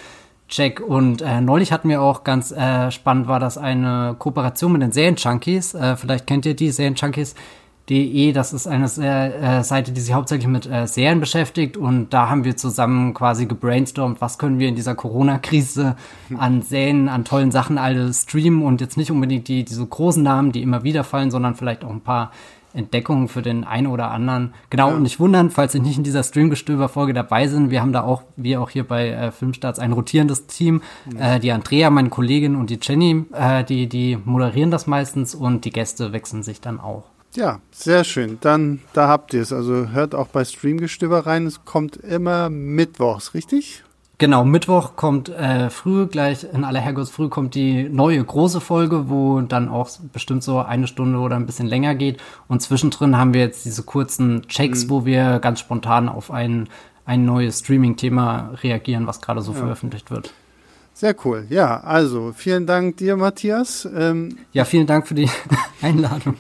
Check. 0.51 0.81
Und 0.81 1.23
äh, 1.23 1.41
neulich 1.41 1.73
hatten 1.73 1.89
wir 1.89 2.03
auch 2.03 2.25
ganz 2.25 2.51
äh, 2.51 2.91
spannend, 2.91 3.29
war 3.29 3.41
das 3.41 3.57
eine 3.57 4.17
Kooperation 4.19 4.73
mit 4.73 4.83
den 4.83 4.93
Serien-Junkies. 4.93 5.75
Äh, 5.75 5.97
vielleicht 5.97 6.27
kennt 6.27 6.45
ihr 6.45 6.55
die 6.55 6.71
Serien-Junkies.de. 6.71 8.33
Das 8.33 8.53
ist 8.53 8.67
eine 8.67 8.87
äh, 8.87 9.63
Seite, 9.63 9.93
die 9.93 10.01
sich 10.01 10.13
hauptsächlich 10.13 10.49
mit 10.49 10.67
äh, 10.67 10.87
Serien 10.87 11.21
beschäftigt. 11.21 11.77
Und 11.77 12.11
da 12.11 12.29
haben 12.29 12.45
wir 12.45 12.57
zusammen 12.57 13.15
quasi 13.15 13.47
gebrainstormt, 13.47 14.21
was 14.21 14.39
können 14.39 14.59
wir 14.59 14.69
in 14.69 14.75
dieser 14.75 14.97
Corona-Krise 14.97 15.97
an 16.37 16.63
Serien, 16.63 17.09
an 17.09 17.25
tollen 17.25 17.53
Sachen 17.53 17.79
alle 17.79 18.13
streamen 18.13 18.63
und 18.63 18.81
jetzt 18.81 18.97
nicht 18.97 19.13
unbedingt 19.13 19.47
die, 19.47 19.65
diese 19.65 19.87
großen 19.87 20.23
Namen, 20.23 20.53
die 20.53 20.63
immer 20.63 20.83
wieder 20.83 21.05
fallen, 21.05 21.31
sondern 21.31 21.55
vielleicht 21.55 21.85
auch 21.85 21.91
ein 21.91 22.01
paar 22.01 22.33
Entdeckung 22.73 23.29
für 23.29 23.43
den 23.43 23.65
einen 23.65 23.87
oder 23.87 24.11
anderen. 24.11 24.55
Genau, 24.71 24.89
ja. 24.89 24.97
und 24.97 25.03
nicht 25.03 25.21
wundern, 25.21 25.51
falls 25.51 25.73
Sie 25.73 25.81
nicht 25.81 25.99
in 25.99 26.05
dieser 26.05 26.23
Streamgestöber-Folge 26.23 27.15
dabei 27.15 27.49
sind. 27.49 27.71
Wir 27.71 27.81
haben 27.81 27.93
da 27.93 28.03
auch, 28.03 28.23
wie 28.37 28.57
auch 28.57 28.71
hier 28.71 28.85
bei 28.85 29.09
äh, 29.09 29.33
Filmstarts, 29.33 29.79
ein 29.79 29.93
rotierendes 29.93 30.47
Team. 30.47 30.83
Mhm. 31.07 31.21
Äh, 31.21 31.41
die 31.41 31.53
Andrea, 31.53 31.91
meine 31.91 32.11
Kollegin 32.11 32.57
und 32.57 32.71
die 32.71 32.79
Jenny, 32.81 33.25
äh, 33.33 33.65
die, 33.65 33.89
die 33.89 34.19
moderieren 34.25 34.71
das 34.71 34.87
meistens 34.87 35.35
und 35.35 35.65
die 35.65 35.71
Gäste 35.71 36.13
wechseln 36.13 36.43
sich 36.43 36.61
dann 36.61 36.81
auch. 36.81 37.05
Ja, 37.35 37.61
sehr 37.71 38.03
schön. 38.05 38.39
Dann, 38.41 38.81
da 38.93 39.07
habt 39.09 39.35
ihr 39.35 39.43
es. 39.43 39.53
Also 39.53 39.91
hört 39.91 40.15
auch 40.15 40.29
bei 40.29 40.45
Streamgestöber 40.45 41.27
rein. 41.27 41.47
Es 41.47 41.65
kommt 41.65 41.97
immer 41.97 42.51
mittwochs, 42.51 43.35
richtig? 43.35 43.85
Genau, 44.21 44.45
Mittwoch 44.45 44.97
kommt 44.97 45.31
äh, 45.31 45.71
früh, 45.71 46.07
gleich 46.07 46.47
in 46.53 46.63
aller 46.63 46.81
Herrgottsfrüh 46.81 47.31
kommt 47.31 47.55
die 47.55 47.89
neue 47.89 48.23
große 48.23 48.61
Folge, 48.61 49.09
wo 49.09 49.41
dann 49.41 49.71
auch 49.71 49.89
bestimmt 50.13 50.43
so 50.43 50.59
eine 50.59 50.87
Stunde 50.87 51.21
oder 51.21 51.37
ein 51.37 51.47
bisschen 51.47 51.67
länger 51.67 51.95
geht. 51.95 52.21
Und 52.47 52.61
zwischendrin 52.61 53.17
haben 53.17 53.33
wir 53.33 53.41
jetzt 53.41 53.65
diese 53.65 53.83
kurzen 53.83 54.47
Checks, 54.47 54.85
mhm. 54.85 54.91
wo 54.91 55.07
wir 55.07 55.39
ganz 55.39 55.61
spontan 55.61 56.11
auf 56.11 56.31
ein, 56.31 56.69
ein 57.07 57.25
neues 57.25 57.61
Streaming-Thema 57.61 58.59
reagieren, 58.63 59.07
was 59.07 59.23
gerade 59.23 59.41
so 59.41 59.53
ja. 59.53 59.59
veröffentlicht 59.59 60.11
wird. 60.11 60.35
Sehr 60.93 61.17
cool. 61.25 61.47
Ja, 61.49 61.81
also 61.81 62.35
vielen 62.37 62.67
Dank 62.67 62.99
dir, 62.99 63.17
Matthias. 63.17 63.89
Ähm, 63.91 64.37
ja, 64.53 64.67
vielen 64.67 64.87
Dank 64.87 65.09
für 65.09 65.15
die 65.15 65.31
Einladung. 65.81 66.37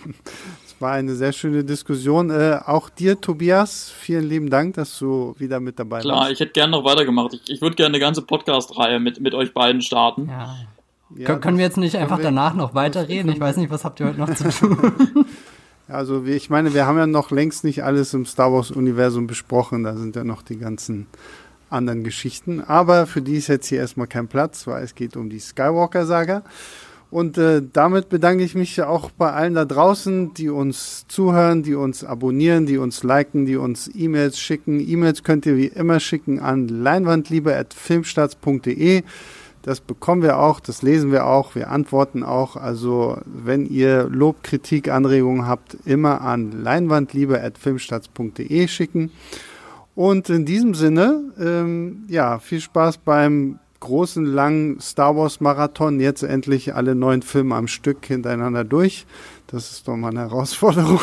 War 0.80 0.92
eine 0.92 1.14
sehr 1.14 1.32
schöne 1.32 1.62
Diskussion. 1.62 2.30
Äh, 2.30 2.58
auch 2.64 2.88
dir, 2.88 3.20
Tobias, 3.20 3.90
vielen 3.90 4.26
lieben 4.26 4.48
Dank, 4.48 4.76
dass 4.76 4.98
du 4.98 5.34
wieder 5.36 5.60
mit 5.60 5.78
dabei 5.78 6.00
Klar, 6.00 6.16
warst. 6.16 6.22
Klar, 6.22 6.32
ich 6.32 6.40
hätte 6.40 6.52
gerne 6.52 6.70
noch 6.70 6.84
weitergemacht. 6.84 7.34
Ich, 7.34 7.50
ich 7.50 7.60
würde 7.60 7.76
gerne 7.76 7.94
eine 7.94 8.00
ganze 8.00 8.22
Podcast-Reihe 8.22 8.98
mit, 8.98 9.20
mit 9.20 9.34
euch 9.34 9.52
beiden 9.52 9.82
starten. 9.82 10.28
Ja. 10.28 10.56
Ja, 11.16 11.36
können 11.36 11.58
wir 11.58 11.64
jetzt 11.64 11.76
nicht 11.76 11.96
einfach 11.96 12.18
wir, 12.18 12.24
danach 12.24 12.54
noch 12.54 12.74
weiterreden? 12.74 13.30
Ich 13.32 13.40
weiß 13.40 13.56
nicht, 13.58 13.70
was 13.70 13.84
habt 13.84 14.00
ihr 14.00 14.06
heute 14.06 14.20
noch 14.20 14.32
zu 14.32 14.48
tun? 14.48 15.26
also 15.88 16.24
ich 16.24 16.48
meine, 16.50 16.72
wir 16.72 16.86
haben 16.86 16.96
ja 16.96 17.06
noch 17.06 17.30
längst 17.30 17.64
nicht 17.64 17.84
alles 17.84 18.14
im 18.14 18.24
Star 18.24 18.52
Wars-Universum 18.52 19.26
besprochen. 19.26 19.82
Da 19.82 19.96
sind 19.96 20.16
ja 20.16 20.24
noch 20.24 20.40
die 20.40 20.56
ganzen 20.56 21.08
anderen 21.68 22.04
Geschichten. 22.04 22.62
Aber 22.62 23.06
für 23.06 23.20
die 23.20 23.36
ist 23.36 23.48
jetzt 23.48 23.66
hier 23.66 23.80
erstmal 23.80 24.06
kein 24.06 24.28
Platz, 24.28 24.66
weil 24.66 24.82
es 24.82 24.94
geht 24.94 25.16
um 25.16 25.28
die 25.28 25.40
Skywalker-Saga. 25.40 26.42
Und 27.10 27.38
äh, 27.38 27.62
damit 27.72 28.08
bedanke 28.08 28.44
ich 28.44 28.54
mich 28.54 28.80
auch 28.82 29.10
bei 29.10 29.32
allen 29.32 29.54
da 29.54 29.64
draußen, 29.64 30.32
die 30.34 30.48
uns 30.48 31.06
zuhören, 31.08 31.64
die 31.64 31.74
uns 31.74 32.04
abonnieren, 32.04 32.66
die 32.66 32.78
uns 32.78 33.02
liken, 33.02 33.46
die 33.46 33.56
uns 33.56 33.90
E-Mails 33.92 34.38
schicken. 34.38 34.78
E-Mails 34.78 35.24
könnt 35.24 35.44
ihr 35.44 35.56
wie 35.56 35.66
immer 35.66 35.98
schicken 35.98 36.38
an 36.38 36.68
leinwandliebe.filmstarts.de. 36.68 39.02
Das 39.62 39.80
bekommen 39.80 40.22
wir 40.22 40.38
auch, 40.38 40.60
das 40.60 40.80
lesen 40.82 41.10
wir 41.12 41.26
auch, 41.26 41.54
wir 41.54 41.70
antworten 41.70 42.22
auch. 42.22 42.56
Also 42.56 43.18
wenn 43.26 43.66
ihr 43.66 44.04
Lob, 44.04 44.42
Kritik, 44.44 44.88
Anregungen 44.88 45.46
habt, 45.48 45.76
immer 45.84 46.22
an 46.22 46.62
leinwandliebe.filmstarts.de 46.62 48.68
schicken. 48.68 49.10
Und 49.96 50.30
in 50.30 50.46
diesem 50.46 50.74
Sinne, 50.74 51.20
ähm, 51.38 52.04
ja, 52.08 52.38
viel 52.38 52.60
Spaß 52.60 52.98
beim 52.98 53.58
großen, 53.80 54.24
langen 54.24 54.80
Star 54.80 55.16
Wars 55.16 55.40
Marathon 55.40 56.00
jetzt 56.00 56.22
endlich 56.22 56.74
alle 56.74 56.94
neun 56.94 57.22
Filme 57.22 57.54
am 57.56 57.66
Stück 57.66 58.04
hintereinander 58.06 58.64
durch. 58.64 59.06
Das 59.46 59.72
ist 59.72 59.88
doch 59.88 59.96
mal 59.96 60.10
eine 60.10 60.20
Herausforderung. 60.20 61.00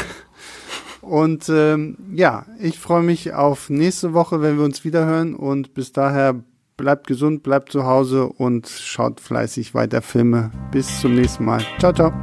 Und 1.02 1.48
ähm, 1.50 1.98
ja, 2.14 2.46
ich 2.60 2.80
freue 2.80 3.04
mich 3.04 3.34
auf 3.34 3.70
nächste 3.70 4.14
Woche, 4.14 4.42
wenn 4.42 4.58
wir 4.58 4.66
uns 4.66 4.84
wiederhören. 4.84 5.36
Und 5.36 5.74
bis 5.74 5.92
daher 5.92 6.36
bleibt 6.76 7.08
gesund, 7.08 7.44
bleibt 7.44 7.72
zu 7.72 7.86
Hause 7.86 8.28
und 8.28 8.68
schaut 8.68 9.20
fleißig 9.20 9.74
weiter 9.74 10.02
Filme. 10.02 10.52
Bis 10.72 11.02
zum 11.02 11.16
nächsten 11.16 11.46
Mal. 11.46 11.62
Ciao, 11.80 11.94
ciao. 11.94 12.14